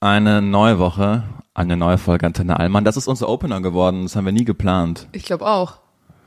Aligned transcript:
Eine 0.00 0.42
neue 0.42 0.78
Woche, 0.78 1.24
eine 1.54 1.76
neue 1.76 1.98
Folge 1.98 2.24
Antenne 2.24 2.60
Allmann. 2.60 2.84
Das 2.84 2.96
ist 2.96 3.08
unser 3.08 3.28
Opener 3.28 3.60
geworden. 3.60 4.04
Das 4.04 4.14
haben 4.14 4.26
wir 4.26 4.32
nie 4.32 4.44
geplant. 4.44 5.08
Ich 5.10 5.24
glaube 5.24 5.44
auch. 5.44 5.80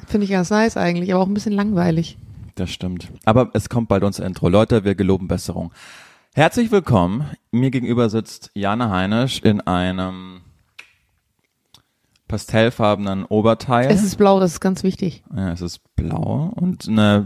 Finde 0.08 0.26
ich 0.26 0.32
ganz 0.32 0.50
nice 0.50 0.76
eigentlich, 0.76 1.14
aber 1.14 1.24
auch 1.24 1.28
ein 1.28 1.34
bisschen 1.34 1.54
langweilig. 1.54 2.18
Das 2.56 2.70
stimmt. 2.70 3.10
Aber 3.24 3.50
es 3.54 3.70
kommt 3.70 3.88
bald 3.88 4.04
unser 4.04 4.26
Intro. 4.26 4.50
Leute, 4.50 4.84
wir 4.84 4.96
geloben 4.96 5.30
Besserung. 5.30 5.72
Herzlich 6.34 6.70
willkommen. 6.70 7.30
Mir 7.52 7.72
gegenüber 7.72 8.10
sitzt 8.10 8.52
Jana 8.56 8.90
Heinisch 8.90 9.40
in 9.40 9.62
einem 9.62 10.42
pastellfarbenen 12.32 13.26
Oberteil. 13.26 13.92
Es 13.92 14.02
ist 14.04 14.16
blau, 14.18 14.40
das 14.40 14.54
ist 14.54 14.60
ganz 14.62 14.84
wichtig. 14.84 15.22
Ja, 15.36 15.52
es 15.52 15.60
ist 15.62 15.82
blau 15.96 16.52
und 16.56 16.88
eine 16.88 17.26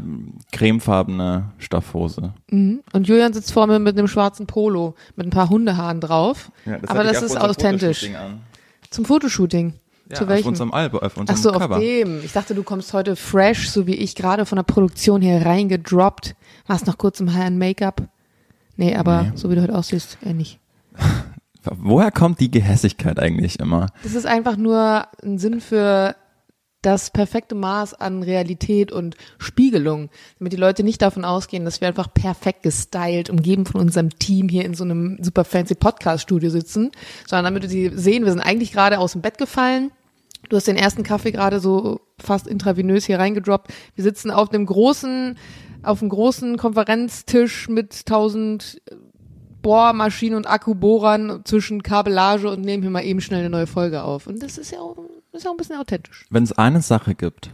cremefarbene 0.51 1.51
Stoffhose. 1.59 2.33
Mhm. 2.49 2.81
Und 2.91 3.07
Julian 3.07 3.31
sitzt 3.31 3.53
vor 3.53 3.67
mir 3.67 3.77
mit 3.79 3.97
einem 3.97 4.07
schwarzen 4.07 4.47
Polo 4.47 4.95
mit 5.15 5.27
ein 5.27 5.29
paar 5.29 5.49
Hundehaaren 5.49 6.01
drauf. 6.01 6.51
Ja, 6.65 6.79
das 6.79 6.89
aber 6.89 7.03
das 7.03 7.21
ist 7.21 7.39
authentisch. 7.39 8.09
Zum 8.89 9.05
Fotoshooting. 9.05 9.73
Ja, 10.09 10.17
Zu 10.17 10.27
auf 10.27 10.45
unserem 10.45 10.71
Album, 10.71 10.99
auf 10.99 11.13
Ach 11.15 11.21
unserem 11.21 11.37
so, 11.37 11.51
Cover. 11.51 11.75
auf 11.75 11.81
dem. 11.81 12.23
Ich 12.23 12.31
dachte, 12.33 12.53
du 12.53 12.61
kommst 12.61 12.93
heute 12.93 13.15
fresh, 13.15 13.69
so 13.69 13.87
wie 13.87 13.95
ich, 13.95 14.13
gerade 14.15 14.45
von 14.45 14.55
der 14.57 14.63
Produktion 14.63 15.19
hier 15.21 15.43
reingedroppt. 15.43 16.35
Warst 16.67 16.85
noch 16.85 16.97
kurz 16.99 17.19
im 17.19 17.33
Hair-Make-up. 17.33 18.03
Nee, 18.77 18.95
aber 18.95 19.23
Nee. 19.23 19.31
so 19.35 19.49
wie 19.49 19.55
du 19.55 19.61
heute 19.63 19.75
aussiehst, 19.75 20.17
eher 20.23 20.33
nicht. 20.35 20.59
Woher 21.71 22.11
kommt 22.11 22.39
die 22.39 22.51
Gehässigkeit 22.51 23.19
eigentlich 23.19 23.59
immer? 23.59 23.87
Das 24.03 24.13
ist 24.13 24.25
einfach 24.25 24.57
nur 24.57 25.07
ein 25.23 25.37
Sinn 25.37 25.61
für 25.61 26.15
das 26.85 27.09
perfekte 27.09 27.55
Maß 27.55 27.95
an 27.95 28.21
Realität 28.21 28.91
und 28.91 29.15
Spiegelung, 29.39 30.09
damit 30.37 30.53
die 30.53 30.57
Leute 30.57 30.83
nicht 30.83 31.01
davon 31.01 31.25
ausgehen, 31.25 31.65
dass 31.65 31.81
wir 31.81 31.87
einfach 31.87 32.13
perfekt 32.13 32.61
gestylt, 32.61 33.31
umgeben 33.31 33.65
von 33.65 33.81
unserem 33.81 34.11
Team 34.19 34.49
hier 34.49 34.65
in 34.65 34.75
so 34.75 34.83
einem 34.83 35.17
super 35.19 35.45
fancy 35.45 35.73
Podcast-Studio 35.73 36.51
sitzen, 36.51 36.91
sondern 37.25 37.53
damit 37.53 37.69
sie 37.69 37.91
sehen, 37.95 38.23
wir 38.23 38.31
sind 38.31 38.41
eigentlich 38.41 38.71
gerade 38.71 38.99
aus 38.99 39.13
dem 39.13 39.21
Bett 39.21 39.39
gefallen. 39.39 39.91
Du 40.49 40.57
hast 40.57 40.67
den 40.67 40.77
ersten 40.77 41.01
Kaffee 41.01 41.31
gerade 41.31 41.59
so 41.59 42.01
fast 42.19 42.45
intravenös 42.45 43.05
hier 43.05 43.17
reingedroppt. 43.17 43.73
Wir 43.95 44.03
sitzen 44.03 44.29
auf 44.29 44.51
einem 44.51 44.67
großen, 44.67 45.39
auf 45.81 46.01
einem 46.01 46.09
großen 46.09 46.57
Konferenztisch 46.57 47.67
mit 47.67 48.05
tausend 48.05 48.79
Bohrmaschinen 49.65 50.37
und 50.37 50.45
Akkubohrern 50.45 51.41
zwischen 51.43 51.81
Kabellage 51.81 52.51
und 52.51 52.61
nehmen 52.61 52.83
hier 52.83 52.91
mal 52.91 53.03
eben 53.03 53.19
schnell 53.19 53.39
eine 53.39 53.49
neue 53.49 53.65
Folge 53.65 54.03
auf. 54.03 54.27
Und 54.27 54.43
das 54.43 54.59
ist 54.59 54.69
ja 54.69 54.77
auch, 54.77 54.95
ist 55.31 55.43
ja 55.43 55.49
auch 55.49 55.55
ein 55.55 55.57
bisschen 55.57 55.77
authentisch. 55.77 56.23
Wenn 56.29 56.43
es 56.43 56.51
eine 56.51 56.83
Sache 56.83 57.15
gibt, 57.15 57.49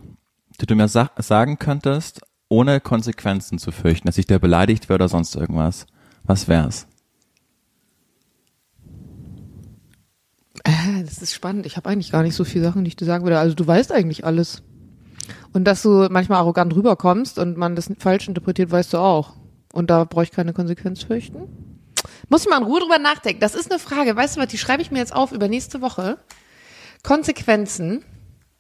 die 0.60 0.66
du 0.66 0.76
mir 0.76 0.90
sa 0.90 1.10
sagen 1.20 1.58
könntest, 1.58 2.20
ohne 2.50 2.82
Konsequenzen 2.82 3.60
zu 3.60 3.72
fürchten, 3.72 4.08
dass 4.08 4.18
ich 4.18 4.28
dir 4.28 4.40
beleidigt 4.40 4.90
werde 4.90 5.06
oder 5.06 5.08
sonst 5.08 5.38
irgendwas, 5.38 5.86
was 6.24 6.50
wär's? 6.50 6.86
Äh, 10.66 11.06
das 11.06 11.22
ist 11.22 11.34
spannend. 11.34 11.66
Ich 11.66 11.78
habe 11.78 11.88
eigentlich 11.88 12.12
gar 12.12 12.24
nicht 12.24 12.36
so 12.36 12.44
viele 12.44 12.66
Sachen, 12.66 12.84
die 12.84 12.90
ich 12.90 12.98
dir 12.98 13.06
sagen 13.06 13.24
würde. 13.24 13.40
Also 13.40 13.56
du 13.56 13.66
weißt 13.66 13.94
eigentlich 13.94 14.26
alles. 14.26 14.64
Und 15.54 15.64
dass 15.64 15.82
du 15.82 16.10
manchmal 16.12 16.40
arrogant 16.40 16.76
rüberkommst 16.76 17.40
und 17.40 17.56
man 17.56 17.78
das 17.78 17.90
falsch 18.00 18.28
interpretiert, 18.28 18.70
weißt 18.70 18.92
du 18.92 18.98
auch. 18.98 19.38
Und 19.72 19.90
da 19.90 20.04
brauche 20.04 20.26
ich 20.26 20.32
keine 20.32 20.52
Konsequenz 20.52 21.04
fürchten. 21.04 21.71
Muss 22.30 22.44
ich 22.44 22.50
mal 22.50 22.58
in 22.58 22.64
Ruhe 22.64 22.80
drüber 22.80 23.00
nachdenken. 23.00 23.40
Das 23.40 23.56
ist 23.56 23.72
eine 23.72 23.80
Frage. 23.80 24.16
Weißt 24.16 24.36
du 24.36 24.42
was, 24.42 24.48
die 24.48 24.58
schreibe 24.58 24.82
ich 24.82 24.92
mir 24.92 25.00
jetzt 25.00 25.14
auf 25.14 25.32
über 25.32 25.48
nächste 25.48 25.82
Woche. 25.82 26.18
Konsequenzen 27.04 28.04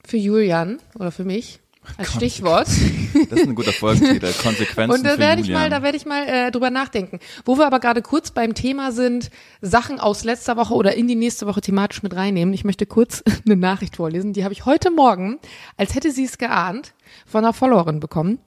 für 0.05 0.17
Julian 0.17 0.79
oder 0.95 1.11
für 1.11 1.23
mich 1.23 1.59
als 1.97 2.13
Stichwort. 2.13 2.67
Das 2.67 3.39
ist 3.39 3.47
ein 3.47 3.55
guter 3.55 3.73
Folgentitel. 3.73 4.31
Konsequenzen 4.43 4.91
Und 4.91 5.03
da 5.05 5.17
werde 5.17 5.41
ich 5.41 5.49
mal, 5.49 5.69
da 5.69 5.81
werde 5.81 5.97
ich 5.97 6.05
mal 6.05 6.27
äh, 6.27 6.51
drüber 6.51 6.69
nachdenken. 6.69 7.19
Wo 7.45 7.57
wir 7.57 7.65
aber 7.65 7.79
gerade 7.79 8.01
kurz 8.01 8.31
beim 8.31 8.53
Thema 8.53 8.91
sind, 8.91 9.31
Sachen 9.61 9.99
aus 9.99 10.23
letzter 10.23 10.57
Woche 10.57 10.73
oder 10.73 10.95
in 10.95 11.07
die 11.07 11.15
nächste 11.15 11.47
Woche 11.47 11.61
thematisch 11.61 12.03
mit 12.03 12.15
reinnehmen. 12.15 12.53
Ich 12.53 12.63
möchte 12.63 12.85
kurz 12.85 13.23
eine 13.45 13.55
Nachricht 13.55 13.95
vorlesen. 13.95 14.33
Die 14.33 14.43
habe 14.43 14.53
ich 14.53 14.65
heute 14.65 14.91
Morgen, 14.91 15.39
als 15.77 15.95
hätte 15.95 16.11
sie 16.11 16.25
es 16.25 16.37
geahnt, 16.37 16.93
von 17.25 17.43
einer 17.43 17.53
Followerin 17.53 17.99
bekommen. 17.99 18.39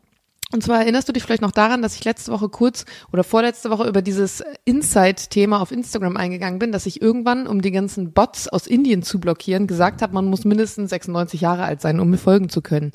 Und 0.54 0.62
zwar 0.62 0.78
erinnerst 0.78 1.08
du 1.08 1.12
dich 1.12 1.24
vielleicht 1.24 1.42
noch 1.42 1.50
daran, 1.50 1.82
dass 1.82 1.96
ich 1.96 2.04
letzte 2.04 2.30
Woche 2.30 2.48
kurz 2.48 2.84
oder 3.12 3.24
vorletzte 3.24 3.70
Woche 3.70 3.88
über 3.88 4.02
dieses 4.02 4.40
Insight-Thema 4.64 5.60
auf 5.60 5.72
Instagram 5.72 6.16
eingegangen 6.16 6.60
bin, 6.60 6.70
dass 6.70 6.86
ich 6.86 7.02
irgendwann, 7.02 7.48
um 7.48 7.60
die 7.60 7.72
ganzen 7.72 8.12
Bots 8.12 8.46
aus 8.46 8.68
Indien 8.68 9.02
zu 9.02 9.18
blockieren, 9.18 9.66
gesagt 9.66 10.00
habe, 10.00 10.14
man 10.14 10.26
muss 10.26 10.44
mindestens 10.44 10.90
96 10.90 11.40
Jahre 11.40 11.64
alt 11.64 11.80
sein, 11.80 11.98
um 11.98 12.08
mir 12.08 12.18
folgen 12.18 12.50
zu 12.50 12.62
können. 12.62 12.92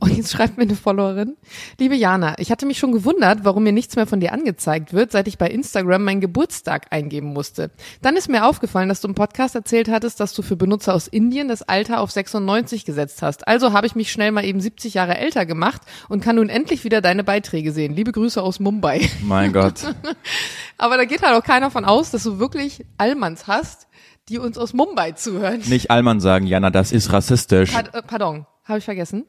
Und 0.00 0.14
jetzt 0.18 0.32
schreibt 0.32 0.58
mir 0.58 0.64
eine 0.64 0.74
Followerin, 0.76 1.38
liebe 1.80 1.94
Jana, 1.94 2.34
ich 2.38 2.50
hatte 2.50 2.66
mich 2.66 2.78
schon 2.78 2.92
gewundert, 2.92 3.38
warum 3.42 3.62
mir 3.62 3.72
nichts 3.72 3.96
mehr 3.96 4.06
von 4.06 4.20
dir 4.20 4.34
angezeigt 4.34 4.92
wird, 4.92 5.10
seit 5.10 5.28
ich 5.28 5.38
bei 5.38 5.48
Instagram 5.48 6.04
meinen 6.04 6.20
Geburtstag 6.20 6.88
eingeben 6.90 7.28
musste. 7.28 7.70
Dann 8.02 8.18
ist 8.18 8.28
mir 8.28 8.44
aufgefallen, 8.44 8.90
dass 8.90 9.00
du 9.00 9.08
im 9.08 9.14
Podcast 9.14 9.54
erzählt 9.54 9.88
hattest, 9.88 10.20
dass 10.20 10.34
du 10.34 10.42
für 10.42 10.56
Benutzer 10.56 10.92
aus 10.92 11.08
Indien 11.08 11.48
das 11.48 11.62
Alter 11.62 12.02
auf 12.02 12.10
96 12.10 12.84
gesetzt 12.84 13.22
hast. 13.22 13.48
Also 13.48 13.72
habe 13.72 13.86
ich 13.86 13.94
mich 13.94 14.12
schnell 14.12 14.30
mal 14.30 14.44
eben 14.44 14.60
70 14.60 14.92
Jahre 14.92 15.16
älter 15.16 15.46
gemacht 15.46 15.80
und 16.10 16.22
kann 16.22 16.36
nun 16.36 16.50
endlich 16.50 16.84
wieder 16.84 16.97
deine 17.00 17.24
Beiträge 17.24 17.72
sehen. 17.72 17.94
Liebe 17.94 18.12
Grüße 18.12 18.42
aus 18.42 18.60
Mumbai. 18.60 19.08
Mein 19.22 19.52
Gott. 19.52 19.94
Aber 20.78 20.96
da 20.96 21.04
geht 21.04 21.22
halt 21.22 21.34
auch 21.34 21.44
keiner 21.44 21.70
von 21.70 21.84
aus, 21.84 22.10
dass 22.10 22.22
du 22.22 22.38
wirklich 22.38 22.84
Allmanns 22.98 23.46
hast, 23.46 23.88
die 24.28 24.38
uns 24.38 24.58
aus 24.58 24.72
Mumbai 24.72 25.12
zuhören. 25.12 25.60
Nicht 25.66 25.90
Allmann 25.90 26.20
sagen, 26.20 26.46
Jana, 26.46 26.70
das 26.70 26.92
ist 26.92 27.12
rassistisch. 27.12 27.72
Pard 27.72 27.94
äh, 27.94 28.02
pardon, 28.02 28.46
habe 28.64 28.78
ich 28.78 28.84
vergessen. 28.84 29.26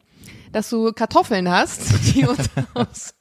Dass 0.52 0.70
du 0.70 0.92
Kartoffeln 0.92 1.50
hast, 1.50 1.82
die 2.14 2.26
uns 2.26 2.50
aus. 2.74 3.14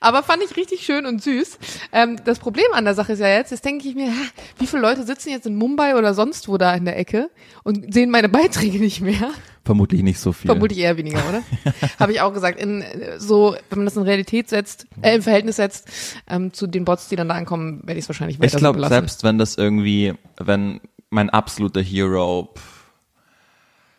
Aber 0.00 0.22
fand 0.22 0.42
ich 0.42 0.56
richtig 0.56 0.84
schön 0.84 1.06
und 1.06 1.22
süß. 1.22 1.58
Ähm, 1.92 2.18
das 2.24 2.38
Problem 2.38 2.66
an 2.72 2.84
der 2.84 2.94
Sache 2.94 3.12
ist 3.12 3.20
ja 3.20 3.28
jetzt, 3.28 3.50
jetzt 3.50 3.64
denke 3.64 3.88
ich 3.88 3.94
mir, 3.94 4.12
wie 4.58 4.66
viele 4.66 4.82
Leute 4.82 5.04
sitzen 5.04 5.30
jetzt 5.30 5.46
in 5.46 5.54
Mumbai 5.54 5.96
oder 5.96 6.12
sonst 6.14 6.48
wo 6.48 6.58
da 6.58 6.74
in 6.74 6.84
der 6.84 6.98
Ecke 6.98 7.30
und 7.62 7.94
sehen 7.94 8.10
meine 8.10 8.28
Beiträge 8.30 8.78
nicht 8.78 9.00
mehr? 9.00 9.30
Vermutlich 9.64 10.02
nicht 10.02 10.18
so 10.18 10.32
viel. 10.32 10.48
Vermutlich 10.50 10.80
eher 10.80 10.96
weniger, 10.96 11.22
oder? 11.28 11.42
Habe 12.00 12.12
ich 12.12 12.20
auch 12.20 12.32
gesagt. 12.32 12.58
In 12.60 12.84
so, 13.18 13.54
wenn 13.70 13.78
man 13.78 13.84
das 13.86 13.96
in 13.96 14.02
Realität 14.02 14.48
setzt, 14.48 14.86
äh, 15.02 15.14
im 15.14 15.22
Verhältnis 15.22 15.56
setzt 15.56 15.88
ähm, 16.28 16.52
zu 16.52 16.66
den 16.66 16.84
Bots, 16.84 17.08
die 17.08 17.14
dann 17.14 17.28
da 17.28 17.34
ankommen, 17.34 17.80
werde 17.84 17.98
ich 17.98 18.04
es 18.04 18.08
wahrscheinlich 18.08 18.40
weiter 18.40 18.54
Ich 18.54 18.58
glaube, 18.58 18.84
selbst 18.88 19.22
wenn 19.22 19.38
das 19.38 19.56
irgendwie, 19.56 20.14
wenn 20.38 20.80
mein 21.10 21.30
absoluter 21.30 21.80
Hero, 21.80 22.52
pff, 22.56 22.90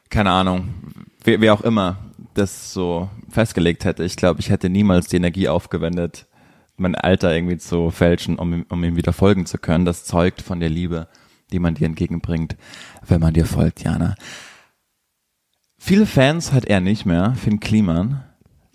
keine 0.09 0.31
Ahnung, 0.31 0.74
wer, 1.24 1.40
wer 1.40 1.53
auch 1.53 1.62
immer, 1.62 1.97
das 2.33 2.73
so 2.73 3.09
festgelegt 3.29 3.85
hätte, 3.85 4.03
ich 4.03 4.16
glaube, 4.16 4.39
ich 4.39 4.49
hätte 4.49 4.69
niemals 4.69 5.07
die 5.07 5.17
Energie 5.17 5.47
aufgewendet, 5.47 6.27
mein 6.77 6.95
Alter 6.95 7.33
irgendwie 7.35 7.57
zu 7.57 7.91
fälschen, 7.91 8.38
um, 8.39 8.53
ihm- 8.53 8.66
um 8.69 8.83
ihm 8.83 8.95
wieder 8.95 9.13
folgen 9.13 9.45
zu 9.45 9.57
können. 9.57 9.85
Das 9.85 10.05
zeugt 10.05 10.41
von 10.41 10.59
der 10.59 10.69
Liebe, 10.69 11.07
die 11.51 11.59
man 11.59 11.75
dir 11.75 11.85
entgegenbringt, 11.85 12.55
wenn 13.07 13.22
man 13.22 13.33
dir 13.33 13.45
folgt, 13.45 13.83
Jana. 13.83 14.16
Viele 15.77 16.05
Fans 16.05 16.51
hat 16.51 16.66
er 16.66 16.79
nicht 16.79 17.05
mehr, 17.05 17.35
Finn 17.35 17.59
Kliman. 17.59 18.23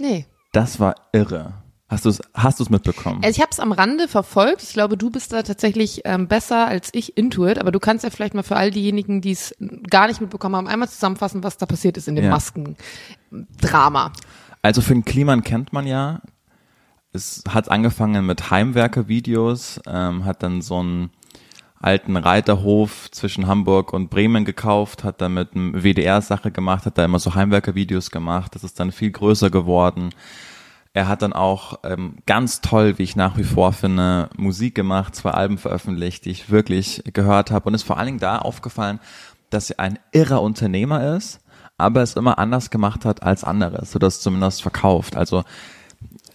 Nee. 0.01 0.27
Das 0.53 0.79
war 0.79 0.95
irre. 1.13 1.55
Hast 1.89 2.05
du 2.05 2.11
es 2.11 2.21
hast 2.35 2.61
du's 2.61 2.69
mitbekommen? 2.69 3.21
Also 3.25 3.37
ich 3.37 3.41
habe 3.41 3.51
es 3.51 3.61
am 3.61 3.73
Rande 3.73 4.09
verfolgt. 4.09 4.63
Ich 4.63 4.75
glaube, 4.75 4.99
du 4.99 5.11
bist 5.11 5.33
da 5.33 5.43
tatsächlich 5.43 6.03
ähm, 6.05 6.29
besser 6.29 6.67
als 6.67 6.91
ich 6.93 7.17
Intuit, 7.17 7.59
aber 7.59 7.73
du 7.73 7.81
kannst 7.81 8.05
ja 8.05 8.11
vielleicht 8.11 8.35
mal 8.35 8.43
für 8.43 8.57
all 8.57 8.71
diejenigen, 8.71 9.23
die 9.23 9.33
es 9.33 9.55
gar 9.89 10.07
nicht 10.07 10.21
mitbekommen 10.21 10.57
haben, 10.57 10.69
einmal 10.69 10.89
zusammenfassen, 10.89 11.43
was 11.43 11.57
da 11.57 11.65
passiert 11.65 11.97
ist 11.97 12.07
in 12.07 12.17
dem 12.17 12.27
Ja. 12.27 12.31
Maskendrama. 12.31 14.13
Also 14.61 14.83
Finn 14.83 15.05
Kliman 15.05 15.43
kennt 15.43 15.73
man 15.73 15.87
ja. 15.87 16.21
Es 17.13 17.43
hat 17.49 17.71
angefangen 17.71 18.27
mit 18.27 18.51
Heimwerker-Videos, 18.51 19.81
ähm, 19.87 20.27
hat 20.27 20.43
dann 20.43 20.61
so 20.61 20.81
einen 20.81 21.11
alten 21.81 22.17
Reiterhof 22.17 23.11
zwischen 23.13 23.47
Hamburg 23.47 23.95
und 23.95 24.11
Bremen 24.11 24.45
gekauft, 24.45 25.05
hat 25.05 25.21
dann 25.23 25.35
mit 25.35 25.55
einem 25.55 25.83
WDR-Sache 25.83 26.51
gemacht, 26.51 26.85
hat 26.85 26.99
da 26.99 27.05
immer 27.05 27.19
so 27.19 27.35
Heimwerker-Videos 27.35 28.11
gemacht. 28.11 28.55
Das 28.55 28.63
ist 28.65 28.79
dann 28.79 28.93
viel 28.93 29.11
größer 29.11 29.49
geworden. 29.49 30.11
Er 30.99 31.07
hat 31.07 31.23
dann 31.23 31.33
auch 31.33 31.79
ähm, 31.85 32.17
ganz 32.27 32.61
toll, 32.61 32.99
wie 32.99 33.05
ich 33.05 33.15
nach 33.15 33.37
wie 33.37 33.45
vor 33.45 33.73
finde, 33.73 34.31
Musik 34.37 34.75
gemacht, 34.75 35.15
zwei 35.15 35.31
Alben 35.31 35.57
veröffentlicht, 35.57 36.25
die 36.25 36.31
ich 36.31 36.51
wirklich 36.51 37.05
gehört 37.13 37.53
habe. 37.53 37.69
Und 37.69 37.75
ist 37.75 37.85
vor 37.85 37.99
allen 37.99 38.07
Dingen 38.07 38.19
da 38.19 38.39
aufgefallen, 38.39 38.99
dass 39.49 39.71
er 39.71 39.79
ein 39.79 40.01
irrer 40.11 40.43
Unternehmer 40.43 41.15
ist, 41.15 41.39
aber 41.77 42.03
es 42.03 42.17
immer 42.17 42.41
anders 42.41 42.71
gemacht 42.71 43.05
hat 43.05 43.23
als 43.23 43.45
andere, 43.45 43.87
so 43.87 44.01
dass 44.01 44.21
zumindest 44.21 44.61
verkauft. 44.61 45.15
Also 45.15 45.45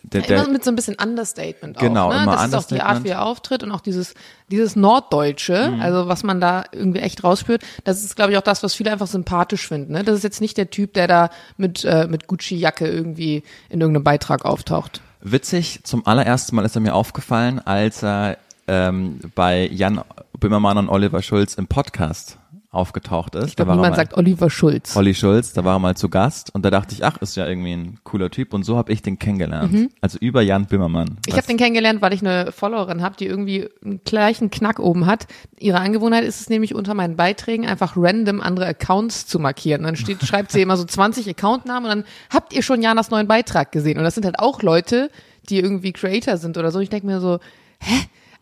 der, 0.04 0.22
Ja, 0.22 0.28
immer 0.28 0.44
der, 0.44 0.54
mit 0.54 0.64
so 0.64 0.72
ein 0.72 0.76
bisschen 0.76 0.96
Understatement 1.02 1.78
Genau, 1.80 2.08
auch. 2.10 2.14
Ne? 2.14 2.24
immer 2.24 2.36
das 2.36 2.48
ist 2.48 2.54
auch 2.56 2.64
die 2.68 2.82
Art, 2.82 3.04
wie 3.04 3.10
er 3.10 3.26
auftritt 3.26 3.64
und 3.64 3.72
auch 3.72 3.82
dieses, 3.82 4.14
dieses 4.52 4.76
Norddeutsche, 4.76 5.72
Mhm. 5.72 5.82
also 5.82 6.08
was 6.08 6.24
man 6.24 6.40
da 6.42 6.66
irgendwie 6.72 7.00
echt 7.00 7.24
rausspürt. 7.24 7.62
Das 7.84 8.04
ist, 8.04 8.16
glaube 8.16 8.32
ich, 8.32 8.38
auch 8.38 8.42
das, 8.44 8.64
was 8.64 8.74
viele 8.76 8.92
einfach 8.92 9.08
sympathisch 9.08 9.68
finden. 9.68 9.94
Ne? 9.94 10.04
Das 10.04 10.16
ist 10.16 10.24
jetzt 10.24 10.42
nicht 10.42 10.58
der 10.58 10.70
Typ, 10.70 10.94
der 10.94 11.08
da 11.08 11.30
mit, 11.58 11.84
äh, 11.86 12.08
mit 12.08 12.28
Gucci-Jacke 12.28 12.88
irgendwie 12.88 13.44
in 13.70 13.82
irgendeinem 13.82 14.04
Beitrag 14.04 14.46
auftaucht. 14.46 15.02
Witzig, 15.22 15.80
zum 15.84 16.06
allerersten 16.06 16.56
Mal 16.56 16.66
ist 16.66 16.76
er 16.76 16.82
mir 16.82 16.94
aufgefallen, 16.96 17.60
als 17.60 18.04
er 18.04 18.38
ähm, 18.68 19.20
bei 19.36 19.68
Jan 19.72 20.02
Böhmermann 20.38 20.78
und 20.78 20.90
Oliver 20.90 21.22
Schulz 21.22 21.54
im 21.56 21.68
Podcast 21.68 22.38
aufgetaucht 22.74 23.36
ist. 23.36 23.48
Ich 23.50 23.56
glaube, 23.56 23.68
Da 23.68 23.70
war 23.70 23.76
niemand 23.76 23.92
mal- 23.92 23.96
sagt 23.98 24.18
Oliver 24.18 24.50
Schulz. 24.50 24.96
Olli 24.98 25.14
Schulz, 25.14 25.54
da 25.54 25.64
war 25.64 25.76
er 25.76 25.80
mal 25.80 25.96
zu 25.96 26.10
Gast 26.10 26.54
und 26.54 26.66
da 26.66 26.72
dachte 26.72 26.94
ich, 26.96 27.06
ach, 27.06 27.18
ist 27.18 27.36
ja 27.36 27.48
irgendwie 27.48 27.74
ein 27.74 28.00
cooler 28.04 28.30
Typ 28.32 28.54
und 28.54 28.64
so 28.64 28.78
habe 28.78 28.92
ich 28.92 29.02
den 29.02 29.20
kennengelernt. 29.20 29.92
Also 30.02 30.18
über 30.20 30.42
Jan 30.42 30.66
Böhmermann. 30.66 31.10
Mhm. 31.10 31.18
Ich 31.28 31.36
habe 31.38 31.46
den 31.48 31.58
kennengelernt, 31.58 32.02
weil 32.02 32.14
ich 32.14 32.22
eine 32.22 32.52
Followerin 32.52 33.02
habe, 33.02 33.16
die 33.16 33.28
irgendwie 33.28 33.70
einen 33.86 34.02
gleichen 34.04 34.50
Knack 34.50 34.80
oben 34.80 35.06
hat. 35.06 35.28
Ihre 35.60 35.80
Angewohnheit 35.80 36.24
ist 36.24 36.42
es 36.42 36.50
nämlich 36.50 36.74
unter 36.76 36.94
meinen 36.94 37.16
Beiträgen 37.16 37.66
einfach 37.68 37.94
random 37.96 38.42
andere 38.42 38.66
Accounts 38.66 39.28
zu 39.28 39.40
markieren. 39.40 39.84
Dann 39.84 39.96
steht, 39.96 40.24
schreibt 40.26 40.52
sie 40.52 40.62
immer 40.62 40.76
so 40.78 40.84
20 40.84 41.30
Accountnamen 41.30 41.84
und 41.92 41.98
dann 41.98 42.06
habt 42.32 42.54
ihr 42.54 42.64
schon 42.64 42.82
Janas 42.82 43.12
neuen 43.12 43.28
Beitrag 43.28 43.72
gesehen. 43.72 43.98
Und 43.98 44.04
das 44.04 44.16
sind 44.16 44.26
halt 44.26 44.40
auch 44.40 44.62
Leute, 44.64 45.10
die 45.50 45.60
irgendwie 45.60 45.92
Creator 45.94 46.38
sind 46.38 46.58
oder 46.58 46.72
so. 46.72 46.80
Ich 46.80 46.90
denke 46.90 47.06
mir 47.06 47.20
so, 47.20 47.40
hä? 47.80 47.94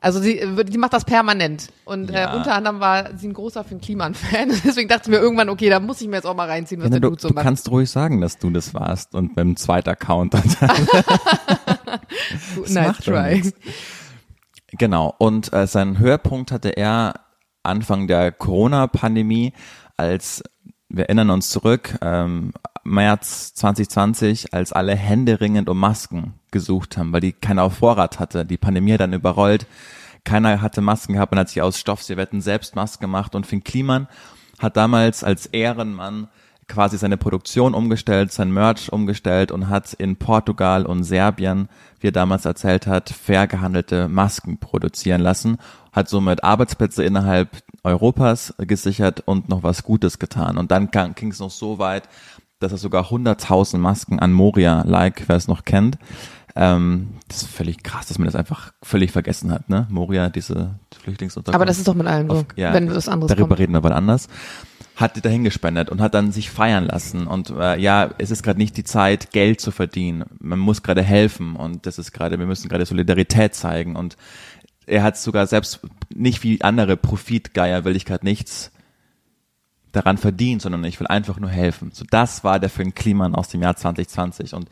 Also 0.04 0.20
sie, 0.20 0.40
äh, 0.40 0.66
die 0.66 0.78
macht 0.80 0.94
das 0.94 1.06
permanent. 1.06 1.68
Und 1.86 2.10
Ja. 2.10 2.34
äh, 2.34 2.38
unter 2.38 2.56
anderem 2.56 2.80
war 2.80 3.16
sie 3.18 3.28
ein 3.30 3.34
großer 3.34 3.64
Finn 3.64 3.80
Kliman-Fan. 3.80 4.50
Deswegen 4.66 4.90
dachte 4.90 5.04
ich 5.12 5.16
mir 5.16 5.22
irgendwann, 5.22 5.48
okay, 5.50 5.70
da 5.70 5.80
muss 5.80 6.02
ich 6.02 6.08
mir 6.08 6.16
jetzt 6.18 6.26
auch 6.26 6.36
mal 6.36 6.48
reinziehen, 6.50 6.82
was 6.82 6.86
Ja, 6.88 6.92
der 6.92 7.00
du, 7.02 7.10
Dude 7.10 7.22
so 7.22 7.28
du 7.30 7.34
macht. 7.36 7.44
kannst 7.46 7.70
ruhig 7.70 7.90
sagen, 7.90 8.20
dass 8.20 8.38
du 8.40 8.50
das 8.50 8.74
warst 8.74 9.14
und 9.14 9.36
beim 9.36 9.56
zweiten 9.56 9.90
Account. 9.90 10.34
dann- 10.34 10.44
nice 12.58 12.74
macht 12.74 13.08
doch 13.08 13.14
try. 13.14 13.54
Genau. 14.78 15.14
Und 15.18 15.54
äh, 15.54 15.68
seinen 15.68 16.00
Höhepunkt 16.00 16.52
hatte 16.52 16.70
er 16.70 17.14
Anfang 17.64 18.08
der 18.08 18.32
Corona-Pandemie, 18.32 19.54
als 19.98 20.44
wir 20.90 21.06
erinnern 21.06 21.30
uns 21.30 21.50
zurück, 21.50 21.96
ähm, 22.02 22.54
März 22.84 23.54
2020, 23.54 24.54
als 24.54 24.74
alle 24.74 24.96
händeringend 24.96 25.70
um 25.70 25.80
Masken 25.80 26.34
gesucht 26.52 26.98
haben, 26.98 27.14
weil 27.14 27.22
die 27.22 27.34
keiner 27.34 27.64
auf 27.64 27.78
Vorrat 27.78 28.20
hatte. 28.20 28.46
Die 28.46 28.58
Pandemie 28.58 28.98
dann 28.98 29.14
überrollt. 29.14 29.68
Keiner 30.24 30.62
hatte 30.62 30.82
Masken 30.82 31.14
gehabt. 31.14 31.32
Man 31.32 31.40
hat 31.40 31.50
sich 31.50 31.62
aus 31.62 31.80
Stoffservietten 31.80 32.42
selbst 32.42 32.76
Masken 32.76 33.02
gemacht. 33.02 33.36
Und 33.36 33.48
Finn 33.48 33.64
Kliman 33.64 34.08
hat 34.60 34.78
damals 34.78 35.24
als 35.24 35.48
Ehrenmann 35.48 36.28
quasi 36.72 36.98
seine 36.98 37.18
Produktion 37.18 37.74
umgestellt, 37.74 38.32
sein 38.32 38.52
Merch 38.52 38.92
umgestellt 38.92 39.52
und 39.52 39.68
hat 39.68 39.94
in 39.94 40.16
Portugal 40.16 40.86
und 40.86 41.04
Serbien, 41.04 41.68
wie 42.00 42.08
er 42.08 42.14
damals 42.14 42.46
erzählt 42.46 42.88
hat, 42.88 43.10
fair 43.10 43.46
gehandelte 43.46 44.08
Masken 44.08 44.58
produzieren 44.58 45.20
lassen, 45.20 45.58
hat 45.92 46.08
somit 46.08 46.44
Arbeitsplätze 46.46 47.04
innerhalb 47.04 47.62
Europas 47.84 48.54
gesichert 48.58 49.22
und 49.26 49.50
noch 49.50 49.64
was 49.64 49.84
Gutes 49.84 50.18
getan. 50.18 50.58
Und 50.58 50.72
dann 50.72 50.90
ging 50.92 51.32
es 51.32 51.40
noch 51.40 51.52
so 51.52 51.78
weit, 51.78 52.08
dass 52.62 52.72
er 52.72 52.78
sogar 52.78 53.06
100.000 53.12 53.78
Masken 53.78 54.20
an 54.20 54.32
Moria, 54.34 54.84
like, 54.86 55.24
wer 55.28 55.36
es 55.36 55.48
noch 55.48 55.66
kennt, 55.66 55.98
ähm, 56.56 57.10
das 57.28 57.44
ist 57.44 57.50
völlig 57.52 57.82
krass, 57.84 58.08
dass 58.08 58.18
man 58.20 58.26
das 58.26 58.36
einfach 58.36 58.74
völlig 58.84 59.12
vergessen 59.12 59.52
hat, 59.52 59.70
ne? 59.70 59.88
Moria, 59.90 60.30
diese 60.30 60.76
Flüchtlingsunterkunft. 61.02 61.56
Aber 61.56 61.66
das 61.66 61.78
ist 61.78 61.88
doch 61.88 61.96
mit 61.96 62.08
allem 62.08 62.30
so, 62.30 62.36
Auf- 62.38 62.46
ja, 62.58 62.74
wenn 62.74 62.94
was 62.94 63.08
anderes 63.08 63.30
darüber 63.30 63.50
kommt. 63.50 63.60
reden 63.60 63.74
wir 63.74 63.84
wann 63.84 63.94
anders. 63.94 64.28
Hat 64.98 65.16
die 65.16 65.22
dahin 65.22 65.46
gespendet 65.46 65.90
und 65.90 66.02
hat 66.02 66.14
dann 66.14 66.32
sich 66.34 66.52
feiern 66.52 66.86
lassen. 66.86 67.26
Und 67.26 67.50
äh, 67.52 67.80
ja, 67.80 68.10
es 68.18 68.30
ist 68.30 68.44
gerade 68.44 68.60
nicht 68.60 68.76
die 68.76 68.84
Zeit, 68.84 69.32
Geld 69.32 69.62
zu 69.62 69.72
verdienen. 69.72 70.26
Man 70.40 70.60
muss 70.60 70.84
gerade 70.84 71.02
helfen 71.02 71.56
und 71.56 71.86
das 71.86 71.98
ist 71.98 72.12
gerade, 72.12 72.38
wir 72.38 72.46
müssen 72.46 72.68
gerade 72.68 72.86
Solidarität 72.86 73.56
zeigen. 73.56 73.96
Und 73.96 74.18
er 74.86 75.04
hat 75.04 75.18
sogar 75.18 75.48
selbst 75.48 75.80
nicht 76.14 76.44
wie 76.44 76.62
andere 76.62 76.98
Profitgeier 76.98 77.86
will 77.86 77.96
ich 77.96 78.06
gerade 78.06 78.26
nichts 78.26 78.72
daran 79.92 80.18
verdienen, 80.18 80.60
sondern 80.60 80.84
ich 80.84 81.00
will 81.00 81.08
einfach 81.08 81.40
nur 81.40 81.50
helfen. 81.50 81.92
So 81.94 82.06
das 82.10 82.44
war 82.44 82.60
der 82.60 82.70
Film 82.70 82.94
Kliman 82.94 83.36
aus 83.36 83.50
dem 83.50 83.62
Jahr 83.62 83.76
2020 83.76 84.54
und 84.54 84.70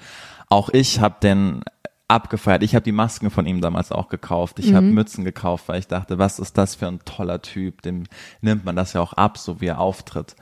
auch 0.49 0.69
ich 0.69 0.99
habe 0.99 1.17
den 1.21 1.61
abgefeiert. 2.07 2.63
Ich 2.63 2.73
habe 2.73 2.83
die 2.83 2.91
Masken 2.91 3.29
von 3.29 3.45
ihm 3.45 3.61
damals 3.61 3.91
auch 3.91 4.09
gekauft. 4.09 4.59
Ich 4.59 4.73
habe 4.73 4.87
Mützen 4.87 5.23
gekauft, 5.23 5.65
weil 5.67 5.79
ich 5.79 5.87
dachte, 5.87 6.17
was 6.17 6.39
ist 6.39 6.57
das 6.57 6.75
für 6.75 6.87
ein 6.87 6.99
toller 7.05 7.41
Typ? 7.41 7.83
Dem 7.83 8.05
nimmt 8.41 8.65
man 8.65 8.75
das 8.75 8.93
ja 8.93 9.01
auch 9.01 9.13
ab, 9.13 9.37
so 9.37 9.61
wie 9.61 9.67
er 9.67 9.79
auftritt. 9.79 10.35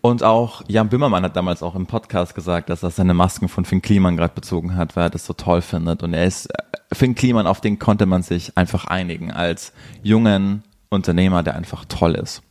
Und 0.00 0.24
auch 0.24 0.62
Jan 0.66 0.88
Böhmermann 0.88 1.22
hat 1.22 1.36
damals 1.36 1.62
auch 1.62 1.76
im 1.76 1.86
Podcast 1.86 2.34
gesagt, 2.34 2.70
dass 2.70 2.82
er 2.82 2.90
seine 2.90 3.14
Masken 3.14 3.48
von 3.48 3.64
Finn 3.64 3.82
Kliman 3.82 4.16
gerade 4.16 4.34
bezogen 4.34 4.74
hat, 4.74 4.96
weil 4.96 5.04
er 5.04 5.10
das 5.10 5.24
so 5.24 5.32
toll 5.32 5.62
findet. 5.62 6.02
Und 6.02 6.12
er 6.12 6.24
ist, 6.24 6.46
äh, 6.46 6.62
Finn 6.92 7.14
Kliman, 7.14 7.46
auf 7.46 7.60
den 7.60 7.78
konnte 7.78 8.04
man 8.06 8.24
sich 8.24 8.58
einfach 8.58 8.86
einigen 8.86 9.30
als 9.30 9.72
jungen 10.02 10.64
Unternehmer, 10.90 11.44
der 11.44 11.54
einfach 11.54 11.84
toll 11.84 12.16
ist. 12.16 12.42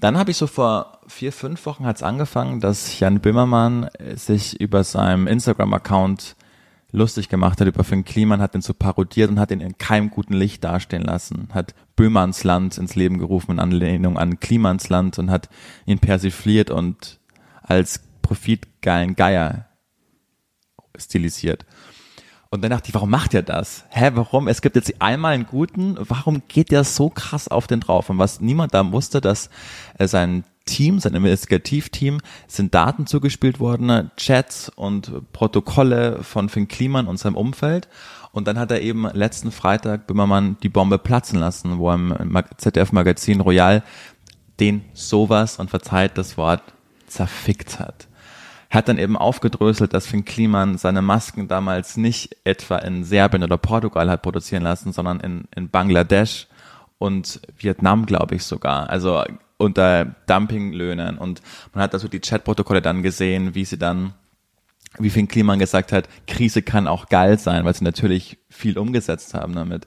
Dann 0.00 0.18
habe 0.18 0.30
ich 0.30 0.36
so 0.36 0.46
vor 0.46 1.00
vier, 1.06 1.32
fünf 1.32 1.64
Wochen 1.66 1.86
hat's 1.86 2.02
angefangen, 2.02 2.60
dass 2.60 2.98
Jan 3.00 3.20
Böhmermann 3.20 3.84
äh, 3.98 4.16
sich 4.16 4.60
über 4.60 4.84
seinem 4.84 5.26
Instagram-Account 5.26 6.36
lustig 6.92 7.28
gemacht 7.28 7.60
hat 7.60 7.68
über 7.68 7.84
Finn 7.84 8.04
Kliman, 8.04 8.40
hat 8.40 8.54
ihn 8.54 8.62
so 8.62 8.72
parodiert 8.72 9.30
und 9.30 9.38
hat 9.38 9.50
ihn 9.50 9.60
in 9.60 9.76
keinem 9.76 10.10
guten 10.10 10.34
Licht 10.34 10.64
dastehen 10.64 11.02
lassen, 11.02 11.48
hat 11.52 11.74
Böhmerns 11.94 12.44
Land 12.44 12.78
ins 12.78 12.94
Leben 12.94 13.18
gerufen 13.18 13.52
in 13.52 13.58
Anlehnung 13.58 14.18
an 14.18 14.40
Klimans 14.40 14.88
Land 14.88 15.18
und 15.18 15.30
hat 15.30 15.48
ihn 15.84 15.98
persifliert 15.98 16.70
und 16.70 17.20
als 17.62 18.00
profitgeilen 18.22 19.14
Geier 19.14 19.66
stilisiert. 20.96 21.66
Und 22.50 22.62
dann 22.62 22.70
dachte 22.70 22.88
ich, 22.88 22.94
warum 22.94 23.10
macht 23.10 23.34
er 23.34 23.42
das? 23.42 23.84
Hä, 23.90 24.12
warum? 24.14 24.48
Es 24.48 24.62
gibt 24.62 24.76
jetzt 24.76 25.02
einmal 25.02 25.34
einen 25.34 25.46
guten, 25.46 25.96
warum 25.98 26.42
geht 26.48 26.70
der 26.70 26.84
so 26.84 27.08
krass 27.08 27.48
auf 27.48 27.66
den 27.66 27.80
drauf? 27.80 28.08
Und 28.08 28.18
was 28.18 28.40
niemand 28.40 28.72
da 28.72 28.92
wusste, 28.92 29.20
dass 29.20 29.50
äh, 29.98 30.06
sein 30.06 30.44
Team, 30.64 30.98
sein 30.98 31.14
Investigativteam, 31.14 32.20
sind 32.46 32.74
Daten 32.74 33.06
zugespielt 33.06 33.60
worden, 33.60 34.10
Chats 34.16 34.68
und 34.68 35.32
Protokolle 35.32 36.22
von 36.22 36.48
Finn 36.48 36.68
Kliman 36.68 37.06
und 37.08 37.18
seinem 37.18 37.36
Umfeld. 37.36 37.88
Und 38.32 38.46
dann 38.46 38.58
hat 38.58 38.70
er 38.70 38.82
eben 38.82 39.08
letzten 39.12 39.50
Freitag 39.50 40.06
Böhmermann 40.06 40.56
die 40.62 40.68
Bombe 40.68 40.98
platzen 40.98 41.38
lassen, 41.38 41.78
wo 41.78 41.90
er 41.90 41.94
im 41.94 42.32
Mag- 42.32 42.60
ZDF-Magazin 42.60 43.40
Royal 43.40 43.82
den 44.60 44.84
sowas 44.92 45.58
und 45.58 45.70
verzeiht 45.70 46.18
das 46.18 46.36
Wort 46.36 46.62
zerfickt 47.06 47.78
hat. 47.78 48.08
Hat 48.70 48.88
dann 48.88 48.98
eben 48.98 49.16
aufgedröselt, 49.16 49.94
dass 49.94 50.06
Finn 50.06 50.24
Kliman 50.24 50.76
seine 50.78 51.02
Masken 51.02 51.48
damals 51.48 51.96
nicht 51.96 52.36
etwa 52.44 52.78
in 52.78 53.04
Serbien 53.04 53.44
oder 53.44 53.58
Portugal 53.58 54.10
hat 54.10 54.22
produzieren 54.22 54.62
lassen, 54.62 54.92
sondern 54.92 55.20
in, 55.20 55.44
in 55.54 55.70
Bangladesch 55.70 56.48
und 56.98 57.40
Vietnam, 57.58 58.06
glaube 58.06 58.34
ich 58.34 58.42
sogar. 58.44 58.90
Also 58.90 59.22
unter 59.56 60.16
Dumpinglöhnen. 60.26 61.18
Und 61.18 61.42
man 61.72 61.82
hat 61.82 61.94
also 61.94 62.08
die 62.08 62.20
Chatprotokolle 62.20 62.82
dann 62.82 63.02
gesehen, 63.02 63.54
wie 63.54 63.64
sie 63.64 63.78
dann 63.78 64.14
wie 64.98 65.10
Finn 65.10 65.28
Kliman 65.28 65.58
gesagt 65.58 65.92
hat, 65.92 66.08
Krise 66.26 66.62
kann 66.62 66.86
auch 66.86 67.08
geil 67.08 67.38
sein, 67.38 67.64
weil 67.64 67.74
sie 67.74 67.84
natürlich 67.84 68.38
viel 68.48 68.78
umgesetzt 68.78 69.34
haben 69.34 69.54
damit. 69.54 69.86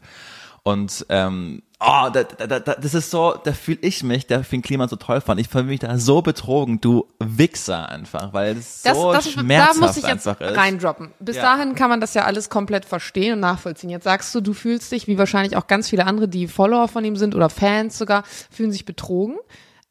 Und 0.64 1.06
ähm, 1.10 1.64
oh, 1.80 2.10
da, 2.12 2.24
da, 2.24 2.60
da, 2.60 2.74
das 2.76 2.94
ist 2.94 3.12
so, 3.12 3.36
da 3.44 3.54
fühle 3.54 3.80
ich 3.82 4.04
mich, 4.04 4.28
der 4.28 4.44
Finn 4.44 4.62
Kliman 4.62 4.90
so 4.90 4.98
toll 4.98 5.22
fand. 5.22 5.40
Ich 5.40 5.48
fühle 5.48 5.64
mich 5.64 5.80
da 5.80 5.98
so 5.98 6.22
betrogen, 6.22 6.82
du 6.82 7.08
Wichser 7.20 7.90
einfach, 7.90 8.34
weil 8.34 8.58
es 8.58 8.82
Das, 8.82 8.98
so 8.98 9.14
das, 9.14 9.26
da 9.26 9.42
schmerzhaft 9.42 9.80
muss 9.80 9.98
ich 9.98 10.04
jetzt 10.08 10.28
einfach 10.28 10.42
ist. 10.42 10.58
reindroppen. 10.58 11.12
Bis 11.20 11.38
Ja. 11.38 11.44
dahin 11.44 11.76
kann 11.76 11.90
man 11.90 12.02
das 12.02 12.14
ja 12.14 12.26
alles 12.26 12.50
komplett 12.50 12.86
verstehen 12.86 13.34
und 13.34 13.40
nachvollziehen. 13.40 13.90
Jetzt 13.90 14.04
sagst 14.04 14.34
du, 14.36 14.42
du 14.42 14.54
fühlst 14.54 14.92
dich, 14.92 15.08
wie 15.08 15.18
wahrscheinlich 15.18 15.56
auch 15.56 15.68
ganz 15.68 15.90
viele 15.90 16.06
andere, 16.06 16.28
die 16.28 16.48
Follower 16.48 16.88
von 16.88 17.06
ihm 17.06 17.16
sind 17.16 17.36
oder 17.36 17.50
Fans 17.50 17.98
sogar, 17.98 18.24
fühlen 18.52 18.72
sich 18.72 18.86
betrogen, 18.86 19.38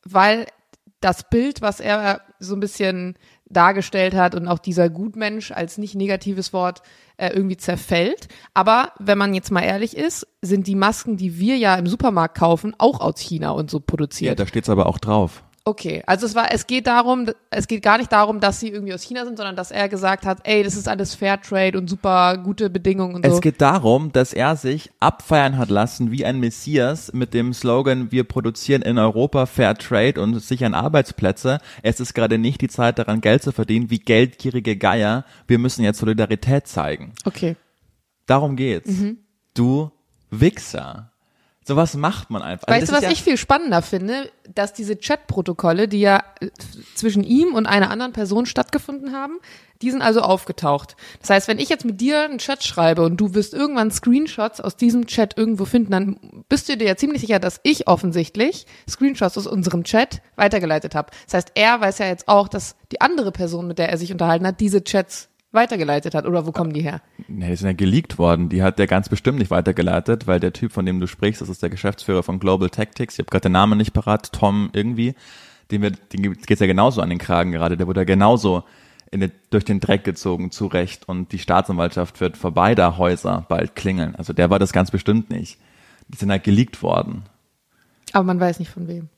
weil 0.05 0.47
das 1.01 1.29
Bild, 1.31 1.63
was 1.63 1.81
er 1.81 2.21
so 2.41 2.55
ein 2.55 2.61
bisschen 2.61 3.17
dargestellt 3.47 4.15
hat 4.15 4.35
und 4.35 4.47
auch 4.49 4.59
dieser 4.59 4.91
Gutmensch 4.91 5.53
als 5.53 5.79
nicht 5.79 5.95
negatives 5.95 6.53
Wort 6.53 6.83
äh, 7.19 7.29
irgendwie 7.29 7.57
zerfällt. 7.59 8.29
Aber 8.55 8.93
wenn 8.99 9.19
man 9.19 9.35
jetzt 9.35 9.51
mal 9.51 9.61
ehrlich 9.63 9.97
ist, 9.97 10.27
sind 10.41 10.67
die 10.67 10.75
Masken, 10.75 11.17
die 11.19 11.39
wir 11.39 11.57
ja 11.57 11.75
im 11.75 11.87
Supermarkt 11.87 12.39
kaufen, 12.39 12.75
auch 12.79 13.01
aus 13.01 13.21
China 13.21 13.51
und 13.51 13.71
so 13.71 13.79
Ja, 13.79 13.85
produziert. 13.87 14.41
da 14.41 14.47
steht's 14.47 14.71
aber 14.71 14.87
auch 14.87 14.99
drauf. 14.99 15.45
Okay, 15.69 16.03
also 16.07 16.25
es 16.25 16.35
war, 16.35 16.51
es 16.51 16.67
geht 16.67 16.87
darum, 16.87 17.27
es 17.51 17.69
geht 17.69 17.83
gar 17.83 17.99
nicht 17.99 18.11
darum, 18.11 18.41
dass 18.41 18.59
sie 18.59 18.71
irgendwie 18.71 18.95
aus 18.95 19.03
China 19.03 19.27
sind, 19.27 19.37
sondern 19.37 19.55
dass 19.55 19.71
er 19.71 19.91
gesagt 19.91 20.25
hat, 20.25 20.39
ey, 20.45 20.63
das 20.63 20.77
ist 20.77 20.89
alles 20.89 21.15
Fairtrade 21.15 21.77
und 21.77 21.91
super 21.91 22.39
gute 22.39 22.71
Bedingungen 22.71 23.17
und 23.17 23.27
so. 23.27 23.35
Es 23.35 23.43
geht 23.43 23.61
darum, 23.61 24.11
dass 24.11 24.33
er 24.33 24.57
sich 24.57 24.91
abfeiern 24.99 25.59
hat 25.59 25.69
lassen 25.69 26.11
wie 26.11 26.25
ein 26.25 26.41
Messias 26.41 27.13
mit 27.13 27.35
dem 27.35 27.53
Slogan, 27.53 28.11
wir 28.11 28.25
produzieren 28.25 28.81
in 28.81 28.97
Europa 28.97 29.45
Fair 29.45 29.75
Trade 29.75 30.19
und 30.23 30.41
sichern 30.41 30.73
Arbeitsplätze. 30.73 31.59
Es 31.83 32.01
ist 32.01 32.15
gerade 32.15 32.39
nicht 32.39 32.63
die 32.63 32.69
Zeit 32.69 32.99
daran, 32.99 33.21
Geld 33.21 33.43
zu 33.43 33.53
verdienen, 33.53 33.91
wie 33.91 33.99
geldgierige 33.99 34.79
Geier. 34.79 35.27
Wir 35.47 35.59
müssen 35.59 35.85
jetzt 35.85 35.99
Solidarität 35.99 36.67
zeigen. 36.67 37.13
okay. 37.27 37.57
Darum 38.25 38.57
geht's. 38.57 38.89
Mhm. 38.89 39.19
Du 39.53 39.91
Wichser. 40.31 41.13
Sowas 41.69 41.93
macht 41.93 42.31
man 42.31 42.41
einfach. 42.41 42.67
Also 42.67 42.81
Weißt 42.81 42.89
du, 42.89 42.95
das 42.95 43.03
was 43.03 43.11
ist 43.13 43.19
ich 43.19 43.23
viel 43.23 43.37
spannender 43.37 43.83
finde? 43.83 44.33
Dass 44.55 44.73
diese 44.73 44.97
Chatprotokolle, 44.97 45.87
die 45.87 46.01
ja 46.01 46.25
äh, 46.41 46.49
zwischen 46.95 47.23
ihm 47.23 47.55
und 47.55 47.67
einer 47.67 47.91
anderen 47.91 48.15
Person 48.15 48.47
stattgefunden 48.47 49.13
haben, 49.13 49.35
die 49.83 49.91
sind 49.91 50.01
also 50.01 50.23
aufgetaucht. 50.23 50.97
Das 51.21 51.29
heißt, 51.29 51.47
wenn 51.47 51.59
ich 51.59 51.69
jetzt 51.69 51.85
mit 51.85 52.01
dir 52.01 52.23
einen 52.23 52.39
Chat 52.39 52.65
schreibe 52.65 53.03
und 53.03 53.19
du 53.19 53.35
wirst 53.35 53.53
irgendwann 53.53 53.91
Screenshots 53.91 54.63
aus 54.63 54.77
diesem 54.77 55.07
Chat 55.07 55.37
irgendwo 55.37 55.67
finden, 55.67 55.93
dann 55.93 56.45
bist 56.49 56.71
du 56.71 56.77
dir 56.79 56.87
ja 56.87 56.97
ziemlich 56.97 57.21
sicher, 57.21 57.39
dass 57.39 57.61
ich 57.65 57.87
offensichtlich 57.87 58.65
Screenshots 58.89 59.37
aus 59.37 59.47
unserem 59.47 59.85
Chat 59.85 60.23
weitergeleitet 60.37 60.95
habe. 60.95 61.11
Das 61.27 61.35
heißt, 61.35 61.53
er 61.55 61.83
weiß 61.83 61.99
ja 61.99 62.07
jetzt 62.07 62.29
auch, 62.29 62.49
dass 62.49 62.77
die 62.93 63.03
andere 63.03 63.31
Person, 63.31 63.69
mit 63.69 63.79
der 63.79 63.91
er 63.91 63.99
sich 63.99 64.11
unterhalten 64.11 64.47
hat, 64.47 64.61
diese 64.61 64.83
Chats 64.83 65.29
weitergeleitet 65.53 66.15
hat. 66.15 66.27
Oder 66.27 66.47
wo 66.47 66.53
kommen 66.53 66.73
die 66.73 66.83
her? 66.83 67.01
Nee, 67.27 67.49
die 67.49 67.57
sind 67.57 67.69
ja 67.69 67.73
geleakt 67.73 68.19
worden. 68.19 68.49
Die 68.49 68.63
hat 68.63 68.79
der 68.79 68.87
ganz 68.87 69.09
bestimmt 69.09 69.39
nicht 69.39 69.51
weitergeleitet, 69.51 70.27
weil 70.27 70.41
der 70.41 70.53
Typ, 70.53 70.73
von 70.73 70.87
dem 70.87 71.01
du 71.01 71.07
sprichst, 71.07 71.41
das 71.41 71.49
ist 71.49 71.63
der 71.63 71.71
Geschäftsführer 71.71 72.23
von 72.23 72.39
Global 72.39 72.71
Tactics. 72.71 73.15
Ich 73.15 73.19
habe 73.21 73.31
gerade 73.31 73.43
den 73.43 73.53
Namen 73.53 73.79
nicht 73.79 73.93
parat, 73.93 74.33
Tom 74.33 74.71
irgendwie. 74.73 75.15
Dem, 75.71 75.83
wird, 75.83 76.13
dem 76.13 76.35
geht's 76.35 76.61
ja 76.61 76.67
genauso 76.67 77.01
an 77.01 77.11
den 77.11 77.19
Kragen 77.19 77.53
gerade. 77.53 77.77
Der 77.77 77.87
wurde 77.87 78.01
ja 78.01 78.05
genauso 78.05 78.65
in 79.11 79.21
den, 79.21 79.33
durch 79.51 79.65
den 79.65 79.81
Dreck 79.81 80.05
gezogen, 80.05 80.51
zu 80.51 80.67
Recht. 80.67 81.09
Und 81.09 81.33
die 81.33 81.39
Staatsanwaltschaft 81.39 82.21
wird 82.21 82.37
vor 82.37 82.53
beider 82.53 82.99
Häuser 82.99 83.47
bald 83.49 83.75
klingeln. 83.75 84.15
Also 84.17 84.33
der 84.33 84.51
war 84.51 84.59
das 84.59 84.73
ganz 84.73 84.91
bestimmt 84.91 85.31
nicht. 85.31 85.59
Die 86.09 86.19
sind 86.19 86.31
halt 86.31 86.45
geleakt 86.45 86.83
worden. 86.83 87.25
Aber 88.13 88.25
man 88.25 88.41
weiß 88.41 88.59
nicht 88.59 88.71
von 88.71 88.89
wem. 88.89 89.09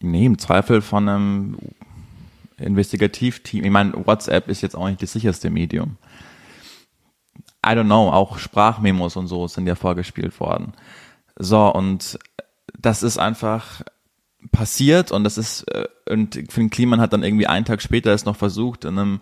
Nee, 0.00 0.26
im 0.26 0.38
Zweifel 0.38 0.82
von 0.82 1.08
einem 1.08 1.56
Investigativteam. 2.62 3.64
Ich 3.64 3.70
meine, 3.70 3.94
WhatsApp 4.06 4.48
ist 4.48 4.62
jetzt 4.62 4.76
auch 4.76 4.88
nicht 4.88 5.02
das 5.02 5.12
sicherste 5.12 5.50
Medium. 5.50 5.96
I 7.64 7.70
don't 7.70 7.84
know, 7.84 8.10
auch 8.10 8.38
Sprachmemos 8.38 9.16
und 9.16 9.28
so 9.28 9.46
sind 9.46 9.66
ja 9.66 9.74
vorgespielt 9.74 10.38
worden. 10.40 10.72
So, 11.36 11.72
und 11.72 12.18
das 12.78 13.02
ist 13.02 13.18
einfach 13.18 13.82
passiert 14.50 15.12
und 15.12 15.22
das 15.24 15.38
ist, 15.38 15.62
äh, 15.70 15.86
und 16.10 16.38
Finn 16.50 16.70
Kliman 16.70 17.00
hat 17.00 17.12
dann 17.12 17.22
irgendwie 17.22 17.46
einen 17.46 17.64
Tag 17.64 17.80
später 17.80 18.12
es 18.12 18.24
noch 18.24 18.36
versucht, 18.36 18.84
in 18.84 18.98
einem 18.98 19.20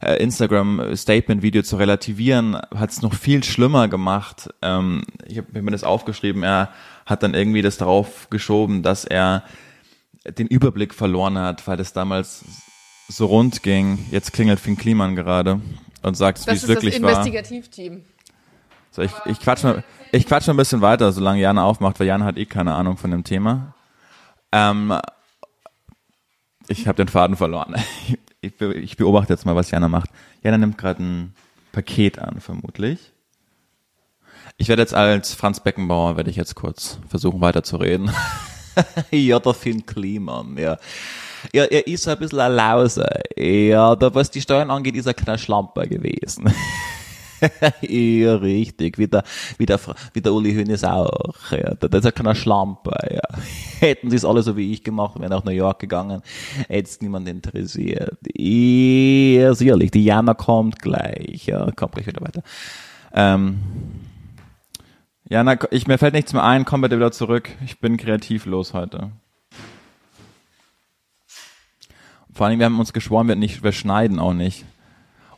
äh, 0.00 0.22
Instagram-Statement-Video 0.22 1.62
zu 1.62 1.76
relativieren, 1.76 2.56
hat 2.74 2.90
es 2.90 3.02
noch 3.02 3.14
viel 3.14 3.42
schlimmer 3.42 3.88
gemacht. 3.88 4.48
Ähm, 4.62 5.02
ich 5.26 5.38
habe 5.38 5.62
mir 5.62 5.72
das 5.72 5.84
aufgeschrieben, 5.84 6.42
er 6.42 6.70
hat 7.06 7.22
dann 7.22 7.34
irgendwie 7.34 7.62
das 7.62 7.78
darauf 7.78 8.30
geschoben, 8.30 8.82
dass 8.82 9.04
er 9.04 9.42
den 10.38 10.46
Überblick 10.46 10.94
verloren 10.94 11.38
hat, 11.38 11.66
weil 11.66 11.76
das 11.76 11.92
damals 11.92 12.44
so 13.08 13.26
rund 13.26 13.62
ging. 13.62 13.98
Jetzt 14.10 14.32
klingelt 14.32 14.60
Finn 14.60 14.76
Kliman 14.76 15.14
gerade 15.16 15.60
und 16.02 16.16
sagt, 16.16 16.46
wie 16.46 16.52
es 16.52 16.68
wirklich 16.68 17.00
war. 17.02 17.10
Das 17.10 17.18
ist 17.18 17.18
das 17.18 17.26
Investigativteam. 17.26 18.04
So, 18.90 19.02
ich, 19.02 19.12
ich 19.26 19.40
quatsch 19.40 19.64
mal, 19.64 19.82
ich 20.12 20.26
quatsch 20.26 20.46
mal 20.46 20.54
ein 20.54 20.58
bisschen 20.58 20.80
weiter, 20.80 21.12
solange 21.12 21.40
Jana 21.40 21.64
aufmacht, 21.64 21.98
weil 21.98 22.06
Jana 22.06 22.24
hat 22.24 22.36
eh 22.36 22.46
keine 22.46 22.74
Ahnung 22.74 22.96
von 22.96 23.10
dem 23.10 23.24
Thema. 23.24 23.74
Ähm, 24.52 24.94
ich 26.68 26.86
habe 26.86 26.96
den 26.96 27.08
Faden 27.08 27.36
verloren. 27.36 27.74
Ich, 28.44 28.60
ich 28.60 28.98
beobachte 28.98 29.32
jetzt 29.32 29.46
mal, 29.46 29.56
was 29.56 29.70
Jana 29.70 29.88
macht. 29.88 30.10
Jana 30.42 30.58
nimmt 30.58 30.76
gerade 30.76 31.02
ein 31.02 31.34
Paket 31.72 32.18
an, 32.18 32.42
vermutlich. 32.42 33.14
Ich 34.58 34.68
werde 34.68 34.82
jetzt 34.82 34.92
als 34.92 35.32
Franz 35.32 35.60
Beckenbauer, 35.60 36.18
werde 36.18 36.28
ich 36.28 36.36
jetzt 36.36 36.54
kurz 36.54 36.98
versuchen 37.08 37.40
weiterzureden. 37.40 38.10
Finn 39.54 39.86
Kliman, 39.86 40.58
ja. 40.58 40.76
Ja, 41.52 41.64
er 41.64 41.86
ist 41.86 42.08
ein 42.08 42.18
bisschen 42.18 42.40
ein 42.40 42.52
Lause. 42.52 43.06
Ja, 43.36 43.94
da 43.96 44.14
was 44.14 44.30
die 44.30 44.40
Steuern 44.40 44.70
angeht, 44.70 44.96
ist 44.96 45.06
er 45.06 45.14
kein 45.14 45.38
Schlamper 45.38 45.86
gewesen. 45.86 46.52
ja, 47.82 48.36
richtig. 48.36 48.98
Wie 48.98 49.06
der, 49.06 49.24
wie 49.58 49.66
der, 49.66 49.78
wie 50.12 50.20
der 50.20 50.32
Uli 50.32 50.54
Hoeneß 50.54 50.84
auch. 50.84 51.50
Ja, 51.50 51.74
das 51.74 51.90
ist 51.92 52.04
ja 52.04 52.10
kein 52.10 52.34
Schlamper, 52.34 53.12
ja. 53.12 53.38
Hätten 53.80 54.10
sie 54.10 54.16
es 54.16 54.24
alle 54.24 54.42
so 54.42 54.56
wie 54.56 54.72
ich 54.72 54.82
gemacht, 54.82 55.18
wären 55.20 55.30
nach 55.30 55.44
New 55.44 55.50
York 55.50 55.78
gegangen, 55.78 56.22
hätte 56.68 56.88
es 56.88 57.00
niemand 57.00 57.28
interessiert. 57.28 58.16
Ja, 58.36 59.54
sicherlich. 59.54 59.90
Die 59.90 60.04
Jana 60.04 60.34
kommt 60.34 60.80
gleich. 60.80 61.46
Ja, 61.46 61.70
kommt 61.72 61.92
gleich 61.92 62.06
wieder 62.06 62.20
weiter. 62.20 62.42
Ähm, 63.12 63.58
ja, 65.28 65.42
na, 65.42 65.56
ich, 65.70 65.86
mir 65.86 65.98
fällt 65.98 66.14
nichts 66.14 66.32
mehr 66.32 66.44
ein, 66.44 66.64
komm 66.64 66.82
bitte 66.82 66.96
wieder 66.96 67.12
zurück. 67.12 67.48
Ich 67.64 67.80
bin 67.80 67.96
kreativlos 67.96 68.74
heute. 68.74 69.10
Vor 72.34 72.46
allem, 72.46 72.58
wir 72.58 72.66
haben 72.66 72.80
uns 72.80 72.92
geschworen, 72.92 73.28
wir, 73.28 73.36
nicht, 73.36 73.62
wir 73.62 73.72
schneiden 73.72 74.18
auch 74.18 74.34
nicht. 74.34 74.64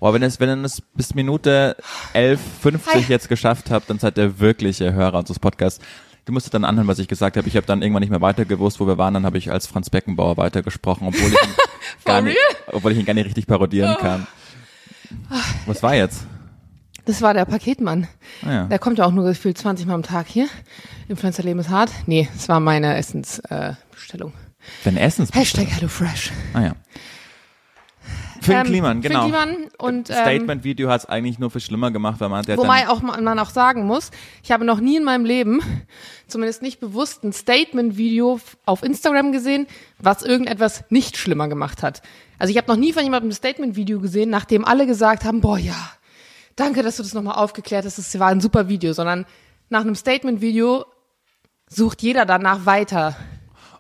Aber 0.01 0.15
wenn 0.15 0.23
es, 0.23 0.41
wenn 0.41 0.49
ihr 0.49 0.65
es 0.65 0.81
bis 0.81 1.15
Minute 1.15 1.77
11.50 2.15 2.95
Hi. 2.95 3.05
jetzt 3.09 3.29
geschafft 3.29 3.71
habt, 3.71 3.89
dann 3.91 3.99
seid 3.99 4.19
ihr 4.19 4.41
wirkliche 4.41 4.93
Hörer 4.93 5.19
unseres 5.19 5.39
Podcasts. 5.39 5.85
Du 6.25 6.33
musst 6.33 6.53
dann 6.53 6.65
anhören, 6.65 6.89
was 6.89 6.99
ich 6.99 7.07
gesagt 7.07 7.37
habe. 7.37 7.47
Ich 7.49 7.57
habe 7.57 7.67
dann 7.67 7.83
irgendwann 7.83 8.01
nicht 8.01 8.11
mehr 8.11 8.21
weiter 8.21 8.45
gewusst, 8.45 8.81
wo 8.81 8.87
wir 8.87 8.99
waren. 8.99 9.15
Dann 9.15 9.25
habe 9.25 9.39
ich 9.39 9.51
als 9.51 9.67
Franz 9.67 9.91
Beckenbauer 9.91 10.37
weitergesprochen, 10.37 11.07
obwohl 11.07 11.29
ich 11.29 11.35
ihn, 11.35 11.55
gar, 12.05 12.21
nicht, 12.21 12.37
obwohl 12.73 12.93
ich 12.93 12.99
ihn 12.99 13.05
gar 13.05 13.15
nicht 13.15 13.27
richtig 13.27 13.47
parodieren 13.47 13.95
oh. 13.97 14.01
kann. 14.01 14.27
Was 15.67 15.83
war 15.83 15.95
jetzt? 15.95 16.27
Das 17.05 17.23
war 17.23 17.33
der 17.33 17.45
Paketmann. 17.45 18.09
Ah, 18.43 18.51
ja. 18.51 18.65
Der 18.65 18.81
kommt 18.81 18.99
ja 18.99 19.05
auch 19.05 19.13
nur 19.13 19.25
gefühlt 19.25 19.57
20 19.57 19.87
Mal 19.87 19.95
am 19.95 20.03
Tag 20.03 20.27
hier. 20.27 20.49
Influencer-Leben 21.09 21.61
ist 21.61 21.71
hart. 21.71 21.91
Nee, 22.07 22.29
es 22.37 22.49
war 22.49 22.59
meine 22.59 22.97
Essensbestellung. 22.97 24.33
Äh, 24.33 24.46
Deine 24.85 25.01
Essensbestellung? 25.01 25.69
Hashtag 25.69 25.81
HelloFresh. 25.81 26.33
Ah 26.53 26.63
ja. 26.63 26.73
Finn 28.47 28.57
ähm, 28.57 28.67
Kliman, 28.67 29.01
genau. 29.01 29.23
Finn 29.23 29.33
Kliman 29.33 29.57
und 29.79 30.11
ähm, 30.11 30.17
Statement-Video 30.17 30.89
hat 30.89 31.03
es 31.03 31.07
eigentlich 31.07 31.39
nur 31.39 31.51
für 31.51 31.61
schlimmer 31.61 31.91
gemacht, 31.91 32.21
weil 32.21 32.29
man 32.29 32.45
der 32.45 32.57
Wobei 32.57 32.89
auch 32.89 33.03
man 33.03 33.39
auch 33.39 33.51
sagen 33.51 33.87
muss, 33.87 34.11
ich 34.43 34.53
habe 34.53 34.65
noch 34.65 34.81
nie 34.81 34.97
in 34.97 35.05
meinem 35.05 35.25
Leben, 35.25 35.61
zumindest 36.29 36.63
nicht 36.63 36.79
bewusst, 36.81 37.25
ein 37.25 37.33
Statement-Video 37.33 38.41
auf 38.65 38.83
Instagram 38.83 39.33
gesehen, 39.33 39.67
was 39.99 40.23
irgendetwas 40.23 40.85
nicht 40.91 41.17
schlimmer 41.17 41.49
gemacht 41.49 41.83
hat. 41.83 42.03
Also 42.39 42.51
ich 42.53 42.57
habe 42.57 42.69
noch 42.69 42.77
nie 42.77 42.93
von 42.93 43.03
jemandem 43.03 43.31
ein 43.31 43.35
Statement-Video 43.35 44.01
gesehen, 44.01 44.31
nachdem 44.31 44.65
alle 44.65 44.87
gesagt 44.87 45.25
haben, 45.25 45.41
boah 45.41 45.59
ja, 45.59 45.91
danke, 46.55 46.83
dass 46.83 46.97
du 46.97 47.03
das 47.03 47.15
nochmal 47.15 47.37
aufgeklärt 47.37 47.85
hast, 47.85 47.99
das 47.99 48.19
war 48.19 48.29
ein 48.29 48.41
super 48.41 48.69
Video, 48.69 48.93
sondern 48.93 49.27
nach 49.69 49.81
einem 49.81 49.95
Statement-Video 49.95 50.85
sucht 51.69 52.03
jeder 52.03 52.25
danach 52.25 52.67
weiter. 52.67 53.17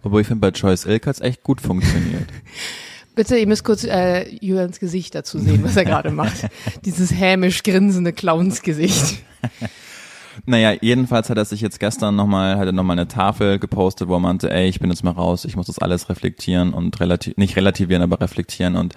Obwohl 0.06 0.20
ich 0.20 0.28
finde, 0.28 0.40
bei 0.40 0.56
Joyce 0.56 0.86
Ilk 0.86 1.08
hat 1.08 1.16
es 1.16 1.20
echt 1.20 1.42
gut 1.42 1.60
funktioniert. 1.60 2.28
Bitte, 3.16 3.36
ihr 3.38 3.46
müsst 3.48 3.64
kurz 3.64 3.82
äh, 3.82 4.28
Jürgens 4.36 4.78
Gesicht 4.78 5.16
dazu 5.16 5.40
sehen, 5.40 5.64
was 5.64 5.76
er 5.76 5.84
gerade 5.84 6.12
macht. 6.12 6.46
Dieses 6.84 7.12
hämisch 7.12 7.64
grinsende 7.64 8.12
Clownsgesicht. 8.12 9.18
Naja, 10.44 10.75
jedenfalls 10.82 11.30
hat 11.30 11.38
er 11.38 11.46
sich 11.46 11.62
jetzt 11.62 11.80
gestern 11.80 12.14
nochmal, 12.14 12.58
hat 12.58 12.66
er 12.66 12.72
nochmal 12.72 12.98
eine 12.98 13.08
Tafel 13.08 13.58
gepostet, 13.58 14.06
wo 14.06 14.14
er 14.16 14.20
meinte, 14.20 14.50
ey, 14.50 14.68
ich 14.68 14.78
bin 14.78 14.90
jetzt 14.90 15.02
mal 15.02 15.12
raus, 15.12 15.46
ich 15.46 15.56
muss 15.56 15.66
das 15.66 15.78
alles 15.78 16.10
reflektieren 16.10 16.75
und 16.75 17.00
relativ, 17.00 17.38
nicht 17.38 17.56
relativieren, 17.56 18.02
aber 18.02 18.20
reflektieren 18.20 18.76
und, 18.76 18.94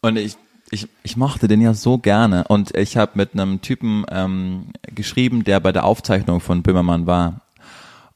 und 0.00 0.16
ich, 0.16 0.36
ich, 0.72 0.88
ich 1.04 1.16
mochte 1.16 1.46
den 1.46 1.60
ja 1.60 1.74
so 1.74 1.98
gerne 1.98 2.42
und 2.48 2.76
ich 2.76 2.96
habe 2.96 3.12
mit 3.14 3.34
einem 3.34 3.62
Typen 3.62 4.04
ähm, 4.10 4.72
geschrieben, 4.82 5.44
der 5.44 5.60
bei 5.60 5.70
der 5.70 5.84
Aufzeichnung 5.84 6.40
von 6.40 6.64
Böhmermann 6.64 7.06
war. 7.06 7.42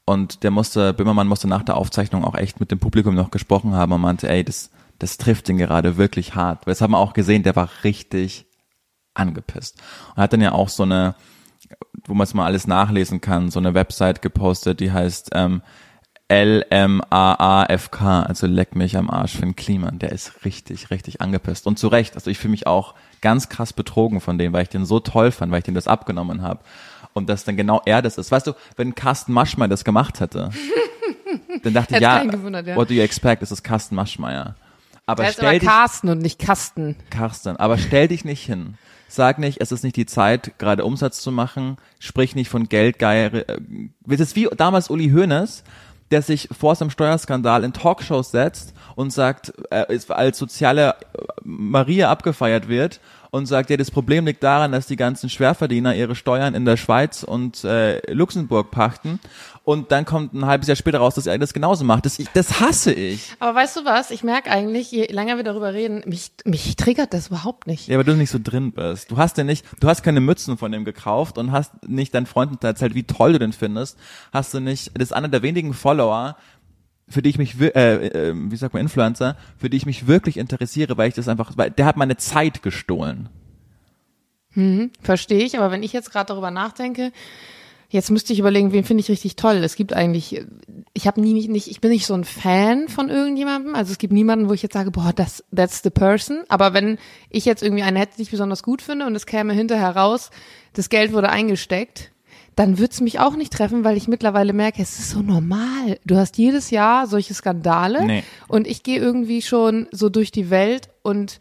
Und 0.05 0.43
der 0.43 0.51
musste, 0.51 0.93
Böhmermann 0.93 1.27
musste 1.27 1.47
nach 1.47 1.63
der 1.63 1.77
Aufzeichnung 1.77 2.25
auch 2.25 2.35
echt 2.35 2.59
mit 2.59 2.71
dem 2.71 2.79
Publikum 2.79 3.15
noch 3.15 3.31
gesprochen 3.31 3.73
haben 3.73 3.93
und 3.93 4.01
meinte, 4.01 4.29
ey, 4.29 4.43
das, 4.43 4.69
das 4.99 5.17
trifft 5.17 5.47
ihn 5.49 5.57
gerade 5.57 5.97
wirklich 5.97 6.35
hart. 6.35 6.67
Das 6.67 6.81
haben 6.81 6.91
wir 6.91 6.97
auch 6.97 7.13
gesehen, 7.13 7.43
der 7.43 7.55
war 7.55 7.69
richtig 7.83 8.45
angepisst. 9.13 9.81
Und 10.15 10.23
hat 10.23 10.33
dann 10.33 10.41
ja 10.41 10.51
auch 10.51 10.69
so 10.69 10.83
eine, 10.83 11.15
wo 12.05 12.13
man 12.13 12.25
es 12.25 12.33
mal 12.33 12.45
alles 12.45 12.67
nachlesen 12.67 13.21
kann, 13.21 13.49
so 13.49 13.59
eine 13.59 13.73
Website 13.73 14.21
gepostet, 14.21 14.81
die 14.81 14.91
heißt 14.91 15.29
ähm, 15.33 15.61
L-M-A-A-F-K, 16.27 18.23
also 18.23 18.47
leck 18.47 18.75
mich 18.75 18.97
am 18.97 19.09
Arsch 19.09 19.33
für 19.35 19.41
den 19.41 19.55
Kliman. 19.55 19.99
Der 19.99 20.11
ist 20.11 20.45
richtig, 20.45 20.89
richtig 20.89 21.21
angepisst. 21.21 21.67
Und 21.67 21.77
zu 21.77 21.87
Recht. 21.87 22.15
Also 22.15 22.31
ich 22.31 22.39
fühle 22.39 22.51
mich 22.51 22.65
auch 22.65 22.95
ganz 23.21 23.49
krass 23.49 23.71
betrogen 23.71 24.19
von 24.19 24.37
dem, 24.37 24.51
weil 24.51 24.63
ich 24.63 24.69
den 24.69 24.85
so 24.85 24.99
toll 24.99 25.31
fand, 25.31 25.51
weil 25.51 25.59
ich 25.59 25.65
den 25.65 25.75
das 25.75 25.87
abgenommen 25.87 26.41
habe. 26.41 26.61
Und 27.13 27.29
dass 27.29 27.43
dann 27.43 27.55
genau 27.57 27.81
er 27.85 28.01
das 28.01 28.17
ist. 28.17 28.31
Weißt 28.31 28.47
du, 28.47 28.53
wenn 28.75 28.95
Carsten 28.95 29.33
Maschmeyer 29.33 29.67
das 29.67 29.83
gemacht 29.83 30.19
hätte, 30.19 30.49
dann 31.63 31.73
dachte 31.73 31.95
ich, 31.95 32.01
ja, 32.01 32.23
ja, 32.23 32.75
what 32.75 32.89
do 32.89 32.93
you 32.93 33.01
expect? 33.01 33.41
Das 33.41 33.51
ist 33.51 33.63
Carsten 33.63 33.95
Maschmeyer. 33.95 34.55
Aber 35.05 35.23
der 35.23 35.31
stell 35.31 35.57
aber 35.57 35.59
Carsten 35.59 36.09
und 36.09 36.19
nicht 36.19 36.39
Kasten. 36.39 36.95
Carsten. 37.09 37.57
Aber 37.57 37.77
stell 37.77 38.07
dich 38.07 38.25
nicht 38.25 38.45
hin. 38.45 38.75
Sag 39.09 39.37
nicht, 39.37 39.61
es 39.61 39.71
ist 39.71 39.83
nicht 39.83 39.95
die 39.95 40.05
Zeit, 40.05 40.57
gerade 40.57 40.85
Umsatz 40.85 41.21
zu 41.21 41.31
machen. 41.31 41.77
Sprich 41.99 42.35
nicht 42.35 42.49
von 42.49 42.67
Geldgeier. 42.67 43.33
Äh, 43.33 43.59
das 44.05 44.19
ist 44.21 44.35
wie 44.35 44.47
damals 44.57 44.89
Uli 44.89 45.11
Hoeneß, 45.11 45.63
der 46.09 46.21
sich 46.21 46.49
vor 46.57 46.75
seinem 46.75 46.89
Steuerskandal 46.89 47.63
in 47.63 47.73
Talkshows 47.73 48.31
setzt 48.31 48.73
und 48.95 49.11
sagt, 49.11 49.53
äh, 49.69 49.99
als 50.07 50.37
soziale 50.37 50.95
Maria 51.43 52.09
abgefeiert 52.09 52.69
wird 52.69 53.01
und 53.33 53.47
sagt, 53.47 53.71
ja, 53.71 53.77
das 53.77 53.89
Problem 53.89 54.27
liegt 54.27 54.43
daran, 54.43 54.73
dass 54.73 54.85
die 54.85 54.95
ganzen 54.95 55.27
Schwerverdiener 55.27 55.95
ihre 55.95 56.13
Steuern 56.13 56.53
in 56.53 56.65
der 56.65 56.77
Schweiz 56.77 57.23
und 57.23 57.63
äh, 57.63 57.99
Luxemburg 58.13 58.69
pachten 58.69 59.19
und 59.63 59.91
dann 59.91 60.05
kommt 60.05 60.33
ein 60.33 60.45
halbes 60.45 60.67
Jahr 60.67 60.75
später 60.75 60.99
raus, 60.99 61.15
dass 61.15 61.25
er 61.25 61.37
das 61.39 61.53
genauso 61.53 61.85
macht. 61.85 62.05
Das, 62.05 62.19
das 62.33 62.59
hasse 62.59 62.93
ich. 62.93 63.31
Aber 63.39 63.55
weißt 63.55 63.77
du 63.77 63.85
was? 63.85 64.11
Ich 64.11 64.23
merke 64.23 64.51
eigentlich, 64.51 64.91
je 64.91 65.05
länger 65.05 65.37
wir 65.37 65.43
darüber 65.43 65.73
reden, 65.73 66.03
mich, 66.05 66.31
mich 66.43 66.75
triggert 66.75 67.13
das 67.13 67.29
überhaupt 67.29 67.65
nicht. 67.65 67.87
Ja, 67.87 67.97
weil 67.97 68.03
du 68.03 68.13
nicht 68.15 68.29
so 68.29 68.39
drin 68.43 68.73
bist. 68.73 69.09
Du 69.09 69.17
hast 69.17 69.37
ja 69.37 69.43
nicht, 69.43 69.65
du 69.79 69.87
hast 69.87 70.03
keine 70.03 70.19
Mützen 70.19 70.57
von 70.57 70.71
dem 70.71 70.83
gekauft 70.83 71.37
und 71.39 71.51
hast 71.51 71.71
nicht 71.87 72.13
deinen 72.13 72.25
Freunden 72.25 72.57
erzählt, 72.63 72.93
wie 72.93 73.03
toll 73.03 73.33
du 73.33 73.39
den 73.39 73.53
findest. 73.53 73.97
Hast 74.31 74.53
du 74.53 74.59
nicht, 74.59 74.91
das 74.95 75.03
ist 75.09 75.13
einer 75.13 75.29
der 75.29 75.41
wenigen 75.41 75.73
Follower, 75.73 76.35
für 77.07 77.21
die 77.21 77.29
ich 77.29 77.37
mich, 77.37 77.59
äh, 77.59 77.69
äh, 77.69 78.33
wie 78.35 78.55
sagt 78.55 78.73
man, 78.73 78.81
Influencer, 78.81 79.37
für 79.57 79.69
die 79.69 79.77
ich 79.77 79.85
mich 79.85 80.07
wirklich 80.07 80.37
interessiere, 80.37 80.97
weil 80.97 81.09
ich 81.09 81.15
das 81.15 81.27
einfach, 81.27 81.51
weil 81.55 81.71
der 81.71 81.85
hat 81.85 81.97
meine 81.97 82.17
Zeit 82.17 82.63
gestohlen. 82.63 83.29
Hm, 84.53 84.91
verstehe 85.01 85.43
ich, 85.43 85.57
aber 85.57 85.71
wenn 85.71 85.83
ich 85.83 85.93
jetzt 85.93 86.11
gerade 86.11 86.27
darüber 86.27 86.51
nachdenke, 86.51 87.11
Jetzt 87.89 88.09
müsste 88.09 88.33
ich 88.33 88.39
überlegen, 88.39 88.71
wen 88.71 88.83
finde 88.83 89.01
ich 89.01 89.09
richtig 89.09 89.35
toll. 89.35 89.57
Es 89.57 89.75
gibt 89.75 89.93
eigentlich 89.93 90.43
ich 90.93 91.07
habe 91.07 91.19
nie 91.21 91.47
nicht, 91.47 91.67
ich 91.67 91.81
bin 91.81 91.89
nicht 91.89 92.05
so 92.05 92.13
ein 92.13 92.23
Fan 92.23 92.87
von 92.87 93.09
irgendjemandem. 93.09 93.75
Also 93.75 93.91
es 93.91 93.97
gibt 93.97 94.13
niemanden, 94.13 94.47
wo 94.47 94.53
ich 94.53 94.61
jetzt 94.61 94.73
sage, 94.73 94.91
boah, 94.91 95.11
das, 95.13 95.43
that's 95.55 95.81
the 95.83 95.89
person. 95.89 96.43
Aber 96.49 96.73
wenn 96.73 96.99
ich 97.29 97.45
jetzt 97.45 97.63
irgendwie 97.63 97.83
eine 97.83 97.99
hätte, 97.99 98.17
die 98.17 98.23
ich 98.23 98.31
besonders 98.31 98.63
gut 98.63 98.81
finde 98.81 99.07
und 99.07 99.15
es 99.15 99.25
käme 99.25 99.53
hinterher 99.53 99.95
raus, 99.95 100.29
das 100.73 100.89
Geld 100.89 101.13
wurde 101.13 101.29
eingesteckt, 101.29 102.11
dann 102.55 102.77
wird's 102.77 103.01
mich 103.01 103.19
auch 103.19 103.35
nicht 103.35 103.53
treffen, 103.53 103.83
weil 103.83 103.97
ich 103.97 104.07
mittlerweile 104.07 104.53
merke, 104.53 104.81
es 104.81 104.99
ist 104.99 105.09
so 105.11 105.21
normal. 105.21 105.97
Du 106.05 106.15
hast 106.15 106.37
jedes 106.37 106.69
Jahr 106.69 107.07
solche 107.07 107.33
Skandale 107.33 108.05
Nee. 108.05 108.23
und 108.47 108.67
ich 108.67 108.83
gehe 108.83 108.99
irgendwie 108.99 109.41
schon 109.41 109.87
so 109.91 110.09
durch 110.09 110.31
die 110.31 110.49
Welt 110.49 110.89
und 111.01 111.39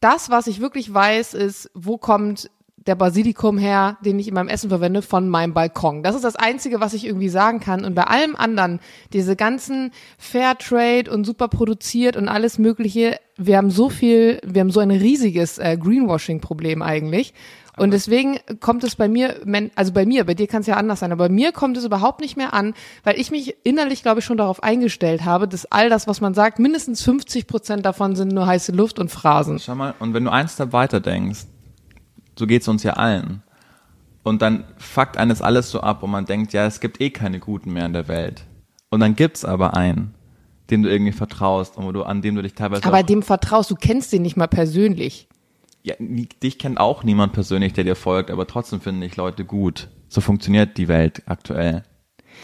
das, 0.00 0.30
was 0.30 0.46
ich 0.46 0.60
wirklich 0.60 0.92
weiß, 0.92 1.34
ist, 1.34 1.70
wo 1.74 1.98
kommt 1.98 2.50
der 2.86 2.94
Basilikum 2.94 3.58
her, 3.58 3.98
den 4.02 4.18
ich 4.18 4.28
in 4.28 4.32
meinem 4.34 4.48
Essen 4.48 4.70
verwende, 4.70 5.02
von 5.02 5.28
meinem 5.28 5.52
Balkon. 5.52 6.02
Das 6.02 6.14
ist 6.14 6.24
das 6.24 6.36
Einzige, 6.36 6.80
was 6.80 6.94
ich 6.94 7.04
irgendwie 7.04 7.28
sagen 7.28 7.60
kann. 7.60 7.84
Und 7.84 7.94
bei 7.94 8.04
allem 8.04 8.34
anderen, 8.34 8.80
diese 9.12 9.36
ganzen 9.36 9.90
Fairtrade 10.16 11.10
und 11.10 11.24
super 11.24 11.48
produziert 11.48 12.16
und 12.16 12.28
alles 12.28 12.58
Mögliche, 12.58 13.18
wir 13.36 13.58
haben 13.58 13.70
so 13.70 13.90
viel, 13.90 14.40
wir 14.46 14.60
haben 14.60 14.70
so 14.70 14.80
ein 14.80 14.90
riesiges 14.90 15.58
äh, 15.58 15.76
Greenwashing-Problem 15.78 16.80
eigentlich. 16.80 17.34
Und 17.80 17.92
deswegen 17.92 18.38
kommt 18.60 18.84
es 18.84 18.94
bei 18.94 19.08
mir, 19.08 19.40
also 19.74 19.92
bei 19.92 20.04
mir, 20.04 20.26
bei 20.26 20.34
dir 20.34 20.46
kann 20.46 20.60
es 20.60 20.66
ja 20.66 20.76
anders 20.76 21.00
sein, 21.00 21.12
aber 21.12 21.28
bei 21.28 21.34
mir 21.34 21.50
kommt 21.50 21.78
es 21.78 21.84
überhaupt 21.86 22.20
nicht 22.20 22.36
mehr 22.36 22.52
an, 22.52 22.74
weil 23.04 23.18
ich 23.18 23.30
mich 23.30 23.56
innerlich, 23.64 24.02
glaube 24.02 24.20
ich, 24.20 24.26
schon 24.26 24.36
darauf 24.36 24.62
eingestellt 24.62 25.24
habe, 25.24 25.48
dass 25.48 25.64
all 25.64 25.88
das, 25.88 26.06
was 26.06 26.20
man 26.20 26.34
sagt, 26.34 26.58
mindestens 26.58 27.00
50 27.00 27.46
Prozent 27.46 27.86
davon 27.86 28.16
sind 28.16 28.32
nur 28.32 28.46
heiße 28.46 28.72
Luft 28.72 28.98
und 28.98 29.10
Phrasen. 29.10 29.58
Schau 29.58 29.76
mal, 29.76 29.94
und 29.98 30.12
wenn 30.12 30.24
du 30.24 30.30
einen 30.30 30.50
Step 30.50 30.74
weiter 30.74 31.00
denkst, 31.00 31.46
so 32.38 32.46
geht's 32.46 32.68
uns 32.68 32.82
ja 32.82 32.92
allen. 32.92 33.42
Und 34.24 34.42
dann 34.42 34.64
fuckt 34.76 35.16
eines 35.16 35.40
alles 35.40 35.70
so 35.70 35.80
ab 35.80 36.02
und 36.02 36.10
man 36.10 36.26
denkt, 36.26 36.52
ja, 36.52 36.66
es 36.66 36.80
gibt 36.80 37.00
eh 37.00 37.08
keine 37.08 37.40
Guten 37.40 37.72
mehr 37.72 37.86
in 37.86 37.94
der 37.94 38.08
Welt. 38.08 38.42
Und 38.90 39.00
dann 39.00 39.16
gibt's 39.16 39.42
aber 39.42 39.74
einen, 39.74 40.12
dem 40.68 40.82
du 40.82 40.90
irgendwie 40.90 41.12
vertraust 41.12 41.78
und 41.78 41.86
wo 41.86 41.92
du, 41.92 42.02
an 42.02 42.20
dem 42.20 42.34
du 42.34 42.42
dich 42.42 42.52
teilweise 42.52 42.84
Aber 42.84 43.02
dem 43.02 43.22
vertraust, 43.22 43.70
du 43.70 43.74
kennst 43.74 44.12
den 44.12 44.20
nicht 44.20 44.36
mal 44.36 44.48
persönlich. 44.48 45.28
Ja, 45.82 45.94
dich 45.98 46.58
kennt 46.58 46.78
auch 46.78 47.04
niemand 47.04 47.32
persönlich, 47.32 47.72
der 47.72 47.84
dir 47.84 47.96
folgt, 47.96 48.30
aber 48.30 48.46
trotzdem 48.46 48.80
finde 48.80 49.06
ich 49.06 49.16
Leute 49.16 49.44
gut. 49.44 49.88
So 50.08 50.20
funktioniert 50.20 50.76
die 50.76 50.88
Welt 50.88 51.22
aktuell. 51.26 51.84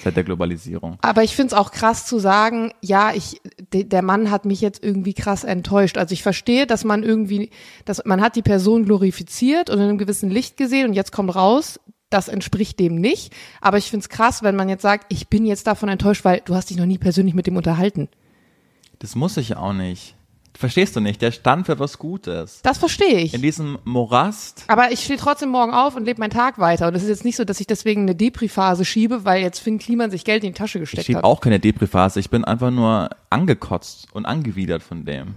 Seit 0.02 0.16
der 0.16 0.24
Globalisierung. 0.24 0.98
Aber 1.00 1.22
ich 1.22 1.34
find's 1.34 1.54
auch 1.54 1.70
krass 1.70 2.06
zu 2.06 2.18
sagen, 2.18 2.72
ja, 2.82 3.12
ich, 3.14 3.40
de, 3.72 3.84
der 3.84 4.02
Mann 4.02 4.30
hat 4.30 4.44
mich 4.44 4.60
jetzt 4.60 4.84
irgendwie 4.84 5.14
krass 5.14 5.42
enttäuscht. 5.42 5.96
Also 5.96 6.12
ich 6.12 6.22
verstehe, 6.22 6.66
dass 6.66 6.84
man 6.84 7.02
irgendwie, 7.02 7.50
dass 7.86 8.04
man 8.04 8.20
hat 8.20 8.36
die 8.36 8.42
Person 8.42 8.84
glorifiziert 8.84 9.70
und 9.70 9.78
in 9.78 9.84
einem 9.84 9.98
gewissen 9.98 10.28
Licht 10.28 10.58
gesehen 10.58 10.88
und 10.88 10.92
jetzt 10.92 11.12
kommt 11.12 11.34
raus, 11.34 11.80
das 12.10 12.28
entspricht 12.28 12.78
dem 12.78 12.96
nicht. 12.96 13.32
Aber 13.60 13.78
ich 13.78 13.90
find's 13.90 14.08
krass, 14.08 14.42
wenn 14.42 14.56
man 14.56 14.68
jetzt 14.68 14.82
sagt, 14.82 15.06
ich 15.12 15.28
bin 15.28 15.46
jetzt 15.46 15.66
davon 15.66 15.88
enttäuscht, 15.88 16.24
weil 16.24 16.42
du 16.44 16.54
hast 16.54 16.68
dich 16.68 16.76
noch 16.76 16.86
nie 16.86 16.98
persönlich 16.98 17.34
mit 17.34 17.46
dem 17.46 17.56
unterhalten. 17.56 18.08
Das 18.98 19.14
muss 19.14 19.36
ich 19.36 19.56
auch 19.56 19.72
nicht. 19.72 20.15
Verstehst 20.58 20.96
du 20.96 21.00
nicht? 21.00 21.20
Der 21.22 21.32
stand 21.32 21.66
für 21.66 21.78
was 21.78 21.98
Gutes. 21.98 22.60
Das 22.62 22.78
verstehe 22.78 23.18
ich. 23.20 23.34
In 23.34 23.42
diesem 23.42 23.78
Morast 23.84 24.64
Aber 24.68 24.90
ich 24.92 25.00
stehe 25.04 25.18
trotzdem 25.18 25.50
morgen 25.50 25.72
auf 25.72 25.96
und 25.96 26.04
lebe 26.04 26.20
meinen 26.20 26.30
Tag 26.30 26.58
weiter. 26.58 26.88
Und 26.88 26.94
es 26.94 27.02
ist 27.02 27.08
jetzt 27.08 27.24
nicht 27.24 27.36
so, 27.36 27.44
dass 27.44 27.60
ich 27.60 27.66
deswegen 27.66 28.02
eine 28.02 28.14
Depri-Phase 28.14 28.84
schiebe, 28.84 29.24
weil 29.24 29.42
jetzt 29.42 29.58
Finn 29.58 29.78
Kliman 29.78 30.10
sich 30.10 30.24
Geld 30.24 30.44
in 30.44 30.52
die 30.52 30.58
Tasche 30.58 30.78
Ich 30.78 30.82
gesteckt 30.82 31.06
schieb 31.06 31.16
hat. 31.16 31.24
auch 31.24 31.40
keine 31.40 31.60
Depri-Phase. 31.60 32.20
Ich 32.20 32.30
bin 32.30 32.44
einfach 32.44 32.70
nur 32.70 33.10
angekotzt 33.30 34.08
und 34.12 34.24
angewidert 34.26 34.82
von 34.82 35.04
dem. 35.04 35.34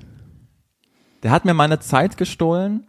Der 1.24 1.32
hat 1.32 1.46
mir 1.46 1.54
meine 1.54 1.80
Zeit 1.80 2.18
gestohlen. 2.18 2.88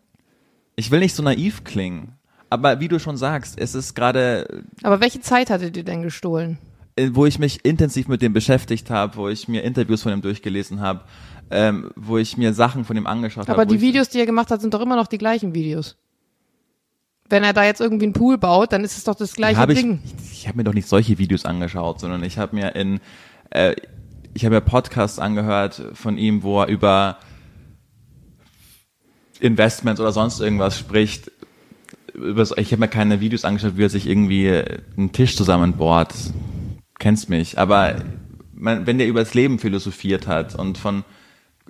Ich 0.77 0.91
will 0.91 1.01
nicht 1.01 1.15
so 1.15 1.23
naiv 1.23 1.65
klingen. 1.65 2.17
Aber 2.49 2.81
wie 2.81 2.89
du 2.89 2.99
schon 2.99 3.17
sagst, 3.17 3.59
es 3.59 3.75
ist 3.75 3.95
gerade, 3.95 4.65
Aber 4.83 5.01
welche 5.01 5.21
Zeit 5.21 5.51
hattet 5.51 5.77
ihr 5.77 5.85
denn 5.85 6.03
gestohlen? 6.03 6.59
äh, 6.97 7.11
wo 7.13 7.25
ich 7.27 7.39
mich 7.39 7.65
intensiv 7.65 8.09
mit 8.09 8.23
dem 8.23 8.33
beschäftigt 8.33 8.91
habe, 8.91 9.17
wo 9.17 9.29
ich 9.29 9.47
mir 9.47 9.63
Interviews 9.63 10.03
von 10.03 10.13
ihm 10.13 10.23
durchgelesen 10.23 10.81
habe, 10.81 11.03
ähm, 11.51 11.91
wo 11.97 12.19
ich 12.19 12.37
mir 12.37 12.53
Sachen 12.55 12.85
von 12.85 12.97
ihm 12.97 13.07
angeschaut 13.07 13.49
habe. 13.49 13.53
Aber 13.61 13.69
wo 13.69 13.71
die 13.71 13.77
ich- 13.77 13.83
Videos, 13.83 14.09
die 14.09 14.19
er 14.21 14.27
gemacht 14.27 14.51
hat, 14.51 14.61
sind 14.61 14.73
doch 14.75 14.81
immer 14.81 14.97
noch 14.97 15.07
die 15.09 15.19
gleichen 15.19 15.55
Videos. 15.55 15.97
Wenn 17.29 17.45
er 17.45 17.53
da 17.53 17.65
jetzt 17.65 17.81
irgendwie 17.81 18.07
einen 18.07 18.13
Pool 18.13 18.39
baut, 18.39 18.73
dann 18.73 18.83
ist 18.83 18.97
es 18.97 19.05
doch 19.05 19.15
das 19.15 19.35
gleiche 19.35 19.65
ich, 19.69 19.79
Ding. 19.79 20.01
ich 20.33 20.49
habe 20.49 20.59
mir 20.59 20.65
doch 20.65 20.75
nicht 20.75 20.89
solche 20.89 21.17
Videos 21.19 21.45
angeschaut, 21.45 22.01
sondern 22.01 22.25
ich 22.25 22.39
habe 22.39 22.57
mir 22.57 22.75
in, 22.75 22.99
äh, 23.51 23.77
ich 24.35 24.45
habe 24.45 24.57
mir 24.57 24.61
Podcasts 24.61 25.19
angehört 25.21 25.81
von 25.95 26.19
ihm, 26.19 26.43
wo 26.43 26.61
er 26.61 26.69
über 26.69 27.19
Investments 29.41 30.01
oder 30.01 30.13
sonst 30.13 30.41
irgendwas 30.41 30.79
spricht. 30.79 31.31
Ich 32.57 32.73
habe 32.73 32.81
mir 32.81 32.89
keine 32.89 33.21
Videos 33.21 33.45
angeschaut, 33.45 33.77
wie 33.77 33.85
er 33.85 33.89
sich 33.91 34.07
irgendwie 34.07 34.63
einen 34.97 35.13
Tisch 35.13 35.37
zusammenbohrt. 35.37 36.13
Kennst 36.99 37.31
mich. 37.31 37.59
Aber 37.59 37.97
man, 38.53 38.87
wenn 38.87 38.99
der 38.99 39.07
über 39.07 39.21
das 39.21 39.33
Leben 39.35 39.59
philosophiert 39.59 40.27
hat 40.27 40.55
und 40.55 40.77
von 40.77 41.05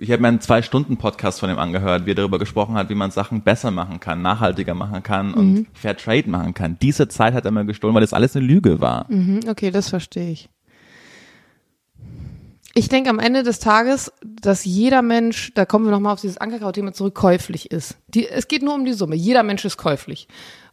ich 0.01 0.11
habe 0.11 0.23
mir 0.23 0.29
einen 0.29 0.41
zwei 0.41 0.63
Stunden 0.63 0.97
Podcast 0.97 1.39
von 1.39 1.51
ihm 1.51 1.59
angehört, 1.59 2.07
wie 2.07 2.11
er 2.11 2.15
darüber 2.15 2.39
gesprochen 2.39 2.73
hat, 2.73 2.89
wie 2.89 2.95
man 2.95 3.11
Sachen 3.11 3.43
besser 3.43 3.69
machen 3.69 3.99
kann, 3.99 4.23
nachhaltiger 4.23 4.73
machen 4.73 5.03
kann 5.03 5.35
und 5.35 5.67
Fair 5.73 5.95
Trade 5.95 6.27
machen 6.27 6.55
kann. 6.55 6.77
Diese 6.81 7.07
Zeit 7.07 7.35
hat 7.35 7.45
er 7.45 7.51
mir 7.51 7.65
gestohlen, 7.65 7.93
weil 7.93 8.01
das 8.01 8.11
alles 8.11 8.35
eine 8.35 8.43
Lüge 8.43 8.81
war. 8.81 9.05
Mhm, 9.09 9.41
okay, 9.47 9.69
das 9.69 9.89
verstehe 9.89 10.31
ich. 10.31 10.49
Ich 12.73 12.89
denke 12.89 13.11
am 13.11 13.19
Ende 13.19 13.43
des 13.43 13.59
Tages, 13.59 14.11
dass 14.23 14.65
jeder 14.65 15.03
Mensch, 15.03 15.51
da 15.53 15.65
kommen 15.65 15.85
wir 15.85 15.91
nochmal 15.91 16.13
auf 16.13 16.21
dieses 16.21 16.39
Ankerkraut-Thema 16.39 16.93
zurück, 16.93 17.13
käuflich 17.13 17.69
ist. 17.69 17.97
Die, 18.07 18.27
es 18.27 18.47
geht 18.47 18.63
nur 18.63 18.73
um 18.73 18.85
die 18.85 18.93
Summe. 18.93 19.15
Jeder 19.15 19.43
Mensch 19.43 19.65
ist 19.65 19.77
käuflich. 19.77 20.27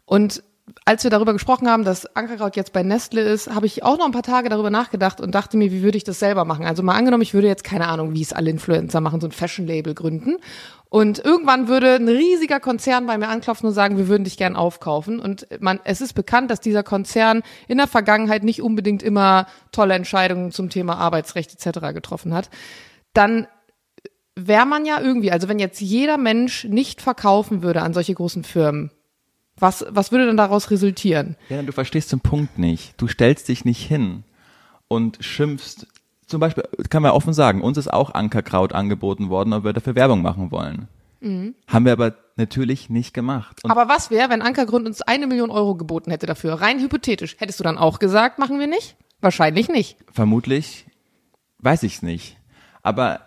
Und 0.07 0.43
als 0.89 1.05
wir 1.05 1.11
darüber 1.11 1.35
gesprochen 1.35 1.69
haben, 1.69 1.85
dass 1.85 2.17
Ankerkraut 2.17 2.57
jetzt 2.57 2.73
bei 2.73 2.83
Nestle 2.83 3.21
ist, 3.21 3.55
habe 3.55 3.67
ich 3.67 3.83
auch 3.83 3.99
noch 3.99 4.07
ein 4.07 4.13
paar 4.13 4.23
Tage 4.23 4.49
darüber 4.49 4.71
nachgedacht 4.71 5.21
und 5.21 5.35
dachte 5.35 5.59
mir, 5.59 5.71
wie 5.71 5.83
würde 5.83 5.99
ich 5.99 6.05
das 6.05 6.19
selber 6.19 6.47
machen? 6.47 6.65
Also 6.65 6.83
mal 6.83 6.95
angenommen, 6.95 7.23
ich 7.23 7.35
würde 7.35 7.47
jetzt 7.47 7.63
keine 7.63 7.89
Ahnung, 7.89 8.15
wie 8.15 8.23
es 8.23 8.33
alle 8.33 8.49
Influencer 8.49 9.03
machen, 9.03 9.21
so 9.21 9.27
ein 9.27 9.33
Fashion-Label 9.33 9.93
gründen. 9.93 10.39
Und 10.89 11.23
irgendwann 11.23 11.69
würde 11.69 11.97
ein 11.97 12.09
riesiger 12.09 12.59
Konzern 12.59 13.05
bei 13.05 13.19
mir 13.19 13.29
anklopfen 13.29 13.69
und 13.69 13.75
sagen, 13.75 13.99
wir 13.99 14.09
würden 14.09 14.25
dich 14.25 14.39
gern 14.39 14.57
aufkaufen. 14.57 15.21
Und 15.21 15.47
man, 15.61 15.79
es 15.85 16.01
ist 16.01 16.15
bekannt, 16.15 16.51
dass 16.51 16.61
dieser 16.61 16.83
Konzern 16.83 17.43
in 17.67 17.77
der 17.77 17.87
Vergangenheit 17.87 18.43
nicht 18.43 18.63
unbedingt 18.63 19.03
immer 19.03 19.47
tolle 19.73 19.93
Entscheidungen 19.93 20.53
zum 20.53 20.71
Thema 20.71 20.97
Arbeitsrecht 20.97 21.53
etc. 21.53 21.93
getroffen 21.93 22.33
hat. 22.33 22.49
Dann 23.13 23.47
wäre 24.37 24.65
man 24.65 24.87
ja 24.87 25.03
irgendwie, 25.03 25.33
also 25.33 25.49
wenn 25.49 25.59
jetzt 25.59 25.83
jeder 25.83 26.17
Mensch 26.17 26.65
nicht 26.65 27.03
verkaufen 27.03 27.63
würde 27.63 27.83
an 27.83 27.93
solche 27.93 28.15
großen 28.15 28.43
Firmen, 28.43 28.91
was, 29.61 29.85
was 29.89 30.13
würde 30.13 30.27
dann 30.27 30.37
daraus 30.37 30.71
resultieren? 30.71 31.37
Ja, 31.49 31.63
du 31.63 31.73
verstehst 31.73 32.13
den 32.13 32.21
Punkt 32.21 32.59
nicht. 32.59 32.95
Du 32.97 33.09
stellst 33.09 33.49
dich 33.49 33.65
nicht 33.65 33.87
hin 33.87 34.25
und 34.89 35.19
schimpfst. 35.21 35.87
Zum 36.27 36.41
Beispiel, 36.41 36.65
kann 36.91 37.03
man 37.03 37.13
offen 37.13 37.33
sagen, 37.33 37.63
uns 37.63 37.79
ist 37.79 37.93
auch 37.93 38.13
Ankerkraut 38.15 38.73
angeboten 38.73 39.29
worden, 39.31 39.53
ob 39.53 39.65
wir 39.65 39.73
dafür 39.73 39.95
Werbung 39.95 40.23
machen 40.23 40.51
wollen. 40.51 40.89
Haben 41.21 41.85
wir 41.85 41.93
aber 41.93 42.15
natürlich 42.37 42.91
nicht 42.91 43.13
gemacht. 43.13 43.65
Und 43.65 43.71
Aber 43.71 43.89
was 43.89 44.11
wäre, 44.11 44.31
wenn 44.31 44.41
Ankergrund 44.41 44.87
uns 44.87 45.03
eine 45.03 45.27
Million 45.27 45.51
Euro 45.51 45.75
geboten 45.75 46.11
hätte 46.13 46.27
dafür? 46.27 46.55
Rein 46.55 46.81
hypothetisch. 46.81 47.37
Hättest 47.39 47.59
du 47.59 47.65
dann 47.65 47.77
auch 47.77 47.99
gesagt, 47.99 48.39
machen 48.39 48.61
wir 48.61 48.69
nicht? 48.69 48.97
Wahrscheinlich 49.21 49.69
nicht. 49.69 49.97
vermutlich, 50.13 50.87
weiß 51.59 51.83
ich's 51.83 52.03
nicht. 52.03 52.37
Aber 52.83 53.21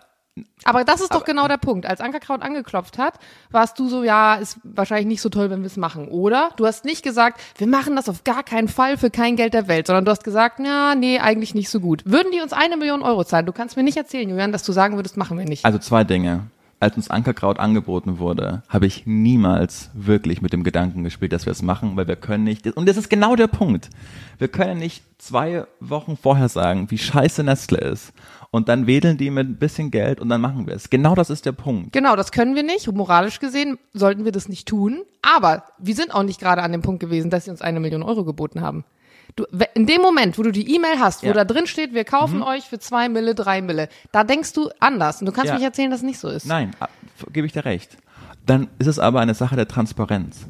Aber 0.64 0.84
das 0.84 1.02
ist 1.02 1.14
doch 1.14 1.24
genau 1.24 1.46
der 1.46 1.58
Punkt. 1.58 1.84
Als 1.84 2.00
Ankerkraut 2.00 2.40
angeklopft 2.40 2.96
hat, 2.96 3.18
warst 3.50 3.78
du 3.78 3.88
so, 3.88 4.02
ja, 4.02 4.36
ist 4.36 4.58
wahrscheinlich 4.62 5.06
nicht 5.06 5.20
so 5.20 5.28
toll, 5.28 5.50
wenn 5.50 5.60
wir 5.60 5.66
es 5.66 5.76
machen, 5.76 6.08
oder? 6.08 6.50
Du 6.56 6.66
hast 6.66 6.86
nicht 6.86 7.02
gesagt, 7.02 7.40
wir 7.58 7.66
machen 7.66 7.96
das 7.96 8.08
auf 8.08 8.24
gar 8.24 8.42
keinen 8.42 8.68
Fall 8.68 8.96
für 8.96 9.10
kein 9.10 9.36
Geld 9.36 9.52
der 9.52 9.68
Welt, 9.68 9.88
sondern 9.88 10.06
du 10.06 10.10
hast 10.10 10.24
gesagt, 10.24 10.60
ja, 10.60 10.94
nee, 10.94 11.18
eigentlich 11.18 11.54
nicht 11.54 11.68
so 11.68 11.80
gut. 11.80 12.02
Würden 12.06 12.32
die 12.32 12.40
uns 12.40 12.54
eine 12.54 12.78
Million 12.78 13.02
Euro 13.02 13.24
zahlen? 13.24 13.44
Du 13.44 13.52
kannst 13.52 13.76
mir 13.76 13.82
nicht 13.82 13.98
erzählen, 13.98 14.28
Julian, 14.28 14.52
dass 14.52 14.62
du 14.62 14.72
sagen 14.72 14.96
würdest, 14.96 15.18
machen 15.18 15.36
wir 15.36 15.44
nicht. 15.44 15.66
Also 15.66 15.78
zwei 15.78 16.04
Dinge. 16.04 16.46
Als 16.82 16.96
uns 16.96 17.08
Ankerkraut 17.08 17.60
angeboten 17.60 18.18
wurde, 18.18 18.64
habe 18.68 18.86
ich 18.86 19.06
niemals 19.06 19.90
wirklich 19.94 20.42
mit 20.42 20.52
dem 20.52 20.64
Gedanken 20.64 21.04
gespielt, 21.04 21.32
dass 21.32 21.46
wir 21.46 21.52
es 21.52 21.62
machen, 21.62 21.96
weil 21.96 22.08
wir 22.08 22.16
können 22.16 22.42
nicht. 22.42 22.66
Und 22.66 22.88
das 22.88 22.96
ist 22.96 23.08
genau 23.08 23.36
der 23.36 23.46
Punkt. 23.46 23.88
Wir 24.38 24.48
können 24.48 24.80
nicht 24.80 25.04
zwei 25.16 25.64
Wochen 25.78 26.16
vorher 26.16 26.48
sagen, 26.48 26.90
wie 26.90 26.98
scheiße 26.98 27.44
Nestle 27.44 27.78
ist. 27.78 28.12
Und 28.50 28.68
dann 28.68 28.88
wedeln 28.88 29.16
die 29.16 29.30
mit 29.30 29.48
ein 29.48 29.58
bisschen 29.58 29.92
Geld 29.92 30.20
und 30.20 30.28
dann 30.28 30.40
machen 30.40 30.66
wir 30.66 30.74
es. 30.74 30.90
Genau 30.90 31.14
das 31.14 31.30
ist 31.30 31.46
der 31.46 31.52
Punkt. 31.52 31.92
Genau, 31.92 32.16
das 32.16 32.32
können 32.32 32.56
wir 32.56 32.64
nicht. 32.64 32.90
Moralisch 32.90 33.38
gesehen 33.38 33.78
sollten 33.92 34.24
wir 34.24 34.32
das 34.32 34.48
nicht 34.48 34.66
tun. 34.66 35.04
Aber 35.22 35.62
wir 35.78 35.94
sind 35.94 36.12
auch 36.12 36.24
nicht 36.24 36.40
gerade 36.40 36.64
an 36.64 36.72
dem 36.72 36.82
Punkt 36.82 36.98
gewesen, 36.98 37.30
dass 37.30 37.44
sie 37.44 37.52
uns 37.52 37.62
eine 37.62 37.78
Million 37.78 38.02
Euro 38.02 38.24
geboten 38.24 38.60
haben. 38.60 38.84
Du, 39.36 39.44
in 39.74 39.86
dem 39.86 40.02
Moment, 40.02 40.36
wo 40.38 40.42
du 40.42 40.52
die 40.52 40.74
E-Mail 40.74 40.98
hast, 40.98 41.22
wo 41.22 41.26
Ja. 41.28 41.32
Mhm. 41.32 41.36
da 41.36 41.44
drin 41.44 41.66
steht, 41.66 41.94
wir 41.94 42.04
kaufen 42.04 42.42
euch 42.42 42.64
für 42.64 42.78
zwei 42.78 43.08
Mille, 43.08 43.34
drei 43.34 43.62
Mille, 43.62 43.88
da 44.12 44.24
denkst 44.24 44.52
du 44.52 44.68
anders. 44.78 45.20
Und 45.20 45.26
du 45.26 45.32
kannst 45.32 45.48
Ja. 45.48 45.54
mich 45.54 45.64
erzählen, 45.64 45.90
dass 45.90 46.00
es 46.00 46.06
nicht 46.06 46.18
so 46.18 46.28
ist. 46.28 46.46
Nein, 46.46 46.72
gebe 47.32 47.46
ich 47.46 47.52
dir 47.52 47.64
recht. 47.64 47.96
Dann 48.44 48.68
ist 48.78 48.88
es 48.88 48.98
aber 48.98 49.20
eine 49.20 49.34
Sache 49.34 49.56
der 49.56 49.68
Transparenz. 49.68 50.46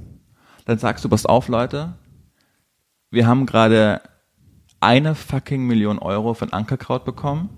Dann 0.65 0.79
sagst 0.79 1.05
du, 1.05 1.09
pass 1.09 1.27
auf, 1.27 1.49
Leute, 1.49 1.93
wir 3.11 3.27
haben 3.27 3.47
gerade 3.47 4.01
eine 4.81 5.15
fucking 5.15 5.65
Million 5.67 5.99
Euro 5.99 6.35
von 6.35 6.53
Ankerkraut 6.53 7.05
bekommen. 7.05 7.51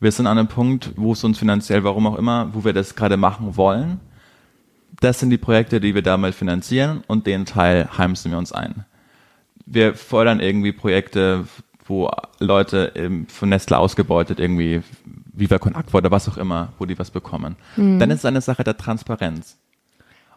Wir 0.00 0.10
sind 0.12 0.26
an 0.26 0.38
einem 0.38 0.48
Punkt, 0.48 0.92
wo 0.96 1.12
es 1.12 1.22
uns 1.24 1.38
finanziell, 1.38 1.84
warum 1.84 2.06
auch 2.06 2.16
immer, 2.16 2.52
wo 2.54 2.64
wir 2.64 2.72
das 2.72 2.94
gerade 2.96 3.16
machen 3.16 3.56
wollen. 3.56 4.00
Das 5.00 5.20
sind 5.20 5.30
die 5.30 5.38
Projekte, 5.38 5.80
die 5.80 5.94
wir 5.94 6.02
damit 6.02 6.34
finanzieren 6.34 7.04
und 7.06 7.26
den 7.26 7.46
Teil 7.46 7.88
heimsen 7.98 8.30
wir 8.32 8.38
uns 8.38 8.52
ein. 8.52 8.84
Wir 9.70 9.94
fordern 9.94 10.40
irgendwie 10.40 10.72
Projekte 10.72 11.44
wo 11.88 12.10
Leute 12.38 12.92
von 13.28 13.48
Nestle 13.48 13.78
ausgebeutet 13.78 14.38
irgendwie 14.38 14.82
Viva 15.32 15.58
Con 15.58 15.74
Aqua 15.74 15.98
oder 15.98 16.10
was 16.10 16.28
auch 16.28 16.36
immer, 16.36 16.72
wo 16.78 16.84
die 16.84 16.98
was 16.98 17.10
bekommen. 17.10 17.56
Dann 17.76 18.10
ist 18.10 18.18
es 18.18 18.24
eine 18.26 18.40
Sache 18.42 18.62
der 18.62 18.76
Transparenz. 18.76 19.56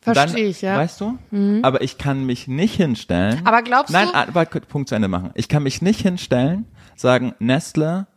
Verstehe 0.01 0.47
ich, 0.47 0.61
ja. 0.61 0.77
Weißt 0.77 1.01
du? 1.01 1.17
Aber 1.61 1.81
ich 1.81 1.97
kann 1.97 2.25
mich 2.25 2.47
nicht 2.47 2.75
hinstellen. 2.75 3.41
Aber 3.45 3.61
glaubst 3.61 3.91
Nein, 3.93 4.07
du- 4.07 4.15
ah, 4.15 4.27
warte, 4.33 4.61
Punkt 4.61 4.89
zu 4.89 4.95
Ende 4.95 5.07
machen. 5.09 5.31
Ich 5.35 5.47
kann 5.47 5.63
mich 5.63 5.81
nicht 5.81 6.01
hinstellen, 6.01 6.65
sagen, 6.95 7.35
Nestle, 7.39 8.07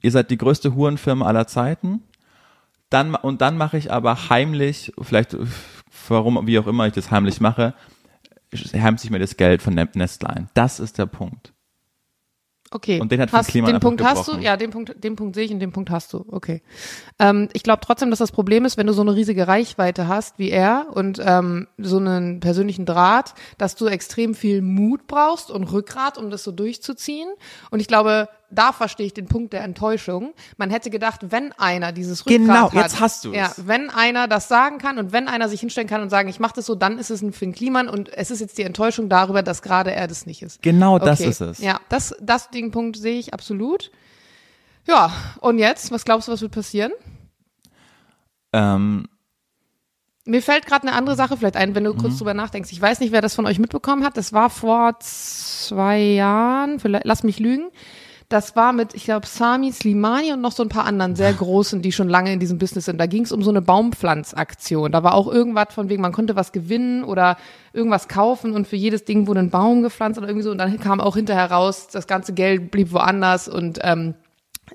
ihr 0.00 0.10
seid 0.10 0.30
die 0.30 0.38
größte 0.38 0.74
Hurenfirma 0.74 1.26
aller 1.26 1.46
Zeiten. 1.46 2.02
Dann, 2.90 3.14
und 3.14 3.42
dann 3.42 3.58
mache 3.58 3.76
ich 3.76 3.92
aber 3.92 4.30
heimlich, 4.30 4.92
vielleicht, 5.02 5.36
warum, 6.08 6.46
wie 6.46 6.58
auch 6.58 6.66
immer 6.66 6.86
ich 6.86 6.94
das 6.94 7.10
heimlich 7.10 7.40
mache, 7.40 7.74
heimse 8.52 9.04
ich 9.04 9.10
mir 9.10 9.18
das 9.18 9.36
Geld 9.36 9.62
von 9.62 9.74
Nestle 9.74 10.28
ein. 10.28 10.48
Das 10.54 10.80
ist 10.80 10.98
der 10.98 11.06
Punkt. 11.06 11.52
Okay. 12.70 13.00
Und 13.00 13.10
den 13.12 13.20
hat 13.20 13.32
hast, 13.32 13.48
Kliman 13.48 13.72
den 13.72 13.80
Punkt 13.80 14.02
hast 14.02 14.28
du, 14.28 14.32
gebrochen. 14.32 14.42
ja, 14.42 14.56
den 14.56 14.70
Punkt, 14.70 15.02
den 15.02 15.16
Punkt 15.16 15.34
sehe 15.34 15.44
ich 15.44 15.50
und 15.50 15.60
den 15.60 15.72
Punkt 15.72 15.90
hast 15.90 16.12
du. 16.12 16.26
Okay. 16.28 16.62
Ähm, 17.18 17.48
ich 17.54 17.62
glaube 17.62 17.80
trotzdem, 17.82 18.10
dass 18.10 18.18
das 18.18 18.32
Problem 18.32 18.64
ist, 18.64 18.76
wenn 18.76 18.86
du 18.86 18.92
so 18.92 19.00
eine 19.00 19.14
riesige 19.14 19.48
Reichweite 19.48 20.06
hast 20.06 20.38
wie 20.38 20.50
er 20.50 20.86
und 20.92 21.20
ähm, 21.24 21.66
so 21.78 21.96
einen 21.96 22.40
persönlichen 22.40 22.84
Draht, 22.84 23.34
dass 23.56 23.74
du 23.74 23.86
extrem 23.86 24.34
viel 24.34 24.60
Mut 24.60 25.06
brauchst 25.06 25.50
und 25.50 25.64
Rückgrat, 25.64 26.18
um 26.18 26.30
das 26.30 26.44
so 26.44 26.52
durchzuziehen. 26.52 27.28
Und 27.70 27.80
ich 27.80 27.88
glaube, 27.88 28.28
da 28.50 28.72
verstehe 28.72 29.06
ich 29.06 29.12
den 29.14 29.26
Punkt 29.26 29.52
der 29.52 29.62
Enttäuschung. 29.62 30.32
Man 30.56 30.70
hätte 30.70 30.88
gedacht, 30.90 31.20
wenn 31.30 31.52
einer 31.52 31.92
dieses 31.92 32.24
Rückgrat 32.24 32.40
Genau, 32.40 32.72
hat, 32.72 32.74
jetzt 32.74 33.00
hast 33.00 33.24
du's. 33.24 33.36
Ja, 33.36 33.52
wenn 33.58 33.90
einer 33.90 34.26
das 34.28 34.48
sagen 34.48 34.78
kann 34.78 34.98
und 34.98 35.12
wenn 35.12 35.28
einer 35.28 35.48
sich 35.48 35.60
hinstellen 35.60 35.88
kann 35.88 36.00
und 36.00 36.08
sagen, 36.10 36.28
ich 36.28 36.40
mache 36.40 36.54
das 36.56 36.66
so, 36.66 36.74
dann 36.74 36.98
ist 36.98 37.10
es 37.10 37.20
ein 37.22 37.32
Finn 37.32 37.52
Kliman 37.52 37.88
und 37.88 38.08
es 38.08 38.30
ist 38.30 38.40
jetzt 38.40 38.56
die 38.58 38.62
Enttäuschung 38.62 39.08
darüber, 39.08 39.42
dass 39.42 39.60
gerade 39.62 39.92
er 39.92 40.06
das 40.06 40.24
nicht 40.26 40.42
ist. 40.42 40.62
Genau 40.62 40.98
das 40.98 41.20
Okay. 41.20 41.28
ist 41.30 41.40
es. 41.40 41.58
Ja, 41.58 41.80
das, 41.90 42.14
das 42.20 42.48
den 42.50 42.70
Punkt 42.70 42.96
sehe 42.96 43.18
ich 43.18 43.34
absolut. 43.34 43.90
Ja, 44.86 45.12
und 45.40 45.58
jetzt, 45.58 45.90
was 45.90 46.04
glaubst 46.06 46.28
du, 46.28 46.32
was 46.32 46.40
wird 46.40 46.52
passieren? 46.52 46.92
Ähm, 48.52 49.06
Mir 50.24 50.42
fällt 50.42 50.66
gerade 50.66 50.86
eine 50.86 50.94
andere 50.96 51.16
Sache 51.16 51.36
vielleicht 51.38 51.56
ein, 51.56 51.74
wenn 51.74 51.84
du 51.84 51.94
Mhm. 51.94 51.98
kurz 51.98 52.18
drüber 52.18 52.34
nachdenkst. 52.34 52.70
Ich 52.72 52.80
weiß 52.82 53.00
nicht, 53.00 53.12
wer 53.12 53.22
das 53.22 53.34
von 53.34 53.46
euch 53.46 53.58
mitbekommen 53.58 54.04
hat. 54.04 54.16
Das 54.18 54.32
war 54.34 54.50
vor 54.50 54.98
zwei 55.00 55.98
Jahren, 56.00 56.80
vielleicht, 56.80 57.06
lass 57.06 57.22
mich 57.22 57.38
lügen. 57.38 57.70
Das 58.28 58.56
war 58.56 58.74
mit, 58.74 58.92
ich 58.92 59.04
glaube, 59.04 59.26
Sami 59.26 59.72
Slimani 59.72 60.34
und 60.34 60.42
noch 60.42 60.52
so 60.52 60.62
ein 60.62 60.68
paar 60.68 60.84
anderen 60.84 61.16
sehr 61.16 61.32
großen, 61.32 61.80
die 61.80 61.92
schon 61.92 62.10
lange 62.10 62.30
in 62.30 62.40
diesem 62.40 62.58
Business 62.58 62.84
sind. 62.84 62.98
Da 62.98 63.06
ging 63.06 63.22
es 63.22 63.32
um 63.32 63.42
so 63.42 63.48
eine 63.48 63.62
Baumpflanzaktion. 63.62 64.92
Da 64.92 65.02
war 65.02 65.14
auch 65.14 65.28
irgendwas 65.28 65.72
von 65.72 65.88
wegen, 65.88 66.02
man 66.02 66.12
konnte 66.12 66.36
was 66.36 66.52
gewinnen 66.52 67.04
oder 67.04 67.38
irgendwas 67.72 68.06
kaufen 68.06 68.52
und 68.52 68.66
für 68.68 68.76
jedes 68.76 69.06
Ding 69.06 69.26
wurde 69.26 69.40
ein 69.40 69.48
Baum 69.48 69.82
gepflanzt 69.82 70.18
oder 70.18 70.28
irgendwie 70.28 70.44
so. 70.44 70.50
Und 70.50 70.58
dann 70.58 70.78
kam 70.78 71.00
auch 71.00 71.16
hinterher 71.16 71.50
raus, 71.50 71.88
das 71.90 72.06
ganze 72.06 72.34
Geld 72.34 72.70
blieb 72.70 72.92
woanders 72.92 73.48
und 73.48 73.78
ähm, 73.82 74.14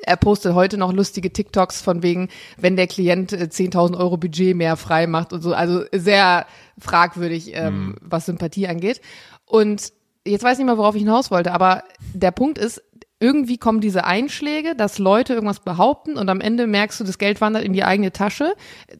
er 0.01 0.17
postet 0.17 0.55
heute 0.55 0.77
noch 0.77 0.91
lustige 0.91 1.31
TikToks 1.31 1.81
von 1.81 2.01
wegen, 2.01 2.29
wenn 2.57 2.75
der 2.75 2.87
Klient 2.87 3.33
äh, 3.33 3.49
10.000 3.51 3.97
Euro 3.97 4.17
Budget 4.17 4.55
mehr 4.55 4.77
frei 4.77 5.07
macht 5.07 5.33
und 5.33 5.41
so. 5.41 5.53
Also 5.53 5.83
sehr 5.91 6.47
fragwürdig, 6.79 7.51
ähm, 7.53 7.95
was 8.01 8.25
Sympathie 8.25 8.67
angeht. 8.67 9.01
Und 9.45 9.93
jetzt 10.25 10.43
weiß 10.43 10.53
ich 10.53 10.59
nicht 10.59 10.67
mehr, 10.67 10.77
worauf 10.77 10.95
ich 10.95 11.01
hinaus 11.01 11.31
wollte, 11.31 11.51
aber 11.51 11.83
der 12.13 12.31
Punkt 12.31 12.57
ist, 12.57 12.81
irgendwie 13.23 13.57
kommen 13.57 13.79
diese 13.79 14.03
Einschläge, 14.03 14.75
dass 14.75 14.99
Leute 14.99 15.33
irgendwas 15.33 15.61
behaupten 15.61 16.17
und 16.17 16.27
am 16.27 16.41
Ende 16.41 16.67
merkst 16.67 16.99
du, 16.99 17.05
das 17.05 17.17
Geld 17.17 17.39
wandert 17.39 17.63
in 17.63 17.71
die 17.71 17.85
eigene 17.85 18.11
Tasche. 18.11 18.53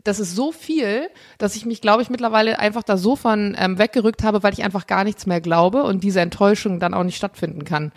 Das 0.06 0.22
ist 0.22 0.34
so 0.34 0.54
viel, 0.54 1.10
dass 1.38 1.58
ich 1.58 1.66
mich, 1.66 1.82
glaube 1.82 2.02
ich, 2.02 2.10
mittlerweile 2.10 2.58
einfach 2.58 2.84
da 2.84 2.96
so 2.96 3.18
von 3.18 3.54
ähm, 3.60 3.78
weggerückt 3.78 4.24
habe, 4.24 4.42
weil 4.42 4.54
ich 4.54 4.64
einfach 4.64 4.88
gar 4.88 5.04
nichts 5.04 5.26
mehr 5.26 5.42
glaube 5.42 5.84
und 5.84 6.06
diese 6.06 6.22
Enttäuschung 6.22 6.80
dann 6.80 6.94
auch 6.94 7.04
nicht 7.04 7.18
stattfinden 7.18 7.66
kann. 7.66 7.92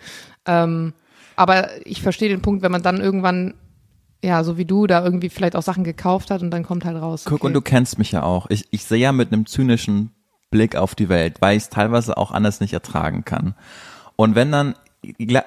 Ähm, 0.45 0.91
aber 1.37 1.69
ich 1.87 2.01
verstehe 2.01 2.27
den 2.27 2.41
Punkt, 2.41 2.61
wenn 2.61 2.73
man 2.73 2.83
dann 2.83 2.99
irgendwann, 2.99 3.53
ja, 4.21 4.43
so 4.43 4.57
wie 4.57 4.65
du, 4.65 4.85
da 4.85 5.05
irgendwie 5.05 5.29
vielleicht 5.29 5.55
auch 5.55 5.63
Sachen 5.63 5.85
gekauft 5.85 6.29
hat 6.29 6.41
und 6.41 6.51
dann 6.51 6.63
kommt 6.63 6.83
halt 6.83 7.01
raus. 7.01 7.23
Guck, 7.23 7.35
okay. 7.35 7.47
und 7.47 7.53
du 7.53 7.61
kennst 7.61 7.97
mich 7.97 8.11
ja 8.11 8.23
auch. 8.23 8.47
Ich, 8.49 8.67
ich 8.71 8.83
sehe 8.83 8.99
ja 8.99 9.13
mit 9.13 9.31
einem 9.31 9.45
zynischen 9.45 10.11
Blick 10.51 10.75
auf 10.75 10.93
die 10.93 11.07
Welt, 11.07 11.37
weil 11.39 11.55
ich 11.55 11.63
es 11.63 11.69
teilweise 11.69 12.17
auch 12.17 12.31
anders 12.31 12.59
nicht 12.59 12.73
ertragen 12.73 13.23
kann. 13.23 13.55
Und 14.17 14.35
wenn 14.35 14.51
dann 14.51 14.75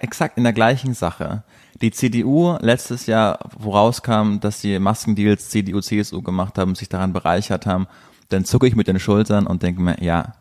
exakt 0.00 0.36
in 0.38 0.44
der 0.44 0.52
gleichen 0.52 0.94
Sache 0.94 1.42
die 1.80 1.90
CDU 1.92 2.56
letztes 2.60 3.06
Jahr, 3.06 3.38
wo 3.58 3.70
rauskam, 3.70 4.38
dass 4.40 4.60
die 4.60 4.78
Maskendeals 4.78 5.48
CDU, 5.48 5.80
CSU 5.80 6.20
gemacht 6.20 6.58
haben, 6.58 6.74
sich 6.74 6.88
daran 6.90 7.12
bereichert 7.14 7.64
haben, 7.64 7.86
dann 8.28 8.44
zucke 8.44 8.66
ich 8.66 8.76
mit 8.76 8.86
den 8.86 9.00
Schultern 9.00 9.46
und 9.46 9.62
denke 9.62 9.80
mir, 9.80 9.96
ja, 10.02 10.34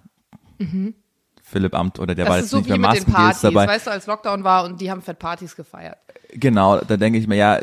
Philipp 1.41 1.73
Amt 1.73 1.99
oder 1.99 2.13
der 2.13 2.25
war 2.27 2.33
Mhm. 2.37 2.41
das 2.41 2.41
jetzt 2.41 2.45
ist 2.45 2.51
so 2.51 2.57
nicht 2.57 2.67
wie 2.67 2.77
mehr 2.77 2.91
mit 2.91 3.07
den 3.07 3.13
Partys, 3.13 3.41
dabei. 3.41 3.67
weißt 3.67 3.87
du, 3.87 3.91
als 3.91 4.05
Lockdown 4.07 4.43
war 4.43 4.65
und 4.65 4.79
die 4.81 4.91
haben 4.91 5.01
fett 5.01 5.17
Partys 5.17 5.55
gefeiert. 5.55 5.97
Genau, 6.33 6.79
da 6.81 6.95
denke 6.97 7.17
ich 7.17 7.27
mir, 7.27 7.37
ja, 7.37 7.59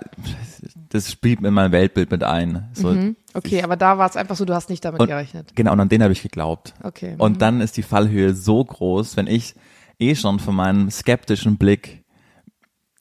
das 0.88 1.12
spielt 1.12 1.40
in 1.44 1.54
mein 1.54 1.70
Weltbild 1.70 2.10
mit 2.10 2.24
ein. 2.24 2.68
So, 2.72 2.88
Mhm. 2.88 3.14
Okay, 3.34 3.62
aber 3.62 3.76
da 3.76 3.98
war 3.98 4.08
es 4.08 4.16
einfach 4.16 4.34
so, 4.34 4.44
du 4.44 4.54
hast 4.54 4.70
nicht 4.70 4.84
damit 4.84 5.00
Und- 5.00 5.06
gerechnet. 5.08 5.52
Genau, 5.54 5.72
und 5.72 5.80
an 5.80 5.88
den 5.88 6.02
habe 6.02 6.12
ich 6.12 6.22
geglaubt. 6.22 6.74
Okay. 6.82 7.14
mhm. 7.14 7.20
Und 7.20 7.42
dann 7.42 7.60
ist 7.60 7.76
die 7.76 7.82
Fallhöhe 7.82 8.34
so 8.34 8.64
groß, 8.64 9.16
wenn 9.16 9.26
ich 9.28 9.54
eh 9.98 10.14
schon 10.14 10.38
von 10.38 10.54
meinem 10.54 10.90
skeptischen 10.90 11.58
Blick, 11.58 12.04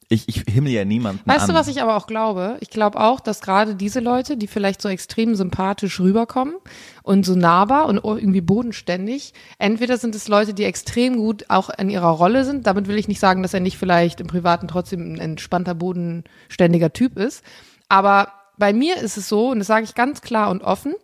ich, 0.08 0.28
ich 0.28 0.44
himmel 0.48 0.70
ja 0.70 0.84
niemanden 0.84 1.22
Weißt 1.28 1.42
an. 1.42 1.48
du, 1.48 1.54
was 1.54 1.66
ich 1.66 1.82
aber 1.82 1.96
auch 1.96 2.06
glaube? 2.06 2.58
Ich 2.60 2.70
glaube 2.70 3.00
auch, 3.00 3.18
dass 3.18 3.40
gerade 3.40 3.74
diese 3.74 3.98
Leute, 3.98 4.36
die 4.36 4.46
vielleicht 4.46 4.80
so 4.80 4.88
extrem 4.88 5.34
sympathisch 5.34 5.98
rüberkommen 5.98 6.54
und 7.02 7.26
so 7.26 7.34
nahbar 7.34 7.86
und 7.86 8.04
irgendwie 8.04 8.40
bodenständig, 8.40 9.34
entweder 9.58 9.96
sind 9.96 10.14
es 10.14 10.28
Leute, 10.28 10.54
die 10.54 10.62
extrem 10.62 11.16
gut 11.16 11.46
auch 11.48 11.70
in 11.70 11.90
ihrer 11.90 12.10
Rolle 12.10 12.44
sind. 12.44 12.68
Damit 12.68 12.86
will 12.86 12.98
ich 12.98 13.08
nicht 13.08 13.18
sagen, 13.18 13.42
dass 13.42 13.52
er 13.52 13.60
nicht 13.60 13.78
vielleicht 13.78 14.20
im 14.20 14.28
Privaten 14.28 14.68
trotzdem 14.68 15.14
ein 15.14 15.18
entspannter, 15.18 15.74
bodenständiger 15.74 16.92
Typ 16.92 17.18
ist. 17.18 17.42
Aber 17.88 18.32
bei 18.58 18.72
mir 18.72 18.98
ist 18.98 19.16
es 19.16 19.28
so, 19.28 19.50
und 19.50 19.58
das 19.58 19.66
sage 19.66 19.84
ich 19.84 19.96
ganz 19.96 20.20
klar 20.20 20.50
und 20.50 20.62
offen, 20.62 20.94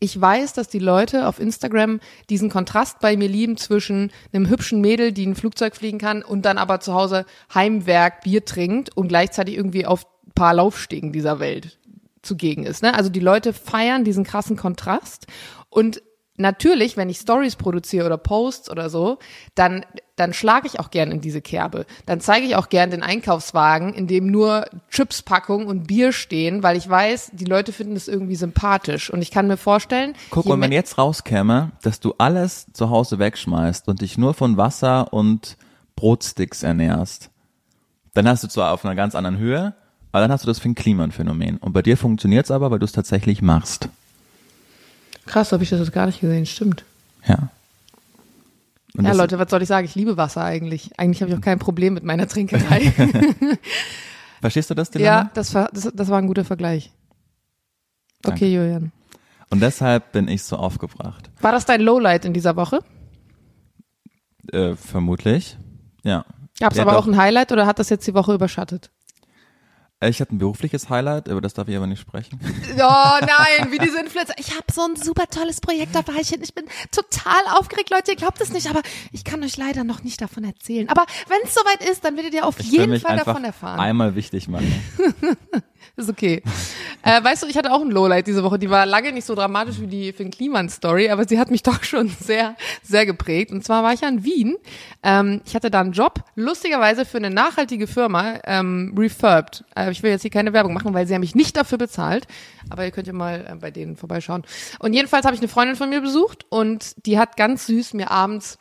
ich 0.00 0.20
weiß, 0.20 0.52
dass 0.52 0.68
die 0.68 0.78
Leute 0.78 1.26
auf 1.26 1.40
Instagram 1.40 2.00
diesen 2.30 2.50
Kontrast 2.50 3.00
bei 3.00 3.16
mir 3.16 3.28
lieben 3.28 3.56
zwischen 3.56 4.12
einem 4.32 4.48
hübschen 4.48 4.80
Mädel, 4.80 5.12
die 5.12 5.26
ein 5.26 5.34
Flugzeug 5.34 5.76
fliegen 5.76 5.98
kann 5.98 6.22
und 6.22 6.42
dann 6.42 6.58
aber 6.58 6.80
zu 6.80 6.94
Hause 6.94 7.26
Heimwerk, 7.52 8.22
Bier 8.22 8.44
trinkt 8.44 8.96
und 8.96 9.08
gleichzeitig 9.08 9.56
irgendwie 9.56 9.86
auf 9.86 10.06
paar 10.34 10.54
Laufstegen 10.54 11.12
dieser 11.12 11.40
Welt 11.40 11.78
zugegen 12.22 12.64
ist. 12.64 12.82
Ne? 12.82 12.94
Also 12.94 13.10
die 13.10 13.20
Leute 13.20 13.52
feiern 13.52 14.04
diesen 14.04 14.22
krassen 14.22 14.56
Kontrast 14.56 15.26
und 15.68 16.00
Natürlich, 16.40 16.96
wenn 16.96 17.10
ich 17.10 17.18
Stories 17.18 17.56
produziere 17.56 18.06
oder 18.06 18.16
Posts 18.16 18.70
oder 18.70 18.88
so, 18.90 19.18
dann, 19.56 19.84
dann 20.14 20.32
schlage 20.32 20.68
ich 20.68 20.78
auch 20.78 20.90
gern 20.90 21.10
in 21.10 21.20
diese 21.20 21.40
Kerbe. 21.40 21.84
Dann 22.06 22.20
zeige 22.20 22.46
ich 22.46 22.54
auch 22.54 22.68
gern 22.68 22.92
den 22.92 23.02
Einkaufswagen, 23.02 23.92
in 23.92 24.06
dem 24.06 24.28
nur 24.28 24.66
Chipspackungen 24.88 25.66
und 25.66 25.88
Bier 25.88 26.12
stehen, 26.12 26.62
weil 26.62 26.76
ich 26.76 26.88
weiß, 26.88 27.32
die 27.34 27.44
Leute 27.44 27.72
finden 27.72 27.96
es 27.96 28.06
irgendwie 28.06 28.36
sympathisch. 28.36 29.10
Und 29.10 29.20
ich 29.20 29.32
kann 29.32 29.48
mir 29.48 29.56
vorstellen, 29.56 30.14
Guck, 30.30 30.46
und 30.46 30.60
wenn 30.60 30.70
jetzt 30.70 30.96
rauskäme, 30.96 31.72
dass 31.82 31.98
du 31.98 32.14
alles 32.18 32.68
zu 32.72 32.88
Hause 32.88 33.18
wegschmeißt 33.18 33.88
und 33.88 34.00
dich 34.00 34.16
nur 34.16 34.32
von 34.32 34.56
Wasser 34.56 35.12
und 35.12 35.56
Brotsticks 35.96 36.62
ernährst, 36.62 37.30
dann 38.14 38.28
hast 38.28 38.44
du 38.44 38.48
zwar 38.48 38.72
auf 38.72 38.84
einer 38.84 38.94
ganz 38.94 39.16
anderen 39.16 39.38
Höhe, 39.38 39.74
aber 40.12 40.20
dann 40.20 40.30
hast 40.30 40.44
du 40.44 40.46
das 40.46 40.60
für 40.60 40.68
ein 40.68 40.76
Klimaphänomen. 40.76 41.56
Und 41.56 41.72
bei 41.72 41.82
dir 41.82 41.96
funktioniert's 41.96 42.52
aber, 42.52 42.70
weil 42.70 42.78
du 42.78 42.84
es 42.84 42.92
tatsächlich 42.92 43.42
machst. 43.42 43.88
Krass, 45.28 45.52
habe 45.52 45.62
ich 45.62 45.70
das 45.70 45.78
jetzt 45.80 45.92
gar 45.92 46.06
nicht 46.06 46.20
gesehen, 46.20 46.46
stimmt. 46.46 46.84
Ja. 47.26 47.48
Und 48.96 49.04
ja, 49.04 49.12
Leute, 49.12 49.38
was 49.38 49.48
soll 49.50 49.62
ich 49.62 49.68
sagen? 49.68 49.84
Ich 49.84 49.94
liebe 49.94 50.16
Wasser 50.16 50.42
eigentlich. 50.42 50.90
Eigentlich 50.98 51.22
habe 51.22 51.30
ich 51.30 51.38
auch 51.38 51.42
kein 51.42 51.58
Problem 51.60 51.94
mit 51.94 52.02
meiner 52.02 52.26
Trinkerei. 52.26 52.92
Verstehst 54.40 54.70
du 54.70 54.74
das 54.74 54.90
Dilemma? 54.90 55.10
ja, 55.10 55.30
das 55.34 55.54
war, 55.54 55.68
das, 55.72 55.88
das 55.94 56.08
war 56.08 56.18
ein 56.18 56.26
guter 56.26 56.44
Vergleich. 56.44 56.90
Okay, 58.24 58.30
Danke. 58.30 58.46
Julian. 58.46 58.92
Und 59.50 59.60
deshalb 59.60 60.12
bin 60.12 60.26
ich 60.28 60.42
so 60.42 60.56
aufgebracht. 60.56 61.30
War 61.40 61.52
das 61.52 61.64
dein 61.64 61.80
Lowlight 61.80 62.24
in 62.24 62.32
dieser 62.32 62.56
Woche? 62.56 62.80
Äh, 64.52 64.74
vermutlich. 64.74 65.56
Ja. 66.02 66.24
Gab 66.60 66.72
es 66.72 66.78
Ja, 66.78 66.82
aber 66.84 66.92
doch. 66.92 67.04
auch 67.04 67.06
ein 67.06 67.16
Highlight 67.16 67.52
oder 67.52 67.66
hat 67.66 67.78
das 67.78 67.88
jetzt 67.90 68.06
die 68.06 68.14
Woche 68.14 68.34
überschattet? 68.34 68.90
Äh, 70.00 70.10
Ich 70.10 70.20
hatte 70.20 70.34
ein 70.34 70.38
berufliches 70.38 70.88
Highlight, 70.90 71.28
über 71.28 71.40
das 71.40 71.54
darf 71.54 71.68
ich 71.68 71.76
aber 71.76 71.86
nicht 71.86 72.00
sprechen. 72.00 72.38
Oh 72.80 73.18
nein, 73.20 73.72
wie 73.72 73.78
diese 73.78 73.98
Influencer. 74.00 74.34
Ich 74.38 74.50
habe 74.52 74.64
so 74.72 74.82
ein 74.82 74.94
super 74.94 75.26
tolles 75.26 75.60
Projekt 75.60 75.94
dabei. 75.94 76.12
Ich, 76.20 76.32
ich 76.32 76.54
bin 76.54 76.64
total 76.92 77.40
aufgeregt, 77.58 77.90
Leute. 77.90 78.12
Ihr 78.12 78.16
glaubt 78.16 78.40
es 78.40 78.50
nicht, 78.52 78.68
aber 78.70 78.82
ich 79.10 79.24
kann 79.24 79.42
euch 79.42 79.56
leider 79.56 79.82
noch 79.84 80.04
nicht 80.04 80.20
davon 80.20 80.44
erzählen. 80.44 80.88
Aber 80.88 81.04
wenn 81.28 81.38
es 81.42 81.54
soweit 81.54 81.82
ist, 81.90 82.04
dann 82.04 82.14
werdet 82.16 82.34
ihr 82.34 82.46
auf 82.46 82.60
Ich 82.60 82.70
jeden 82.70 83.00
Fall 83.00 83.16
davon 83.16 83.44
erfahren. 83.44 83.80
einmal 83.80 84.14
wichtig 84.14 84.46
machen. 84.48 84.72
Ist 85.96 86.08
okay. 86.08 86.42
äh, 87.02 87.22
weißt 87.22 87.42
du, 87.42 87.46
ich 87.46 87.56
hatte 87.56 87.72
auch 87.72 87.80
ein 87.80 87.90
Lowlight 87.90 88.26
diese 88.26 88.44
Woche. 88.44 88.58
Die 88.58 88.70
war 88.70 88.86
lange 88.86 89.12
nicht 89.12 89.24
so 89.24 89.34
dramatisch 89.34 89.80
wie 89.80 89.86
die 89.86 90.12
Finn 90.12 90.30
Kliman 90.30 90.68
Story, 90.68 91.10
aber 91.10 91.26
sie 91.26 91.38
hat 91.38 91.50
mich 91.50 91.62
doch 91.64 91.82
schon 91.84 92.08
sehr, 92.08 92.56
sehr 92.82 93.06
geprägt. 93.06 93.50
Und 93.50 93.64
zwar 93.64 93.82
war 93.82 93.92
ich 93.92 94.00
ja 94.00 94.08
in 94.08 94.24
Wien. 94.24 94.56
Ähm, 95.02 95.40
ich 95.44 95.54
hatte 95.54 95.70
da 95.70 95.80
einen 95.80 95.92
Job, 95.92 96.20
lustigerweise 96.34 97.04
für 97.04 97.18
eine 97.18 97.30
nachhaltige 97.30 97.86
Firma, 97.86 98.40
ähm, 98.44 98.94
Refurbed. 98.96 99.64
Äh, 99.76 99.90
ich 99.90 100.02
will 100.02 100.10
jetzt 100.10 100.22
hier 100.22 100.30
keine 100.30 100.52
Werbung 100.52 100.74
machen, 100.74 100.94
weil 100.94 101.06
sie 101.06 101.14
haben 101.14 101.20
mich 101.20 101.34
nicht 101.34 101.56
dafür 101.56 101.78
bezahlt. 101.78 102.26
Aber 102.70 102.84
ihr 102.84 102.90
könnt 102.90 103.06
ja 103.06 103.12
mal 103.12 103.46
äh, 103.48 103.54
bei 103.56 103.70
denen 103.70 103.96
vorbeischauen. 103.96 104.44
Und 104.78 104.92
jedenfalls 104.92 105.24
habe 105.24 105.34
ich 105.34 105.40
eine 105.40 105.48
Freundin 105.48 105.76
von 105.76 105.88
mir 105.88 106.00
besucht 106.00 106.46
und 106.48 107.06
die 107.06 107.18
hat 107.18 107.36
ganz 107.36 107.66
süß 107.66 107.94
mir 107.94 108.10
abends 108.10 108.58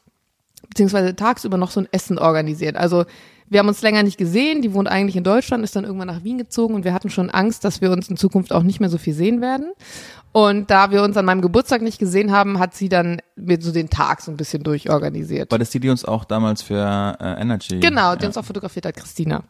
beziehungsweise 0.69 1.15
tagsüber 1.15 1.57
noch 1.57 1.71
so 1.71 1.81
ein 1.81 1.87
Essen 1.91 2.19
organisiert. 2.19 2.75
Also 2.75 3.05
wir 3.49 3.59
haben 3.59 3.67
uns 3.67 3.81
länger 3.81 4.03
nicht 4.03 4.17
gesehen, 4.17 4.61
die 4.61 4.73
wohnt 4.73 4.87
eigentlich 4.87 5.15
in 5.15 5.23
Deutschland, 5.23 5.63
ist 5.63 5.75
dann 5.75 5.85
irgendwann 5.85 6.07
nach 6.07 6.23
Wien 6.23 6.37
gezogen 6.37 6.73
und 6.75 6.83
wir 6.83 6.93
hatten 6.93 7.09
schon 7.09 7.29
Angst, 7.29 7.63
dass 7.63 7.81
wir 7.81 7.91
uns 7.91 8.09
in 8.09 8.17
Zukunft 8.17 8.51
auch 8.51 8.63
nicht 8.63 8.79
mehr 8.79 8.89
so 8.89 8.97
viel 8.97 9.13
sehen 9.13 9.41
werden. 9.41 9.71
Und 10.33 10.69
da 10.69 10.91
wir 10.91 11.01
uns 11.01 11.17
an 11.17 11.25
meinem 11.25 11.41
Geburtstag 11.41 11.81
nicht 11.81 11.97
gesehen 11.97 12.31
haben, 12.31 12.59
hat 12.59 12.75
sie 12.75 12.89
dann 12.89 13.21
mir 13.35 13.59
so 13.59 13.71
den 13.71 13.89
Tag 13.89 14.21
so 14.21 14.31
ein 14.31 14.37
bisschen 14.37 14.63
durchorganisiert. 14.63 15.51
War 15.51 15.59
das 15.59 15.69
die, 15.69 15.79
die 15.79 15.89
uns 15.89 16.05
auch 16.05 16.25
damals 16.25 16.61
für 16.61 17.17
äh, 17.19 17.41
Energy? 17.41 17.79
Genau, 17.79 18.15
die 18.15 18.23
ja. 18.23 18.27
uns 18.27 18.37
auch 18.37 18.45
fotografiert 18.45 18.85
hat, 18.85 18.95
Christina. 18.95 19.43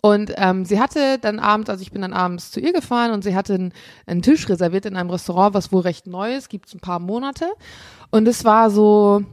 Und 0.00 0.32
ähm, 0.36 0.64
sie 0.64 0.80
hatte 0.80 1.18
dann 1.20 1.40
abends, 1.40 1.68
also 1.68 1.82
ich 1.82 1.90
bin 1.90 2.02
dann 2.02 2.12
abends 2.12 2.52
zu 2.52 2.60
ihr 2.60 2.72
gefahren 2.72 3.10
und 3.10 3.24
sie 3.24 3.34
hatte 3.34 3.54
einen, 3.54 3.72
einen 4.06 4.22
Tisch 4.22 4.48
reserviert 4.48 4.86
in 4.86 4.96
einem 4.96 5.10
Restaurant, 5.10 5.54
was 5.54 5.72
wohl 5.72 5.82
recht 5.82 6.06
neu 6.06 6.36
ist, 6.36 6.48
gibt's 6.48 6.72
ein 6.72 6.80
paar 6.80 7.00
Monate. 7.00 7.46
Und 8.10 8.28
es 8.28 8.44
war 8.44 8.70
so, 8.70 9.24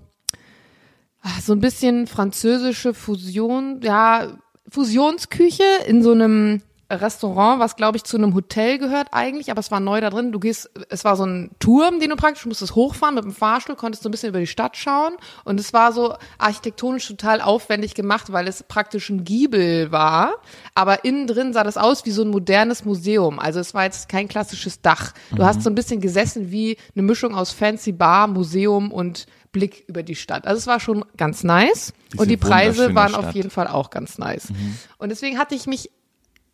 ah, 1.25 1.41
so 1.41 1.53
ein 1.53 1.59
bisschen 1.59 2.07
französische 2.07 2.93
Fusion, 2.93 3.79
ja, 3.81 4.37
Fusionsküche 4.69 5.63
in 5.87 6.03
so 6.03 6.11
einem 6.11 6.61
Restaurant, 6.89 7.59
was 7.59 7.75
glaube 7.75 7.97
ich 7.97 8.03
zu 8.03 8.15
einem 8.15 8.35
Hotel 8.35 8.77
gehört 8.77 9.07
eigentlich, 9.11 9.49
aber 9.49 9.59
es 9.59 9.71
war 9.71 9.79
neu 9.79 10.01
da 10.01 10.11
drin. 10.11 10.31
Du 10.31 10.39
gehst, 10.39 10.69
es 10.89 11.03
war 11.03 11.15
so 11.15 11.25
ein 11.25 11.49
Turm, 11.59 11.99
den 11.99 12.11
du 12.11 12.15
praktisch 12.15 12.45
musstest 12.45 12.75
hochfahren 12.75 13.15
mit 13.15 13.23
dem 13.23 13.33
Fahrstuhl, 13.33 13.75
konntest 13.75 14.03
so 14.03 14.09
ein 14.09 14.11
bisschen 14.11 14.29
über 14.29 14.39
die 14.39 14.45
Stadt 14.45 14.77
schauen 14.77 15.13
und 15.45 15.59
es 15.59 15.73
war 15.73 15.93
so 15.93 16.13
architektonisch 16.37 17.07
total 17.07 17.41
aufwendig 17.41 17.95
gemacht, 17.95 18.31
weil 18.31 18.47
es 18.47 18.61
praktisch 18.61 19.09
ein 19.09 19.23
Giebel 19.23 19.91
war, 19.91 20.35
aber 20.75 21.05
innen 21.05 21.25
drin 21.25 21.53
sah 21.53 21.63
das 21.63 21.77
aus 21.77 22.05
wie 22.05 22.11
so 22.11 22.21
ein 22.21 22.29
modernes 22.29 22.85
Museum. 22.85 23.39
Also 23.39 23.59
es 23.59 23.73
war 23.73 23.85
jetzt 23.85 24.07
kein 24.07 24.27
klassisches 24.27 24.81
Dach. 24.81 25.13
Du 25.35 25.43
hast 25.43 25.63
so 25.63 25.71
ein 25.71 25.75
bisschen 25.75 26.01
gesessen 26.01 26.51
wie 26.51 26.77
eine 26.95 27.03
Mischung 27.03 27.33
aus 27.33 27.51
Fancy 27.51 27.93
Bar, 27.93 28.27
Museum 28.27 28.91
und 28.91 29.25
Blick 29.55 29.85
über 29.87 30.03
die 30.03 30.15
Stadt. 30.15 30.45
Also 30.45 30.59
es 30.59 30.67
war 30.67 30.81
schon 30.81 31.05
ganz 31.15 31.45
nice 31.45 31.93
Diese 32.11 32.21
und 32.21 32.27
die 32.27 32.35
Preise 32.35 32.93
waren 32.93 33.15
auf 33.15 33.21
Stadt. 33.23 33.35
jeden 33.35 33.49
Fall 33.49 33.67
auch 33.67 33.89
ganz 33.89 34.17
nice. 34.17 34.49
Und 34.97 35.09
deswegen 35.09 35.39
hatte 35.39 35.55
ich 35.55 35.65
mich 35.65 35.89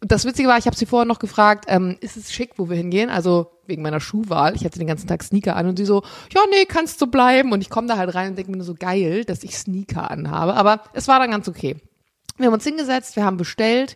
das 0.01 0.25
Witzige 0.25 0.49
war, 0.49 0.57
ich 0.57 0.65
habe 0.65 0.75
sie 0.75 0.87
vorher 0.87 1.05
noch 1.05 1.19
gefragt, 1.19 1.65
ähm, 1.67 1.97
ist 2.01 2.17
es 2.17 2.33
schick, 2.33 2.53
wo 2.57 2.69
wir 2.69 2.75
hingehen? 2.75 3.11
Also 3.11 3.51
wegen 3.67 3.83
meiner 3.83 3.99
Schuhwahl. 3.99 4.55
Ich 4.55 4.65
hatte 4.65 4.79
den 4.79 4.87
ganzen 4.87 5.07
Tag 5.07 5.23
Sneaker 5.23 5.55
an 5.55 5.67
und 5.67 5.77
sie 5.77 5.85
so, 5.85 6.03
ja, 6.33 6.41
nee, 6.49 6.65
kannst 6.65 6.99
du 7.01 7.07
bleiben. 7.07 7.51
Und 7.51 7.61
ich 7.61 7.69
komme 7.69 7.87
da 7.87 7.97
halt 7.97 8.13
rein 8.15 8.29
und 8.29 8.35
denke 8.35 8.51
mir 8.51 8.57
nur 8.57 8.65
so 8.65 8.73
geil, 8.73 9.23
dass 9.25 9.43
ich 9.43 9.55
Sneaker 9.55 10.09
anhabe. 10.09 10.55
Aber 10.55 10.81
es 10.93 11.07
war 11.07 11.19
dann 11.19 11.29
ganz 11.29 11.47
okay. 11.47 11.77
Wir 12.37 12.47
haben 12.47 12.53
uns 12.53 12.63
hingesetzt, 12.63 13.15
wir 13.15 13.23
haben 13.23 13.37
bestellt, 13.37 13.95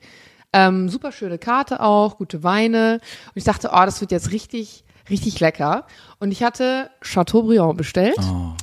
ähm, 0.54 0.90
super 0.90 1.12
schöne 1.12 1.40
Karte 1.40 1.80
auch, 1.80 2.18
gute 2.18 2.44
Weine. 2.44 3.02
Und 3.26 3.38
ich 3.38 3.44
dachte, 3.44 3.72
oh, 3.74 3.86
das 3.86 4.00
wird 4.00 4.12
jetzt 4.12 4.32
richtig, 4.32 4.86
richtig 5.10 5.40
lecker. 5.40 5.88
Und 6.20 6.32
ich 6.32 6.44
hatte 6.44 6.92
Chateaubriand 7.02 7.78
bestellt. 7.78 8.20
Oh. 8.20 8.54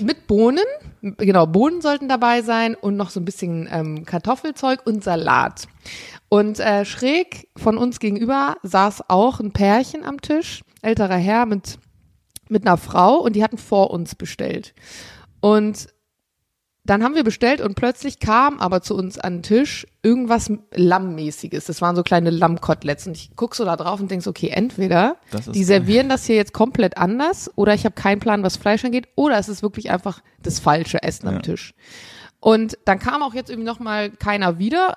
Mit 0.00 0.26
Bohnen, 0.26 0.64
genau, 1.00 1.46
Bohnen 1.46 1.80
sollten 1.80 2.08
dabei 2.08 2.42
sein 2.42 2.74
und 2.74 2.96
noch 2.96 3.10
so 3.10 3.20
ein 3.20 3.24
bisschen 3.24 3.68
ähm, 3.72 4.04
Kartoffelzeug 4.04 4.86
und 4.86 5.02
Salat. 5.02 5.66
Und 6.28 6.60
äh, 6.60 6.84
schräg 6.84 7.48
von 7.56 7.78
uns 7.78 7.98
gegenüber 8.00 8.56
saß 8.62 9.08
auch 9.08 9.40
ein 9.40 9.52
Pärchen 9.52 10.04
am 10.04 10.20
Tisch, 10.20 10.62
älterer 10.82 11.16
Herr 11.16 11.46
mit, 11.46 11.78
mit 12.48 12.66
einer 12.66 12.76
Frau 12.76 13.16
und 13.16 13.34
die 13.36 13.42
hatten 13.42 13.58
vor 13.58 13.90
uns 13.90 14.14
bestellt. 14.14 14.74
Und 15.40 15.88
dann 16.88 17.04
haben 17.04 17.14
wir 17.14 17.22
bestellt 17.22 17.60
und 17.60 17.74
plötzlich 17.74 18.18
kam 18.18 18.60
aber 18.60 18.80
zu 18.80 18.96
uns 18.96 19.18
an 19.18 19.36
den 19.36 19.42
Tisch 19.42 19.86
irgendwas 20.02 20.50
Lammmäßiges. 20.74 21.66
Das 21.66 21.82
waren 21.82 21.94
so 21.94 22.02
kleine 22.02 22.30
Lammkoteletts. 22.30 23.06
Und 23.06 23.14
ich 23.14 23.32
guck 23.36 23.54
so 23.54 23.66
da 23.66 23.76
drauf 23.76 24.00
und 24.00 24.10
denk 24.10 24.22
so, 24.22 24.30
okay, 24.30 24.48
entweder 24.48 25.16
die 25.52 25.64
servieren 25.64 26.08
das 26.08 26.24
hier 26.24 26.36
jetzt 26.36 26.54
komplett 26.54 26.96
anders 26.96 27.50
oder 27.56 27.74
ich 27.74 27.84
habe 27.84 27.94
keinen 27.94 28.20
Plan, 28.20 28.42
was 28.42 28.56
Fleisch 28.56 28.86
angeht, 28.86 29.06
oder 29.16 29.36
es 29.36 29.50
ist 29.50 29.62
wirklich 29.62 29.90
einfach 29.90 30.22
das 30.42 30.60
falsche 30.60 31.02
Essen 31.02 31.28
am 31.28 31.34
Ja. 31.34 31.40
Tisch. 31.42 31.74
Und 32.40 32.78
dann 32.86 32.98
kam 32.98 33.22
auch 33.22 33.34
jetzt 33.34 33.50
irgendwie 33.50 33.68
noch 33.68 33.80
mal 33.80 34.08
keiner 34.10 34.58
wieder. 34.58 34.96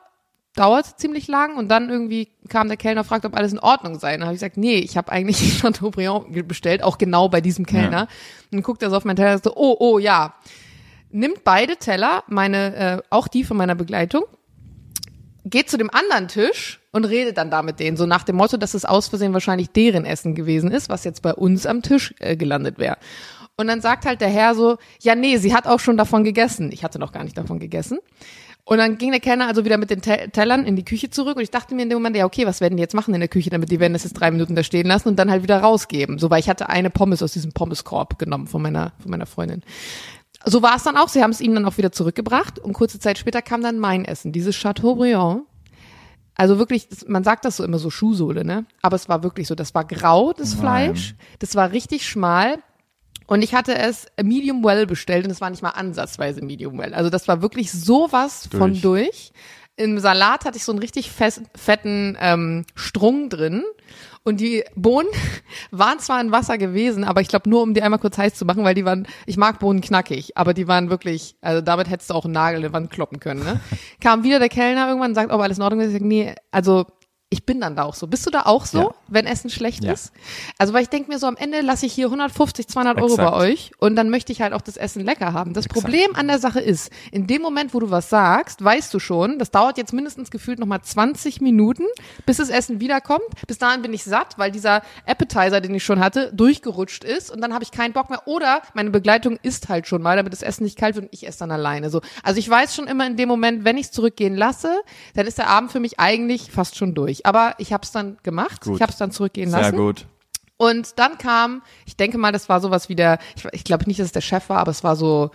Dauert 0.56 0.97
ziemlich 0.97 1.27
lang 1.27 1.58
und 1.58 1.67
dann 1.67 1.89
irgendwie 1.89 2.30
kam 2.47 2.69
der 2.69 2.77
Kellner 2.77 3.01
und 3.01 3.08
fragte, 3.08 3.27
ob 3.27 3.36
alles 3.36 3.51
in 3.51 3.60
Ordnung 3.60 3.99
sei. 3.99 4.13
Dann 4.13 4.23
habe 4.23 4.34
ich 4.34 4.39
gesagt, 4.39 4.56
nee, 4.56 4.77
ich 4.77 4.95
habe 4.95 5.12
eigentlich 5.12 5.60
Chateaubriand 5.62 6.47
bestellt, 6.47 6.84
auch 6.84 6.97
genau 6.97 7.27
bei 7.27 7.41
diesem 7.41 7.65
Kellner. 7.65 7.91
Ja. 7.91 8.01
Und 8.04 8.10
dann 8.51 8.62
guckt 8.63 8.82
er 8.82 8.89
so 8.89 8.95
auf 8.95 9.04
meinen 9.04 9.17
Teller 9.17 9.34
und 9.34 9.43
so, 9.43 9.54
oh, 9.58 9.75
oh, 9.77 9.99
ja. 9.99 10.36
Nimmt 11.12 11.43
beide 11.43 11.78
Teller, 11.78 12.24
meine, 12.28 12.76
äh, 12.76 13.02
auch 13.10 13.28
die 13.28 13.43
von 13.43 13.58
meiner 13.58 13.76
Begleitung, 13.76 14.24
geht 15.45 15.69
zu 15.69 15.78
dem 15.78 15.89
anderen 15.89 16.28
Tisch 16.28 16.80
und 16.91 17.06
redet 17.06 17.38
dann 17.38 17.50
da 17.50 17.63
mit 17.63 17.80
denen, 17.80 17.97
so 17.97 18.06
nach 18.06 18.24
dem 18.24 18.36
Motto, 18.36 18.58
dass 18.58 18.74
es 18.74 18.86
aus 18.86 19.08
Versehen 19.08 19.34
wahrscheinlich 19.34 19.69
deren 19.69 20.06
Essen 20.06 20.36
gewesen 20.36 20.71
ist, 20.71 20.89
was 20.89 21.04
jetzt 21.04 21.21
bei 21.21 21.34
uns 21.34 21.65
am 21.65 21.82
Tisch 21.82 22.13
äh, 22.19 22.36
gelandet 22.36 22.78
wäre. 22.78 22.97
Und 23.58 23.67
dann 23.67 23.82
sagt 23.82 24.06
halt 24.06 24.21
der 24.21 24.30
Herr 24.30 24.56
so, 24.56 24.78
ja 25.02 25.15
nee, 25.15 25.38
sie 25.38 25.54
hat 25.54 25.67
auch 25.67 25.80
schon 25.80 25.97
davon 25.97 26.24
gegessen. 26.24 26.71
Ich 26.71 26.84
hatte 26.84 27.00
noch 27.00 27.12
gar 27.12 27.24
nicht 27.24 27.38
davon 27.38 27.60
gegessen. 27.60 28.00
Und 28.63 28.78
dann 28.78 28.97
ging 28.97 29.12
der 29.12 29.19
Kellner 29.19 29.47
also 29.47 29.65
wieder 29.65 29.78
mit 29.78 29.89
den 29.89 30.02
Te 30.02 30.30
Tellern 30.32 30.65
in 30.65 30.76
die 30.76 30.86
Küche 30.86 31.10
zurück 31.10 31.36
und 31.36 31.41
ich 31.41 31.50
dachte 31.50 31.74
mir 31.74 31.82
in 31.82 31.89
dem 31.89 31.97
Moment, 31.97 32.15
ja 32.15 32.26
okay, 32.26 32.45
was 32.45 32.62
werden 32.62 32.78
die 32.78 32.82
jetzt 32.82 32.93
machen 32.93 33.13
in 33.13 33.19
der 33.19 33.28
Küche, 33.28 33.50
damit 33.50 33.71
die 33.71 33.80
werden 33.80 33.93
das 33.93 34.04
jetzt 34.04 34.13
drei 34.13 34.30
Minuten 34.30 34.56
da 34.56 34.63
stehen 34.63 34.86
lassen 34.86 35.10
und 35.10 35.17
dann 35.17 35.32
halt 35.32 35.43
wieder 35.43 35.60
rausgeben. 35.60 36.19
So, 36.19 36.30
weil 36.30 36.39
ich 36.39 36.50
hatte 36.50 36.69
eine 36.69 36.89
Pommes 36.89 37.24
aus 37.24 37.34
diesem 37.34 37.54
Pommeskorb 37.54 38.19
genommen 38.19 38.47
von 38.47 38.62
meiner, 38.62 38.93
von 39.00 39.12
meiner 39.12 39.26
Freundin. 39.26 39.63
So 40.45 40.62
war 40.62 40.75
es 40.75 40.84
dann 40.84 40.97
auch. 40.97 41.08
Sie 41.08 41.21
haben 41.21 41.32
es 41.32 41.41
ihnen 41.41 41.56
dann 41.56 41.65
auch 41.65 41.77
wieder 41.77 41.91
zurückgebracht 41.91 42.60
und 42.60 42.73
kurze 42.73 42.99
Zeit 42.99 43.17
später 43.17 43.41
kam 43.41 43.62
dann 43.62 43.80
mein 43.80 44.06
Essen, 44.06 44.32
dieses 44.32 44.60
Chateaubriand. 44.60 45.43
Also 46.36 46.58
wirklich, 46.58 46.88
man 47.08 47.23
sagt 47.23 47.45
das 47.45 47.58
so 47.58 47.63
immer 47.63 47.77
so 47.77 47.89
Schuhsohle, 47.89 48.43
ne? 48.43 48.65
Aber 48.82 48.95
es 48.95 49.10
war 49.10 49.21
wirklich 49.21 49.47
so. 49.47 49.56
Das 49.56 49.75
war 49.75 49.86
grau, 49.86 50.34
das 50.34 50.54
Fleisch. 50.54 51.15
Das 51.39 51.56
war 51.56 51.71
richtig 51.71 52.08
schmal. 52.08 52.58
Und 53.27 53.43
ich 53.43 53.54
hatte 53.54 53.77
es 53.77 54.08
medium 54.21 54.63
well 54.63 54.86
bestellt 54.86 55.25
und 55.25 55.32
es 55.32 55.39
war 55.39 55.49
nicht 55.49 55.62
mal 55.62 55.69
ansatzweise 55.69 56.41
medium 56.43 56.77
well. 56.77 56.93
Also 56.93 57.10
das 57.10 57.27
war 57.27 57.41
wirklich 57.41 57.71
sowas 57.71 58.49
von 58.51 58.71
Durch. 58.71 58.82
durch. 58.82 59.32
Im 59.77 59.99
Salat 59.99 60.45
hatte 60.45 60.58
ich 60.58 60.65
so 60.65 60.71
einen 60.71 60.80
richtig 60.80 61.12
fest, 61.12 61.43
fetten 61.56 62.17
ähm, 62.19 62.65
Strung 62.75 63.30
drin. 63.30 63.63
Und 64.23 64.39
die 64.39 64.63
Bohnen 64.75 65.10
waren 65.71 65.99
zwar 65.99 66.21
in 66.21 66.31
Wasser 66.31 66.57
gewesen, 66.57 67.03
aber 67.03 67.21
ich 67.21 67.27
glaube 67.27 67.49
nur, 67.49 67.63
um 67.63 67.73
die 67.73 67.81
einmal 67.81 67.99
kurz 67.99 68.17
heiß 68.17 68.36
zu 68.36 68.45
machen, 68.45 68.63
weil 68.63 68.75
die 68.75 68.86
waren, 68.86 69.07
ich 69.25 69.38
mag 69.38 69.60
Bohnen 69.60 69.81
knackig, 69.81 70.38
aber 70.38 70.53
die 70.53 70.67
waren 70.67 70.89
wirklich, 70.89 71.36
also 71.41 71.62
damit 71.62 71.89
hättest 71.89 72.12
du 72.12 72.13
auch 72.13 72.25
einen 72.25 72.34
Nagel 72.34 72.62
in 72.62 72.67
die 72.67 72.73
Wand 72.73 72.91
kloppen 72.91 73.19
können. 73.19 73.43
Ne? 73.43 73.60
Kam 73.99 74.23
wieder 74.23 74.39
der 74.39 74.49
Kellner 74.49 74.88
irgendwann 74.88 75.12
und 75.12 75.15
sagt, 75.15 75.31
ob 75.31 75.41
alles 75.41 75.57
in 75.57 75.63
Ordnung 75.63 75.81
ist. 75.81 75.88
Ich 75.88 75.93
sag, 75.93 76.01
nee, 76.03 76.36
also 76.51 76.86
ich 77.33 77.45
bin 77.45 77.61
dann 77.61 77.77
da 77.77 77.83
auch 77.83 77.95
so. 77.95 78.07
Bist 78.07 78.25
du 78.25 78.29
da 78.29 78.41
auch 78.41 78.65
so, 78.65 78.77
Ja. 78.79 78.89
wenn 79.07 79.25
Essen 79.25 79.49
schlecht 79.49 79.85
Ja. 79.85 79.93
ist? 79.93 80.11
Also 80.57 80.73
weil 80.73 80.83
ich 80.83 80.89
denke 80.89 81.09
mir 81.09 81.17
so, 81.17 81.27
am 81.27 81.37
Ende 81.37 81.61
lasse 81.61 81.85
ich 81.85 81.93
hier 81.93 82.09
150, 82.09 82.67
200 82.67 82.97
Euro 83.01 83.15
bei 83.15 83.23
Exakt. 83.23 83.37
euch 83.37 83.71
und 83.79 83.95
dann 83.95 84.09
möchte 84.09 84.33
ich 84.33 84.41
halt 84.41 84.51
auch 84.51 84.59
das 84.61 84.75
Essen 84.75 85.03
lecker 85.05 85.31
haben. 85.31 85.53
Das 85.53 85.67
Problem 85.69 86.13
an 86.15 86.27
der 86.27 86.39
Sache 86.39 86.59
ist, 86.59 86.91
in 87.11 87.27
dem 87.27 87.41
Moment, 87.41 87.73
wo 87.73 87.79
du 87.79 87.89
was 87.89 88.09
sagst, 88.09 88.61
weißt 88.63 88.93
du 88.93 88.99
schon, 88.99 89.39
das 89.39 89.49
dauert 89.49 89.77
jetzt 89.77 89.93
mindestens 89.93 90.29
gefühlt 90.29 90.59
nochmal 90.59 90.81
20 90.81 91.39
Minuten, 91.39 91.83
bis 92.25 92.37
das 92.37 92.49
Essen 92.49 92.81
wiederkommt. 92.81 93.21
Bis 93.47 93.57
dahin 93.57 93.81
bin 93.81 93.93
ich 93.93 94.03
satt, 94.03 94.37
weil 94.37 94.51
dieser 94.51 94.81
Appetizer, 95.05 95.61
den 95.61 95.73
ich 95.73 95.85
schon 95.85 96.01
hatte, 96.01 96.33
durchgerutscht 96.33 97.05
ist 97.05 97.31
und 97.31 97.39
dann 97.39 97.53
habe 97.53 97.63
ich 97.63 97.71
keinen 97.71 97.93
Bock 97.93 98.09
mehr. 98.09 98.27
Oder 98.27 98.61
meine 98.73 98.89
Begleitung 98.89 99.39
isst 99.41 99.69
halt 99.69 99.87
schon 99.87 100.01
mal, 100.01 100.17
damit 100.17 100.33
das 100.33 100.41
Essen 100.41 100.65
nicht 100.65 100.77
kalt 100.77 100.95
wird 100.95 101.05
und 101.05 101.13
ich 101.13 101.25
esse 101.25 101.39
dann 101.39 101.51
alleine. 101.51 101.89
So. 101.89 102.01
Also 102.23 102.39
ich 102.39 102.49
weiß 102.49 102.75
schon 102.75 102.87
immer 102.87 103.07
in 103.07 103.15
dem 103.15 103.29
Moment, 103.29 103.63
wenn 103.63 103.77
ich 103.77 103.85
es 103.85 103.91
zurückgehen 103.91 104.35
lasse, 104.35 104.81
dann 105.15 105.27
ist 105.27 105.37
der 105.37 105.47
Abend 105.47 105.71
für 105.71 105.79
mich 105.79 105.97
eigentlich 105.97 106.51
fast 106.51 106.75
schon 106.75 106.93
durch. 106.93 107.20
Aber 107.25 107.55
ich 107.57 107.73
habe 107.73 107.84
es 107.84 107.91
dann 107.91 108.17
gemacht. 108.23 108.62
Gut. 108.62 108.75
Ich 108.75 108.81
habe 108.81 108.91
es 108.91 108.97
dann 108.97 109.12
zurückgehen 109.12 109.49
Sehr 109.49 109.62
lassen. 109.62 109.77
gut. 109.77 110.05
Und 110.57 110.99
dann 110.99 111.17
kam, 111.17 111.63
ich 111.86 111.97
denke 111.97 112.17
mal, 112.19 112.31
das 112.31 112.47
war 112.47 112.62
sowas 112.62 112.88
wie 112.88 112.95
der, 112.95 113.17
ich, 113.36 113.45
ich 113.51 113.63
glaube 113.63 113.86
nicht, 113.88 113.99
dass 113.99 114.07
es 114.07 114.12
der 114.12 114.21
Chef 114.21 114.47
war, 114.49 114.60
aber 114.60 114.69
es 114.69 114.84
war 114.84 114.95
so 114.95 115.31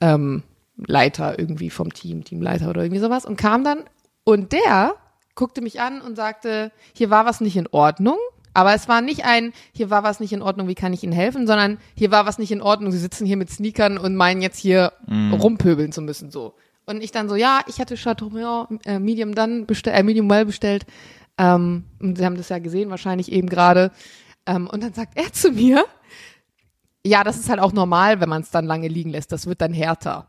ähm, 0.00 0.42
Leiter 0.76 1.38
irgendwie 1.38 1.70
vom 1.70 1.92
Team, 1.92 2.22
Teamleiter 2.24 2.68
oder 2.68 2.82
irgendwie 2.82 3.00
sowas 3.00 3.24
und 3.24 3.36
kam 3.36 3.64
dann 3.64 3.84
und 4.24 4.52
der 4.52 4.94
guckte 5.34 5.62
mich 5.62 5.80
an 5.80 6.00
und 6.02 6.16
sagte, 6.16 6.70
hier 6.92 7.10
war 7.10 7.24
was 7.24 7.40
nicht 7.40 7.56
in 7.56 7.68
Ordnung. 7.68 8.18
Aber 8.54 8.74
es 8.74 8.88
war 8.88 9.02
nicht 9.02 9.24
ein, 9.24 9.52
hier 9.72 9.88
war 9.88 10.02
was 10.02 10.18
nicht 10.18 10.32
in 10.32 10.42
Ordnung, 10.42 10.66
wie 10.66 10.74
kann 10.74 10.92
ich 10.92 11.04
Ihnen 11.04 11.12
helfen, 11.12 11.46
sondern 11.46 11.78
hier 11.94 12.10
war 12.10 12.26
was 12.26 12.38
nicht 12.38 12.50
in 12.50 12.60
Ordnung, 12.60 12.90
Sie 12.90 12.98
sitzen 12.98 13.24
hier 13.24 13.36
mit 13.36 13.50
Sneakern 13.50 13.98
und 13.98 14.16
meinen 14.16 14.42
jetzt 14.42 14.58
hier 14.58 14.92
rumpöbeln 15.08 15.92
zu 15.92 16.02
müssen, 16.02 16.32
so. 16.32 16.54
Und 16.84 17.04
ich 17.04 17.12
dann 17.12 17.28
so, 17.28 17.36
ja, 17.36 17.60
ich 17.68 17.80
hatte 17.80 17.96
Chateaubriand 17.96 18.84
äh, 18.84 18.98
Medium 18.98 19.34
dann 19.34 19.66
bestellt, 19.66 19.96
äh, 19.96 20.02
Medium 20.02 20.28
Well 20.28 20.46
bestellt. 20.46 20.86
Ähm, 21.38 21.84
und 22.00 22.18
Sie 22.18 22.24
haben 22.24 22.36
das 22.36 22.48
ja 22.48 22.58
gesehen, 22.58 22.90
wahrscheinlich 22.90 23.30
eben 23.32 23.48
gerade. 23.48 23.90
Ähm, 24.46 24.66
und 24.66 24.82
dann 24.82 24.92
sagt 24.92 25.16
er 25.16 25.32
zu 25.32 25.52
mir, 25.52 25.84
ja, 27.06 27.24
das 27.24 27.38
ist 27.38 27.48
halt 27.48 27.60
auch 27.60 27.72
normal, 27.72 28.20
wenn 28.20 28.28
man 28.28 28.42
es 28.42 28.50
dann 28.50 28.66
lange 28.66 28.88
liegen 28.88 29.10
lässt. 29.10 29.32
Das 29.32 29.46
wird 29.46 29.60
dann 29.60 29.72
härter. 29.72 30.28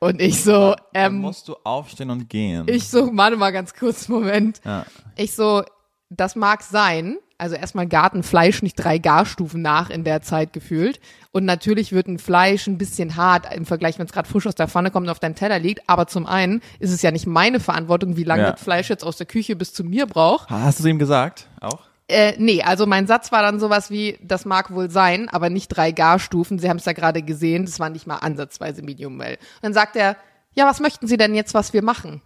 Und 0.00 0.20
ich 0.20 0.42
so, 0.42 0.74
Dann 0.92 1.14
ähm, 1.14 1.18
musst 1.20 1.46
du 1.46 1.54
aufstehen 1.62 2.10
und 2.10 2.28
gehen. 2.28 2.66
ich 2.68 2.88
so, 2.88 3.10
warte 3.16 3.36
mal 3.36 3.52
ganz 3.52 3.72
kurz, 3.74 4.08
Moment. 4.08 4.60
ja. 4.64 4.84
Ich 5.16 5.32
so, 5.34 5.62
das 6.08 6.34
mag 6.34 6.62
sein. 6.62 7.18
Also 7.42 7.56
erstmal 7.56 7.88
Gartenfleisch 7.88 8.62
nicht 8.62 8.76
drei 8.76 8.98
Garstufen 8.98 9.62
nach 9.62 9.90
in 9.90 10.04
der 10.04 10.22
Zeit 10.22 10.52
gefühlt. 10.52 11.00
Und 11.32 11.44
natürlich 11.44 11.92
wird 11.92 12.06
ein 12.06 12.18
Fleisch 12.20 12.68
ein 12.68 12.78
bisschen 12.78 13.16
hart 13.16 13.52
im 13.52 13.66
Vergleich, 13.66 13.98
wenn 13.98 14.06
es 14.06 14.12
gerade 14.12 14.28
frisch 14.28 14.46
aus 14.46 14.54
der 14.54 14.68
Pfanne 14.68 14.92
kommt 14.92 15.06
und 15.06 15.10
auf 15.10 15.18
deinem 15.18 15.34
Teller 15.34 15.58
liegt. 15.58 15.88
Aber 15.88 16.06
zum 16.06 16.24
einen 16.26 16.62
ist 16.78 16.92
es 16.92 17.02
ja 17.02 17.10
nicht 17.10 17.26
meine 17.26 17.58
Verantwortung, 17.58 18.16
wie 18.16 18.22
lange 18.24 18.42
Ja. 18.44 18.50
das 18.52 18.62
Fleisch 18.62 18.88
jetzt 18.90 19.02
aus 19.04 19.16
der 19.16 19.26
Küche 19.26 19.56
bis 19.56 19.74
zu 19.74 19.82
mir 19.82 20.06
braucht. 20.06 20.50
Hast 20.50 20.78
du 20.78 20.84
es 20.84 20.88
ihm 20.88 20.98
gesagt? 21.00 21.48
Auch? 21.60 21.80
Äh, 22.08 22.34
nee, 22.38 22.62
also 22.62 22.86
mein 22.86 23.06
Satz 23.06 23.32
war 23.32 23.42
dann 23.42 23.58
sowas 23.58 23.90
wie, 23.90 24.18
das 24.22 24.44
mag 24.44 24.70
wohl 24.72 24.90
sein, 24.90 25.28
aber 25.28 25.50
nicht 25.50 25.68
drei 25.68 25.90
Garstufen. 25.92 26.58
Sie 26.60 26.68
haben 26.68 26.76
es 26.76 26.84
ja 26.84 26.92
gerade 26.92 27.22
gesehen, 27.22 27.64
das 27.64 27.80
war 27.80 27.90
nicht 27.90 28.06
mal 28.06 28.18
ansatzweise 28.18 28.82
Medium 28.82 29.18
Well. 29.18 29.34
Und 29.34 29.62
dann 29.62 29.72
sagt 29.72 29.96
er, 29.96 30.16
ja, 30.54 30.66
was 30.66 30.78
möchten 30.80 31.06
Sie 31.08 31.16
denn 31.16 31.34
jetzt, 31.34 31.54
was 31.54 31.72
wir 31.72 31.82
machen? 31.82 32.22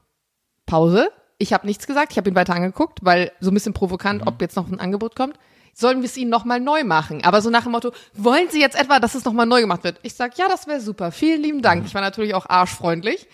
Pause. 0.67 1.09
Ich 1.39 1.53
habe 1.53 1.67
nichts 1.67 1.87
gesagt, 1.87 2.13
ich 2.13 2.19
habe 2.19 2.31
ihn 2.31 2.35
weiter 2.35 2.55
angeguckt, 2.55 3.01
weil 3.03 3.33
so 3.41 3.51
ein 3.51 3.55
bisschen 3.55 3.75
provokant, 3.75 4.27
ob 4.27 4.41
jetzt 4.41 4.57
noch 4.57 4.69
ein 4.69 4.81
Angebot 4.81 5.15
kommt. 5.15 5.39
Sollen 5.75 6.01
wir 6.01 6.07
es 6.07 6.17
Ihnen 6.17 6.31
nochmal 6.31 6.59
neu 6.59 6.85
machen? 6.85 7.23
Aber 7.25 7.43
so 7.43 7.51
nach 7.51 7.65
dem 7.65 7.73
Motto, 7.73 7.93
wollen 8.15 8.49
Sie 8.49 8.61
jetzt 8.61 8.81
etwa, 8.81 8.99
dass 8.99 9.15
es 9.15 9.27
nochmal 9.27 9.45
neu 9.45 9.61
gemacht 9.61 9.85
wird? 9.85 10.01
Ich 10.03 10.15
sag, 10.15 10.39
ja, 10.39 10.49
das 10.49 10.67
wäre 10.67 10.81
super. 10.81 11.13
Vielen 11.13 11.43
lieben 11.43 11.61
Dank. 11.61 11.85
Ich 11.85 11.95
war 11.95 12.01
natürlich 12.01 12.35
auch 12.35 12.49
arschfreundlich. 12.49 13.29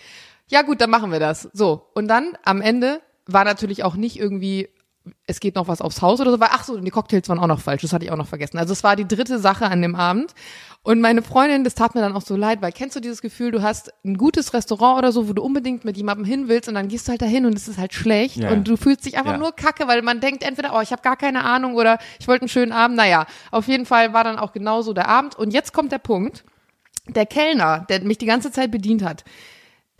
Ja 0.49 0.61
gut, 0.63 0.81
dann 0.81 0.89
machen 0.89 1.11
wir 1.11 1.21
das. 1.21 1.49
So. 1.53 1.87
Und 1.93 2.09
dann 2.09 2.37
am 2.43 2.59
Ende 2.59 3.01
war 3.25 3.45
natürlich 3.45 3.85
auch 3.85 3.95
nicht 3.95 4.19
irgendwie, 4.19 4.67
es 5.27 5.39
geht 5.39 5.55
noch 5.55 5.67
was 5.67 5.81
aufs 5.81 6.01
Haus 6.01 6.21
oder 6.21 6.31
so, 6.31 6.39
weil, 6.39 6.49
ach 6.51 6.63
so, 6.63 6.77
die 6.77 6.89
Cocktails 6.91 7.27
waren 7.27 7.39
auch 7.39 7.47
noch 7.47 7.59
falsch, 7.59 7.81
das 7.81 7.91
hatte 7.93 8.05
ich 8.05 8.11
auch 8.11 8.17
noch 8.17 8.27
vergessen. 8.27 8.57
Also 8.57 8.71
es 8.73 8.83
war 8.83 8.95
die 8.95 9.07
dritte 9.07 9.37
Sache 9.39 9.65
an 9.65 9.81
dem 9.81 9.95
Abend. 9.95 10.33
Und 10.81 10.99
meine 11.01 11.21
Freundin, 11.21 11.63
das 11.63 11.75
tat 11.75 11.95
mir 11.95 12.01
dann 12.01 12.13
auch 12.13 12.21
so 12.21 12.35
leid, 12.35 12.61
weil 12.61 12.71
kennst 12.73 12.95
du 12.95 12.99
dieses 12.99 13.21
Gefühl, 13.21 13.51
du 13.51 13.61
hast 13.61 13.91
ein 14.03 14.17
gutes 14.17 14.53
Restaurant 14.53 14.97
oder 14.97 15.11
so, 15.11 15.29
wo 15.29 15.33
du 15.33 15.41
unbedingt 15.41 15.85
mit 15.85 15.95
jemandem 15.97 16.25
hin 16.25 16.47
willst 16.49 16.67
und 16.67 16.75
dann 16.75 16.87
gehst 16.89 17.07
du 17.07 17.11
halt 17.11 17.21
dahin 17.21 17.45
und 17.45 17.55
es 17.55 17.67
ist 17.67 17.77
halt 17.77 17.93
schlecht 17.93 18.37
Ja. 18.37 18.51
und 18.51 18.67
du 18.67 18.75
fühlst 18.77 19.05
dich 19.05 19.17
einfach 19.17 19.33
Ja. 19.33 19.37
nur 19.37 19.53
kacke, 19.53 19.87
weil 19.87 20.01
man 20.01 20.19
denkt 20.19 20.43
entweder, 20.43 20.73
oh, 20.75 20.81
ich 20.81 20.91
habe 20.91 21.01
gar 21.01 21.15
keine 21.15 21.43
Ahnung 21.45 21.75
oder 21.75 21.99
ich 22.19 22.27
wollte 22.27 22.43
einen 22.43 22.49
schönen 22.49 22.71
Abend. 22.73 22.97
Naja, 22.97 23.25
auf 23.51 23.67
jeden 23.67 23.85
Fall 23.85 24.13
war 24.13 24.23
dann 24.25 24.37
auch 24.37 24.51
genauso 24.51 24.93
der 24.93 25.07
Abend. 25.07 25.35
Und 25.37 25.51
jetzt 25.53 25.73
kommt 25.73 25.91
der 25.93 25.99
Punkt, 25.99 26.43
der 27.07 27.25
Kellner, 27.25 27.85
der 27.89 28.01
mich 28.03 28.17
die 28.17 28.25
ganze 28.25 28.51
Zeit 28.51 28.71
bedient 28.71 29.03
hat, 29.03 29.23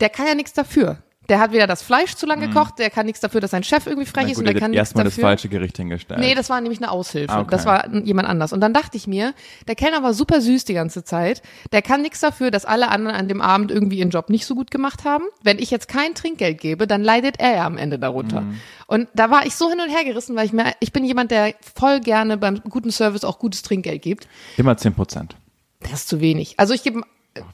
der 0.00 0.08
kann 0.10 0.26
ja 0.26 0.34
nichts 0.34 0.52
dafür. 0.52 0.98
Der 1.28 1.38
hat 1.38 1.52
weder 1.52 1.66
das 1.66 1.82
Fleisch 1.82 2.14
zu 2.14 2.26
lang 2.26 2.40
gekocht, 2.40 2.78
der 2.78 2.90
kann 2.90 3.06
nichts 3.06 3.20
dafür, 3.20 3.40
dass 3.40 3.52
sein 3.52 3.62
Chef 3.62 3.86
irgendwie 3.86 4.06
frech 4.06 4.24
Mhm. 4.24 4.26
Na 4.26 4.32
ist 4.32 4.36
gut, 4.36 4.42
und 4.42 4.46
der 4.46 4.54
er 4.54 4.60
kann 4.60 4.72
erstmal 4.72 5.04
das 5.04 5.18
falsche 5.18 5.48
Gericht 5.48 5.76
hingestellt. 5.76 6.20
Nee, 6.20 6.34
das 6.34 6.50
war 6.50 6.60
nämlich 6.60 6.80
eine 6.80 6.90
Aushilfe. 6.90 7.32
Ah, 7.32 7.40
okay. 7.40 7.50
Das 7.50 7.66
war 7.66 7.92
jemand 7.94 8.28
anders. 8.28 8.52
Und 8.52 8.60
dann 8.60 8.72
dachte 8.72 8.96
ich 8.96 9.06
mir, 9.06 9.34
der 9.68 9.74
Kellner 9.74 10.02
war 10.02 10.14
super 10.14 10.40
süß 10.40 10.64
die 10.64 10.74
ganze 10.74 11.04
Zeit. 11.04 11.42
Der 11.72 11.82
kann 11.82 12.02
nichts 12.02 12.20
dafür, 12.20 12.50
dass 12.50 12.64
alle 12.64 12.88
anderen 12.88 13.16
an 13.16 13.28
dem 13.28 13.40
Abend 13.40 13.70
irgendwie 13.70 13.98
ihren 13.98 14.10
Job 14.10 14.30
nicht 14.30 14.46
so 14.46 14.54
gut 14.54 14.70
gemacht 14.70 15.04
haben. 15.04 15.24
Wenn 15.42 15.58
ich 15.58 15.70
jetzt 15.70 15.88
kein 15.88 16.14
Trinkgeld 16.14 16.60
gebe, 16.60 16.86
dann 16.86 17.02
leidet 17.02 17.40
er 17.40 17.56
ja 17.56 17.66
am 17.66 17.76
Ende 17.76 17.98
darunter. 17.98 18.42
Mhm. 18.42 18.60
Und 18.86 19.08
da 19.14 19.30
war 19.30 19.46
ich 19.46 19.54
so 19.54 19.70
hin 19.70 19.80
und 19.80 19.88
her 19.88 20.04
gerissen, 20.04 20.36
weil 20.36 20.46
ich 20.46 20.52
mir, 20.52 20.72
ich 20.80 20.92
bin 20.92 21.04
jemand, 21.04 21.30
der 21.30 21.54
voll 21.74 22.00
gerne 22.00 22.36
beim 22.36 22.60
guten 22.68 22.90
Service 22.90 23.24
auch 23.24 23.38
gutes 23.38 23.62
Trinkgeld 23.62 24.02
gibt. 24.02 24.28
Immer 24.56 24.76
10 24.76 24.94
Prozent. 24.94 25.36
Das 25.80 25.92
ist 25.92 26.08
zu 26.08 26.20
wenig. 26.20 26.54
Also 26.58 26.74
ich 26.74 26.82
gebe 26.82 27.02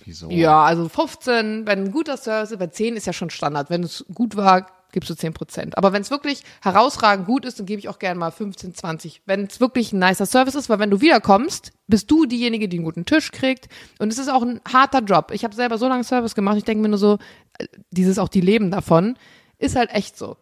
Wieso? 0.05 0.31
ja, 0.31 0.63
also 0.63 0.89
15, 0.89 1.67
wenn 1.67 1.85
ein 1.85 1.93
guter 1.93 2.17
Service, 2.17 2.57
bei 2.59 2.67
10 2.67 2.97
ist 2.97 3.07
ja 3.07 3.13
schon 3.13 3.31
Standard. 3.31 3.71
Wenn 3.71 3.83
es 3.83 4.05
gut 4.13 4.37
war, 4.37 4.67
gibst 4.93 5.09
du 5.11 5.15
10 5.15 5.33
Prozent. 5.33 5.79
Aber 5.79 5.93
wenn 5.93 6.03
es 6.03 6.11
wirklich 6.11 6.43
herausragend 6.63 7.27
gut 7.27 7.45
ist, 7.45 7.59
dann 7.59 7.67
gebe 7.67 7.79
ich 7.79 7.89
auch 7.89 7.99
gerne 7.99 8.19
mal 8.19 8.31
15, 8.31 8.75
20. 8.75 9.23
Wenn 9.27 9.45
es 9.45 9.61
wirklich 9.61 9.93
ein 9.93 9.99
nicer 9.99 10.27
Service 10.27 10.55
ist, 10.55 10.69
weil 10.69 10.79
wenn 10.79 10.91
du 10.91 11.01
wiederkommst, 11.01 11.73
bist 11.87 12.11
du 12.11 12.27
diejenige, 12.27 12.69
die 12.69 12.79
einen 12.79 12.85
guten 12.85 13.05
Tisch 13.07 13.31
kriegt. 13.33 13.69
Und 13.99 14.13
es 14.13 14.19
ist 14.19 14.29
auch 14.29 14.43
ein 14.43 14.61
harter 14.71 15.01
Job. 15.01 15.31
Ich 15.33 15.45
habe 15.45 15.55
selber 15.55 15.79
so 15.79 15.89
lange 15.89 16.05
Service 16.05 16.35
gemacht, 16.35 16.59
ich 16.59 16.65
denke 16.65 16.83
mir 16.83 16.89
nur 16.89 16.99
so, 16.99 17.19
äh, 17.59 17.67
dieses 17.91 18.19
auch 18.19 18.29
die 18.29 18.41
leben 18.41 18.71
davon, 18.71 19.17
ist 19.59 19.77
halt 19.77 19.91
echt 19.91 20.17
so. 20.17 20.37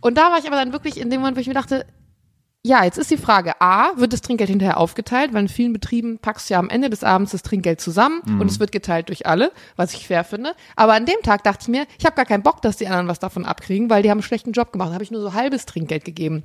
Und 0.00 0.16
da 0.16 0.30
war 0.30 0.38
ich 0.38 0.46
aber 0.46 0.56
dann 0.56 0.72
wirklich 0.72 0.98
in 0.98 1.10
dem 1.10 1.20
Moment, 1.20 1.36
wo 1.36 1.40
ich 1.40 1.48
mir 1.48 1.54
dachte, 1.54 1.86
ja, 2.62 2.84
jetzt 2.84 2.98
ist 2.98 3.10
die 3.10 3.16
Frage, 3.16 3.58
A, 3.60 3.96
wird 3.96 4.12
das 4.12 4.20
Trinkgeld 4.20 4.50
hinterher 4.50 4.76
aufgeteilt, 4.76 5.32
weil 5.32 5.42
in 5.42 5.48
vielen 5.48 5.72
Betrieben 5.72 6.18
packst 6.18 6.50
du 6.50 6.54
ja 6.54 6.60
am 6.60 6.68
Ende 6.68 6.90
des 6.90 7.02
Abends 7.02 7.32
das 7.32 7.42
Trinkgeld 7.42 7.80
zusammen 7.80 8.20
und 8.38 8.50
es 8.50 8.60
wird 8.60 8.70
geteilt 8.70 9.08
durch 9.08 9.26
alle, 9.26 9.50
was 9.76 9.94
ich 9.94 10.06
fair 10.06 10.24
finde. 10.24 10.54
Aber 10.76 10.92
an 10.92 11.06
dem 11.06 11.22
Tag 11.22 11.42
dachte 11.42 11.62
ich 11.62 11.68
mir, 11.68 11.86
ich 11.98 12.04
habe 12.04 12.16
gar 12.16 12.26
keinen 12.26 12.42
Bock, 12.42 12.60
dass 12.60 12.76
die 12.76 12.86
anderen 12.86 13.08
was 13.08 13.18
davon 13.18 13.46
abkriegen, 13.46 13.88
weil 13.88 14.02
die 14.02 14.10
haben 14.10 14.18
einen 14.18 14.22
schlechten 14.22 14.52
Job 14.52 14.72
gemacht. 14.72 14.90
Da 14.90 14.94
habe 14.94 15.04
ich 15.04 15.10
nur 15.10 15.22
so 15.22 15.32
halbes 15.32 15.64
Trinkgeld 15.64 16.04
gegeben. 16.04 16.44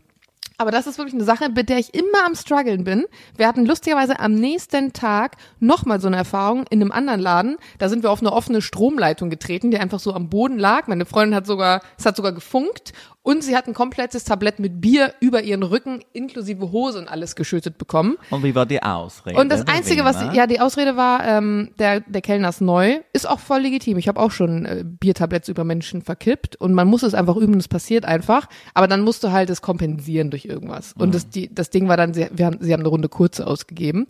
Aber 0.58 0.72
das 0.72 0.88
ist 0.88 0.98
wirklich 0.98 1.16
eine 1.16 1.26
Sache, 1.26 1.50
mit 1.50 1.68
der 1.68 1.80
ich 1.80 1.94
immer 1.94 2.26
am 2.26 2.34
struggeln 2.34 2.86
bin. 2.86 3.06
Wir 3.36 3.48
hatten 3.48 3.66
lustigerweise 3.66 4.20
am 4.20 4.36
nächsten 4.36 4.94
Tag 4.94 5.36
nochmal 5.60 6.00
so 6.00 6.08
eine 6.08 6.16
Erfahrung 6.16 6.66
in 6.70 6.82
einem 6.82 6.94
anderen 6.94 7.20
Laden. 7.20 7.58
Da 7.78 7.90
sind 7.90 8.04
wir 8.04 8.12
auf 8.12 8.22
eine 8.22 8.32
offene 8.32 8.62
Stromleitung 8.62 9.30
getreten, 9.30 9.70
die 9.70 9.80
einfach 9.80 10.00
so 10.00 10.14
am 10.14 10.30
Boden 10.30 10.58
lag. 10.58 10.88
Meine 10.88 11.06
Freundin 11.06 11.36
hat 11.36 11.46
sogar, 11.46 11.82
es 11.98 12.06
hat 12.06 12.16
sogar 12.16 12.32
gefunkt 12.32 12.94
und 13.26 13.44
sie 13.44 13.58
hat 13.58 13.68
ein 13.68 13.74
komplettes 13.74 14.24
Tablett 14.24 14.60
mit 14.60 14.80
Bier 14.80 15.16
über 15.20 15.42
ihren 15.42 15.64
Rücken 15.64 16.02
inklusive 16.14 16.72
Hose 16.72 17.00
und 17.00 17.08
alles 17.08 17.36
geschüttet 17.36 17.80
bekommen. 17.80 18.18
Und 18.30 18.44
wie 18.44 18.54
war 18.54 18.68
die 18.68 18.84
Ausrede? 18.84 19.40
Und 19.40 19.52
das 19.52 19.68
Einzige, 19.68 20.06
was, 20.06 20.18
ja, 20.36 20.46
die 20.46 20.60
Ausrede 20.60 20.96
war, 20.96 21.26
ähm, 21.26 21.72
der, 21.80 22.02
der 22.02 22.22
Kellner 22.22 22.50
ist 22.50 22.62
neu, 22.62 23.00
ist 23.14 23.28
auch 23.28 23.40
voll 23.40 23.62
legitim. 23.62 23.98
Ich 23.98 24.08
habe 24.08 24.20
auch 24.20 24.30
schon 24.30 24.66
äh, 24.66 24.84
Biertabletts 24.86 25.50
über 25.50 25.64
Menschen 25.64 26.04
verkippt 26.04 26.56
und 26.58 26.76
man 26.76 26.88
muss 26.88 27.02
es 27.02 27.16
einfach 27.16 27.36
üben, 27.36 27.58
es 27.58 27.68
passiert 27.68 28.06
einfach. 28.06 28.48
Aber 28.76 28.88
dann 28.88 29.02
musst 29.02 29.24
du 29.24 29.32
halt 29.32 29.50
es 29.50 29.64
kompensieren 29.64 30.30
durch 30.30 30.46
irgendwas. 30.46 30.94
Und 30.96 31.16
das, 31.16 31.28
die, 31.28 31.54
das 31.54 31.72
Ding 31.72 31.88
war 31.88 31.98
dann, 31.98 32.14
sie, 32.14 32.28
wir 32.32 32.46
haben, 32.46 32.58
sie 32.62 32.74
haben 32.74 32.82
eine 32.82 32.90
Runde 32.90 33.10
kurze 33.10 33.48
ausgegeben. 33.48 34.06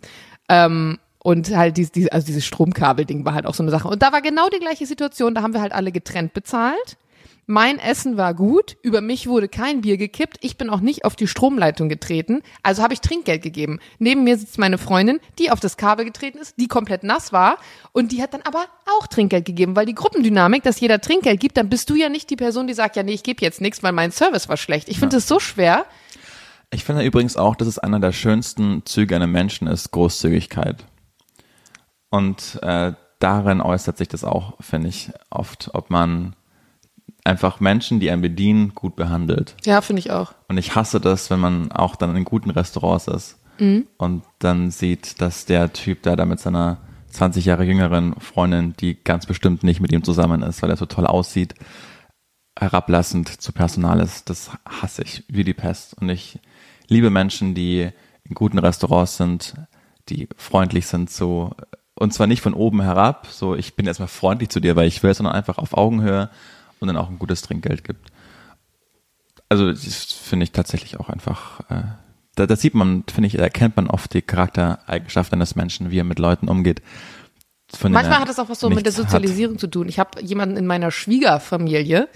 Ähm, 0.50 0.98
und 1.20 1.56
halt 1.56 1.78
dieses, 1.78 1.90
diese, 1.90 2.12
also 2.12 2.26
dieses 2.26 2.44
Stromkabelding 2.44 3.24
war 3.24 3.32
halt 3.32 3.46
auch 3.46 3.54
so 3.54 3.62
eine 3.62 3.70
Sache. 3.70 3.88
Und 3.88 4.02
da 4.02 4.12
war 4.12 4.20
genau 4.20 4.50
die 4.50 4.58
gleiche 4.58 4.84
Situation, 4.84 5.34
da 5.34 5.40
haben 5.40 5.54
wir 5.54 5.62
halt 5.62 5.72
alle 5.72 5.90
getrennt 5.90 6.34
bezahlt. 6.34 6.98
Mein 7.48 7.78
Essen 7.78 8.16
war 8.16 8.34
gut, 8.34 8.76
über 8.82 9.00
mich 9.00 9.28
wurde 9.28 9.48
kein 9.48 9.82
Bier 9.82 9.96
gekippt, 9.98 10.38
ich 10.40 10.58
bin 10.58 10.68
auch 10.68 10.80
nicht 10.80 11.04
auf 11.04 11.14
die 11.14 11.28
Stromleitung 11.28 11.88
getreten, 11.88 12.42
also 12.64 12.82
habe 12.82 12.92
ich 12.92 13.00
Trinkgeld 13.00 13.40
gegeben. 13.40 13.78
Neben 14.00 14.24
mir 14.24 14.36
sitzt 14.36 14.58
meine 14.58 14.78
Freundin, 14.78 15.20
die 15.38 15.52
auf 15.52 15.60
das 15.60 15.76
Kabel 15.76 16.04
getreten 16.04 16.38
ist, 16.38 16.56
die 16.58 16.66
komplett 16.66 17.04
nass 17.04 17.32
war 17.32 17.58
und 17.92 18.10
die 18.10 18.20
hat 18.20 18.34
dann 18.34 18.42
aber 18.42 18.66
auch 18.98 19.06
Trinkgeld 19.06 19.44
gegeben, 19.44 19.76
weil 19.76 19.86
die 19.86 19.94
Gruppendynamik, 19.94 20.64
dass 20.64 20.80
jeder 20.80 21.00
Trinkgeld 21.00 21.38
gibt, 21.38 21.56
dann 21.56 21.68
bist 21.68 21.88
du 21.88 21.94
ja 21.94 22.08
nicht 22.08 22.30
die 22.30 22.36
Person, 22.36 22.66
die 22.66 22.74
sagt, 22.74 22.96
ja 22.96 23.04
nee, 23.04 23.14
ich 23.14 23.22
gebe 23.22 23.40
jetzt 23.42 23.60
nichts, 23.60 23.80
weil 23.84 23.92
mein 23.92 24.10
Service 24.10 24.48
war 24.48 24.56
schlecht. 24.56 24.88
Ich 24.88 24.98
finde 24.98 25.16
das 25.16 25.28
so 25.28 25.38
schwer. 25.38 25.86
Ich 26.70 26.82
finde 26.82 27.04
übrigens 27.04 27.36
auch, 27.36 27.54
dass 27.54 27.68
es 27.68 27.78
einer 27.78 28.00
der 28.00 28.10
schönsten 28.10 28.84
Züge 28.86 29.14
einem 29.14 29.30
Menschen 29.30 29.68
ist, 29.68 29.92
Großzügigkeit. 29.92 30.84
Und 32.10 32.58
äh, 32.62 32.94
darin 33.20 33.60
äußert 33.60 33.98
sich 33.98 34.08
das 34.08 34.24
auch, 34.24 34.54
finde 34.60 34.88
ich, 34.88 35.12
oft, 35.30 35.70
ob 35.74 35.90
man 35.90 36.34
einfach 37.26 37.60
Menschen, 37.60 38.00
die 38.00 38.10
einen 38.10 38.22
bedienen, 38.22 38.74
gut 38.74 38.96
behandelt. 38.96 39.56
Ja, 39.64 39.80
finde 39.80 40.00
ich 40.00 40.10
auch. 40.10 40.32
Und 40.48 40.58
ich 40.58 40.74
hasse 40.74 41.00
das, 41.00 41.30
wenn 41.30 41.40
man 41.40 41.72
auch 41.72 41.96
dann 41.96 42.16
in 42.16 42.24
guten 42.24 42.50
Restaurants 42.50 43.08
ist 43.08 43.38
und 43.96 44.22
dann 44.38 44.70
sieht, 44.70 45.20
dass 45.20 45.46
der 45.46 45.72
Typ 45.72 46.02
da, 46.02 46.16
da 46.16 46.24
mit 46.26 46.40
seiner 46.40 46.78
20 47.10 47.46
Jahre 47.46 47.64
jüngeren 47.64 48.14
Freundin, 48.20 48.74
die 48.78 49.02
ganz 49.02 49.26
bestimmt 49.26 49.62
nicht 49.62 49.80
mit 49.80 49.92
ihm 49.92 50.04
zusammen 50.04 50.42
ist, 50.42 50.62
weil 50.62 50.70
er 50.70 50.76
so 50.76 50.86
toll 50.86 51.06
aussieht, 51.06 51.54
herablassend 52.58 53.40
zu 53.40 53.52
Personal 53.52 54.00
ist. 54.00 54.28
Das 54.28 54.50
hasse 54.66 55.02
ich 55.02 55.24
wie 55.28 55.44
die 55.44 55.54
Pest. 55.54 55.94
Und 55.98 56.10
ich 56.10 56.38
liebe 56.88 57.10
Menschen, 57.10 57.54
die 57.54 57.88
in 58.24 58.34
guten 58.34 58.58
Restaurants 58.58 59.16
sind, 59.16 59.54
die 60.08 60.28
freundlich 60.36 60.86
sind, 60.86 61.10
so 61.10 61.52
und 61.98 62.12
zwar 62.12 62.26
nicht 62.26 62.42
von 62.42 62.52
oben 62.52 62.82
herab, 62.82 63.26
so 63.30 63.54
ich 63.54 63.74
bin 63.74 63.86
erstmal 63.86 64.08
freundlich 64.08 64.50
zu 64.50 64.60
dir, 64.60 64.76
weil 64.76 64.86
ich 64.86 65.02
will, 65.02 65.14
sondern 65.14 65.34
einfach 65.34 65.56
auf 65.56 65.74
Augenhöhe 65.74 66.28
und 66.80 66.88
dann 66.88 66.96
auch 66.96 67.08
ein 67.08 67.18
gutes 67.18 67.42
Trinkgeld 67.42 67.84
gibt 67.84 68.10
also 69.48 69.70
das 69.70 70.12
finde 70.12 70.44
ich 70.44 70.52
tatsächlich 70.52 70.98
auch 70.98 71.08
einfach, 71.08 71.60
äh, 71.70 71.82
da, 72.34 72.46
da 72.46 72.56
sieht 72.56 72.74
man, 72.74 73.04
finde 73.12 73.28
ich, 73.28 73.34
da 73.34 73.44
erkennt 73.44 73.76
man 73.76 73.86
oft 73.88 74.12
die 74.12 74.22
Charaktereigenschaften 74.22 75.38
eines 75.38 75.56
Menschen, 75.56 75.90
wie 75.90 75.98
er 75.98 76.04
mit 76.04 76.18
Leuten 76.18 76.48
umgeht. 76.48 76.82
Manchmal 77.82 78.20
hat 78.20 78.28
es 78.28 78.38
auch 78.38 78.48
was 78.48 78.60
so 78.60 78.68
mit 78.68 78.86
der 78.86 78.92
nichts 78.92 78.98
hat. 78.98 79.10
Sozialisierung 79.10 79.58
zu 79.58 79.66
tun. 79.66 79.88
Ich 79.88 79.98
habe 79.98 80.22
jemanden 80.22 80.56
in 80.56 80.66
meiner 80.66 80.92
Schwiegerfamilie 80.92 82.08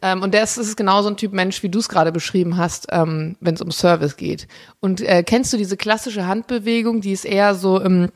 ähm, 0.00 0.22
und 0.22 0.32
der 0.32 0.42
ist, 0.42 0.56
ist 0.56 0.76
genau 0.76 1.02
so 1.02 1.08
ein 1.08 1.18
Typ 1.18 1.32
Mensch, 1.32 1.62
wie 1.62 1.68
du 1.68 1.78
es 1.78 1.88
gerade 1.88 2.12
beschrieben 2.12 2.56
hast, 2.56 2.86
ähm, 2.90 3.36
wenn 3.40 3.54
es 3.54 3.60
um 3.60 3.70
Service 3.70 4.16
geht. 4.16 4.48
Und 4.80 5.02
äh, 5.02 5.22
kennst 5.22 5.52
du 5.52 5.58
diese 5.58 5.76
klassische 5.76 6.26
Handbewegung, 6.26 7.00
die 7.02 7.12
ist 7.12 7.26
eher 7.26 7.54
so 7.54 7.80
im 7.80 8.10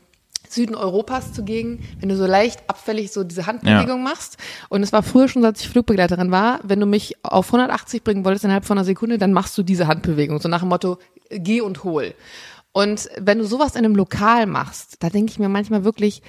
Süden 0.53 0.75
Europas 0.75 1.33
zugegen, 1.33 1.79
wenn 1.99 2.09
du 2.09 2.15
so 2.17 2.25
leicht 2.25 2.69
abfällig 2.69 3.11
so 3.11 3.23
diese 3.23 3.45
Handbewegung 3.47 4.03
machst. 4.03 4.37
Und 4.69 4.83
es 4.83 4.91
war 4.93 5.03
früher 5.03 5.27
schon, 5.27 5.43
als 5.45 5.61
ich 5.61 5.69
Flugbegleiterin 5.69 6.31
war, 6.31 6.59
wenn 6.63 6.79
du 6.79 6.85
mich 6.85 7.15
auf 7.23 7.47
180 7.47 8.03
bringen 8.03 8.25
wolltest 8.25 8.43
innerhalb 8.45 8.65
von 8.65 8.77
einer 8.77 8.85
Sekunde, 8.85 9.17
dann 9.17 9.33
machst 9.33 9.57
du 9.57 9.63
diese 9.63 9.87
Handbewegung, 9.87 10.39
so 10.41 10.49
nach 10.49 10.59
dem 10.59 10.69
Motto, 10.69 10.97
geh 11.29 11.61
und 11.61 11.83
hol. 11.83 12.13
Und 12.73 13.09
wenn 13.19 13.39
du 13.39 13.45
sowas 13.45 13.73
in 13.75 13.79
einem 13.85 13.95
Lokal 13.95 14.45
machst, 14.45 14.97
da 15.03 15.09
denke 15.09 15.31
ich 15.31 15.39
mir 15.39 15.49
manchmal 15.49 15.83
wirklich, 15.83 16.21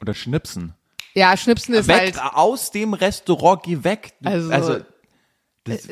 Oder 0.00 0.14
schnipsen. 0.14 0.74
ja, 1.14 1.36
Schnipsen 1.36 1.74
ist 1.74 1.88
weg 1.88 2.16
halt, 2.18 2.34
aus 2.34 2.70
dem 2.70 2.94
Restaurant, 2.94 3.62
geh 3.64 3.82
weg. 3.84 4.12
Also- 4.24 4.50
also 4.52 4.76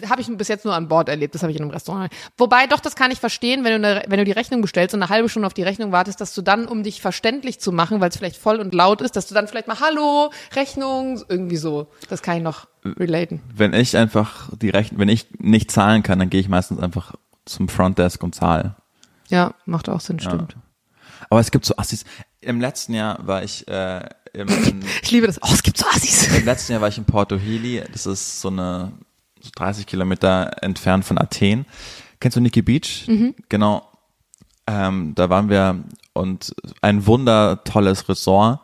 habe 0.09 0.21
ich 0.21 0.29
bis 0.37 0.49
jetzt 0.49 0.65
nur 0.65 0.75
an 0.75 0.89
Bord 0.89 1.09
erlebt, 1.09 1.35
das 1.35 1.43
habe 1.43 1.53
ich 1.53 1.59
in 1.59 1.63
einem 1.63 1.71
Restaurant. 1.71 2.13
Wobei, 2.37 2.67
doch, 2.67 2.81
das 2.81 2.97
kann 2.97 3.11
ich 3.11 3.21
verstehen, 3.21 3.65
wenn 3.65 3.83
du, 3.83 3.89
eine, 3.89 4.05
wenn 4.09 4.19
du 4.19 4.25
die 4.25 4.33
Rechnung 4.33 4.61
bestellst 4.63 4.95
und 4.95 5.03
eine 5.03 5.11
halbe 5.11 5.29
Stunde 5.29 5.47
auf 5.47 5.55
die 5.55 5.63
Rechnung 5.63 5.93
wartest, 5.93 6.21
dass 6.21 6.35
du 6.35 6.43
dann, 6.43 6.67
um 6.67 6.83
dich 6.83 7.01
verständlich 7.01 7.61
zu 7.61 7.73
machen, 7.73 8.01
weil 8.01 8.11
es 8.11 8.17
vielleicht 8.17 8.37
voll 8.37 8.61
und 8.61 8.75
laut 8.75 9.01
ist, 9.01 9.17
dass 9.17 9.27
du 9.27 9.35
dann 9.35 9.49
vielleicht 9.49 9.69
mal 9.69 9.81
Hallo, 9.81 10.31
Rechnung, 10.55 11.23
irgendwie 11.29 11.57
so. 11.57 11.89
Das 12.09 12.23
kann 12.23 12.37
ich 12.37 12.43
noch 12.43 12.67
relaten. 12.85 13.41
wenn 13.55 13.75
ich 13.75 13.97
einfach 13.97 14.49
die 14.61 14.71
Rechnung, 14.71 15.01
wenn 15.01 15.09
ich 15.09 15.27
nicht 15.39 15.71
zahlen 15.71 16.03
kann, 16.03 16.19
dann 16.19 16.31
gehe 16.31 16.41
ich 16.41 16.49
meistens 16.49 16.81
einfach 16.81 17.15
zum 17.45 17.69
Frontdesk 17.69 18.23
und 18.23 18.35
zahle. 18.35 18.77
Ja, 19.29 19.55
macht 19.65 19.89
auch 19.89 20.01
Sinn, 20.01 20.21
stimmt. 20.21 20.57
Aber 21.31 21.41
es 21.41 21.51
gibt 21.51 21.65
so 21.65 21.77
Assis. 21.77 22.05
Im 22.41 22.61
letzten 22.61 22.95
Jahr 22.95 23.27
war 23.27 23.43
ich 23.43 23.67
äh, 23.67 24.09
im, 24.33 24.49
Ich 25.03 25.11
liebe 25.11 25.27
das. 25.27 25.43
Oh, 25.43 25.51
es 25.53 25.63
gibt 25.63 25.79
so 25.79 25.87
Assis. 25.87 26.29
Im 26.37 26.45
letzten 26.45 26.73
Jahr 26.73 26.81
war 26.81 26.89
ich 26.89 26.99
in 26.99 27.05
Porto 27.05 27.37
Heli. 27.37 27.83
Das 27.93 28.07
ist 28.07 28.41
so 28.41 28.49
eine 28.49 28.93
30 29.53 29.87
Kilometer 29.87 30.63
entfernt 30.63 31.05
von 31.05 31.19
Athen. 31.19 31.67
Kennst 32.21 32.37
du 32.37 32.41
Nikki 32.41 32.63
Beach? 32.63 33.05
Genau. 33.49 33.87
Ähm, 34.67 35.15
da 35.15 35.31
waren 35.31 35.49
wir 35.49 35.85
und 36.13 36.55
ein 36.83 37.07
wundertolles 37.07 38.09
Resort. 38.09 38.61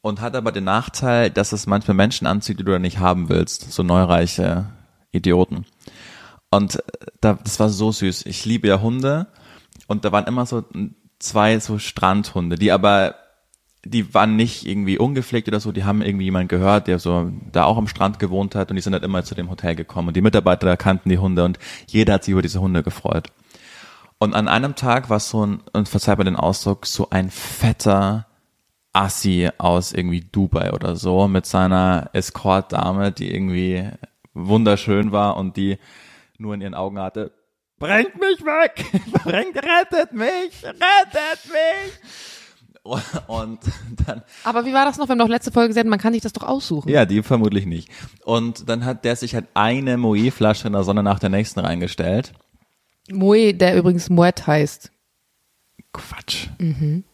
und 0.00 0.20
hat 0.20 0.36
aber 0.36 0.52
den 0.52 0.64
Nachteil, 0.64 1.30
dass 1.30 1.52
es 1.52 1.66
manchmal 1.66 1.96
Menschen 1.96 2.28
anzieht, 2.28 2.60
die 2.60 2.64
du 2.64 2.70
da 2.70 2.78
nicht 2.78 3.00
haben 3.00 3.28
willst, 3.28 3.72
so 3.72 3.82
neureiche 3.82 4.66
Idioten. 5.10 5.66
Und 6.50 6.76
äh, 6.76 6.82
da, 7.20 7.38
das 7.42 7.58
war 7.58 7.68
so 7.68 7.90
süß. 7.90 8.24
Ich 8.26 8.44
liebe 8.44 8.68
ja 8.68 8.80
Hunde 8.80 9.26
und 9.88 10.04
da 10.04 10.12
waren 10.12 10.26
immer 10.26 10.46
so 10.46 10.64
zwei 11.18 11.58
so 11.58 11.78
Strandhunde, 11.78 12.56
die 12.56 12.70
aber 12.70 13.16
die 13.90 14.14
waren 14.14 14.36
nicht 14.36 14.66
irgendwie 14.66 14.98
ungepflegt 14.98 15.48
oder 15.48 15.60
so, 15.60 15.72
die 15.72 15.84
haben 15.84 16.02
irgendwie 16.02 16.24
jemand 16.24 16.48
gehört, 16.48 16.86
der 16.86 16.98
so 16.98 17.30
da 17.52 17.64
auch 17.64 17.76
am 17.76 17.88
Strand 17.88 18.18
gewohnt 18.18 18.54
hat 18.54 18.70
und 18.70 18.76
die 18.76 18.82
sind 18.82 18.92
halt 18.92 19.04
immer 19.04 19.24
zu 19.24 19.34
dem 19.34 19.50
Hotel 19.50 19.74
gekommen 19.74 20.08
und 20.08 20.16
die 20.16 20.22
Mitarbeiter 20.22 20.76
kannten 20.76 21.08
die 21.08 21.18
Hunde 21.18 21.44
und 21.44 21.58
jeder 21.86 22.14
hat 22.14 22.24
sich 22.24 22.32
über 22.32 22.42
diese 22.42 22.60
Hunde 22.60 22.82
gefreut. 22.82 23.28
Und 24.18 24.34
an 24.34 24.48
einem 24.48 24.74
Tag 24.74 25.10
war 25.10 25.20
so 25.20 25.44
ein, 25.44 25.62
und 25.72 25.88
verzeiht 25.88 26.18
mir 26.18 26.24
den 26.24 26.36
Ausdruck, 26.36 26.86
so 26.86 27.10
ein 27.10 27.30
fetter 27.30 28.26
Assi 28.92 29.50
aus 29.58 29.92
irgendwie 29.92 30.22
Dubai 30.22 30.72
oder 30.72 30.96
so 30.96 31.28
mit 31.28 31.44
seiner 31.44 32.08
Escort-Dame, 32.14 33.12
die 33.12 33.32
irgendwie 33.32 33.90
wunderschön 34.32 35.12
war 35.12 35.36
und 35.36 35.56
die 35.56 35.78
nur 36.38 36.54
in 36.54 36.62
ihren 36.62 36.74
Augen 36.74 36.98
hatte, 36.98 37.32
bringt 37.78 38.18
mich 38.18 38.40
weg, 38.44 38.84
bringt, 39.22 39.56
rettet 39.56 40.12
mich, 40.12 40.64
rettet 40.64 41.44
mich. 41.44 42.35
Und 43.26 43.60
dann. 44.06 44.22
Aber 44.44 44.64
wie 44.64 44.72
war 44.72 44.84
das 44.84 44.98
noch? 44.98 45.08
Wir 45.08 45.12
haben 45.12 45.18
doch 45.18 45.28
letzte 45.28 45.52
Folge 45.52 45.68
gesagt, 45.68 45.86
man 45.86 45.98
kann 45.98 46.12
sich 46.12 46.22
das 46.22 46.32
doch 46.32 46.42
aussuchen. 46.42 46.88
Ja, 46.88 47.04
die 47.04 47.22
vermutlich 47.22 47.66
nicht. 47.66 47.88
Und 48.24 48.68
dann 48.68 48.84
hat 48.84 49.04
der 49.04 49.16
sich 49.16 49.34
halt 49.34 49.46
eine 49.54 49.96
Moe-Flasche 49.96 50.66
in 50.66 50.72
der 50.72 50.84
Sonne 50.84 51.02
nach 51.02 51.18
der 51.18 51.30
nächsten 51.30 51.60
reingestellt. 51.60 52.32
Moe, 53.10 53.54
der 53.54 53.76
übrigens 53.76 54.10
Moet 54.10 54.46
heißt. 54.46 54.90
Quatsch. 55.92 56.48
Mhm. 56.58 57.04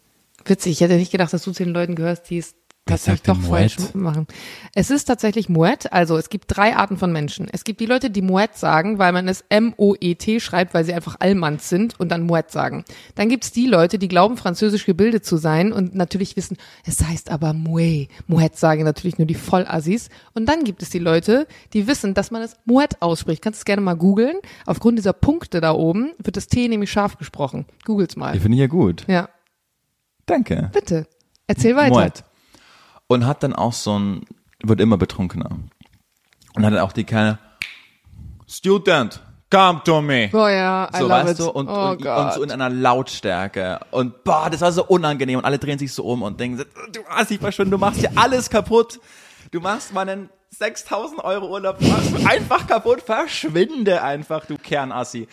Witzig, 0.45 0.73
ich 0.73 0.81
hätte 0.81 0.97
nicht 0.97 1.13
gedacht, 1.13 1.33
dass 1.33 1.45
du 1.45 1.53
zu 1.53 1.63
den 1.65 1.73
Leuten 1.73 1.95
gehörst, 1.95 2.29
die 2.31 2.39
es 2.39 2.55
tatsächlich 2.87 3.23
doch 3.23 3.41
falsch 3.41 3.77
machen. 3.95 4.27
Es 4.75 4.91
ist 4.91 5.05
tatsächlich 5.05 5.49
Moet, 5.49 5.93
also 5.93 6.17
es 6.17 6.29
gibt 6.29 6.57
drei 6.57 6.77
Arten 6.77 6.97
von 6.97 7.13
Menschen. 7.13 7.49
Es 7.51 7.65
gibt 7.65 7.81
die 7.81 7.87
Leute, 7.87 8.11
die 8.11 8.23
Moet 8.23 8.55
sagen, 8.55 8.99
weil 8.99 9.13
man 9.13 9.29
es 9.29 9.45
M-O-E-T 9.49 10.41
schreibt, 10.41 10.75
weil 10.75 10.85
sie 10.85 10.93
einfach 10.93 11.17
Allmanns 11.21 11.69
sind 11.69 11.99
und 12.01 12.11
dann 12.11 12.23
Moet 12.23 12.51
sagen. 12.51 12.85
Dann 13.15 13.29
gibt's 13.29 13.53
die 13.53 13.67
Leute, 13.67 13.99
die 13.99 14.09
glauben, 14.09 14.37
französisch 14.37 14.85
gebildet 14.85 15.25
zu 15.25 15.37
sein 15.37 15.73
und 15.73 15.95
natürlich 15.95 16.37
wissen, 16.37 16.57
es 16.85 17.03
heißt 17.03 17.31
aber 17.31 17.53
Moet. 17.53 18.09
Moet 18.27 18.57
sagen 18.57 18.85
natürlich 18.85 19.19
nur 19.19 19.27
die 19.27 19.35
Vollassis. 19.35 20.09
Und 20.35 20.47
dann 20.49 20.65
gibt 20.65 20.83
es 20.83 20.91
die 20.91 20.99
Leute, 20.99 21.47
die 21.73 21.87
wissen, 21.87 22.15
dass 22.15 22.31
man 22.31 22.43
es 22.43 22.57
Moet 22.65 23.01
ausspricht. 23.01 23.43
Kannst 23.43 23.61
es 23.61 23.65
gerne 23.65 23.83
mal 23.83 23.95
googeln. 23.95 24.37
Aufgrund 24.67 24.99
dieser 24.99 25.13
Punkte 25.13 25.61
da 25.61 25.73
oben 25.73 26.13
wird 26.19 26.37
das 26.37 26.49
T 26.49 26.67
nämlich 26.69 26.91
scharf 26.91 27.17
gesprochen. 27.17 27.67
Googles 27.85 28.17
mal. 28.17 28.33
Die 28.33 28.41
finde 28.41 28.57
ich 28.57 28.61
ja 28.61 28.67
gut. 28.67 29.05
Ja. 29.07 29.29
Danke. 30.27 30.71
Bitte. 30.73 31.07
Erzähl 31.47 31.77
weiter. 31.77 32.03
Moet. 32.05 32.25
Und 33.13 33.27
hat 33.27 33.43
dann 33.43 33.55
auch 33.55 33.73
so 33.73 33.99
ein, 33.99 34.25
wird 34.63 34.81
immer 34.81 34.97
betrunkener. 34.97 35.51
Und 36.55 36.65
hat 36.65 36.73
dann 36.73 36.81
auch 36.81 36.93
die 36.93 37.05
kleine 37.05 37.39
Student, 38.47 39.21
come 39.51 39.83
to 39.85 40.03
me. 40.03 40.31
Oh 40.33 40.49
ja, 40.49 40.89
I 40.93 40.99
so, 40.99 41.03
love 41.03 41.11
weißt 41.11 41.31
it. 41.33 41.39
du, 41.41 41.51
und, 41.51 41.69
oh 41.69 41.91
und, 41.91 42.07
und 42.07 42.33
so 42.35 42.43
in 42.43 42.51
einer 42.51 42.71
Lautstärke. 42.71 43.81
Und 43.91 44.25
boah, 44.25 44.49
das 44.51 44.61
war 44.61 44.73
so 44.73 44.85
unangenehm. 44.85 45.39
Und 45.39 45.45
alle 45.45 45.59
drehen 45.59 45.79
sich 45.79 45.93
so 45.93 46.05
um 46.05 46.23
und 46.23 46.41
denken, 46.41 46.65
du 46.93 47.01
dich 47.29 47.39
verschwunden, 47.39 47.71
du 47.71 47.79
machst 47.79 48.01
hier 48.01 48.13
alles 48.17 48.51
kaputt. 48.51 49.01
Du 49.51 49.61
machst 49.61 49.93
meinen 49.93 50.31
6000 50.51 51.23
Euro 51.25 51.49
Urlaub 51.49 51.79
einfach 52.25 52.67
kaputt. 52.67 53.03
Verschwinde 53.03 54.03
einfach, 54.03 54.47
du 54.47 54.57
Kernassi. 54.57 55.29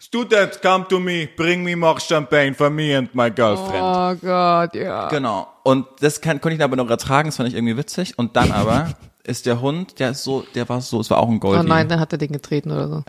Student, 0.00 0.62
come 0.62 0.86
to 0.88 1.00
me, 1.00 1.28
bring 1.36 1.64
me 1.64 1.74
more 1.74 1.98
champagne 1.98 2.54
for 2.54 2.70
me 2.70 2.96
and 2.96 3.12
my 3.14 3.30
girlfriend. 3.30 3.82
Oh 3.82 4.14
Gott, 4.14 4.74
ja. 4.74 5.08
Genau. 5.08 5.48
Und 5.64 5.86
das 6.00 6.20
kann, 6.20 6.40
konnte 6.40 6.56
ich 6.56 6.62
aber 6.62 6.76
noch 6.76 6.88
ertragen, 6.88 7.28
das 7.28 7.36
fand 7.36 7.48
ich 7.48 7.54
irgendwie 7.56 7.76
witzig. 7.76 8.16
Und 8.16 8.36
dann 8.36 8.52
aber 8.52 8.94
ist 9.24 9.46
der 9.46 9.60
Hund, 9.60 9.98
der 9.98 10.10
ist 10.10 10.22
so, 10.22 10.44
der 10.54 10.68
war 10.68 10.80
so, 10.80 11.00
es 11.00 11.10
war 11.10 11.18
auch 11.18 11.28
ein 11.28 11.36
Oh 11.36 11.40
Goldie. 11.40 11.68
nein, 11.68 11.88
dann 11.88 11.98
hat 11.98 12.12
er 12.12 12.18
den 12.18 12.30
getreten 12.30 12.70
oder 12.70 12.88
so. 12.88 13.04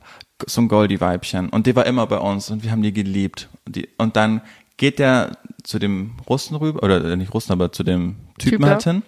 So 0.48 0.62
ein 0.62 0.68
Goldie-Weibchen. 0.68 1.50
Und 1.50 1.68
der 1.68 1.76
war 1.76 1.86
immer 1.86 2.08
bei 2.08 2.18
uns 2.18 2.50
und 2.50 2.64
wir 2.64 2.72
haben 2.72 2.82
die 2.82 2.92
geliebt. 2.94 3.50
Und, 3.68 3.76
die, 3.76 3.88
und 4.00 4.16
dann 4.16 4.42
geht 4.78 4.98
der 4.98 5.38
zu 5.64 5.78
dem 5.78 6.14
Russen 6.28 6.56
rüber, 6.56 6.82
oder 6.82 7.16
nicht 7.16 7.34
Russen, 7.34 7.52
aber 7.52 7.72
zu 7.72 7.84
dem 7.84 8.16
Typen 8.40 8.60
Typ 8.62 8.66
halt 8.68 8.84
hin 8.84 9.04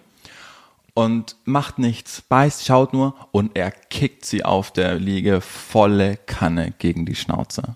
und 0.94 1.36
macht 1.46 1.80
nichts, 1.80 2.22
beißt, 2.22 2.66
schaut 2.66 2.94
nur 2.94 3.16
und 3.32 3.52
er 3.56 3.72
kickt 3.72 4.26
sie 4.26 4.44
auf 4.44 4.72
der 4.72 4.96
Liege 4.96 5.42
volle 5.42 6.18
Kanne 6.18 6.74
gegen 6.78 7.06
die 7.06 7.16
Schnauze. 7.16 7.76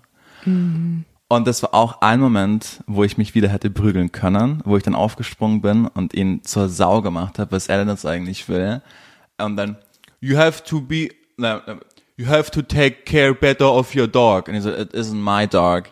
Und 1.28 1.46
das 1.46 1.62
war 1.62 1.74
auch 1.74 2.02
ein 2.02 2.20
Moment, 2.20 2.84
wo 2.86 3.02
ich 3.02 3.18
mich 3.18 3.34
wieder 3.34 3.48
hätte 3.48 3.70
prügeln 3.70 4.12
können, 4.12 4.62
wo 4.64 4.76
ich 4.76 4.84
dann 4.84 4.94
aufgesprungen 4.94 5.60
bin 5.60 5.86
und 5.88 6.14
ihn 6.14 6.44
zur 6.44 6.68
Sau 6.68 7.02
gemacht 7.02 7.38
habe, 7.38 7.52
was 7.52 7.68
er 7.68 7.78
denn 7.78 7.88
jetzt 7.88 8.06
eigentlich 8.06 8.48
will. 8.48 8.80
Und 9.38 9.56
dann, 9.56 9.76
you 10.20 10.36
have 10.36 10.62
to 10.62 10.80
be, 10.80 11.08
you 12.16 12.26
have 12.26 12.50
to 12.52 12.62
take 12.62 13.02
care 13.04 13.34
better 13.34 13.72
of 13.72 13.94
your 13.96 14.06
dog. 14.06 14.48
And 14.48 14.56
he 14.56 14.62
said, 14.62 14.78
it 14.78 14.94
isn't 14.94 15.20
my 15.20 15.48
dog, 15.48 15.88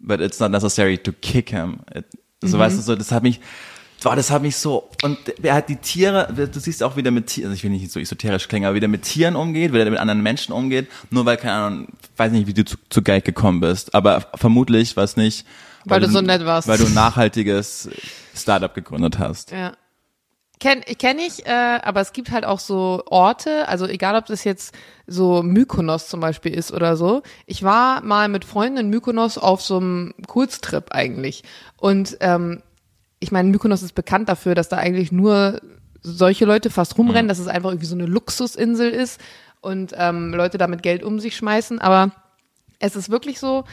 but 0.00 0.20
it's 0.20 0.38
not 0.38 0.50
necessary 0.50 0.98
to 0.98 1.12
kick 1.12 1.48
him. 1.48 1.78
It, 1.94 2.04
so 2.42 2.58
weißt 2.58 2.76
du, 2.76 2.82
so, 2.82 2.94
das 2.94 3.10
hat 3.10 3.22
mich, 3.22 3.40
Boah, 4.02 4.16
das 4.16 4.30
hat 4.30 4.42
mich 4.42 4.56
so, 4.56 4.90
und 5.02 5.18
er 5.42 5.54
hat 5.54 5.70
die 5.70 5.76
Tiere, 5.76 6.28
du 6.30 6.60
siehst 6.60 6.82
auch 6.82 6.96
wieder 6.96 7.10
mit 7.10 7.28
Tieren, 7.28 7.50
also 7.50 7.56
ich 7.56 7.64
will 7.64 7.70
nicht 7.70 7.90
so 7.90 7.98
esoterisch 7.98 8.48
klingen, 8.48 8.66
aber 8.66 8.74
wie 8.74 8.80
der 8.80 8.88
mit 8.90 9.02
Tieren 9.02 9.34
umgeht, 9.34 9.72
wie 9.72 9.78
der 9.78 9.90
mit 9.90 9.98
anderen 9.98 10.22
Menschen 10.22 10.52
umgeht, 10.52 10.88
nur 11.08 11.24
weil, 11.24 11.38
keine 11.38 11.52
Ahnung, 11.54 11.88
weiß 12.18 12.30
nicht, 12.32 12.46
wie 12.46 12.52
du 12.52 12.66
zu, 12.66 12.76
zu 12.90 13.00
Geld 13.00 13.24
gekommen 13.24 13.60
bist, 13.60 13.94
aber 13.94 14.26
vermutlich 14.34 14.94
war 14.96 15.04
es 15.04 15.16
nicht, 15.16 15.46
Weil 15.84 16.00
du 16.00 16.08
so 16.08 16.20
nett 16.20 16.44
warst. 16.44 16.68
Weil 16.68 16.78
du 16.78 16.86
ein 16.86 16.94
nachhaltiges 16.94 17.88
Startup 18.34 18.72
gegründet 18.74 19.18
hast. 19.18 19.50
Ja. 19.50 19.72
Kenn, 20.60 20.82
kenn 20.82 21.18
ich, 21.18 21.46
äh, 21.46 21.50
aber 21.82 22.00
es 22.00 22.12
gibt 22.12 22.30
halt 22.30 22.44
auch 22.44 22.60
so 22.60 23.02
Orte, 23.06 23.68
also 23.68 23.86
egal 23.86 24.16
ob 24.16 24.26
das 24.26 24.44
jetzt 24.44 24.74
so 25.06 25.42
Mykonos 25.42 26.08
zum 26.08 26.20
Beispiel 26.20 26.54
ist 26.54 26.72
oder 26.72 26.96
so. 26.96 27.22
Ich 27.46 27.62
war 27.62 28.02
mal 28.02 28.28
mit 28.28 28.44
Freunden 28.44 28.78
in 28.78 28.88
Mykonos 28.88 29.36
auf 29.36 29.60
so 29.60 29.76
einem 29.76 30.14
Kurztrip 30.26 30.92
eigentlich. 30.92 31.42
Und 31.76 32.16
ähm, 32.20 32.62
ich 33.24 33.32
meine, 33.32 33.48
Mykonos 33.48 33.82
ist 33.82 33.94
bekannt 33.94 34.28
dafür, 34.28 34.54
dass 34.54 34.68
da 34.68 34.76
eigentlich 34.76 35.10
nur 35.10 35.60
solche 36.02 36.44
Leute 36.44 36.68
fast 36.68 36.98
rumrennen, 36.98 37.28
dass 37.28 37.38
es 37.38 37.48
einfach 37.48 37.70
irgendwie 37.70 37.86
so 37.86 37.94
eine 37.94 38.06
Luxusinsel 38.06 38.90
ist 38.90 39.18
und 39.62 39.94
ähm, 39.96 40.34
Leute 40.34 40.58
damit 40.58 40.82
Geld 40.82 41.02
um 41.02 41.18
sich 41.18 41.34
schmeißen. 41.36 41.78
Aber 41.78 42.12
es 42.78 42.96
ist 42.96 43.10
wirklich 43.10 43.40
so, 43.40 43.64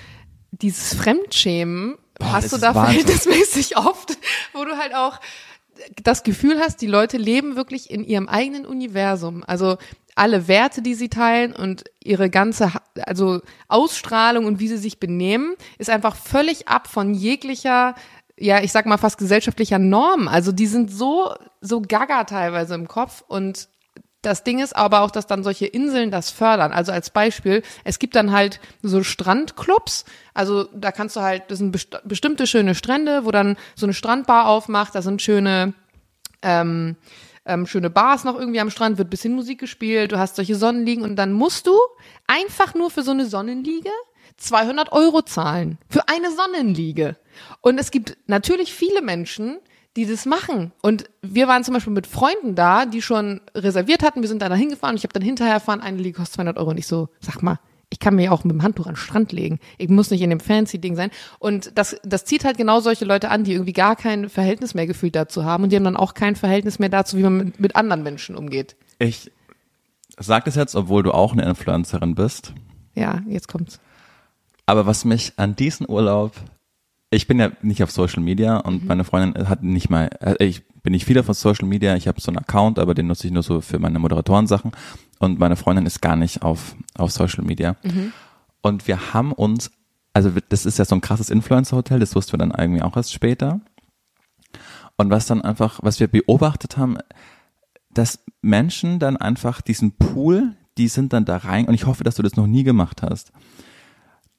dieses 0.51 0.93
Fremdschämen 0.93 1.97
hast 2.23 2.45
das 2.45 2.51
du 2.51 2.57
da 2.65 2.71
verhältnismäßig 2.71 3.77
oft, 3.77 4.17
wo 4.53 4.63
du 4.63 4.77
halt 4.77 4.95
auch 4.95 5.19
das 6.01 6.23
Gefühl 6.23 6.59
hast, 6.59 6.81
die 6.81 6.87
Leute 6.87 7.17
leben 7.17 7.57
wirklich 7.57 7.91
in 7.91 8.05
ihrem 8.05 8.29
eigenen 8.29 8.65
Universum. 8.65 9.43
Also 9.45 9.77
alle 10.15 10.47
Werte, 10.47 10.81
die 10.81 10.93
sie 10.93 11.09
teilen 11.09 11.53
und 11.53 11.83
ihre 12.03 12.29
ganze, 12.29 12.71
also 13.01 13.41
Ausstrahlung 13.67 14.45
und 14.45 14.59
wie 14.59 14.67
sie 14.67 14.77
sich 14.77 14.99
benehmen, 14.99 15.55
ist 15.77 15.89
einfach 15.89 16.15
völlig 16.15 16.67
ab 16.67 16.87
von 16.87 17.13
jeglicher, 17.13 17.95
ja, 18.41 18.61
ich 18.61 18.71
sag 18.71 18.85
mal 18.85 18.97
fast 18.97 19.17
gesellschaftlicher 19.17 19.79
Norm. 19.79 20.27
Also 20.27 20.51
die 20.51 20.67
sind 20.67 20.91
so, 20.91 21.33
so 21.61 21.81
gaga 21.81 22.23
teilweise 22.23 22.75
im 22.75 22.87
Kopf 22.87 23.23
und 23.27 23.69
das 24.21 24.43
Ding 24.43 24.59
ist 24.59 24.75
aber 24.75 25.01
auch, 25.01 25.09
dass 25.09 25.25
dann 25.25 25.43
solche 25.43 25.65
Inseln 25.65 26.11
das 26.11 26.29
fördern. 26.29 26.71
Also 26.71 26.91
als 26.91 27.09
Beispiel, 27.09 27.63
es 27.83 27.97
gibt 27.97 28.15
dann 28.15 28.31
halt 28.31 28.59
so 28.83 29.03
Strandclubs. 29.03 30.05
Also 30.35 30.65
da 30.75 30.91
kannst 30.91 31.15
du 31.15 31.21
halt, 31.21 31.49
das 31.49 31.57
sind 31.57 31.71
best 31.71 31.97
bestimmte 32.03 32.45
schöne 32.45 32.75
Strände, 32.75 33.25
wo 33.25 33.31
dann 33.31 33.57
so 33.75 33.87
eine 33.87 33.93
Strandbar 33.93 34.47
aufmacht. 34.47 34.93
Da 34.93 35.01
sind 35.01 35.23
schöne, 35.23 35.73
ähm, 36.43 36.97
ähm, 37.45 37.65
schöne 37.65 37.89
Bars 37.89 38.23
noch 38.23 38.37
irgendwie 38.37 38.59
am 38.59 38.69
Strand, 38.69 38.99
wird 38.99 39.09
bisschen 39.09 39.33
Musik 39.33 39.59
gespielt. 39.59 40.11
Du 40.11 40.19
hast 40.19 40.35
solche 40.35 40.55
Sonnenliegen 40.55 41.03
und 41.03 41.15
dann 41.15 41.33
musst 41.33 41.65
du 41.65 41.75
einfach 42.27 42.75
nur 42.75 42.91
für 42.91 43.01
so 43.01 43.11
eine 43.11 43.25
Sonnenliege 43.25 43.89
200 44.37 44.91
Euro 44.91 45.21
zahlen. 45.21 45.77
Für 45.89 46.07
eine 46.07 46.27
Sonnenliege. 46.31 47.17
Und 47.61 47.79
es 47.79 47.91
gibt 47.91 48.17
natürlich 48.27 48.73
viele 48.73 49.01
Menschen, 49.01 49.57
die 49.95 50.05
das 50.05 50.25
machen. 50.25 50.71
Und 50.81 51.09
wir 51.21 51.47
waren 51.47 51.63
zum 51.63 51.73
Beispiel 51.73 51.93
mit 51.93 52.07
Freunden 52.07 52.55
da, 52.55 52.85
die 52.85 53.01
schon 53.01 53.41
reserviert 53.55 54.03
hatten. 54.03 54.21
Wir 54.21 54.29
sind 54.29 54.41
da 54.41 54.49
dahin 54.49 54.69
gefahren. 54.69 54.95
Ich 54.95 55.03
habe 55.03 55.13
dann 55.13 55.23
hinterher 55.23 55.53
erfahren, 55.53 55.81
eine 55.81 55.97
Liege 55.97 56.17
kostet 56.17 56.35
200 56.35 56.57
Euro. 56.57 56.69
Und 56.71 56.77
ich 56.77 56.87
so, 56.87 57.09
sag 57.19 57.43
mal, 57.43 57.59
ich 57.89 57.99
kann 57.99 58.15
mir 58.15 58.31
auch 58.31 58.45
mit 58.45 58.53
dem 58.53 58.63
Handtuch 58.63 58.85
an 58.85 58.93
den 58.93 58.97
Strand 58.97 59.33
legen. 59.33 59.59
Ich 59.77 59.89
muss 59.89 60.11
nicht 60.11 60.21
in 60.21 60.29
dem 60.29 60.39
fancy 60.39 60.79
Ding 60.79 60.95
sein. 60.95 61.11
Und 61.39 61.77
das, 61.77 61.97
das 62.03 62.23
zieht 62.23 62.45
halt 62.45 62.57
genau 62.57 62.79
solche 62.79 63.03
Leute 63.03 63.29
an, 63.29 63.43
die 63.43 63.51
irgendwie 63.51 63.73
gar 63.73 63.97
kein 63.97 64.29
Verhältnis 64.29 64.73
mehr 64.73 64.87
gefühlt 64.87 65.15
dazu 65.15 65.43
haben. 65.43 65.65
Und 65.65 65.71
die 65.71 65.75
haben 65.75 65.83
dann 65.83 65.97
auch 65.97 66.13
kein 66.13 66.37
Verhältnis 66.37 66.79
mehr 66.79 66.89
dazu, 66.89 67.17
wie 67.17 67.23
man 67.23 67.37
mit, 67.37 67.59
mit 67.59 67.75
anderen 67.75 68.01
Menschen 68.01 68.37
umgeht. 68.37 68.77
Ich 68.97 69.29
sag 70.17 70.45
das 70.45 70.55
jetzt, 70.55 70.75
obwohl 70.75 71.03
du 71.03 71.11
auch 71.11 71.33
eine 71.33 71.43
Influencerin 71.43 72.15
bist. 72.15 72.53
Ja, 72.95 73.21
jetzt 73.27 73.49
kommt's. 73.49 73.81
Aber 74.65 74.85
was 74.85 75.05
mich 75.05 75.33
an 75.37 75.55
diesen 75.55 75.89
Urlaub, 75.89 76.33
ich 77.09 77.27
bin 77.27 77.39
ja 77.39 77.51
nicht 77.61 77.83
auf 77.83 77.91
Social 77.91 78.23
Media 78.23 78.57
und 78.57 78.85
meine 78.85 79.03
Freundin 79.03 79.49
hat 79.49 79.63
nicht 79.63 79.89
mal, 79.89 80.09
äh, 80.21 80.43
ich 80.45 80.65
bin 80.81 80.93
nicht 80.93 81.05
viel 81.05 81.19
auf 81.19 81.27
Social 81.33 81.67
Media, 81.67 81.95
ich 81.95 82.07
habe 82.07 82.21
so 82.21 82.31
einen 82.31 82.37
Account, 82.37 82.79
aber 82.79 82.93
den 82.93 83.07
nutze 83.07 83.27
ich 83.27 83.33
nur 83.33 83.43
so 83.43 83.61
für 83.61 83.79
meine 83.79 83.99
Moderatorensachen. 83.99 84.71
Und 85.19 85.37
meine 85.37 85.55
Freundin 85.55 85.85
ist 85.85 86.01
gar 86.01 86.15
nicht 86.15 86.41
auf, 86.41 86.75
auf 86.95 87.11
Social 87.11 87.43
Media. 87.43 87.75
Und 88.61 88.87
wir 88.87 89.13
haben 89.13 89.33
uns, 89.33 89.71
also 90.13 90.31
das 90.49 90.65
ist 90.65 90.79
ja 90.79 90.85
so 90.85 90.95
ein 90.95 91.01
krasses 91.01 91.29
Influencer-Hotel, 91.29 91.99
das 91.99 92.15
wussten 92.15 92.33
wir 92.33 92.39
dann 92.39 92.53
irgendwie 92.57 92.81
auch 92.81 92.95
erst 92.95 93.13
später. 93.13 93.61
Und 94.97 95.09
was 95.09 95.25
dann 95.25 95.41
einfach, 95.41 95.79
was 95.83 95.99
wir 95.99 96.07
beobachtet 96.07 96.77
haben, 96.77 96.97
dass 97.93 98.23
Menschen 98.41 98.99
dann 98.99 99.17
einfach 99.17 99.61
diesen 99.61 99.91
Pool, 99.97 100.55
die 100.77 100.87
sind 100.87 101.13
dann 101.13 101.25
da 101.25 101.37
rein, 101.37 101.67
und 101.67 101.73
ich 101.73 101.85
hoffe, 101.85 102.03
dass 102.03 102.15
du 102.15 102.23
das 102.23 102.35
noch 102.35 102.47
nie 102.47 102.63
gemacht 102.63 103.01
hast, 103.01 103.31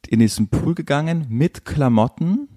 in 0.08 0.20
diesen 0.20 0.48
Pool 0.48 0.74
gegangen 0.74 1.26
mit 1.28 1.64
Klamotten 1.64 2.48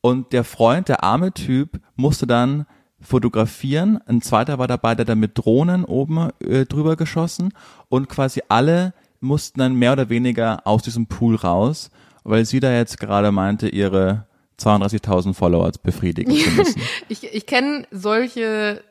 und 0.00 0.32
der 0.32 0.44
Freund, 0.44 0.88
der 0.88 1.02
arme 1.02 1.32
Typ, 1.32 1.80
musste 1.96 2.26
dann 2.26 2.66
fotografieren. 3.00 3.98
Ein 4.06 4.22
zweiter 4.22 4.58
war 4.58 4.68
dabei, 4.68 4.94
der 4.94 5.04
da 5.04 5.14
mit 5.14 5.36
Drohnen 5.36 5.84
oben 5.84 6.30
äh, 6.40 6.64
drüber 6.64 6.96
geschossen 6.96 7.52
und 7.88 8.08
quasi 8.08 8.42
alle 8.48 8.94
mussten 9.20 9.58
dann 9.58 9.74
mehr 9.74 9.92
oder 9.92 10.08
weniger 10.08 10.66
aus 10.66 10.82
diesem 10.82 11.06
Pool 11.06 11.34
raus, 11.34 11.90
weil 12.24 12.44
sie 12.44 12.60
da 12.60 12.72
jetzt 12.72 12.98
gerade 13.00 13.32
meinte, 13.32 13.68
ihre 13.68 14.26
32.000 14.60 15.34
Follower 15.34 15.70
befriedigen 15.82 16.34
zu 16.34 16.50
müssen. 16.50 16.80
ich 17.08 17.24
ich 17.24 17.46
kenne 17.46 17.86
solche 17.90 18.82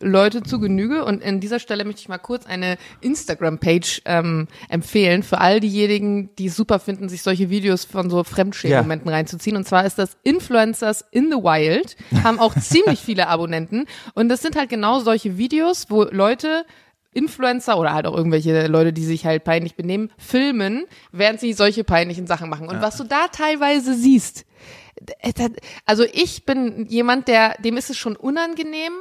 Leute 0.00 0.42
zu 0.42 0.58
Genüge 0.60 1.04
und 1.04 1.24
an 1.24 1.40
dieser 1.40 1.58
Stelle 1.58 1.84
möchte 1.84 2.00
ich 2.00 2.08
mal 2.08 2.18
kurz 2.18 2.46
eine 2.46 2.78
Instagram-Page 3.00 4.02
ähm, 4.06 4.48
empfehlen 4.68 5.22
für 5.22 5.38
all 5.38 5.60
diejenigen, 5.60 6.34
die 6.36 6.46
es 6.46 6.56
super 6.56 6.78
finden, 6.78 7.08
sich 7.08 7.22
solche 7.22 7.50
Videos 7.50 7.84
von 7.84 8.08
so 8.10 8.24
Fremdschämen-Momenten 8.24 9.08
ja. 9.08 9.16
reinzuziehen. 9.16 9.56
Und 9.56 9.66
zwar 9.66 9.84
ist 9.84 9.98
das 9.98 10.16
Influencers 10.22 11.04
in 11.10 11.26
the 11.30 11.36
Wild, 11.36 11.96
haben 12.24 12.38
auch 12.38 12.54
ziemlich 12.60 13.00
viele 13.00 13.28
Abonnenten 13.28 13.86
und 14.14 14.28
das 14.28 14.42
sind 14.42 14.56
halt 14.56 14.70
genau 14.70 15.00
solche 15.00 15.36
Videos, 15.36 15.86
wo 15.90 16.04
Leute 16.04 16.64
Influencer 17.12 17.76
oder 17.76 17.92
halt 17.92 18.06
auch 18.06 18.16
irgendwelche 18.16 18.68
Leute, 18.68 18.92
die 18.92 19.04
sich 19.04 19.26
halt 19.26 19.44
peinlich 19.44 19.74
benehmen, 19.74 20.12
filmen, 20.16 20.84
während 21.10 21.40
sie 21.40 21.52
solche 21.52 21.82
peinlichen 21.82 22.26
Sachen 22.26 22.48
machen. 22.48 22.68
Und 22.68 22.76
ja. 22.76 22.82
was 22.82 22.96
du 22.96 23.04
da 23.04 23.26
teilweise 23.28 23.94
siehst, 23.94 24.46
also 25.86 26.04
ich 26.12 26.44
bin 26.44 26.86
jemand, 26.86 27.28
der, 27.28 27.56
dem 27.62 27.76
ist 27.76 27.90
es 27.90 27.96
schon 27.96 28.16
unangenehm, 28.16 28.92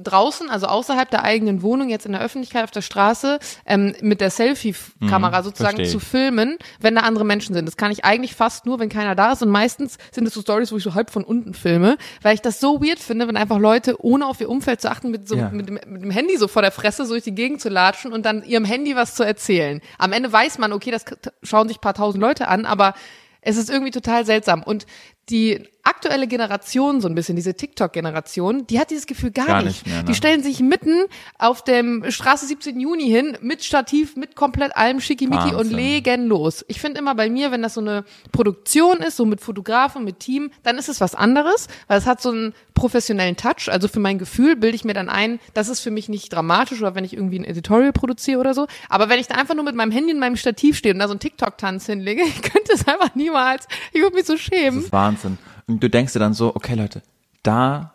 draußen, 0.00 0.48
also 0.48 0.66
außerhalb 0.66 1.10
der 1.10 1.24
eigenen 1.24 1.62
Wohnung, 1.62 1.88
jetzt 1.88 2.06
in 2.06 2.12
der 2.12 2.20
Öffentlichkeit 2.20 2.64
auf 2.64 2.70
der 2.70 2.82
Straße, 2.82 3.38
ähm, 3.66 3.94
mit 4.00 4.20
der 4.20 4.30
Selfie-Kamera 4.30 5.40
mhm, 5.40 5.44
sozusagen 5.44 5.84
zu 5.84 5.98
filmen, 5.98 6.56
wenn 6.80 6.94
da 6.94 7.02
andere 7.02 7.24
Menschen 7.24 7.54
sind. 7.54 7.66
Das 7.66 7.76
kann 7.76 7.90
ich 7.90 8.04
eigentlich 8.04 8.34
fast 8.34 8.64
nur, 8.64 8.78
wenn 8.78 8.88
keiner 8.88 9.14
da 9.14 9.32
ist. 9.32 9.42
Und 9.42 9.50
meistens 9.50 9.98
sind 10.12 10.26
es 10.26 10.34
so 10.34 10.40
Stories, 10.40 10.70
wo 10.70 10.76
ich 10.76 10.84
so 10.84 10.94
halb 10.94 11.10
von 11.10 11.24
unten 11.24 11.52
filme, 11.52 11.98
weil 12.22 12.34
ich 12.34 12.40
das 12.40 12.60
so 12.60 12.80
weird 12.80 13.00
finde, 13.00 13.26
wenn 13.26 13.36
einfach 13.36 13.58
Leute, 13.58 13.96
ohne 14.04 14.26
auf 14.26 14.40
ihr 14.40 14.48
Umfeld 14.48 14.80
zu 14.80 14.90
achten, 14.90 15.10
mit, 15.10 15.28
so, 15.28 15.36
ja. 15.36 15.50
mit, 15.50 15.68
dem, 15.68 15.80
mit 15.86 16.02
dem 16.02 16.10
Handy 16.10 16.36
so 16.36 16.46
vor 16.46 16.62
der 16.62 16.72
Fresse 16.72 17.04
so 17.04 17.14
durch 17.14 17.24
die 17.24 17.34
Gegend 17.34 17.60
zu 17.60 17.68
latschen 17.68 18.12
und 18.12 18.24
dann 18.24 18.44
ihrem 18.44 18.64
Handy 18.64 18.94
was 18.94 19.14
zu 19.14 19.24
erzählen. 19.24 19.80
Am 19.98 20.12
Ende 20.12 20.32
weiß 20.32 20.58
man, 20.58 20.72
okay, 20.72 20.92
das 20.92 21.04
schauen 21.42 21.66
sich 21.66 21.80
paar 21.80 21.94
tausend 21.94 22.22
Leute 22.22 22.48
an, 22.48 22.66
aber 22.66 22.94
es 23.40 23.56
ist 23.56 23.70
irgendwie 23.70 23.90
total 23.90 24.24
seltsam. 24.24 24.62
Und 24.62 24.86
die 25.30 25.68
aktuelle 25.88 26.26
Generation, 26.26 27.00
so 27.00 27.08
ein 27.08 27.14
bisschen 27.14 27.36
diese 27.36 27.54
TikTok-Generation, 27.54 28.66
die 28.66 28.78
hat 28.78 28.90
dieses 28.90 29.06
Gefühl 29.06 29.30
gar, 29.30 29.46
gar 29.46 29.62
nicht. 29.62 29.84
nicht 29.84 29.86
mehr, 29.86 30.02
ne? 30.02 30.04
Die 30.04 30.14
stellen 30.14 30.42
sich 30.42 30.60
mitten 30.60 31.04
auf 31.38 31.64
dem 31.64 32.04
Straße 32.10 32.46
17 32.46 32.78
Juni 32.78 33.08
hin, 33.08 33.38
mit 33.40 33.64
Stativ, 33.64 34.16
mit 34.16 34.36
komplett 34.36 34.76
allem 34.76 35.00
Schickimicki 35.00 35.54
und 35.54 35.70
legen 35.70 36.26
los. 36.26 36.64
Ich 36.68 36.80
finde 36.80 37.00
immer 37.00 37.14
bei 37.14 37.30
mir, 37.30 37.50
wenn 37.50 37.62
das 37.62 37.74
so 37.74 37.80
eine 37.80 38.04
Produktion 38.32 38.98
ist, 38.98 39.16
so 39.16 39.24
mit 39.24 39.40
Fotografen, 39.40 40.04
mit 40.04 40.20
Team, 40.20 40.50
dann 40.62 40.76
ist 40.78 40.88
es 40.88 41.00
was 41.00 41.14
anderes, 41.14 41.68
weil 41.86 41.98
es 41.98 42.06
hat 42.06 42.20
so 42.20 42.30
einen 42.30 42.54
professionellen 42.74 43.36
Touch. 43.36 43.68
Also 43.70 43.88
für 43.88 44.00
mein 44.00 44.18
Gefühl 44.18 44.56
bilde 44.56 44.76
ich 44.76 44.84
mir 44.84 44.94
dann 44.94 45.08
ein, 45.08 45.40
das 45.54 45.68
ist 45.68 45.80
für 45.80 45.90
mich 45.90 46.08
nicht 46.08 46.32
dramatisch 46.32 46.80
oder 46.80 46.94
wenn 46.94 47.04
ich 47.04 47.14
irgendwie 47.14 47.38
ein 47.38 47.44
Editorial 47.44 47.92
produziere 47.92 48.40
oder 48.40 48.54
so. 48.54 48.66
Aber 48.88 49.08
wenn 49.08 49.18
ich 49.18 49.26
da 49.26 49.34
einfach 49.34 49.54
nur 49.54 49.64
mit 49.64 49.74
meinem 49.74 49.90
Handy 49.90 50.12
in 50.12 50.18
meinem 50.18 50.36
Stativ 50.36 50.76
stehe 50.76 50.94
und 50.94 51.00
da 51.00 51.06
so 51.06 51.12
einen 51.12 51.20
TikTok-Tanz 51.20 51.86
hinlege, 51.86 52.22
ich 52.26 52.42
könnte 52.42 52.72
es 52.72 52.86
einfach 52.86 53.14
niemals. 53.14 53.66
Ich 53.92 54.00
würde 54.00 54.16
mich 54.16 54.26
so 54.26 54.36
schämen. 54.36 54.76
Das 54.76 54.84
ist 54.84 54.92
Wahnsinn. 54.92 55.38
Und 55.68 55.82
du 55.82 55.88
denkst 55.88 56.14
dir 56.14 56.18
dann 56.18 56.34
so, 56.34 56.56
okay 56.56 56.74
Leute, 56.74 57.02
da 57.42 57.92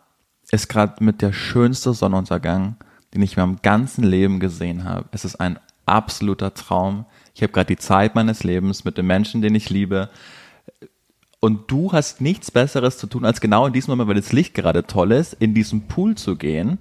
ist 0.50 0.68
gerade 0.68 1.02
mit 1.02 1.20
der 1.20 1.32
schönste 1.32 1.92
Sonnenuntergang, 1.92 2.76
den 3.12 3.22
ich 3.22 3.36
in 3.36 3.42
meinem 3.42 3.62
ganzen 3.62 4.04
Leben 4.04 4.40
gesehen 4.40 4.84
habe. 4.84 5.06
Es 5.12 5.24
ist 5.24 5.36
ein 5.36 5.58
absoluter 5.84 6.54
Traum. 6.54 7.04
Ich 7.34 7.42
habe 7.42 7.52
gerade 7.52 7.66
die 7.66 7.76
Zeit 7.76 8.14
meines 8.14 8.44
Lebens 8.44 8.84
mit 8.84 8.96
dem 8.96 9.06
Menschen, 9.06 9.42
den 9.42 9.54
ich 9.54 9.70
liebe. 9.70 10.08
Und 11.40 11.70
du 11.70 11.92
hast 11.92 12.20
nichts 12.20 12.50
Besseres 12.50 12.96
zu 12.96 13.06
tun, 13.06 13.24
als 13.24 13.40
genau 13.40 13.66
in 13.66 13.72
diesem 13.72 13.90
Moment, 13.92 14.08
weil 14.08 14.16
das 14.16 14.32
Licht 14.32 14.54
gerade 14.54 14.86
toll 14.86 15.12
ist, 15.12 15.34
in 15.34 15.52
diesen 15.52 15.88
Pool 15.88 16.14
zu 16.14 16.36
gehen, 16.36 16.78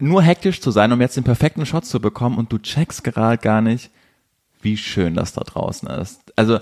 nur 0.00 0.22
hektisch 0.22 0.60
zu 0.60 0.70
sein, 0.70 0.92
um 0.92 1.00
jetzt 1.00 1.16
den 1.16 1.24
perfekten 1.24 1.66
Shot 1.66 1.84
zu 1.84 2.00
bekommen 2.00 2.38
und 2.38 2.50
du 2.50 2.58
checkst 2.58 3.04
gerade 3.04 3.38
gar 3.38 3.60
nicht, 3.60 3.90
wie 4.62 4.76
schön 4.76 5.14
das 5.14 5.34
da 5.34 5.42
draußen 5.42 5.88
ist. 5.88 6.32
Also 6.36 6.58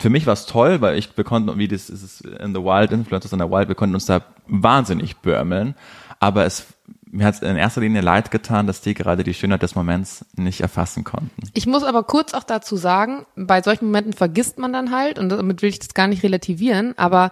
für 0.00 0.10
mich 0.10 0.26
war 0.26 0.34
es 0.34 0.46
toll, 0.46 0.80
weil 0.80 0.96
ich, 0.96 1.16
wir 1.16 1.24
konnten, 1.24 1.58
wie 1.58 1.68
das 1.68 1.90
ist 1.90 2.20
in 2.20 2.54
the 2.54 2.60
Wild, 2.60 2.92
Influencers 2.92 3.32
in 3.32 3.40
the 3.40 3.46
Wild, 3.46 3.68
wir 3.68 3.74
konnten 3.74 3.94
uns 3.94 4.06
da 4.06 4.22
wahnsinnig 4.46 5.16
börmeln. 5.18 5.74
Aber 6.20 6.46
es, 6.46 6.66
mir 7.10 7.26
hat 7.26 7.34
es 7.34 7.42
in 7.42 7.56
erster 7.56 7.80
Linie 7.80 8.00
leid 8.00 8.30
getan, 8.30 8.66
dass 8.66 8.80
die 8.80 8.94
gerade 8.94 9.24
die 9.24 9.34
Schönheit 9.34 9.62
des 9.62 9.74
Moments 9.74 10.24
nicht 10.36 10.60
erfassen 10.60 11.04
konnten. 11.04 11.50
Ich 11.54 11.66
muss 11.66 11.82
aber 11.82 12.04
kurz 12.04 12.34
auch 12.34 12.44
dazu 12.44 12.76
sagen, 12.76 13.26
bei 13.34 13.60
solchen 13.62 13.86
Momenten 13.86 14.12
vergisst 14.12 14.58
man 14.58 14.72
dann 14.72 14.92
halt, 14.92 15.18
und 15.18 15.30
damit 15.30 15.62
will 15.62 15.70
ich 15.70 15.80
das 15.80 15.94
gar 15.94 16.06
nicht 16.06 16.22
relativieren, 16.22 16.96
aber 16.96 17.30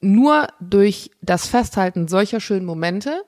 nur 0.00 0.48
durch 0.60 1.10
das 1.22 1.46
Festhalten 1.46 2.08
solcher 2.08 2.40
schönen 2.40 2.66
Momente 2.66 3.22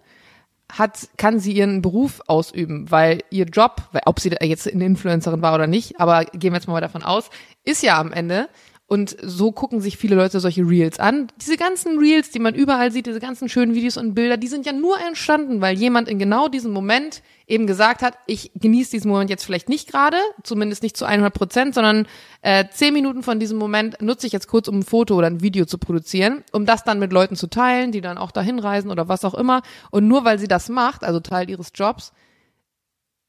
hat, 0.71 1.09
kann 1.17 1.39
sie 1.39 1.53
ihren 1.53 1.81
Beruf 1.81 2.21
ausüben, 2.27 2.91
weil 2.91 3.23
ihr 3.31 3.47
Job, 3.47 3.83
ob 4.05 4.19
sie 4.19 4.35
jetzt 4.41 4.71
eine 4.71 4.85
Influencerin 4.85 5.41
war 5.41 5.55
oder 5.55 5.69
nicht, 5.69 6.01
aber 6.01 6.25
gehen 6.25 6.53
wir 6.53 6.59
jetzt 6.59 6.67
mal 6.67 6.81
davon 6.81 7.05
aus, 7.05 7.31
ist 7.67 7.83
ja 7.83 8.01
am 8.01 8.13
Ende 8.13 8.49
und 8.89 9.17
so 9.21 9.51
gucken 9.51 9.81
sich 9.81 9.97
viele 9.97 10.15
Leute 10.15 10.39
solche 10.39 10.63
Reels 10.63 11.01
an. 11.01 11.27
Diese 11.41 11.57
ganzen 11.57 11.99
Reels, 11.99 12.31
die 12.31 12.39
man 12.39 12.55
überall 12.55 12.93
sieht, 12.93 13.07
diese 13.07 13.19
ganzen 13.19 13.49
schönen 13.49 13.75
Videos 13.75 13.97
und 13.97 14.15
Bilder, 14.15 14.37
die 14.37 14.47
sind 14.47 14.65
ja 14.65 14.73
nur 14.73 14.97
entstanden, 15.01 15.61
weil 15.61 15.77
jemand 15.77 16.09
in 16.09 16.21
genau 16.21 16.47
diesem 16.47 16.73
Moment 16.73 17.23
eben 17.49 17.67
gesagt 17.67 18.03
hat, 18.03 18.17
ich 18.27 18.53
genieße 18.55 18.93
diesen 18.93 19.11
Moment 19.11 19.29
jetzt 19.29 19.45
vielleicht 19.45 19.69
nicht 19.69 19.91
gerade, 19.91 20.19
zumindest 20.45 20.85
nicht 20.85 20.97
zu 20.97 21.05
100 21.05 21.35
Prozent, 21.35 21.75
sondern 21.75 22.07
äh, 22.43 22.67
zehn 22.71 22.95
Minuten 22.95 23.25
von 23.25 23.41
diesem 23.41 23.59
Moment 23.59 24.01
nutze 24.01 24.29
ich 24.29 24.33
jetzt 24.33 24.47
kurz, 24.47 24.69
um 24.69 24.79
ein 24.79 24.85
Foto 24.85 25.17
oder 25.17 25.27
ein 25.27 25.43
Video 25.43 25.65
zu 25.65 25.79
produzieren, 25.79 26.45
um 26.53 26.65
das 26.65 26.85
dann 26.85 27.01
mit 27.01 27.13
Leuten 27.13 27.35
zu 27.35 27.49
teilen, 27.49 27.91
die 27.91 28.01
dann 28.01 28.19
auch 28.19 28.31
dahin 28.31 28.61
reisen 28.61 28.93
oder 28.93 29.09
was 29.09 29.25
auch 29.25 29.35
immer. 29.35 29.63
Und 29.91 30.07
nur 30.07 30.25
weil 30.25 30.39
sie 30.39 30.49
das 30.49 30.69
macht, 30.69 31.03
also 31.03 31.19
Teil 31.19 31.51
ihres 31.51 31.73
Jobs, 31.75 32.13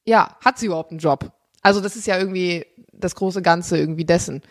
ja, 0.05 0.37
hat 0.45 0.59
sie 0.59 0.67
überhaupt 0.67 0.91
einen 0.91 0.99
Job. 0.99 1.31
Also 1.61 1.81
das 1.81 1.95
ist 1.95 2.07
ja 2.07 2.17
irgendwie 2.17 2.65
das 2.93 3.15
große 3.15 3.41
Ganze 3.41 3.77
irgendwie 3.77 4.05
dessen. 4.05 4.41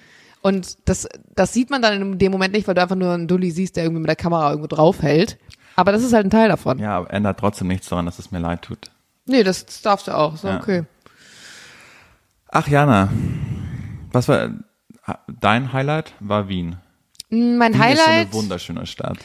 Und 0.43 0.79
das, 0.89 1.09
das 1.35 1.53
sieht 1.53 1.71
man 1.71 1.83
dann 1.83 2.01
in 2.01 2.19
dem 2.19 2.31
Moment 2.31 2.55
nicht, 2.55 2.69
weil 2.69 2.75
du 2.75 2.83
einfach 2.83 2.97
nur 2.97 3.13
einen 3.13 3.27
Dulli 3.27 3.51
siehst, 3.51 3.77
der 3.77 3.85
irgendwie 3.85 4.03
mit 4.03 4.09
der 4.09 4.17
Kamera 4.17 4.51
irgendwo 4.51 4.69
draufhält. 4.69 5.39
Aber 5.75 5.93
das 5.93 6.03
ist 6.03 6.13
halt 6.13 6.27
ein 6.27 6.31
Teil 6.31 6.49
davon. 6.49 6.79
Ja, 6.79 6.97
aber 6.99 7.13
ändert 7.13 7.39
trotzdem 7.39 7.69
nichts 7.69 7.89
daran, 7.89 8.07
dass 8.07 8.19
es 8.19 8.31
mir 8.31 8.39
leid 8.39 8.63
tut. 8.63 8.91
Nee, 9.27 9.43
das, 9.43 9.67
das 9.67 9.83
darfst 9.83 10.07
du 10.07 10.17
auch. 10.17 10.37
So, 10.37 10.49
ja. 10.49 10.59
okay. 10.59 10.85
Ach, 12.49 12.69
Jana, 12.69 13.11
was 14.13 14.29
war 14.29 14.51
dein 15.27 15.73
Highlight? 15.73 16.15
War 16.21 16.49
Wien. 16.49 16.77
Mm, 17.29 17.57
mein 17.57 17.75
Wien 17.75 17.83
Highlight. 17.83 18.27
Ist 18.27 18.33
so 18.33 18.39
eine 18.39 18.45
wunderschöne 18.45 18.87
Stadt. 18.87 19.19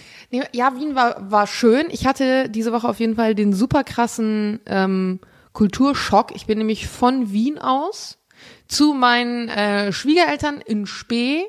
Ja, 0.54 0.76
Wien 0.76 0.96
war, 0.96 1.32
war 1.32 1.48
schön. 1.48 1.86
Ich 1.92 2.06
hatte 2.06 2.50
diese 2.50 2.74
Woche 2.74 2.90
auf 2.90 3.00
jeden 3.00 3.16
Fall 3.16 3.36
den 3.36 3.54
super 3.54 3.84
krassen 3.84 4.60
ähm, 4.66 5.20
Kulturschock. 5.54 6.34
Ich 6.36 6.46
bin 6.46 6.58
nämlich 6.58 6.88
von 6.88 7.32
Wien 7.32 7.60
aus 7.60 8.18
zu 8.68 8.94
meinen 8.94 9.50
äh, 9.50 9.92
Schwiegereltern 9.92 10.62
in 10.62 10.86
Spee, 10.86 11.46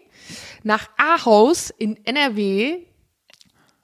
nach 0.62 0.88
Ahaus 0.96 1.70
in 1.70 2.04
NRW. 2.04 2.78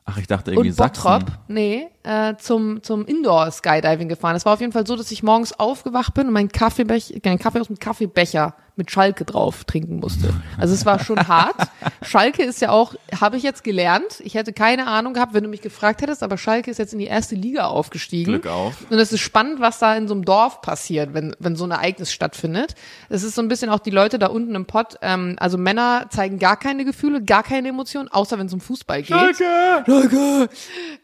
Ach, 0.04 0.18
ich 0.18 0.26
dachte 0.26 0.52
irgendwie 0.52 0.70
und 0.70 0.76
Bottrop, 0.76 1.22
Sachsen. 1.22 1.38
Nee, 1.48 1.88
äh, 2.08 2.36
zum, 2.38 2.82
zum 2.82 3.04
Indoor-Skydiving 3.04 4.08
gefahren. 4.08 4.34
Es 4.34 4.46
war 4.46 4.54
auf 4.54 4.60
jeden 4.60 4.72
Fall 4.72 4.86
so, 4.86 4.96
dass 4.96 5.10
ich 5.10 5.22
morgens 5.22 5.52
aufgewacht 5.52 6.14
bin 6.14 6.26
und 6.26 6.32
meinen 6.32 6.48
Kaffeebecher, 6.48 7.16
meinen 7.22 7.38
Kaffee 7.38 7.60
aus 7.60 7.66
dem 7.66 7.78
Kaffeebecher 7.78 8.54
mit 8.78 8.92
Schalke 8.92 9.24
drauf 9.24 9.64
trinken 9.64 9.96
musste. 9.96 10.32
Also 10.56 10.72
es 10.72 10.86
war 10.86 11.00
schon 11.00 11.26
hart. 11.26 11.56
Schalke 12.02 12.44
ist 12.44 12.60
ja 12.60 12.70
auch, 12.70 12.94
habe 13.20 13.36
ich 13.36 13.42
jetzt 13.42 13.64
gelernt. 13.64 14.20
Ich 14.20 14.34
hätte 14.34 14.52
keine 14.52 14.86
Ahnung 14.86 15.14
gehabt, 15.14 15.34
wenn 15.34 15.42
du 15.42 15.50
mich 15.50 15.62
gefragt 15.62 16.00
hättest, 16.00 16.22
aber 16.22 16.38
Schalke 16.38 16.70
ist 16.70 16.78
jetzt 16.78 16.92
in 16.92 17.00
die 17.00 17.06
erste 17.06 17.34
Liga 17.34 17.66
aufgestiegen. 17.66 18.34
Glück 18.34 18.46
auf. 18.46 18.86
Und 18.88 18.98
es 19.00 19.12
ist 19.12 19.20
spannend, 19.20 19.58
was 19.58 19.80
da 19.80 19.96
in 19.96 20.06
so 20.06 20.14
einem 20.14 20.24
Dorf 20.24 20.62
passiert, 20.62 21.12
wenn, 21.12 21.34
wenn 21.40 21.56
so 21.56 21.64
ein 21.64 21.72
Ereignis 21.72 22.12
stattfindet. 22.12 22.76
Es 23.08 23.24
ist 23.24 23.34
so 23.34 23.42
ein 23.42 23.48
bisschen 23.48 23.68
auch 23.68 23.80
die 23.80 23.90
Leute 23.90 24.20
da 24.20 24.28
unten 24.28 24.54
im 24.54 24.66
Pott, 24.66 24.94
ähm, 25.02 25.34
also 25.40 25.58
Männer 25.58 26.06
zeigen 26.10 26.38
gar 26.38 26.56
keine 26.56 26.84
Gefühle, 26.84 27.20
gar 27.20 27.42
keine 27.42 27.68
Emotionen, 27.70 28.08
außer 28.08 28.38
wenn 28.38 28.46
es 28.46 28.52
um 28.52 28.60
Fußball 28.60 29.02
geht. 29.02 29.08
Schalke! 29.08 29.84
Schalke! 29.86 30.48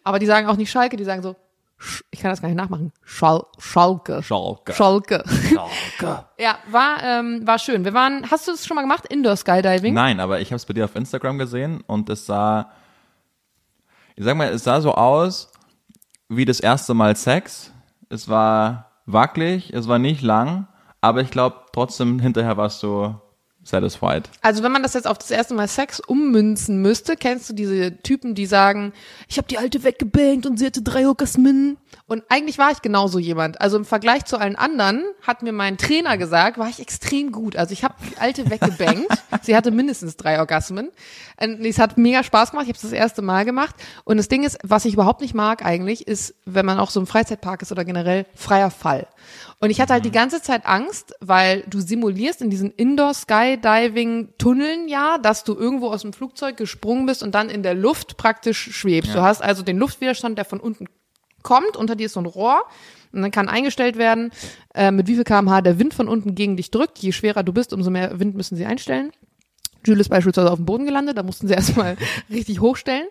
Aber 0.04 0.20
die 0.20 0.26
sagen 0.26 0.46
auch 0.46 0.56
nicht 0.56 0.70
Schalke, 0.70 0.93
die 0.96 1.04
sagen 1.04 1.22
so, 1.22 1.36
ich 2.10 2.20
kann 2.20 2.30
das 2.30 2.40
gar 2.40 2.48
nicht 2.48 2.56
nachmachen. 2.56 2.92
Schal 3.02 3.44
Schalke. 3.58 4.22
Schalke. 4.22 4.72
Schalke. 4.72 5.24
Schalke. 5.26 6.24
ja, 6.38 6.58
war, 6.70 7.02
ähm, 7.02 7.46
war 7.46 7.58
schön. 7.58 7.84
Wir 7.84 7.94
waren, 7.94 8.30
hast 8.30 8.46
du 8.46 8.52
das 8.52 8.66
schon 8.66 8.74
mal 8.76 8.82
gemacht, 8.82 9.06
Indoor 9.06 9.36
Skydiving? 9.36 9.92
Nein, 9.92 10.20
aber 10.20 10.40
ich 10.40 10.48
habe 10.48 10.56
es 10.56 10.66
bei 10.66 10.74
dir 10.74 10.84
auf 10.84 10.96
Instagram 10.96 11.38
gesehen 11.38 11.82
und 11.86 12.08
es 12.08 12.26
sah, 12.26 12.70
ich 14.16 14.24
sag 14.24 14.36
mal, 14.36 14.48
es 14.48 14.64
sah 14.64 14.80
so 14.80 14.94
aus 14.94 15.50
wie 16.28 16.44
das 16.44 16.60
erste 16.60 16.94
Mal 16.94 17.16
Sex. 17.16 17.72
Es 18.08 18.28
war 18.28 18.92
wackelig, 19.06 19.72
es 19.72 19.88
war 19.88 19.98
nicht 19.98 20.22
lang, 20.22 20.68
aber 21.00 21.20
ich 21.20 21.30
glaube 21.30 21.56
trotzdem 21.72 22.18
hinterher 22.18 22.56
warst 22.56 22.82
du 22.82 23.14
satisfied. 23.64 24.30
Also 24.42 24.62
wenn 24.62 24.72
man 24.72 24.82
das 24.82 24.94
jetzt 24.94 25.06
auf 25.06 25.18
das 25.18 25.30
erste 25.30 25.54
Mal 25.54 25.68
Sex 25.68 26.00
ummünzen 26.00 26.80
müsste, 26.82 27.16
kennst 27.16 27.50
du 27.50 27.54
diese 27.54 27.96
Typen, 28.02 28.34
die 28.34 28.46
sagen, 28.46 28.92
ich 29.28 29.38
habe 29.38 29.48
die 29.48 29.58
alte 29.58 29.82
weggebankt 29.82 30.46
und 30.46 30.58
sie 30.58 30.66
hatte 30.66 30.82
drei 30.82 31.06
Orgasmen. 31.06 31.78
Und 32.06 32.22
eigentlich 32.28 32.58
war 32.58 32.70
ich 32.70 32.82
genauso 32.82 33.18
jemand. 33.18 33.62
Also 33.62 33.78
im 33.78 33.86
Vergleich 33.86 34.26
zu 34.26 34.38
allen 34.38 34.56
anderen 34.56 35.02
hat 35.22 35.42
mir 35.42 35.52
mein 35.52 35.78
Trainer 35.78 36.18
gesagt, 36.18 36.58
war 36.58 36.68
ich 36.68 36.78
extrem 36.78 37.32
gut. 37.32 37.56
Also 37.56 37.72
ich 37.72 37.82
habe 37.82 37.94
die 38.06 38.18
alte 38.18 38.50
weggebankt. 38.50 39.08
sie 39.42 39.56
hatte 39.56 39.70
mindestens 39.70 40.18
drei 40.18 40.38
Orgasmen. 40.38 40.90
Und 41.40 41.64
es 41.64 41.78
hat 41.78 41.96
mega 41.96 42.22
Spaß 42.22 42.50
gemacht. 42.50 42.64
Ich 42.64 42.68
habe 42.68 42.76
es 42.76 42.82
das 42.82 42.92
erste 42.92 43.22
Mal 43.22 43.46
gemacht. 43.46 43.74
Und 44.04 44.18
das 44.18 44.28
Ding 44.28 44.44
ist, 44.44 44.58
was 44.62 44.84
ich 44.84 44.92
überhaupt 44.92 45.22
nicht 45.22 45.32
mag 45.32 45.64
eigentlich, 45.64 46.06
ist, 46.06 46.34
wenn 46.44 46.66
man 46.66 46.78
auch 46.78 46.90
so 46.90 47.00
im 47.00 47.06
Freizeitpark 47.06 47.62
ist 47.62 47.72
oder 47.72 47.86
generell 47.86 48.26
freier 48.34 48.70
Fall. 48.70 49.06
Und 49.60 49.70
ich 49.70 49.80
hatte 49.80 49.94
halt 49.94 50.04
die 50.04 50.10
ganze 50.10 50.42
Zeit 50.42 50.66
Angst, 50.66 51.14
weil 51.20 51.62
du 51.68 51.80
simulierst 51.80 52.42
in 52.42 52.50
diesen 52.50 52.70
Indoor-Skydiving-Tunneln 52.70 54.88
ja, 54.88 55.16
dass 55.16 55.42
du 55.42 55.54
irgendwo 55.54 55.88
aus 55.88 56.02
dem 56.02 56.12
Flugzeug 56.12 56.58
gesprungen 56.58 57.06
bist 57.06 57.22
und 57.22 57.34
dann 57.34 57.48
in 57.48 57.62
der 57.62 57.72
Luft 57.72 58.18
praktisch 58.18 58.72
schwebst. 58.72 59.14
Ja. 59.14 59.16
Du 59.16 59.22
hast 59.22 59.42
also 59.42 59.62
den 59.62 59.78
Luftwiderstand, 59.78 60.36
der 60.36 60.44
von 60.44 60.60
unten 60.60 60.86
kommt, 61.44 61.76
unter 61.76 61.94
dir 61.94 62.06
ist 62.06 62.14
so 62.14 62.20
ein 62.20 62.26
Rohr 62.26 62.64
und 63.12 63.22
dann 63.22 63.30
kann 63.30 63.48
eingestellt 63.48 63.96
werden, 63.96 64.32
äh, 64.74 64.90
mit 64.90 65.06
wie 65.06 65.14
viel 65.14 65.22
kmh 65.22 65.60
der 65.62 65.78
Wind 65.78 65.94
von 65.94 66.08
unten 66.08 66.34
gegen 66.34 66.56
dich 66.56 66.72
drückt. 66.72 66.98
Je 66.98 67.12
schwerer 67.12 67.44
du 67.44 67.52
bist, 67.52 67.72
umso 67.72 67.90
mehr 67.90 68.18
Wind 68.18 68.34
müssen 68.34 68.56
sie 68.56 68.66
einstellen. 68.66 69.12
Jules 69.86 70.06
ist 70.06 70.08
beispielsweise 70.08 70.50
auf 70.50 70.58
dem 70.58 70.64
Boden 70.64 70.86
gelandet, 70.86 71.16
da 71.16 71.22
mussten 71.22 71.46
sie 71.46 71.54
erstmal 71.54 71.96
richtig 72.28 72.60
hochstellen. 72.60 73.06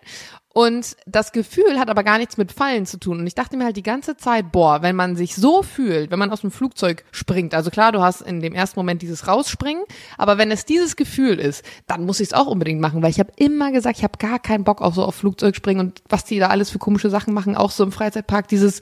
Und 0.54 0.96
das 1.04 1.32
Gefühl 1.32 1.80
hat 1.80 1.90
aber 1.90 2.04
gar 2.04 2.18
nichts 2.18 2.36
mit 2.36 2.52
Fallen 2.52 2.86
zu 2.86 3.00
tun. 3.00 3.18
Und 3.18 3.26
ich 3.26 3.34
dachte 3.34 3.56
mir 3.56 3.64
halt 3.64 3.76
die 3.76 3.82
ganze 3.82 4.16
Zeit, 4.16 4.52
boah, 4.52 4.82
wenn 4.82 4.94
man 4.94 5.16
sich 5.16 5.34
so 5.34 5.64
fühlt, 5.64 6.12
wenn 6.12 6.18
man 6.20 6.30
aus 6.30 6.42
dem 6.42 6.52
Flugzeug 6.52 7.04
springt, 7.10 7.54
also 7.54 7.70
klar, 7.72 7.90
du 7.90 8.00
hast 8.00 8.20
in 8.20 8.40
dem 8.40 8.54
ersten 8.54 8.78
Moment 8.78 9.02
dieses 9.02 9.26
Rausspringen, 9.26 9.82
aber 10.16 10.38
wenn 10.38 10.52
es 10.52 10.64
dieses 10.64 10.94
Gefühl 10.94 11.40
ist, 11.40 11.64
dann 11.88 12.06
muss 12.06 12.20
ich 12.20 12.28
es 12.28 12.34
auch 12.34 12.46
unbedingt 12.46 12.80
machen, 12.80 13.02
weil 13.02 13.10
ich 13.10 13.18
habe 13.18 13.32
immer 13.34 13.72
gesagt, 13.72 13.98
ich 13.98 14.04
habe 14.04 14.16
gar 14.18 14.38
keinen 14.38 14.62
Bock 14.62 14.80
auf 14.80 14.94
so 14.94 15.04
auf 15.04 15.16
Flugzeugspringen 15.16 15.84
und 15.88 16.02
was 16.08 16.24
die 16.24 16.38
da 16.38 16.50
alles 16.50 16.70
für 16.70 16.78
komische 16.78 17.10
Sachen 17.10 17.34
machen, 17.34 17.56
auch 17.56 17.72
so 17.72 17.82
im 17.82 17.90
Freizeitpark, 17.90 18.46
dieses 18.46 18.80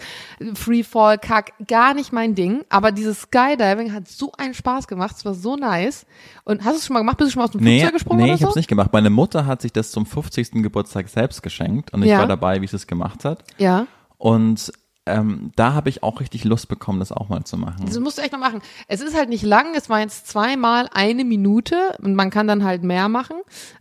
Freefall-Kack, 0.53 1.55
gar 1.69 1.95
nicht 1.95 2.13
mein 2.13 2.35
Ding. 2.35 2.67
Aber 2.69 2.93
dieses 2.93 3.23
Skydiving 3.23 3.95
hat 3.95 4.09
so 4.09 4.33
einen 4.37 4.53
Spaß 4.53 4.89
gemacht, 4.89 5.17
es 5.17 5.25
war 5.25 5.33
so 5.33 5.57
nice. 5.57 6.05
Und 6.45 6.65
hast 6.65 6.75
du 6.75 6.79
es 6.81 6.87
schon 6.87 6.95
mal 6.95 7.01
gemacht? 7.01 7.17
Bist 7.17 7.31
du 7.31 7.33
schon 7.33 7.41
mal 7.41 7.45
aus 7.47 7.53
dem 7.53 7.63
Nee, 7.63 7.79
Flugzeug 7.79 7.95
gesprungen 7.95 8.25
nee 8.27 8.33
ich 8.35 8.41
so? 8.41 8.43
habe 8.43 8.51
es 8.51 8.57
nicht 8.57 8.69
gemacht. 8.69 8.93
Meine 8.93 9.09
Mutter 9.09 9.47
hat 9.47 9.63
sich 9.63 9.73
das 9.73 9.91
zum 9.91 10.05
50. 10.05 10.51
Geburtstag 10.63 11.09
selbst 11.09 11.43
geschenkt 11.43 11.62
und 11.93 12.03
ich 12.03 12.11
Ja. 12.11 12.19
war 12.19 12.27
dabei, 12.27 12.61
wie 12.63 12.67
sie 12.67 12.77
es 12.77 12.87
gemacht 12.87 13.25
hat. 13.25 13.45
Ja. 13.59 13.87
Und 14.19 14.73
ähm, 15.05 15.51
da 15.57 15.73
habe 15.75 15.89
ich 15.89 16.05
auch 16.05 16.21
richtig 16.21 16.45
Lust 16.45 16.69
bekommen, 16.69 17.01
das 17.01 17.11
auch 17.11 17.29
mal 17.29 17.43
zu 17.43 17.57
machen. 17.57 17.87
Das 17.87 17.99
musst 17.99 18.19
du 18.19 18.23
echt 18.23 18.31
mal 18.33 18.39
machen. 18.39 18.63
Es 18.87 19.01
ist 19.01 19.17
halt 19.17 19.29
nicht 19.31 19.43
lang, 19.43 19.75
es 19.75 19.89
war 19.91 19.99
jetzt 19.99 20.29
zweimal 20.29 20.89
eine 20.95 21.25
Minute 21.25 21.97
und 22.03 22.15
man 22.15 22.31
kann 22.31 22.47
dann 22.47 22.63
halt 22.63 22.85
mehr 22.85 23.09
machen. 23.09 23.37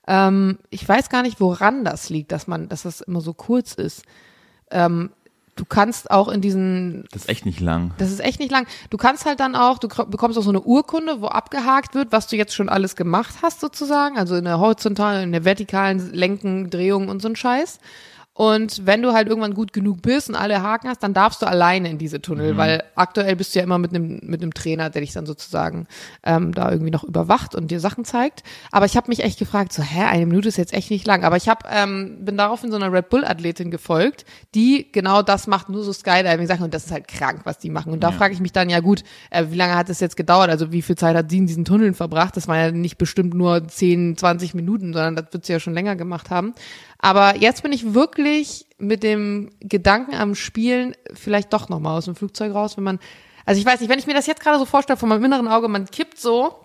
Ähm, 0.07 0.57
ich 0.71 0.87
weiß 0.87 1.09
gar 1.09 1.21
nicht, 1.21 1.39
woran 1.39 1.83
das 1.85 2.09
liegt, 2.09 2.31
dass 2.31 2.47
man, 2.47 2.69
dass 2.69 2.81
das 2.83 3.01
immer 3.01 3.21
so 3.21 3.33
kurz 3.35 3.73
ist. 3.73 4.03
Ähm, 4.71 5.11
du 5.55 5.65
kannst 5.65 6.09
auch 6.11 6.27
in 6.27 6.41
diesen 6.41 7.05
Das 7.11 7.23
ist 7.23 7.29
echt 7.29 7.45
nicht 7.45 7.59
lang. 7.59 7.93
Das 7.97 8.11
ist 8.11 8.19
echt 8.19 8.39
nicht 8.39 8.51
lang. 8.51 8.67
Du 8.89 8.97
kannst 8.97 9.25
halt 9.25 9.39
dann 9.39 9.55
auch, 9.55 9.79
du 9.79 9.87
bekommst 9.87 10.37
auch 10.37 10.43
so 10.43 10.49
eine 10.49 10.61
Urkunde, 10.61 11.21
wo 11.21 11.27
abgehakt 11.27 11.93
wird, 11.93 12.11
was 12.11 12.27
du 12.27 12.35
jetzt 12.35 12.55
schon 12.55 12.69
alles 12.69 12.95
gemacht 12.95 13.35
hast 13.41 13.59
sozusagen, 13.59 14.17
also 14.17 14.35
in 14.35 14.45
der 14.45 14.59
horizontalen, 14.59 15.23
in 15.25 15.31
der 15.31 15.45
vertikalen 15.45 16.13
Lenken, 16.13 16.69
Drehung 16.69 17.09
und 17.09 17.21
so 17.21 17.29
ein 17.29 17.35
Scheiß. 17.35 17.79
Und 18.33 18.85
wenn 18.85 19.01
du 19.01 19.11
halt 19.11 19.27
irgendwann 19.27 19.53
gut 19.53 19.73
genug 19.73 20.01
bist 20.01 20.29
und 20.29 20.35
alle 20.35 20.63
Haken 20.63 20.87
hast, 20.87 21.03
dann 21.03 21.13
darfst 21.13 21.41
du 21.41 21.47
alleine 21.47 21.89
in 21.89 21.97
diese 21.97 22.21
Tunnel, 22.21 22.55
weil 22.55 22.81
aktuell 22.95 23.35
bist 23.35 23.53
du 23.53 23.59
ja 23.59 23.65
immer 23.65 23.77
mit 23.77 23.93
einem 23.93 24.21
mit 24.23 24.41
einem 24.41 24.53
Trainer, 24.53 24.89
der 24.89 25.01
dich 25.01 25.11
dann 25.11 25.25
sozusagen 25.25 25.85
ähm, 26.23 26.53
da 26.53 26.71
irgendwie 26.71 26.91
noch 26.91 27.03
überwacht 27.03 27.55
und 27.55 27.71
dir 27.71 27.81
Sachen 27.81 28.05
zeigt. 28.05 28.43
Aber 28.71 28.85
ich 28.85 28.95
habe 28.95 29.09
mich 29.09 29.21
echt 29.21 29.37
gefragt, 29.37 29.73
so 29.73 29.83
hä, 29.83 30.03
eine 30.03 30.25
Minute 30.25 30.47
ist 30.47 30.57
jetzt 30.57 30.73
echt 30.73 30.91
nicht 30.91 31.05
lang. 31.05 31.25
Aber 31.25 31.35
ich 31.35 31.49
habe 31.49 31.65
ähm, 31.69 32.19
bin 32.21 32.37
daraufhin 32.37 32.71
so 32.71 32.77
einer 32.77 32.91
Red 32.93 33.09
Bull 33.09 33.25
Athletin 33.25 33.69
gefolgt, 33.69 34.23
die 34.55 34.89
genau 34.93 35.21
das 35.23 35.47
macht, 35.47 35.67
nur 35.67 35.83
so 35.83 35.91
Skydiving 35.91 36.47
Sachen 36.47 36.63
und 36.63 36.73
das 36.73 36.85
ist 36.85 36.91
halt 36.91 37.09
krank, 37.09 37.41
was 37.43 37.59
die 37.59 37.69
machen. 37.69 37.91
Und 37.91 37.99
da 37.99 38.13
frage 38.13 38.33
ich 38.33 38.39
mich 38.39 38.53
dann 38.53 38.69
ja 38.69 38.79
gut, 38.79 39.03
äh, 39.29 39.47
wie 39.49 39.57
lange 39.57 39.75
hat 39.75 39.89
es 39.89 39.99
jetzt 39.99 40.15
gedauert? 40.15 40.49
Also 40.49 40.71
wie 40.71 40.81
viel 40.81 40.95
Zeit 40.95 41.17
hat 41.17 41.29
sie 41.29 41.39
in 41.39 41.47
diesen 41.47 41.65
Tunneln 41.65 41.95
verbracht? 41.95 42.37
Das 42.37 42.47
war 42.47 42.57
ja 42.57 42.71
nicht 42.71 42.97
bestimmt 42.97 43.33
nur 43.33 43.67
10, 43.67 44.15
20 44.15 44.53
Minuten, 44.53 44.93
sondern 44.93 45.17
das 45.17 45.25
wird 45.33 45.45
sie 45.45 45.51
ja 45.51 45.59
schon 45.59 45.73
länger 45.73 45.97
gemacht 45.97 46.29
haben. 46.29 46.53
Aber 47.03 47.35
jetzt 47.35 47.63
bin 47.63 47.73
ich 47.73 47.95
wirklich 47.95 48.20
mit 48.77 49.03
dem 49.03 49.51
Gedanken 49.59 50.15
am 50.15 50.35
Spielen 50.35 50.95
vielleicht 51.13 51.53
doch 51.53 51.69
noch 51.69 51.79
mal 51.79 51.97
aus 51.97 52.05
dem 52.05 52.15
Flugzeug 52.15 52.53
raus, 52.53 52.77
wenn 52.77 52.83
man, 52.83 52.99
also 53.45 53.59
ich 53.59 53.65
weiß 53.65 53.79
nicht, 53.79 53.89
wenn 53.89 53.99
ich 53.99 54.07
mir 54.07 54.13
das 54.13 54.27
jetzt 54.27 54.41
gerade 54.41 54.59
so 54.59 54.65
vorstelle 54.65 54.97
von 54.97 55.09
meinem 55.09 55.25
inneren 55.25 55.47
Auge, 55.47 55.67
man 55.67 55.85
kippt 55.85 56.19
so, 56.19 56.55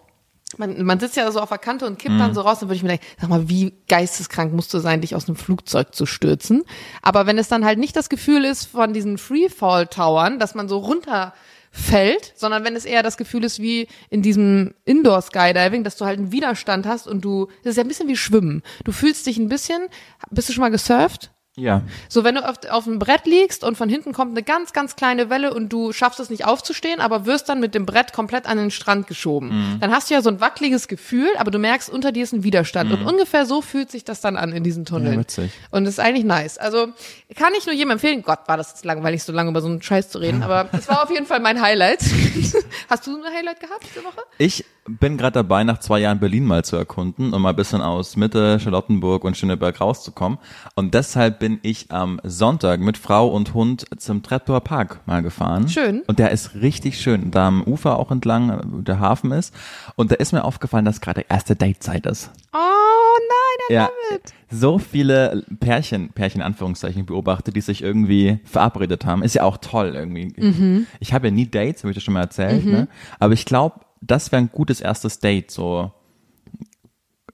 man, 0.59 0.85
man 0.85 1.01
sitzt 1.01 1.17
ja 1.17 1.31
so 1.31 1.41
auf 1.41 1.49
der 1.49 1.59
Kante 1.59 1.87
und 1.87 1.99
kippt 1.99 2.19
dann 2.19 2.35
so 2.35 2.41
raus, 2.41 2.61
dann 2.61 2.69
würde 2.69 2.77
ich 2.77 2.83
mir 2.83 2.91
denken, 2.91 3.07
sag 3.21 3.29
mal, 3.29 3.49
wie 3.49 3.75
geisteskrank 3.89 4.53
musst 4.53 4.73
du 4.73 4.79
sein, 4.79 5.01
dich 5.01 5.15
aus 5.15 5.29
einem 5.29 5.37
Flugzeug 5.37 5.95
zu 5.95 6.07
stürzen. 6.07 6.65
Aber 7.03 7.27
wenn 7.27 7.39
es 7.39 7.49
dann 7.49 7.65
halt 7.65 7.79
nicht 7.79 7.97
das 7.97 8.09
Gefühl 8.09 8.45
ist 8.45 8.67
von 8.67 8.93
diesen 8.93 9.19
Freefall-Towern, 9.19 10.39
dass 10.39 10.55
man 10.55 10.69
so 10.69 10.79
runter 10.79 11.35
fällt, 11.73 12.33
sondern 12.37 12.65
wenn 12.65 12.75
es 12.75 12.85
eher 12.85 13.03
das 13.03 13.17
Gefühl 13.17 13.45
ist 13.45 13.61
wie 13.61 13.87
in 14.09 14.23
diesem 14.23 14.75
Indoor-Skydiving, 14.85 15.85
dass 15.85 15.97
du 15.97 16.07
halt 16.07 16.19
einen 16.19 16.33
Widerstand 16.33 16.87
hast 16.87 17.07
und 17.07 17.23
du, 17.23 17.49
das 17.63 17.73
ist 17.73 17.77
ja 17.77 17.85
ein 17.85 17.89
bisschen 17.89 18.09
wie 18.09 18.17
Schwimmen. 18.17 18.63
Du 18.85 18.93
fühlst 18.93 19.27
dich 19.27 19.37
ein 19.37 19.49
bisschen, 19.49 19.83
bist 20.31 20.49
du 20.49 20.53
schon 20.53 20.63
mal 20.63 20.71
gesurft? 20.71 21.33
Ja. 21.59 21.83
So, 22.11 22.23
wenn 22.23 22.35
du 22.35 22.47
auf, 22.47 22.57
auf 22.71 22.85
dem 22.85 22.99
Brett 22.99 23.25
liegst 23.25 23.65
und 23.65 23.79
von 23.79 23.89
hinten 23.89 24.13
kommt 24.13 24.33
eine 24.33 24.43
ganz, 24.43 24.75
ganz 24.75 24.95
kleine 24.95 25.31
Welle 25.31 25.55
und 25.55 25.73
du 25.73 25.93
schaffst 25.93 26.21
es 26.21 26.29
nicht 26.29 26.45
aufzustehen, 26.45 27.01
aber 27.01 27.25
wirst 27.25 27.49
dann 27.49 27.61
mit 27.61 27.75
dem 27.75 27.87
Brett 27.87 28.13
komplett 28.13 28.47
an 28.47 28.59
den 28.59 28.71
Strand 28.71 29.07
geschoben. 29.07 29.79
Dann 29.81 29.91
hast 29.91 30.11
du 30.11 30.15
ja 30.15 30.21
so 30.21 30.29
ein 30.29 30.41
wackeliges 30.41 30.87
Gefühl, 30.87 31.29
aber 31.39 31.51
du 31.51 31.59
merkst, 31.59 31.89
unter 31.89 32.13
dir 32.13 32.25
ist 32.25 32.35
ein 32.35 32.43
Widerstand. 32.43 32.93
Und 32.93 33.07
ungefähr 33.07 33.47
so 33.47 33.63
fühlt 33.63 33.91
sich 33.91 34.05
das 34.05 34.21
dann 34.21 34.37
an 34.37 34.53
in 34.53 34.65
diesen 34.65 34.85
Tunneln. 34.85 35.15
Ja, 35.15 35.21
witzig. 35.21 35.51
Und 35.71 35.85
das 35.85 35.95
ist 35.95 36.01
eigentlich 36.01 36.25
nice. 36.27 36.59
Also 36.59 36.89
kann 37.35 37.53
ich 37.59 37.65
nur 37.65 37.75
jedem 37.75 37.91
empfehlen. 37.91 38.23
Gott, 38.23 38.41
war 38.47 38.57
das 38.57 38.73
jetzt 38.73 38.85
langweilig, 38.85 39.23
so 39.23 39.33
lange 39.33 39.51
über 39.51 39.63
so 39.63 39.69
einen 39.69 39.81
Scheiß 39.81 40.11
zu 40.11 40.19
reden. 40.19 40.43
Aber 40.43 40.69
es 40.73 40.89
war 40.89 41.03
auf 41.05 41.11
jeden 41.11 41.27
Fall 41.27 41.41
mein 41.41 41.63
Highlight. 41.63 42.01
Hast 42.91 43.07
du 43.07 43.17
ein 43.17 43.35
Highlight 43.35 43.61
gehabt 43.61 43.85
diese 43.89 44.05
Woche? 44.05 44.21
Ich 44.39 44.65
bin 44.89 45.17
gerade 45.17 45.35
dabei, 45.35 45.65
nach 45.65 45.79
zwei 45.79 45.99
Jahren 46.01 46.21
Berlin 46.21 46.45
mal 46.45 46.65
zu 46.65 46.77
erkunden 46.77 47.33
und 47.33 47.43
mal 47.43 47.51
ein 47.51 47.57
bisschen 47.57 47.81
aus 47.81 48.17
Mitte, 48.17 48.61
Charlottenburg 48.61 49.25
und 49.25 49.37
Schöneberg 49.37 49.81
rauszukommen. 49.81 50.39
Und 50.75 50.95
deshalb 50.95 51.39
bin 51.39 51.45
ich 51.62 51.90
am 51.90 52.20
Sonntag 52.24 52.80
mit 52.80 52.99
Frau 52.99 53.28
und 53.28 53.55
Hund 53.55 53.86
zum 53.99 54.22
Treptower 54.22 54.61
Park 54.61 55.01
mal 55.07 55.22
gefahren. 55.22 55.68
Schön. 55.68 56.03
Und 56.07 56.18
der 56.18 56.30
ist 56.30 56.55
richtig 56.57 57.01
schön. 57.01 57.30
Da 57.30 57.49
am 57.49 57.62
Ufer 57.62 57.99
auch 57.99 58.11
entlang, 58.11 58.61
wo 58.66 58.80
der 58.80 59.01
Hafen 59.01 59.32
ist. 59.32 59.55
Und 59.97 60.11
da 60.11 60.16
ist 60.16 60.32
mir 60.32 60.44
aufgefallen, 60.44 60.84
dass 60.84 61.01
gerade 61.01 61.24
erste 61.28 61.57
Datezeit 61.57 62.07
ist. 62.07 62.30
Oh 62.53 62.59
nein, 62.59 63.66
I 63.70 63.72
Ja, 63.74 63.82
love 64.11 64.16
it. 64.20 64.32
so 64.51 64.78
viele 64.78 65.44
Pärchen, 65.61 66.11
Pärchen 66.11 66.40
in 66.40 66.47
Anführungszeichen 66.47 67.07
beobachtet, 67.07 67.57
die 67.57 67.61
sich 67.61 67.82
irgendwie 67.82 68.38
verabredet 68.44 69.07
haben. 69.07 69.22
Ist 69.22 69.34
ja 69.34 69.42
auch 69.44 69.57
toll 69.59 69.92
irgendwie. 69.94 70.32
Mhm. 70.36 70.86
Ich 71.01 71.12
habe 71.12 71.28
ja 71.28 71.30
nie 71.32 71.49
Dates, 71.51 71.82
habe 71.82 71.90
ich 71.90 71.97
das 71.97 72.05
schon 72.05 72.14
mal 72.14 72.20
erzählt, 72.20 72.64
ne? 72.66 72.88
Aber 73.18 73.32
ich 73.34 73.44
glaube, 73.44 73.80
das 74.01 74.30
wäre 74.32 74.42
ein 74.42 74.51
gutes 74.53 74.80
erstes 74.80 75.18
Date, 75.20 75.51
so 75.51 75.90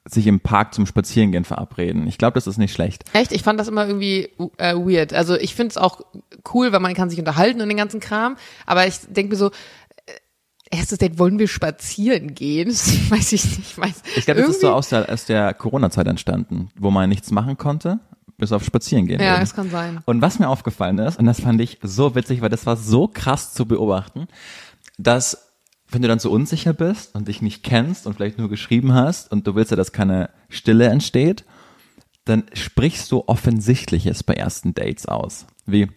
sich 0.04 0.26
im 0.26 0.40
Park 0.40 0.74
zum 0.74 0.86
Spazierengehen 0.86 1.44
verabreden. 1.44 2.06
Ich 2.06 2.18
glaube, 2.18 2.34
das 2.34 2.46
ist 2.46 2.58
nicht 2.58 2.72
schlecht. 2.72 3.04
Echt? 3.12 3.32
Ich 3.32 3.42
fand 3.42 3.60
das 3.60 3.68
immer 3.68 3.86
irgendwie 3.86 4.30
äh, 4.58 4.74
weird. 4.74 5.12
Also 5.12 5.36
ich 5.36 5.54
finde 5.54 5.70
es 5.70 5.76
auch 5.76 6.00
cool, 6.52 6.72
weil 6.72 6.80
man 6.80 6.94
kann 6.94 7.08
sich 7.08 7.18
unterhalten 7.18 7.60
und 7.60 7.68
den 7.68 7.76
ganzen 7.76 8.00
Kram. 8.00 8.36
Aber 8.66 8.86
ich 8.86 8.98
denke 9.08 9.30
mir 9.30 9.36
so, 9.36 9.48
äh, 9.48 10.72
erstes 10.76 10.98
Date, 10.98 11.18
wollen 11.18 11.38
wir 11.38 11.46
spazieren 11.46 12.34
gehen? 12.34 12.68
Das 12.72 13.10
weiß 13.10 13.32
ich 13.32 13.44
nicht. 13.44 13.60
Ich, 13.60 13.78
weiß, 13.78 14.02
Ich 14.16 14.24
glaube, 14.24 14.40
das 14.40 14.50
ist 14.50 14.60
so 14.60 14.72
aus 14.72 14.88
der, 14.88 15.08
aus 15.08 15.24
der 15.24 15.54
Corona-Zeit 15.54 16.08
entstanden, 16.08 16.70
wo 16.76 16.90
man 16.90 17.08
nichts 17.08 17.30
machen 17.30 17.56
konnte, 17.56 18.00
bis 18.38 18.50
auf 18.50 18.64
Spazierengehen. 18.64 19.20
Ja, 19.20 19.34
eben. 19.34 19.40
das 19.40 19.54
kann 19.54 19.70
sein. 19.70 20.00
Und 20.04 20.20
was 20.20 20.40
mir 20.40 20.48
aufgefallen 20.48 20.98
ist, 20.98 21.16
und 21.16 21.26
das 21.26 21.40
fand 21.40 21.60
ich 21.60 21.78
so 21.82 22.16
witzig, 22.16 22.40
weil 22.40 22.50
das 22.50 22.66
war 22.66 22.76
so 22.76 23.06
krass 23.06 23.54
zu 23.54 23.66
beobachten, 23.66 24.26
dass 24.98 25.51
wenn 25.92 26.02
du 26.02 26.08
dann 26.08 26.18
so 26.18 26.30
unsicher 26.30 26.72
bist 26.72 27.14
und 27.14 27.28
dich 27.28 27.42
nicht 27.42 27.62
kennst 27.62 28.06
und 28.06 28.14
vielleicht 28.14 28.38
nur 28.38 28.48
geschrieben 28.48 28.94
hast 28.94 29.30
und 29.30 29.46
du 29.46 29.54
willst 29.54 29.70
ja, 29.70 29.76
dass 29.76 29.92
keine 29.92 30.30
Stille 30.48 30.88
entsteht, 30.88 31.44
dann 32.24 32.44
sprichst 32.52 33.10
du 33.10 33.24
Offensichtliches 33.26 34.22
bei 34.22 34.34
ersten 34.34 34.74
Dates 34.74 35.06
aus. 35.06 35.46
Wie, 35.66 35.88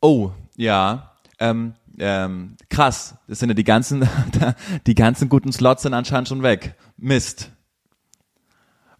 oh, 0.00 0.30
ja, 0.56 1.12
ähm, 1.38 1.74
ähm, 1.98 2.56
krass, 2.68 3.16
das 3.26 3.38
sind 3.38 3.48
ja 3.48 3.54
die 3.54 3.64
ganzen, 3.64 4.08
die 4.86 4.94
ganzen 4.94 5.28
guten 5.28 5.52
Slots 5.52 5.82
sind 5.82 5.94
anscheinend 5.94 6.28
schon 6.28 6.42
weg. 6.42 6.74
Mist. 6.96 7.50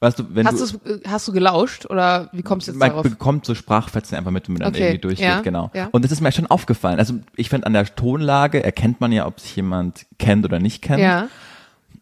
Weißt 0.01 0.19
du, 0.19 0.25
wenn 0.35 0.47
Hast, 0.47 0.61
du, 0.75 0.79
du's- 0.79 1.01
hast 1.07 1.27
du 1.29 1.33
gelauscht 1.33 1.87
oder 1.87 2.29
wie 2.33 2.43
kommst 2.43 2.67
du 2.69 2.73
jetzt 2.73 2.79
man 2.79 2.91
darauf? 2.91 3.03
bekommt 3.05 3.47
so 3.47 3.55
Sprachfetzen 3.55 4.17
einfach 4.19 4.31
mit, 4.31 4.47
wenn 4.47 4.55
man 4.55 4.61
dann 4.63 4.75
Okay, 4.75 4.83
irgendwie 4.85 4.99
durchgeht, 5.01 5.27
ja, 5.27 5.41
genau. 5.41 5.71
ja. 5.75 5.89
Und 5.93 6.05
das 6.05 6.13
ist 6.13 6.21
mir 6.21 6.33
schon 6.33 6.47
aufgefallen. 6.47 6.99
Also 6.99 7.15
ich 7.35 7.49
finde, 7.49 7.67
an 7.67 7.73
der 7.73 7.87
Tonlage 7.87 8.63
erkennt 8.63 9.01
man 9.01 9.11
ja, 9.13 9.27
ob 9.27 9.41
sich 9.41 9.57
jemand 9.57 10.05
kennt 10.19 10.45
oder 10.45 10.59
nicht 10.59 10.83
kennt. 10.83 11.01
Ja. 11.03 11.29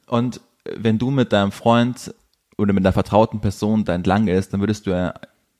Und 0.08 0.40
wenn 0.74 0.98
du 0.98 1.10
mit 1.10 1.32
deinem 1.32 1.52
Freund 1.52 2.12
oder 2.58 2.72
mit 2.72 2.84
einer 2.84 2.92
vertrauten 2.92 3.40
Person 3.40 3.84
da 3.84 3.94
entlang 3.94 4.26
ist, 4.28 4.52
dann 4.52 4.60
würdest 4.60 4.86
du 4.86 4.90
ja 4.90 5.14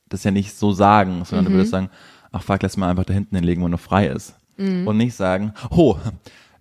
das 0.08 0.24
ja 0.24 0.30
nicht 0.32 0.56
so 0.56 0.72
sagen, 0.72 1.24
sondern 1.24 1.44
du 1.46 1.50
Mhm. 1.52 1.54
würdest 1.54 1.70
sagen, 1.70 1.90
ach 2.32 2.42
fuck, 2.42 2.62
lass 2.62 2.76
mal 2.76 2.90
einfach 2.90 3.04
da 3.04 3.12
hinten 3.14 3.36
hinlegen, 3.36 3.62
wo 3.62 3.68
noch 3.68 3.80
frei 3.80 4.06
ist. 4.08 4.34
Mhm. 4.56 4.86
Und 4.88 4.96
nicht 4.96 5.14
sagen, 5.14 5.52
oh, 5.70 5.96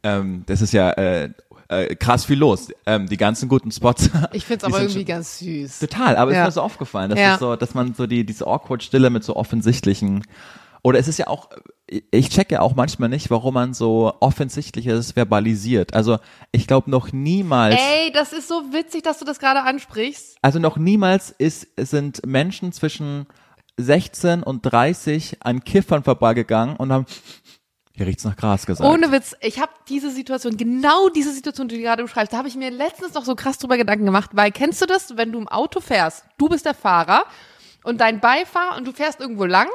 ähm, 0.03 0.43
das 0.45 0.61
ist 0.61 0.73
ja, 0.73 0.91
äh, 0.91 1.29
äh, 1.69 1.95
krass 1.95 2.25
viel 2.25 2.37
los. 2.39 2.69
Ähm, 2.85 3.07
die 3.07 3.17
ganzen 3.17 3.47
guten 3.49 3.71
Spots. 3.71 4.09
Ich 4.33 4.45
find's 4.45 4.63
die 4.65 4.71
aber 4.71 4.81
irgendwie 4.81 5.05
ganz 5.05 5.39
süß. 5.39 5.79
Total, 5.79 6.15
aber 6.17 6.31
Ja. 6.31 6.37
es 6.43 6.49
ist 6.49 6.55
mir 6.55 6.61
so 6.61 6.61
aufgefallen, 6.61 7.09
dass, 7.11 7.19
Ja. 7.19 7.33
es 7.35 7.39
so, 7.39 7.55
dass 7.55 7.73
man 7.73 7.93
so 7.93 8.07
die, 8.07 8.25
diese 8.25 8.45
awkward 8.47 8.83
Stille 8.83 9.09
mit 9.09 9.23
so 9.23 9.35
offensichtlichen, 9.35 10.23
oder 10.81 10.99
es 10.99 11.07
ist 11.07 11.17
ja 11.17 11.27
auch, 11.27 11.49
ich 12.11 12.29
checke 12.29 12.61
auch 12.61 12.75
manchmal 12.75 13.07
nicht, 13.09 13.29
warum 13.29 13.53
man 13.53 13.73
so 13.73 14.13
offensichtliches 14.19 15.13
verbalisiert. 15.13 15.93
Also 15.93 16.17
ich 16.51 16.67
glaube 16.67 16.89
noch 16.91 17.11
niemals, 17.13 17.75
Ey, 17.75 18.11
das 18.11 18.33
ist 18.33 18.47
so 18.49 18.55
witzig, 18.73 19.03
dass 19.03 19.19
du 19.19 19.25
das 19.25 19.39
gerade 19.39 19.61
ansprichst. 19.63 20.37
also 20.41 20.59
noch 20.59 20.75
niemals 20.77 21.29
ist, 21.31 21.67
sind 21.77 22.25
Menschen 22.25 22.73
zwischen 22.73 23.27
16 23.77 24.43
und 24.43 24.61
30 24.61 25.37
an 25.39 25.63
Kiffern 25.63 26.03
vorbeigegangen 26.03 26.75
und 26.75 26.91
haben, 26.91 27.05
hier 27.95 28.07
riecht's 28.07 28.23
nach 28.23 28.35
Gras 28.35 28.65
gesagt. 28.65 28.89
Ohne 28.89 29.11
Witz, 29.11 29.35
ich 29.39 29.59
habe 29.59 29.71
diese 29.87 30.09
Situation, 30.09 30.57
genau 30.57 31.09
diese 31.09 31.31
Situation, 31.31 31.67
die 31.67 31.77
du 31.77 31.83
gerade 31.83 32.01
beschreibst, 32.01 32.33
da 32.33 32.37
habe 32.37 32.47
ich 32.47 32.55
mir 32.55 32.71
letztens 32.71 33.13
noch 33.13 33.23
so 33.23 33.35
krass 33.35 33.59
drüber 33.59 33.77
Gedanken 33.77 34.05
gemacht, 34.05 34.31
weil 34.33 34.51
kennst 34.51 34.81
du 34.81 34.87
das, 34.87 35.15
wenn 35.15 35.31
du 35.31 35.39
im 35.39 35.47
Auto 35.47 35.79
fährst, 35.79 36.25
du 36.39 36.49
bist 36.49 36.65
der 36.65 36.73
Fahrer 36.73 37.25
und 37.83 38.01
dein 38.01 38.19
Beifahrer 38.19 38.77
und 38.77 38.87
du 38.87 38.93
fährst 38.93 39.19
irgendwo 39.19 39.45
lang 39.45 39.67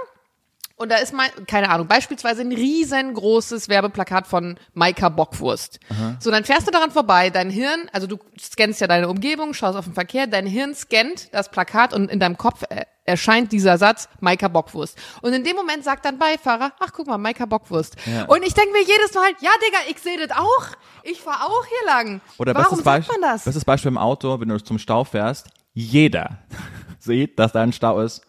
und 0.74 0.90
da 0.90 0.96
ist 0.96 1.12
mal, 1.12 1.28
keine 1.46 1.70
Ahnung, 1.70 1.86
beispielsweise 1.86 2.42
ein 2.42 2.52
riesengroßes 2.52 3.68
Werbeplakat 3.68 4.26
von 4.26 4.58
Maika 4.74 5.08
Bockwurst. 5.08 5.78
So, 6.20 6.30
dann 6.30 6.44
fährst 6.44 6.66
du 6.66 6.70
daran 6.70 6.90
vorbei, 6.90 7.30
dein 7.30 7.50
Hirn, 7.50 7.88
also 7.92 8.06
du 8.06 8.18
scannst 8.40 8.80
ja 8.80 8.86
deine 8.86 9.08
Umgebung, 9.08 9.54
schaust 9.54 9.76
auf 9.76 9.84
den 9.84 9.94
Verkehr, 9.94 10.26
dein 10.26 10.46
Hirn 10.46 10.74
scannt 10.74 11.34
das 11.34 11.50
Plakat 11.50 11.92
und 11.94 12.10
in 12.10 12.20
deinem 12.20 12.36
Kopf 12.36 12.62
äh, 12.68 12.84
erscheint 13.08 13.50
dieser 13.52 13.78
Satz, 13.78 14.08
Maika 14.20 14.48
Bockwurst. 14.48 14.96
Und 15.22 15.32
in 15.32 15.42
dem 15.42 15.56
Moment 15.56 15.82
sagt 15.82 16.04
dein 16.04 16.18
Beifahrer, 16.18 16.72
ach 16.78 16.92
guck 16.92 17.06
mal, 17.06 17.18
Maika 17.18 17.46
Bockwurst. 17.46 17.96
Ja. 18.06 18.26
Und 18.26 18.42
ich 18.44 18.54
denke 18.54 18.72
mir 18.72 18.82
jedes 18.82 19.14
Mal, 19.14 19.30
ja 19.40 19.50
Digga, 19.64 19.78
ich 19.90 19.98
sehe 19.98 20.18
das 20.18 20.36
auch. 20.36 20.66
Ich 21.02 21.20
fahr 21.20 21.46
auch 21.46 21.64
hier 21.66 21.86
lang. 21.86 22.20
Oder 22.38 22.54
Warum 22.54 22.82
sagt 22.82 23.08
man 23.08 23.20
das? 23.22 23.44
bestes 23.44 23.64
Beispiel 23.64 23.88
im 23.88 23.98
Auto, 23.98 24.38
wenn 24.40 24.48
du 24.48 24.62
zum 24.62 24.78
Stau 24.78 25.04
fährst, 25.04 25.48
jeder 25.72 26.38
sieht, 26.98 27.38
dass 27.38 27.52
da 27.52 27.62
ein 27.62 27.72
Stau 27.72 28.00
ist. 28.00 28.22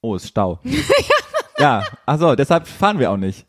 Oh, 0.00 0.16
ist 0.16 0.28
Stau. 0.28 0.58
ja, 1.58 1.84
also 2.06 2.34
deshalb 2.34 2.66
fahren 2.66 2.98
wir 2.98 3.10
auch 3.10 3.16
nicht. 3.16 3.46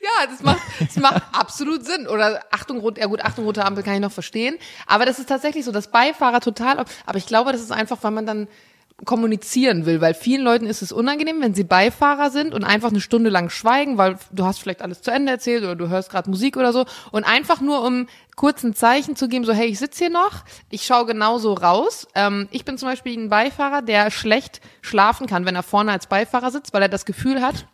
Ja, 0.00 0.26
das 0.26 0.42
macht, 0.42 0.60
das 0.80 0.96
macht 0.96 1.22
absolut 1.32 1.84
Sinn. 1.84 2.08
Oder 2.08 2.40
Achtung, 2.50 2.80
rot, 2.80 2.98
ja 2.98 3.06
gut, 3.06 3.22
Achtung, 3.22 3.44
rote 3.44 3.64
Ampel 3.64 3.84
kann 3.84 3.94
ich 3.94 4.00
noch 4.00 4.10
verstehen. 4.10 4.56
Aber 4.86 5.06
das 5.06 5.18
ist 5.18 5.28
tatsächlich 5.28 5.64
so, 5.64 5.70
dass 5.70 5.90
Beifahrer 5.90 6.40
total, 6.40 6.78
aber 6.78 7.18
ich 7.18 7.26
glaube, 7.26 7.52
das 7.52 7.60
ist 7.60 7.70
einfach, 7.70 7.98
weil 8.02 8.10
man 8.10 8.26
dann 8.26 8.48
kommunizieren 9.04 9.86
will, 9.86 10.00
weil 10.00 10.14
vielen 10.14 10.42
Leuten 10.42 10.66
ist 10.66 10.82
es 10.82 10.92
unangenehm, 10.92 11.40
wenn 11.40 11.54
sie 11.54 11.64
Beifahrer 11.64 12.30
sind 12.30 12.54
und 12.54 12.64
einfach 12.64 12.90
eine 12.90 13.00
Stunde 13.00 13.30
lang 13.30 13.50
schweigen, 13.50 13.98
weil 13.98 14.16
du 14.30 14.44
hast 14.44 14.58
vielleicht 14.58 14.82
alles 14.82 15.02
zu 15.02 15.10
Ende 15.10 15.32
erzählt 15.32 15.64
oder 15.64 15.76
du 15.76 15.88
hörst 15.88 16.10
gerade 16.10 16.30
Musik 16.30 16.56
oder 16.56 16.72
so 16.72 16.84
und 17.10 17.24
einfach 17.24 17.60
nur 17.60 17.84
um 17.84 18.06
kurz 18.36 18.62
ein 18.62 18.74
Zeichen 18.74 19.16
zu 19.16 19.28
geben, 19.28 19.44
so 19.44 19.52
hey, 19.52 19.66
ich 19.66 19.78
sitze 19.78 20.04
hier 20.04 20.10
noch, 20.10 20.44
ich 20.70 20.84
schaue 20.84 21.06
genauso 21.06 21.54
raus. 21.54 22.06
Ähm, 22.14 22.48
ich 22.50 22.64
bin 22.64 22.78
zum 22.78 22.88
Beispiel 22.88 23.18
ein 23.18 23.28
Beifahrer, 23.28 23.82
der 23.82 24.10
schlecht 24.10 24.60
schlafen 24.80 25.26
kann, 25.26 25.46
wenn 25.46 25.56
er 25.56 25.62
vorne 25.62 25.92
als 25.92 26.06
Beifahrer 26.06 26.50
sitzt, 26.50 26.72
weil 26.72 26.82
er 26.82 26.88
das 26.88 27.04
Gefühl 27.04 27.42
hat, 27.42 27.66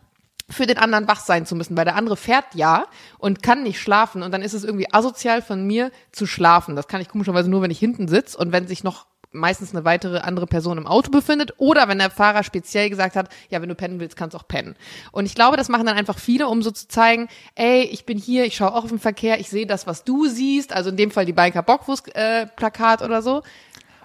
für 0.51 0.67
den 0.67 0.79
anderen 0.79 1.07
wach 1.09 1.21
sein 1.21 1.45
zu 1.45 1.55
müssen, 1.55 1.77
weil 1.77 1.85
der 1.85 1.97
andere 1.97 2.17
fährt 2.17 2.55
ja 2.55 2.87
und 3.19 3.43
kann 3.43 3.63
nicht 3.63 3.81
schlafen 3.81 4.23
und 4.23 4.33
dann 4.33 4.43
ist 4.43 4.55
es 4.55 4.65
irgendwie 4.65 4.93
asozial 4.93 5.43
von 5.43 5.67
mir 5.67 5.91
zu 6.11 6.27
schlafen. 6.27 6.75
Das 6.75 6.89
kann 6.89 7.01
ich 7.01 7.09
komischerweise 7.09 7.51
nur, 7.51 7.61
wenn 7.61 7.71
ich 7.71 7.79
hinten 7.79 8.09
sitze 8.09 8.39
und 8.39 8.51
wenn 8.51 8.67
sich 8.67 8.83
noch 8.83 9.07
meistens 9.33 9.75
eine 9.75 9.85
weitere 9.85 10.19
andere 10.19 10.47
Person 10.47 10.79
im 10.79 10.87
Auto 10.87 11.11
befindet 11.11 11.53
oder 11.59 11.87
wenn 11.89 11.99
der 11.99 12.11
Fahrer 12.11 12.43
speziell 12.43 12.89
gesagt 12.91 13.15
hat, 13.17 13.29
ja, 13.51 13.61
wenn 13.61 13.69
du 13.69 13.75
pennen 13.75 14.01
willst, 14.01 14.17
kannst 14.17 14.35
du 14.35 14.39
auch 14.39 14.49
pennen. 14.49 14.75
Und 15.13 15.27
ich 15.27 15.35
glaube, 15.35 15.57
das 15.57 15.69
machen 15.69 15.87
dann 15.87 15.97
einfach 15.97 16.19
viele, 16.19 16.49
um 16.49 16.63
so 16.63 16.71
zu 16.71 16.89
zeigen, 16.89 17.29
ey, 17.55 17.83
ich 17.83 18.07
bin 18.07 18.17
hier, 18.19 18.45
ich 18.47 18.57
schaue 18.57 18.73
auch 18.75 18.85
auf 18.85 18.89
den 18.91 18.99
Verkehr, 18.99 19.39
ich 19.41 19.49
sehe 19.51 19.67
das, 19.67 19.87
was 19.87 20.05
du 20.05 20.27
siehst, 20.27 20.73
also 20.73 20.91
in 20.91 20.97
dem 20.97 21.11
Fall 21.11 21.27
die 21.27 21.33
Biker 21.35 21.63
Bockwurst 21.63 22.15
äh, 22.17 22.47
Plakat 22.47 23.03
oder 23.03 23.21
so. 23.23 23.43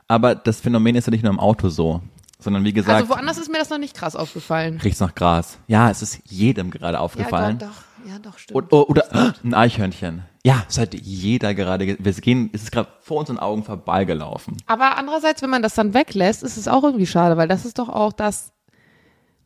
Aber 0.08 0.36
das 0.36 0.60
Phänomen 0.60 0.96
ist 0.96 1.08
ja 1.08 1.12
nicht 1.12 1.24
nur 1.24 1.32
im 1.32 1.40
Auto 1.40 1.70
so, 1.70 2.02
sondern 2.40 2.64
wie 2.66 2.74
gesagt, 2.74 2.96
Also 3.02 3.10
woanders 3.10 3.38
ist 3.38 3.50
mir 3.50 3.58
das 3.60 3.70
noch 3.70 3.78
nicht 3.78 3.96
krass 3.96 4.16
aufgefallen. 4.18 4.80
riecht's 4.84 5.00
nach 5.00 5.16
Gras. 5.16 5.58
Ja, 5.68 5.90
es 5.90 6.02
ist 6.02 6.20
jedem 6.26 6.70
gerade 6.70 6.96
Ja, 6.96 7.00
aufgefallen. 7.00 7.60
doch, 7.60 7.68
doch, 7.68 7.74
ja, 8.08 8.20
doch, 8.20 8.38
stimmt. 8.38 8.56
Oder, 8.74 8.90
oder 8.90 9.34
ein 9.44 9.54
Eichhörnchen. 9.54 10.24
Ja, 10.46 10.64
es 10.68 10.78
hat 10.78 10.94
jeder 10.94 11.54
gerade, 11.54 11.86
ge- 11.86 11.98
wir 12.00 12.12
gehen, 12.14 12.50
es 12.54 12.64
ist 12.64 12.72
gerade 12.72 12.90
vor 13.02 13.20
unseren 13.20 13.40
Augen 13.40 13.64
vorbeigelaufen. 13.64 14.58
Aber 14.66 14.98
andererseits, 14.98 15.42
wenn 15.42 15.50
man 15.50 15.62
das 15.62 15.76
dann 15.76 15.94
weglässt, 15.94 16.44
ist 16.44 16.58
es 16.58 16.68
auch 16.68 16.84
irgendwie 16.84 17.06
schade, 17.06 17.38
weil 17.38 17.48
das 17.48 17.66
ist 17.66 17.80
doch 17.80 17.90
auch 17.90 18.12
das, 18.14 18.52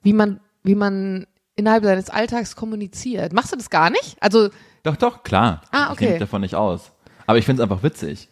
wie 0.02 0.14
man, 0.14 0.40
wie 0.64 0.76
man 0.76 1.28
innerhalb 1.56 1.84
seines 1.84 2.10
Alltags 2.10 2.56
kommuniziert. 2.56 3.34
Machst 3.34 3.52
du 3.52 3.56
das 3.58 3.70
gar 3.70 3.90
nicht? 3.90 4.18
Also, 4.22 4.50
Doch, 4.84 4.96
doch, 4.96 5.24
klar. 5.24 5.62
Ah, 5.72 5.86
Ich 5.86 5.92
okay. 5.92 6.04
nehme 6.04 6.14
mich 6.14 6.20
davon 6.22 6.42
nicht 6.42 6.56
aus. 6.56 6.92
Aber 7.26 7.38
ich 7.38 7.46
finde 7.46 7.62
es 7.62 7.70
einfach 7.70 7.84
witzig. 7.84 8.30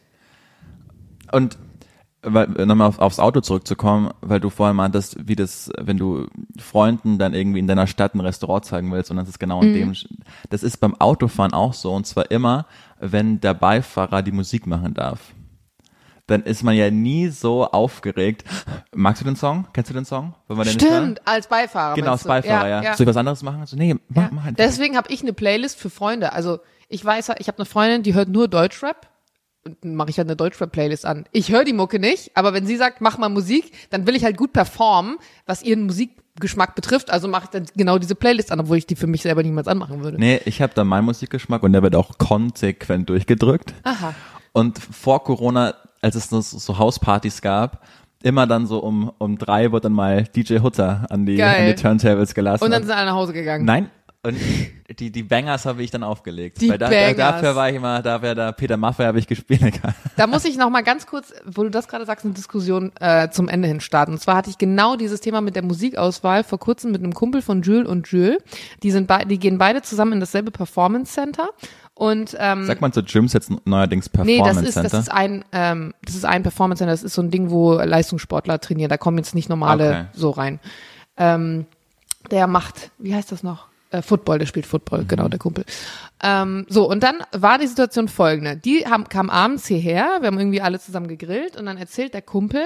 Und 1.32 1.58
weil, 2.26 2.48
nochmal 2.66 2.88
auf, 2.88 3.00
aufs 3.00 3.20
Auto 3.20 3.42
zurückzukommen, 3.42 4.12
weil 4.22 4.40
du 4.40 4.50
vorhin 4.50 4.76
meintest, 4.76 5.18
wie 5.28 5.36
das, 5.36 5.72
wenn 5.80 5.98
du 5.98 6.28
Freunden 6.60 7.18
dann 7.18 7.34
irgendwie 7.34 7.60
in 7.60 7.68
deiner 7.68 7.88
Stadt 7.88 8.16
ein 8.16 8.20
Restaurant 8.20 8.66
zeigen 8.66 8.92
willst 8.92 9.12
und 9.12 9.18
das 9.18 9.30
ist 9.30 9.40
genau 9.40 9.62
in 9.62 9.74
dem, 9.74 9.94
das 10.50 10.64
ist 10.64 10.78
beim 10.78 10.96
Autofahren 11.00 11.54
auch 11.54 11.74
so 11.74 11.94
und 11.94 12.06
zwar 12.08 12.32
immer, 12.32 12.66
wenn 13.00 13.40
der 13.40 13.54
Beifahrer 13.54 14.22
die 14.22 14.32
Musik 14.32 14.68
machen 14.68 14.94
darf. 14.94 15.20
Dann 16.28 16.42
ist 16.42 16.64
man 16.64 16.76
ja 16.76 16.90
nie 16.90 17.28
so 17.28 17.66
aufgeregt. 17.66 18.46
Magst 18.96 19.22
du 19.22 19.26
den 19.26 19.36
Song? 19.36 19.68
Kennst 19.74 19.92
du 19.92 19.94
den 19.94 20.06
Song? 20.06 20.34
Wenn 20.48 20.58
man 20.58 20.66
den 20.66 20.80
stimmt, 20.80 21.28
als 21.28 21.46
Beifahrer. 21.46 21.94
Genau, 21.94 22.14
als? 22.14 22.24
Beifahrer, 22.24 22.68
ja. 22.68 22.96
Soll 22.96 23.04
ich 23.04 23.10
was 23.10 23.18
anderes 23.18 23.44
machen? 23.44 23.64
So, 23.68 23.78
nee, 23.78 23.96
mach, 24.08 24.24
Ja. 24.24 24.30
mach. 24.32 24.52
Deswegen 24.58 24.98
habe 24.98 25.14
ich 25.14 25.22
eine 25.22 25.34
Playlist 25.34 25.80
für 25.80 25.92
Freunde. 25.92 26.34
Also 26.34 26.60
ich 26.90 27.06
weiß, 27.06 27.30
ich 27.38 27.48
habe 27.48 27.60
eine 27.60 27.66
Freundin, 27.66 28.02
die 28.02 28.16
hört 28.16 28.30
nur 28.30 28.48
Deutschrap. 28.48 29.08
Und 29.68 29.78
dann 29.82 29.96
mache 29.96 30.12
ich 30.12 30.20
halt 30.20 30.28
eine 30.28 30.36
Deutschrap-Playlist 30.36 31.08
an. 31.08 31.26
Ich 31.32 31.52
höre 31.52 31.64
die 31.64 31.74
Mucke 31.74 31.98
nicht, 31.98 32.38
aber 32.38 32.54
wenn 32.54 32.68
sie 32.68 32.78
sagt, 32.78 33.02
mach 33.02 33.18
mal 33.18 33.30
Musik, 33.30 33.72
dann 33.90 34.06
will 34.06 34.16
ich 34.16 34.24
halt 34.24 34.38
gut 34.38 34.54
performen, 34.54 35.18
was 35.48 35.64
ihren 35.64 35.88
Musikgeschmack 35.88 36.76
betrifft. 36.76 37.10
Also 37.10 37.28
mache 37.28 37.46
ich 37.46 37.50
dann 37.50 37.66
genau 37.76 37.98
diese 37.98 38.14
Playlist 38.14 38.52
an, 38.52 38.60
obwohl 38.60 38.78
ich 38.78 38.86
die 38.86 38.96
für 38.96 39.08
mich 39.08 39.24
selber 39.24 39.42
niemals 39.42 39.68
anmachen 39.68 40.04
würde. 40.04 40.20
Nee, 40.20 40.40
ich 40.46 40.62
habe 40.62 40.74
da 40.76 40.84
meinen 40.84 41.06
Musikgeschmack 41.06 41.64
und 41.64 41.74
der 41.74 41.82
wird 41.82 41.96
auch 41.96 42.20
konsequent 42.20 43.10
durchgedrückt. 43.10 43.74
Aha. 43.82 44.14
Und 44.54 44.78
vor 44.78 45.24
Corona, 45.24 45.74
als 46.00 46.14
es 46.14 46.30
so, 46.30 46.42
so 46.42 46.78
Hauspartys 46.78 47.42
gab, 47.42 47.84
immer 48.22 48.46
dann 48.46 48.68
so 48.68 48.78
um, 48.78 49.12
um 49.18 49.40
drei 49.40 49.72
wird 49.72 49.86
dann 49.86 49.94
mal 49.94 50.26
DJ 50.26 50.60
Hutter 50.60 51.08
an 51.10 51.26
die, 51.26 51.38
Geil. 51.38 51.62
an 51.62 51.76
die 51.76 51.82
Turntables 51.82 52.36
gelassen. 52.36 52.64
Und 52.64 52.70
dann 52.70 52.84
sind 52.84 52.92
alle 52.92 53.08
nach 53.08 53.16
Hause 53.16 53.34
gegangen. 53.34 53.66
Nein, 53.66 53.90
und 54.26 54.38
die, 55.00 55.12
die 55.12 55.24
Bangers 55.24 55.66
habe 55.66 55.84
ich 55.84 55.92
dann 55.92 56.04
aufgelegt. 56.04 56.62
Die 56.62 56.70
Weil 56.70 56.78
da, 56.78 56.90
Bangers. 56.90 57.18
Da, 57.18 57.32
dafür 57.34 57.56
war 57.56 57.70
ich 57.70 57.76
immer, 57.76 58.02
dafür 58.02 58.36
da 58.36 58.52
Peter 58.52 58.78
Maffay 58.78 59.06
habe 59.06 59.20
ich 59.20 59.28
gespielt. 59.28 59.80
Da 60.18 60.28
muss 60.28 60.46
ich 60.46 60.58
noch 60.58 60.70
mal 60.70 60.82
ganz 60.84 61.08
kurz, 61.08 61.34
wo 61.46 61.64
du 61.64 61.70
das 61.70 61.88
gerade 61.88 62.06
sagst, 62.06 62.26
eine 62.26 62.34
Diskussion 62.34 62.92
äh, 63.00 63.30
zum 63.30 63.50
Ende 63.50 63.68
hin 63.68 63.82
starten. 63.82 64.14
Und 64.14 64.20
zwar 64.20 64.38
hatte 64.38 64.50
ich 64.50 64.58
genau 64.58 64.96
dieses 64.96 65.22
Thema 65.22 65.42
mit 65.42 65.56
der 65.56 65.64
Musikauswahl 65.64 66.44
vor 66.44 66.60
kurzem 66.60 66.92
mit 66.92 67.04
einem 67.04 67.14
Kumpel 67.14 67.42
von 67.42 67.62
Jules 67.62 67.88
und 67.88 68.08
Jules. 68.08 68.38
Die 68.84 68.92
sind 68.92 69.08
bei, 69.08 69.26
die 69.26 69.40
gehen 69.40 69.58
beide 69.58 69.82
zusammen 69.82 70.14
in 70.14 70.20
dasselbe 70.20 70.52
Performance 70.52 71.14
Center. 71.14 71.50
Und 71.94 72.36
ähm, 72.40 72.66
Sagt 72.66 72.82
man 72.82 72.92
zu 72.92 73.04
Gyms 73.04 73.34
jetzt 73.34 73.52
neuerdings 73.66 74.10
nee, 74.24 74.38
Performance 74.38 74.60
das 74.62 74.68
ist 74.68 74.74
Center? 74.74 74.90
das 74.90 75.00
ist 75.00 75.12
ein 75.12 75.46
ähm, 75.54 75.94
das 76.04 76.16
ist 76.16 76.26
ein 76.26 76.44
Performance 76.44 76.80
Center. 76.80 76.92
Das 76.92 77.04
ist 77.04 77.14
so 77.14 77.22
ein 77.22 77.32
Ding, 77.32 77.50
wo 77.50 77.74
Leistungssportler 77.74 78.60
trainieren. 78.60 78.90
Da 78.90 78.98
kommen 78.98 79.18
jetzt 79.18 79.34
nicht 79.34 79.50
normale 79.50 79.90
Okay. 79.90 80.06
so 80.14 80.30
rein. 80.32 80.60
Ähm, 81.18 81.66
der 82.32 82.48
macht, 82.48 82.92
wie 82.98 83.16
heißt 83.16 83.32
das 83.32 83.44
noch? 83.44 83.68
Äh, 83.96 84.02
Football, 84.02 84.40
der 84.40 84.46
spielt 84.46 84.66
Football, 84.66 85.04
Mhm. 85.04 85.08
genau, 85.08 85.28
der 85.28 85.40
Kumpel. 85.40 85.66
Ähm, 86.24 86.66
so, 86.70 86.90
und 86.90 87.04
dann 87.04 87.18
war 87.32 87.58
die 87.58 87.68
Situation 87.68 88.08
folgende. 88.08 88.58
Die 88.58 88.86
haben, 88.88 89.10
kamen 89.10 89.30
abends 89.30 89.68
hierher, 89.68 90.18
wir 90.20 90.28
haben 90.28 90.40
irgendwie 90.40 90.62
alle 90.62 90.80
zusammen 90.80 91.08
gegrillt 91.08 91.56
und 91.58 91.66
dann 91.66 91.78
erzählt 91.78 92.14
der 92.14 92.22
Kumpel, 92.22 92.64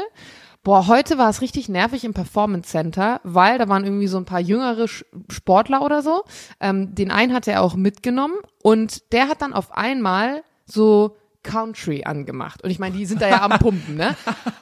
boah, 0.63 0.87
heute 0.87 1.17
war 1.17 1.29
es 1.29 1.41
richtig 1.41 1.69
nervig 1.69 2.03
im 2.03 2.13
Performance 2.13 2.69
Center, 2.69 3.21
weil 3.23 3.57
da 3.57 3.69
waren 3.69 3.83
irgendwie 3.85 4.07
so 4.07 4.17
ein 4.17 4.25
paar 4.25 4.41
jüngere 4.41 4.87
Sportler 4.87 5.81
oder 5.81 6.01
so. 6.01 6.23
Ähm, 6.59 6.93
den 6.95 7.11
einen 7.11 7.33
hat 7.33 7.47
er 7.47 7.61
auch 7.61 7.75
mitgenommen 7.75 8.35
und 8.61 9.11
der 9.13 9.29
hat 9.29 9.41
dann 9.41 9.53
auf 9.53 9.75
einmal 9.75 10.43
so 10.65 11.15
Country 11.43 12.03
angemacht. 12.03 12.63
Und 12.63 12.69
ich 12.69 12.79
meine, 12.79 12.95
die 12.97 13.05
sind 13.05 13.21
da 13.21 13.29
ja 13.29 13.41
am 13.41 13.57
Pumpen, 13.59 13.95
ne? 13.95 14.15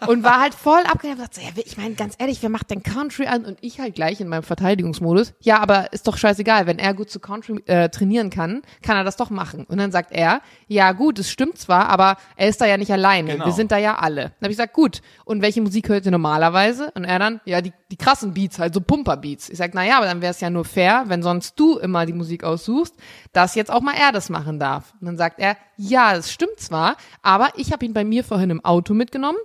Und 0.07 0.23
war 0.23 0.39
halt 0.39 0.53
voll 0.53 0.81
abgenervt 0.83 1.33
so, 1.33 1.41
ja, 1.41 1.49
ich 1.55 1.77
meine, 1.77 1.95
ganz 1.95 2.15
ehrlich, 2.19 2.41
wer 2.41 2.49
macht 2.49 2.69
denn 2.69 2.83
Country 2.83 3.25
an? 3.25 3.45
Und 3.45 3.57
ich 3.61 3.79
halt 3.79 3.95
gleich 3.95 4.21
in 4.21 4.27
meinem 4.27 4.43
Verteidigungsmodus, 4.43 5.33
ja, 5.39 5.59
aber 5.59 5.91
ist 5.91 6.07
doch 6.07 6.17
scheißegal, 6.17 6.67
wenn 6.67 6.77
er 6.77 6.93
gut 6.93 7.09
zu 7.09 7.19
Country 7.19 7.63
äh, 7.65 7.89
trainieren 7.89 8.29
kann, 8.29 8.61
kann 8.83 8.95
er 8.95 9.03
das 9.03 9.17
doch 9.17 9.29
machen. 9.29 9.65
Und 9.65 9.77
dann 9.77 9.91
sagt 9.91 10.11
er, 10.11 10.41
ja 10.67 10.91
gut, 10.91 11.17
es 11.19 11.31
stimmt 11.31 11.57
zwar, 11.57 11.89
aber 11.89 12.17
er 12.35 12.47
ist 12.47 12.61
da 12.61 12.65
ja 12.65 12.77
nicht 12.77 12.91
alleine. 12.91 13.33
Genau. 13.33 13.45
Wir 13.45 13.53
sind 13.53 13.71
da 13.71 13.77
ja 13.77 13.95
alle. 13.95 14.21
Dann 14.21 14.43
habe 14.43 14.51
ich 14.51 14.57
gesagt, 14.57 14.73
gut, 14.73 15.01
und 15.25 15.41
welche 15.41 15.61
Musik 15.61 15.89
hört 15.89 16.05
ihr 16.05 16.11
normalerweise? 16.11 16.91
Und 16.93 17.05
er 17.05 17.17
dann, 17.17 17.41
ja, 17.45 17.61
die, 17.61 17.73
die 17.91 17.97
krassen 17.97 18.33
Beats, 18.33 18.59
halt 18.59 18.73
so 18.73 18.81
Pumper-Beats. 18.81 19.49
Ich 19.49 19.57
sag, 19.57 19.73
na 19.73 19.83
ja, 19.83 19.97
aber 19.97 20.05
dann 20.05 20.21
wäre 20.21 20.31
es 20.31 20.41
ja 20.41 20.49
nur 20.49 20.65
fair, 20.65 21.05
wenn 21.07 21.23
sonst 21.23 21.59
du 21.59 21.77
immer 21.79 22.05
die 22.05 22.13
Musik 22.13 22.43
aussuchst, 22.43 22.95
dass 23.33 23.55
jetzt 23.55 23.71
auch 23.71 23.81
mal 23.81 23.95
er 23.99 24.11
das 24.11 24.29
machen 24.29 24.59
darf. 24.59 24.93
Und 24.99 25.07
dann 25.07 25.17
sagt 25.17 25.39
er, 25.39 25.57
ja, 25.77 26.13
das 26.13 26.31
stimmt 26.31 26.59
zwar, 26.67 26.97
aber 27.21 27.49
ich 27.55 27.71
habe 27.71 27.85
ihn 27.85 27.93
bei 27.93 28.03
mir 28.03 28.23
vorhin 28.23 28.49
im 28.49 28.63
Auto 28.63 28.93
mitgenommen 28.93 29.39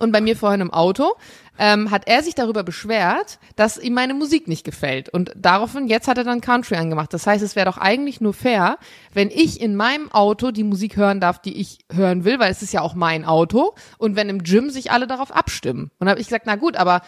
Und 0.00 0.12
bei 0.12 0.22
mir 0.22 0.34
vorhin 0.34 0.62
im 0.62 0.72
Auto 0.72 1.12
ähm, 1.58 1.90
hat 1.90 2.08
er 2.08 2.22
sich 2.22 2.34
darüber 2.34 2.62
beschwert, 2.62 3.38
dass 3.54 3.76
ihm 3.76 3.92
meine 3.92 4.14
Musik 4.14 4.48
nicht 4.48 4.64
gefällt. 4.64 5.10
Und 5.10 5.30
daraufhin, 5.36 5.88
jetzt 5.88 6.08
hat 6.08 6.16
er 6.16 6.24
dann 6.24 6.40
Country 6.40 6.76
angemacht. 6.76 7.12
Das 7.12 7.26
heißt, 7.26 7.44
es 7.44 7.54
wäre 7.54 7.66
doch 7.66 7.76
eigentlich 7.76 8.18
nur 8.22 8.32
fair, 8.32 8.78
wenn 9.12 9.28
ich 9.28 9.60
in 9.60 9.76
meinem 9.76 10.10
Auto 10.10 10.52
die 10.52 10.64
Musik 10.64 10.96
hören 10.96 11.20
darf, 11.20 11.38
die 11.38 11.60
ich 11.60 11.80
hören 11.92 12.24
will, 12.24 12.38
weil 12.38 12.50
es 12.50 12.62
ist 12.62 12.72
ja 12.72 12.80
auch 12.80 12.94
mein 12.94 13.26
Auto. 13.26 13.74
Und 13.98 14.16
wenn 14.16 14.30
im 14.30 14.42
Gym 14.42 14.70
sich 14.70 14.90
alle 14.90 15.06
darauf 15.06 15.36
abstimmen. 15.36 15.90
Und 15.98 16.08
habe 16.08 16.18
ich 16.18 16.28
gesagt, 16.28 16.46
na 16.46 16.56
gut, 16.56 16.76
aber 16.76 17.02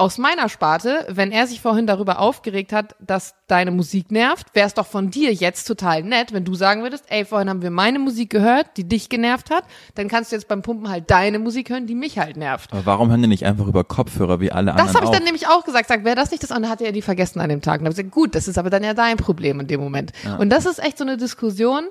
aus 0.00 0.16
meiner 0.16 0.48
Sparte, 0.48 1.04
wenn 1.10 1.30
er 1.30 1.46
sich 1.46 1.60
vorhin 1.60 1.86
darüber 1.86 2.20
aufgeregt 2.20 2.72
hat, 2.72 2.96
dass 3.00 3.34
deine 3.48 3.70
Musik 3.70 4.10
nervt, 4.10 4.46
wäre 4.54 4.66
es 4.66 4.72
doch 4.72 4.86
von 4.86 5.10
dir 5.10 5.30
jetzt 5.30 5.64
total 5.64 6.02
nett, 6.02 6.32
wenn 6.32 6.42
du 6.42 6.54
sagen 6.54 6.82
würdest, 6.82 7.04
ey, 7.08 7.26
vorhin 7.26 7.50
haben 7.50 7.60
wir 7.60 7.70
meine 7.70 7.98
Musik 7.98 8.30
gehört, 8.30 8.78
die 8.78 8.84
dich 8.84 9.10
genervt 9.10 9.50
hat, 9.50 9.64
dann 9.96 10.08
kannst 10.08 10.32
du 10.32 10.36
jetzt 10.36 10.48
beim 10.48 10.62
Pumpen 10.62 10.88
halt 10.88 11.10
deine 11.10 11.38
Musik 11.38 11.68
hören, 11.68 11.86
die 11.86 11.94
mich 11.94 12.18
halt 12.18 12.38
nervt. 12.38 12.72
Aber 12.72 12.86
warum 12.86 13.10
hören 13.10 13.20
die 13.20 13.28
nicht 13.28 13.44
einfach 13.44 13.66
über 13.66 13.84
Kopfhörer 13.84 14.40
wie 14.40 14.50
alle 14.50 14.70
anderen 14.72 14.86
Das 14.86 14.96
habe 14.96 15.04
ich 15.04 15.10
dann 15.12 15.24
nämlich 15.24 15.46
auch 15.48 15.64
gesagt, 15.64 15.88
sag, 15.88 16.02
wäre 16.02 16.16
das 16.16 16.30
nicht 16.30 16.42
das, 16.42 16.50
und 16.50 16.62
dann 16.62 16.70
hatte 16.70 16.86
er 16.86 16.92
die 16.92 17.02
vergessen 17.02 17.38
an 17.40 17.50
dem 17.50 17.60
Tag. 17.60 17.80
Und 17.80 17.84
dann 17.84 17.92
habe 17.92 18.00
ich 18.00 18.06
gesagt, 18.06 18.14
gut, 18.14 18.34
das 18.34 18.48
ist 18.48 18.56
aber 18.56 18.70
dann 18.70 18.82
ja 18.82 18.94
dein 18.94 19.18
Problem 19.18 19.60
in 19.60 19.66
dem 19.66 19.80
Moment. 19.80 20.12
Und 20.38 20.48
das 20.48 20.64
ist 20.64 20.82
echt 20.82 20.96
so 20.96 21.04
eine 21.04 21.18
Diskussion, 21.18 21.84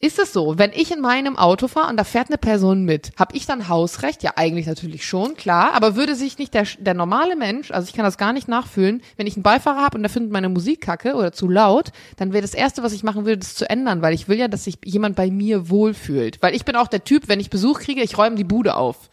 ist 0.00 0.20
es 0.20 0.32
so, 0.32 0.58
wenn 0.58 0.70
ich 0.72 0.92
in 0.92 1.00
meinem 1.00 1.36
Auto 1.36 1.66
fahre 1.66 1.90
und 1.90 1.96
da 1.96 2.04
fährt 2.04 2.28
eine 2.28 2.38
Person 2.38 2.84
mit, 2.84 3.10
habe 3.18 3.36
ich 3.36 3.46
dann 3.46 3.68
Hausrecht? 3.68 4.22
Ja, 4.22 4.32
eigentlich 4.36 4.66
natürlich 4.66 5.04
schon, 5.04 5.34
klar. 5.34 5.74
Aber 5.74 5.96
würde 5.96 6.14
sich 6.14 6.38
nicht 6.38 6.54
der, 6.54 6.66
der 6.78 6.94
normale 6.94 7.34
Mensch, 7.34 7.72
also 7.72 7.88
ich 7.88 7.94
kann 7.94 8.04
das 8.04 8.16
gar 8.16 8.32
nicht 8.32 8.46
nachfühlen, 8.46 9.02
wenn 9.16 9.26
ich 9.26 9.34
einen 9.34 9.42
Beifahrer 9.42 9.82
habe 9.82 9.96
und 9.96 10.02
der 10.04 10.10
findet 10.10 10.30
meine 10.30 10.48
Musik 10.48 10.82
kacke 10.82 11.14
oder 11.14 11.32
zu 11.32 11.48
laut, 11.48 11.90
dann 12.16 12.32
wäre 12.32 12.42
das 12.42 12.54
Erste, 12.54 12.84
was 12.84 12.92
ich 12.92 13.02
machen 13.02 13.24
würde, 13.24 13.38
das 13.38 13.56
zu 13.56 13.68
ändern, 13.68 14.00
weil 14.00 14.14
ich 14.14 14.28
will 14.28 14.38
ja, 14.38 14.46
dass 14.46 14.64
sich 14.64 14.78
jemand 14.84 15.16
bei 15.16 15.32
mir 15.32 15.68
wohlfühlt. 15.68 16.40
Weil 16.42 16.54
ich 16.54 16.64
bin 16.64 16.76
auch 16.76 16.88
der 16.88 17.02
Typ, 17.02 17.28
wenn 17.28 17.40
ich 17.40 17.50
Besuch 17.50 17.80
kriege, 17.80 18.00
ich 18.00 18.16
räume 18.16 18.36
die 18.36 18.44
Bude 18.44 18.76
auf. 18.76 19.10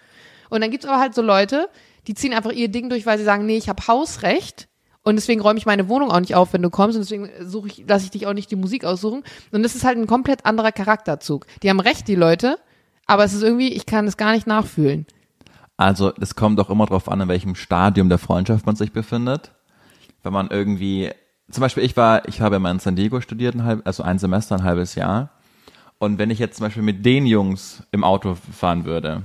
Und 0.51 0.61
dann 0.61 0.69
gibt's 0.69 0.85
aber 0.85 0.99
halt 0.99 1.15
so 1.15 1.23
Leute, 1.23 1.67
die 2.05 2.13
ziehen 2.13 2.33
einfach 2.33 2.51
ihr 2.51 2.67
Ding 2.67 2.89
durch, 2.89 3.07
weil 3.07 3.17
sie 3.17 3.23
sagen, 3.23 3.47
nee, 3.47 3.57
ich 3.57 3.69
habe 3.69 3.87
Hausrecht. 3.87 4.67
Und 5.05 5.15
deswegen 5.15 5.39
räume 5.39 5.59
ich 5.59 5.67
meine 5.67 5.87
Wohnung 5.87 6.11
auch 6.11 6.19
nicht 6.19 6.33
auf, 6.33 6.51
wenn 6.51 6.63
du 6.63 6.71
kommst. 6.71 6.97
Und 6.97 7.03
deswegen 7.03 7.29
suche 7.47 7.67
ich, 7.67 7.85
lasse 7.87 8.05
ich 8.05 8.11
dich 8.11 8.25
auch 8.25 8.33
nicht 8.33 8.49
die 8.49 8.55
Musik 8.55 8.85
aussuchen. 8.85 9.23
Und 9.51 9.61
das 9.61 9.75
ist 9.75 9.85
halt 9.85 9.99
ein 9.99 10.07
komplett 10.07 10.45
anderer 10.45 10.71
Charakterzug. 10.71 11.45
Die 11.61 11.69
haben 11.69 11.79
recht, 11.79 12.07
die 12.07 12.15
Leute. 12.15 12.57
Aber 13.05 13.23
es 13.23 13.33
ist 13.33 13.43
irgendwie, 13.43 13.71
ich 13.71 13.85
kann 13.85 14.07
es 14.07 14.17
gar 14.17 14.31
nicht 14.33 14.47
nachfühlen. 14.47 15.05
Also 15.77 16.11
es 16.19 16.35
kommt 16.35 16.57
doch 16.57 16.71
immer 16.71 16.87
darauf 16.87 17.07
an, 17.07 17.21
in 17.21 17.27
welchem 17.27 17.53
Stadium 17.53 18.09
der 18.09 18.17
Freundschaft 18.17 18.65
man 18.65 18.75
sich 18.75 18.93
befindet. 18.93 19.51
Wenn 20.23 20.33
man 20.33 20.49
irgendwie, 20.49 21.11
zum 21.51 21.61
Beispiel 21.61 21.83
ich 21.83 21.95
war, 21.95 22.27
ich 22.27 22.41
habe 22.41 22.57
mal 22.57 22.71
in 22.71 22.79
San 22.79 22.95
Diego 22.95 23.21
studiert, 23.21 23.53
ein 23.53 23.63
halb, 23.63 23.81
also 23.85 24.01
ein 24.01 24.17
Semester, 24.17 24.55
ein 24.55 24.63
halbes 24.63 24.95
Jahr. 24.95 25.29
Und 25.99 26.17
wenn 26.17 26.31
ich 26.31 26.39
jetzt 26.39 26.57
zum 26.57 26.65
Beispiel 26.65 26.81
mit 26.83 27.05
den 27.05 27.27
Jungs 27.27 27.83
im 27.91 28.03
Auto 28.03 28.35
fahren 28.35 28.85
würde, 28.85 29.23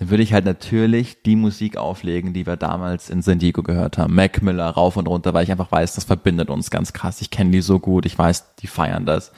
dann 0.00 0.08
würde 0.08 0.22
ich 0.22 0.32
halt 0.32 0.46
natürlich 0.46 1.20
die 1.22 1.36
Musik 1.36 1.76
auflegen, 1.76 2.32
die 2.32 2.46
wir 2.46 2.56
damals 2.56 3.10
in 3.10 3.20
San 3.20 3.38
Diego 3.38 3.62
gehört 3.62 3.98
haben. 3.98 4.14
Mac 4.14 4.40
Miller 4.40 4.70
rauf 4.70 4.96
und 4.96 5.06
runter, 5.06 5.34
weil 5.34 5.44
ich 5.44 5.52
einfach 5.52 5.70
weiß, 5.70 5.94
das 5.94 6.04
verbindet 6.04 6.48
uns 6.48 6.70
ganz 6.70 6.94
krass. 6.94 7.20
Ich 7.20 7.28
kenne 7.28 7.50
die 7.50 7.60
so 7.60 7.78
gut, 7.78 8.06
ich 8.06 8.18
weiß, 8.18 8.54
die 8.56 8.66
feiern 8.66 9.04
das. 9.04 9.30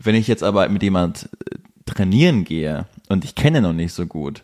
Wenn 0.00 0.16
ich 0.16 0.26
jetzt 0.26 0.42
aber 0.42 0.68
mit 0.68 0.82
jemand 0.82 1.28
äh, 1.48 1.58
trainieren 1.86 2.42
gehe 2.42 2.86
und 3.08 3.24
ich 3.24 3.36
kenne 3.36 3.60
noch 3.60 3.72
nicht 3.72 3.92
so 3.92 4.06
gut, 4.06 4.42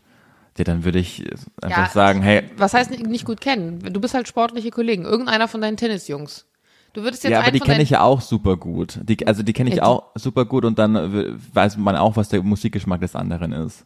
ja, 0.57 0.63
dann 0.63 0.85
würde 0.85 1.01
ich 1.01 1.25
einfach 1.61 1.89
Ja, 1.89 1.91
sagen, 1.93 2.23
hey, 2.23 2.45
Was 2.57 2.73
heißt 2.73 2.93
nicht, 2.93 3.05
nicht 3.05 3.25
gut 3.25 3.41
kennen? 3.41 3.81
Du 3.93 4.01
bist 4.01 4.15
halt 4.15 4.29
sportliche 4.29 4.71
Kollegen. 4.71 5.03
Irgendeiner 5.03 5.49
von 5.49 5.61
deinen 5.61 5.77
Tennisjungs. 5.77 6.47
Du 6.93 7.03
würdest 7.03 7.25
jetzt 7.25 7.33
ja, 7.33 7.41
aber 7.41 7.51
die 7.51 7.59
kenne 7.59 7.83
ich 7.83 7.91
ja 7.91 8.03
auch 8.03 8.21
super 8.21 8.57
gut. 8.57 9.01
Die, 9.03 9.27
also 9.27 9.43
die 9.43 9.53
kenne 9.53 9.71
ich 9.71 9.83
auch 9.83 10.13
super 10.15 10.45
gut 10.45 10.65
und 10.65 10.79
dann 10.79 10.95
äh, 10.95 11.33
weiß 11.53 11.77
man 11.77 11.97
auch, 11.97 12.15
was 12.15 12.29
der 12.29 12.41
Musikgeschmack 12.45 13.01
des 13.01 13.17
anderen 13.17 13.51
ist. 13.51 13.85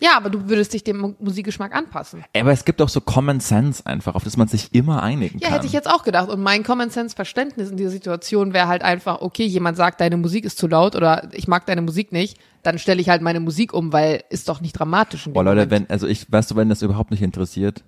Ja, 0.00 0.16
aber 0.16 0.30
du 0.30 0.48
würdest 0.48 0.72
dich 0.74 0.84
dem 0.84 0.98
Mu- 0.98 1.14
Musikgeschmack 1.18 1.74
anpassen. 1.74 2.24
Aber 2.36 2.52
es 2.52 2.64
gibt 2.64 2.80
auch 2.80 2.88
so 2.88 3.00
Common 3.00 3.40
Sense 3.40 3.84
einfach, 3.84 4.14
auf 4.14 4.22
das 4.22 4.36
man 4.36 4.46
sich 4.46 4.72
immer 4.72 5.02
einigen 5.02 5.38
Ja, 5.40 5.48
kann. 5.48 5.54
hätte 5.56 5.66
ich 5.66 5.72
jetzt 5.72 5.90
auch 5.90 6.04
gedacht. 6.04 6.28
Und 6.28 6.40
mein 6.40 6.62
Common 6.62 6.90
Sense 6.90 7.16
Verständnis 7.16 7.70
in 7.70 7.76
dieser 7.76 7.90
Situation 7.90 8.52
wäre 8.52 8.68
halt 8.68 8.82
einfach, 8.82 9.20
okay, 9.22 9.44
jemand 9.44 9.76
sagt, 9.76 10.00
deine 10.00 10.16
Musik 10.16 10.44
ist 10.44 10.56
zu 10.58 10.68
laut 10.68 10.94
oder 10.94 11.28
ich 11.32 11.48
mag 11.48 11.66
deine 11.66 11.82
Musik 11.82 12.12
nicht, 12.12 12.38
dann 12.62 12.78
stelle 12.78 13.00
ich 13.00 13.08
halt 13.08 13.22
meine 13.22 13.40
Musik 13.40 13.72
um, 13.74 13.92
weil 13.92 14.22
ist 14.30 14.48
doch 14.48 14.60
nicht 14.60 14.72
dramatisch. 14.78 15.28
Boah, 15.32 15.42
Leute, 15.42 15.68
wenn, 15.70 15.90
also 15.90 16.06
ich, 16.06 16.30
weißt 16.30 16.52
du, 16.52 16.56
wenn 16.56 16.68
das 16.68 16.82
überhaupt 16.82 17.10
nicht 17.10 17.22
interessiert, 17.22 17.82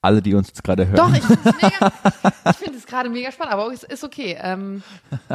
alle, 0.00 0.22
die 0.22 0.34
uns 0.34 0.46
jetzt 0.46 0.62
gerade 0.62 0.86
hören. 0.86 0.94
Doch, 0.96 1.12
ich 1.12 1.24
finde 1.24 1.40
es 1.44 1.54
mega, 1.60 1.92
ich 2.50 2.56
finde 2.56 2.78
es 2.78 2.86
gerade 2.86 3.10
mega 3.10 3.32
spannend, 3.32 3.52
aber 3.54 3.72
es 3.72 3.82
ist 3.82 4.04
okay. 4.04 4.36
Ähm, 4.40 4.84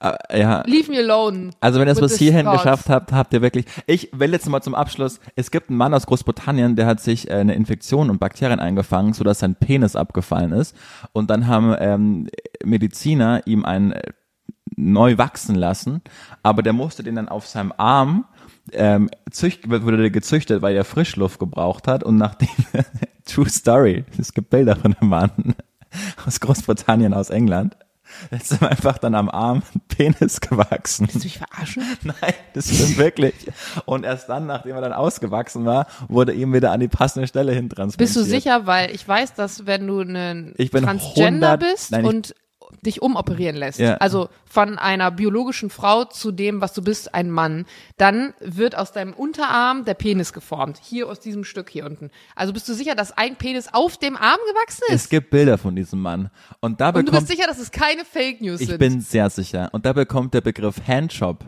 Äh, 0.00 0.40
ja, 0.40 0.62
leave 0.66 0.90
me 0.90 0.98
alone. 0.98 1.50
Also 1.60 1.80
wenn 1.80 1.88
ihr 1.88 1.92
es 1.92 2.00
bis 2.00 2.18
hierhin 2.18 2.44
thoughts. 2.44 2.62
geschafft 2.62 2.88
habt, 2.88 3.12
habt 3.12 3.32
ihr 3.32 3.42
wirklich. 3.42 3.64
Ich 3.86 4.10
will 4.12 4.32
jetzt 4.32 4.48
mal 4.48 4.62
zum 4.62 4.74
Abschluss. 4.74 5.20
Es 5.36 5.50
gibt 5.50 5.70
einen 5.70 5.78
Mann 5.78 5.94
aus 5.94 6.06
Großbritannien, 6.06 6.76
der 6.76 6.86
hat 6.86 7.00
sich 7.00 7.28
äh, 7.30 7.34
eine 7.34 7.54
Infektion 7.54 8.10
und 8.10 8.18
Bakterien 8.18 8.60
eingefangen, 8.60 9.12
sodass 9.12 9.38
sein 9.38 9.54
Penis 9.54 9.96
abgefallen 9.96 10.52
ist. 10.52 10.76
Und 11.12 11.30
dann 11.30 11.46
haben 11.46 11.74
ähm, 11.78 12.28
Mediziner 12.64 13.42
ihm 13.46 13.64
einen 13.64 13.92
äh, 13.92 14.12
neu 14.76 15.16
wachsen 15.16 15.54
lassen, 15.54 16.02
aber 16.42 16.62
der 16.62 16.72
musste 16.72 17.02
den 17.02 17.14
dann 17.14 17.28
auf 17.28 17.46
seinem 17.46 17.72
Arm 17.76 18.26
ähm, 18.72 19.08
zücht, 19.30 19.68
wurde 19.70 19.96
der 19.96 20.10
gezüchtet, 20.10 20.60
weil 20.62 20.76
er 20.76 20.84
Frischluft 20.84 21.38
gebraucht 21.38 21.88
hat. 21.88 22.04
Und 22.04 22.16
nachdem 22.16 22.48
True 23.24 23.48
Story, 23.48 24.04
es 24.18 24.32
gibt 24.32 24.50
Bilder 24.50 24.76
von 24.76 24.94
dem 25.00 25.08
Mann 25.08 25.54
aus 26.26 26.40
Großbritannien, 26.40 27.14
aus 27.14 27.30
England. 27.30 27.76
Jetzt 28.30 28.52
ist 28.52 28.60
ihm 28.62 28.66
einfach 28.66 28.98
dann 28.98 29.14
am 29.14 29.28
Arm 29.28 29.62
ein 29.74 29.80
Penis 29.88 30.40
gewachsen. 30.40 31.06
Willst 31.06 31.16
du 31.16 31.26
mich 31.26 31.38
verarschen? 31.38 31.82
Nein, 32.02 32.34
das 32.54 32.74
stimmt 32.74 32.98
wirklich. 32.98 33.34
Und 33.84 34.04
erst 34.04 34.28
dann, 34.28 34.46
nachdem 34.46 34.74
er 34.74 34.80
dann 34.80 34.92
ausgewachsen 34.92 35.64
war, 35.64 35.86
wurde 36.08 36.32
ihm 36.32 36.52
wieder 36.52 36.72
an 36.72 36.80
die 36.80 36.88
passende 36.88 37.26
Stelle 37.26 37.52
hin 37.52 37.68
transportiert. 37.68 37.98
Bist 37.98 38.16
du 38.16 38.22
sicher? 38.22 38.66
Weil 38.66 38.90
ich 38.94 39.06
weiß, 39.06 39.34
dass 39.34 39.66
wenn 39.66 39.86
du 39.86 40.00
ein 40.00 40.54
Transgender 40.56 41.52
100 41.52 41.60
bist 41.60 41.90
Nein, 41.92 42.00
ich- 42.02 42.06
und 42.08 42.34
dich 42.82 43.02
umoperieren 43.02 43.56
lässt, 43.56 43.78
Ja. 43.78 43.94
also 43.96 44.28
von 44.44 44.78
einer 44.78 45.10
biologischen 45.10 45.70
Frau 45.70 46.04
zu 46.04 46.32
dem, 46.32 46.60
was 46.60 46.72
du 46.72 46.82
bist, 46.82 47.14
ein 47.14 47.30
Mann, 47.30 47.66
dann 47.96 48.34
wird 48.40 48.76
aus 48.76 48.92
deinem 48.92 49.12
Unterarm 49.12 49.84
der 49.84 49.94
Penis 49.94 50.32
geformt. 50.32 50.78
Hier 50.82 51.08
aus 51.08 51.20
diesem 51.20 51.44
Stück 51.44 51.70
hier 51.70 51.84
unten. 51.86 52.10
Also 52.34 52.52
bist 52.52 52.68
du 52.68 52.74
sicher, 52.74 52.94
dass 52.94 53.12
ein 53.12 53.36
Penis 53.36 53.68
auf 53.72 53.96
dem 53.96 54.16
Arm 54.16 54.38
gewachsen 54.52 54.82
ist? 54.88 54.94
Es 55.04 55.08
gibt 55.08 55.30
Bilder 55.30 55.58
von 55.58 55.74
diesem 55.76 56.00
Mann. 56.00 56.30
Und 56.60 56.80
da 56.80 56.88
und 56.88 56.94
du 56.96 57.00
bist 57.02 57.12
bekommt, 57.12 57.28
sicher, 57.28 57.46
dass 57.46 57.58
es 57.58 57.70
keine 57.70 58.04
Fake 58.04 58.40
News 58.40 58.60
ich 58.60 58.68
sind? 58.68 58.78
bin 58.78 59.00
sehr 59.00 59.30
sicher. 59.30 59.68
Und 59.72 59.86
da 59.86 59.92
bekommt 59.92 60.34
der 60.34 60.40
Begriff 60.40 60.76
Handjob 60.86 61.44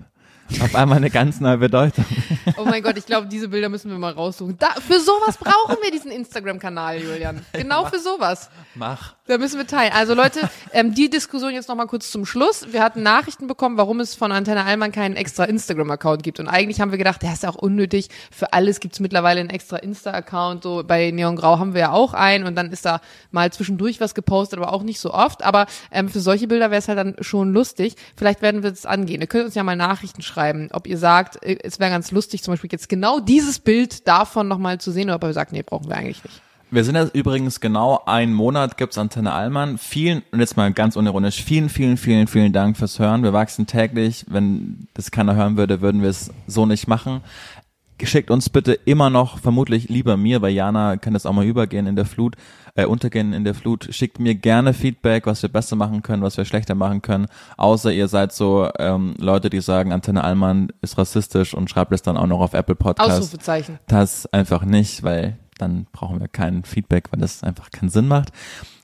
auf 0.63 0.75
einmal 0.75 0.97
eine 0.97 1.11
ganz 1.11 1.41
neue 1.41 1.59
Bedeutung. 1.59 2.07
Oh 2.57 2.65
mein 2.65 2.83
Gott, 2.83 2.97
ich 2.97 3.05
glaube, 3.05 3.27
diese 3.27 3.49
Bilder 3.49 3.69
müssen 3.69 3.91
wir 3.91 3.99
mal 3.99 4.13
raussuchen. 4.15 4.57
Da, 4.59 4.69
für 4.81 4.99
sowas 4.99 5.37
brauchen 5.37 5.77
wir 5.83 5.91
diesen 5.91 6.11
Instagram-Kanal, 6.11 7.03
Julian. 7.03 7.45
Genau 7.53 7.85
für 7.85 7.99
sowas. 7.99 8.49
Mach. 8.75 9.15
Da 9.29 9.37
müssen 9.37 9.59
wir 9.59 9.67
teilen. 9.67 9.93
Also 9.93 10.15
Leute, 10.15 10.49
ähm, 10.73 10.95
die 10.95 11.11
Diskussion 11.11 11.53
jetzt 11.53 11.69
nochmal 11.69 11.87
kurz 11.87 12.11
zum 12.11 12.25
Schluss. 12.25 12.73
Wir 12.73 12.83
hatten 12.83 13.03
Nachrichten 13.03 13.47
bekommen, 13.47 13.77
warum 13.77 14.01
es 14.01 14.15
von 14.15 14.33
Antenne 14.33 14.65
Allmann 14.65 14.91
keinen 14.91 15.17
extra 15.17 15.45
Instagram-Account 15.45 16.23
gibt. 16.23 16.41
Und 16.41 16.49
eigentlich 16.49 16.81
haben 16.81 16.93
wir 16.93 16.99
gedacht, 16.99 17.21
der 17.21 17.35
ist 17.35 17.43
ja 17.43 17.51
auch 17.51 17.57
unnötig. 17.57 18.09
Für 18.31 18.55
alles 18.55 18.81
gibt's 18.81 19.01
mittlerweile 19.01 19.41
einen 19.41 19.51
extra 19.51 19.77
Insta-Account. 19.77 20.63
So 20.63 20.83
bei 20.83 21.11
Neon 21.11 21.37
Grau 21.37 21.59
haben 21.59 21.75
wir 21.75 21.81
ja 21.83 21.93
auch 21.93 22.15
einen 22.15 22.47
und 22.47 22.57
dann 22.57 22.73
ist 22.73 22.87
da 22.87 23.03
mal 23.31 23.53
zwischendurch 23.53 24.01
was 24.01 24.15
gepostet, 24.15 24.59
aber 24.59 24.73
auch 24.73 24.83
nicht 24.83 24.99
so 24.99 25.13
oft. 25.13 25.45
Aber 25.45 25.67
ähm, 25.93 26.09
für 26.09 26.21
solche 26.21 26.49
Bilder 26.49 26.71
wäre 26.71 26.79
es 26.79 26.89
halt 26.89 26.97
dann 26.97 27.17
schon 27.21 27.53
lustig. 27.53 27.97
Vielleicht 28.17 28.41
werden 28.41 28.63
wir 28.63 28.71
das 28.71 28.87
angehen. 28.87 29.21
Ihr 29.21 29.27
könnt 29.27 29.45
uns 29.45 29.55
ja 29.55 29.63
mal 29.63 29.77
Nachrichten 29.77 30.23
schreiben, 30.23 30.71
ob 30.73 30.87
ihr 30.87 30.97
sagt, 30.97 31.45
äh, 31.45 31.59
es 31.63 31.79
wäre 31.79 31.91
ganz 31.91 32.13
lustig, 32.13 32.43
zum 32.43 32.53
Beispiel 32.55 32.71
jetzt 32.73 32.89
genau 32.89 33.21
dieses 33.21 33.59
Bild 33.59 34.09
davon 34.09 34.49
nochmal 34.49 34.79
zu 34.79 34.91
sehen, 34.91 35.11
oder 35.11 35.17
ob 35.17 35.25
ihr 35.25 35.35
sagt, 35.35 35.53
nee, 35.53 35.63
brauchen 35.63 35.91
wir 35.91 35.97
eigentlich 35.97 36.25
nicht. 36.25 36.41
Wir 36.71 36.85
sind 36.85 36.97
jetzt 36.97 37.15
übrigens 37.15 37.61
genau 37.61 38.03
einen 38.05 38.35
Monat 38.35 38.77
gibt's 38.77 38.99
Antenne 38.99 39.33
Allmann. 39.33 39.79
Vielen, 39.79 40.23
und 40.33 40.41
jetzt 40.41 40.59
mal 40.59 40.71
ganz 40.71 40.97
unironisch, 40.97 41.43
vielen, 41.43 41.71
vielen, 41.71 41.97
vielen, 41.97 42.27
vielen 42.27 42.53
Dank 42.53 42.77
fürs 42.77 42.99
Hören. 42.99 43.23
Wir 43.23 43.33
wachsen 43.33 43.67
täglich. 43.67 44.27
Wenn 44.29 44.87
das 44.93 45.11
keiner 45.11 45.35
hören 45.35 45.57
würde, 45.57 45.81
würden 45.81 46.03
wir 46.03 46.11
es 46.11 46.31
so 46.47 46.67
nicht 46.67 46.87
machen. 46.87 47.23
Schickt 48.03 48.31
uns 48.31 48.51
bitte 48.51 48.75
immer 48.75 49.09
noch, 49.09 49.39
vermutlich 49.39 49.89
lieber 49.89 50.19
mir, 50.19 50.43
weil 50.43 50.53
Jana 50.53 50.99
kann 50.99 51.15
das 51.15 51.25
auch 51.25 51.33
mal 51.33 51.47
übergehen 51.47 51.87
in 51.87 51.97
der 51.97 52.05
Flut, 52.05 52.37
äh, 52.77 52.85
untergehen 52.85 53.33
in 53.33 53.45
der 53.45 53.55
Flut. 53.55 53.89
Schickt 53.91 54.21
mir 54.21 54.35
gerne 54.35 54.75
Feedback, 54.75 55.27
was 55.27 55.43
wir 55.43 55.49
besser 55.49 55.75
machen 55.75 56.03
können, 56.03 56.23
was 56.23 56.37
wir 56.37 56.45
schlechter 56.45 56.75
machen 56.75 57.01
können. 57.01 57.29
Außer 57.57 57.91
ihr 57.91 58.09
seid 58.09 58.33
so 58.33 58.69
ähm, 58.79 59.15
Leute, 59.19 59.49
die 59.49 59.63
sagen, 59.63 59.93
Antenne 59.93 60.23
Allmann 60.23 60.69
ist 60.83 60.99
rassistisch 60.99 61.55
und 61.55 61.71
schreibt 61.71 61.93
es 61.93 62.03
dann 62.03 62.19
auch 62.19 62.27
noch 62.27 62.41
auf 62.41 62.53
Apple 62.53 62.77
Podcasts. 62.77 63.15
Ausrufezeichen. 63.15 63.79
Das 63.89 64.27
einfach 64.33 64.65
nicht, 64.65 65.03
weil 65.03 65.39
dann 65.59 65.87
brauchen 65.93 66.21
wir 66.21 66.29
kein 66.29 66.65
Feedback, 66.65 67.11
weil 67.13 67.21
das 67.21 67.43
einfach 67.43 67.71
keinen 67.71 67.89
Sinn 67.91 68.09
macht. 68.09 68.31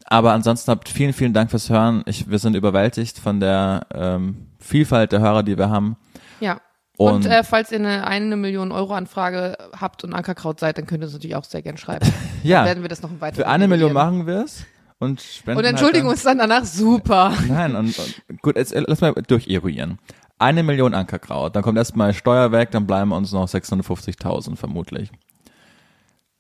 Aber 0.07 0.33
ansonsten 0.33 0.71
habt 0.71 0.89
vielen, 0.89 1.13
vielen 1.15 1.33
Dank 1.33 1.51
fürs 1.51 1.71
Hören. 1.71 2.03
Ich, 2.07 2.29
wir 2.29 2.39
sind 2.39 2.55
überwältigt 2.57 3.19
von 3.19 3.41
der 3.41 3.87
ähm, 3.95 4.49
Vielfalt 4.59 5.13
der 5.13 5.21
Hörer, 5.21 5.43
die 5.43 5.57
wir 5.57 5.71
haben. 5.71 5.97
Ja. 6.41 6.61
Und, 6.97 7.13
Und- 7.15 7.27
äh, 7.27 7.43
falls 7.43 7.73
ihr 7.73 7.79
eine 7.79 8.07
eine 8.07 8.37
Million 8.37 8.71
Euro 8.71 8.95
Anfrage 8.95 9.57
habt 9.81 10.05
und 10.05 10.13
Ankerkraut 10.13 10.61
seid, 10.61 10.79
dann 10.79 10.87
könnt 10.87 11.03
ihr 11.03 11.07
es 11.07 11.13
natürlich 11.13 11.37
auch 11.37 11.45
sehr 11.45 11.63
gern 11.63 11.77
schreiben. 11.77 12.07
Ja, 12.45 12.59
Dann 12.59 12.67
werden 12.67 12.83
wir 12.85 12.89
das 12.91 13.01
noch 13.01 13.11
weiter. 13.21 13.37
für 13.37 13.47
eine 13.49 13.67
Million 13.67 13.95
machen 13.95 14.27
wir 14.27 14.45
es 14.45 14.65
und 14.99 15.23
spenden 15.23 15.59
Und 15.59 15.65
entschuldigen 15.65 16.05
halt 16.07 16.17
uns 16.17 16.23
dann 16.25 16.37
danach 16.37 16.65
super. 16.67 17.33
dann, 17.35 17.49
Nein, 17.49 17.75
und, 17.75 17.99
und 18.29 18.43
gut, 18.43 18.57
jetzt, 18.57 18.75
lass 18.77 19.01
mal 19.01 19.15
durcheruieren. 19.15 19.99
Eine 20.39 20.63
Million 20.63 20.93
Ankerkraut, 20.93 21.57
dann 21.57 21.63
kommt 21.63 21.79
erstmal 21.79 22.13
Steuer 22.13 22.53
weg, 22.53 22.71
dann 22.73 22.87
bleiben 22.87 23.13
uns 23.13 23.33
noch 23.33 23.49
650.000 23.49 24.57
vermutlich. 24.57 25.11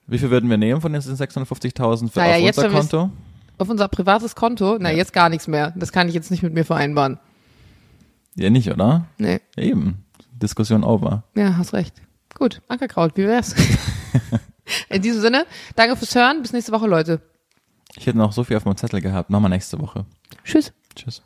Wie 0.06 0.18
viel 0.18 0.30
würden 0.30 0.50
wir 0.50 0.58
nehmen 0.58 0.80
von 0.80 0.92
den 0.92 1.00
650.000 1.02 2.10
für 2.10 2.18
Naja, 2.20 2.36
auf 2.36 2.40
jetzt, 2.42 2.58
unser 2.58 2.70
Konto? 2.70 3.10
Auf 3.58 3.68
unser 3.68 3.88
privates 3.88 4.34
Konto? 4.34 4.76
Na, 4.78 4.90
Ja. 4.90 4.96
jetzt 4.98 5.12
gar 5.12 5.28
nichts 5.28 5.46
mehr. 5.48 5.72
Das 5.76 5.92
kann 5.92 6.08
ich 6.08 6.14
jetzt 6.14 6.30
nicht 6.30 6.42
mit 6.42 6.52
mir 6.52 6.64
vereinbaren. 6.64 7.18
Ja, 8.34 8.50
nicht, 8.50 8.70
oder? 8.70 9.06
Nee. 9.18 9.40
Eben. 9.56 10.04
Diskussion 10.32 10.82
over. 10.84 11.22
Ja, 11.36 11.56
hast 11.56 11.72
recht. 11.72 11.94
Gut, 12.36 12.60
Ankerkraut, 12.68 13.16
wie 13.16 13.26
wär's? 13.26 13.54
In 14.88 15.02
diesem 15.02 15.20
Sinne, 15.20 15.46
danke 15.76 15.96
fürs 15.96 16.14
Hören. 16.14 16.42
Bis 16.42 16.52
nächste 16.52 16.72
Woche, 16.72 16.86
Leute. 16.86 17.20
Ich 17.96 18.06
hätte 18.06 18.18
noch 18.18 18.32
so 18.32 18.42
viel 18.44 18.56
auf 18.56 18.64
meinem 18.64 18.76
Zettel 18.76 19.00
gehabt. 19.00 19.30
Machen 19.30 19.42
wir 19.44 19.48
nächste 19.48 19.78
Woche. 19.80 20.04
Tschüss. 20.42 20.72
Tschüss. 20.96 21.22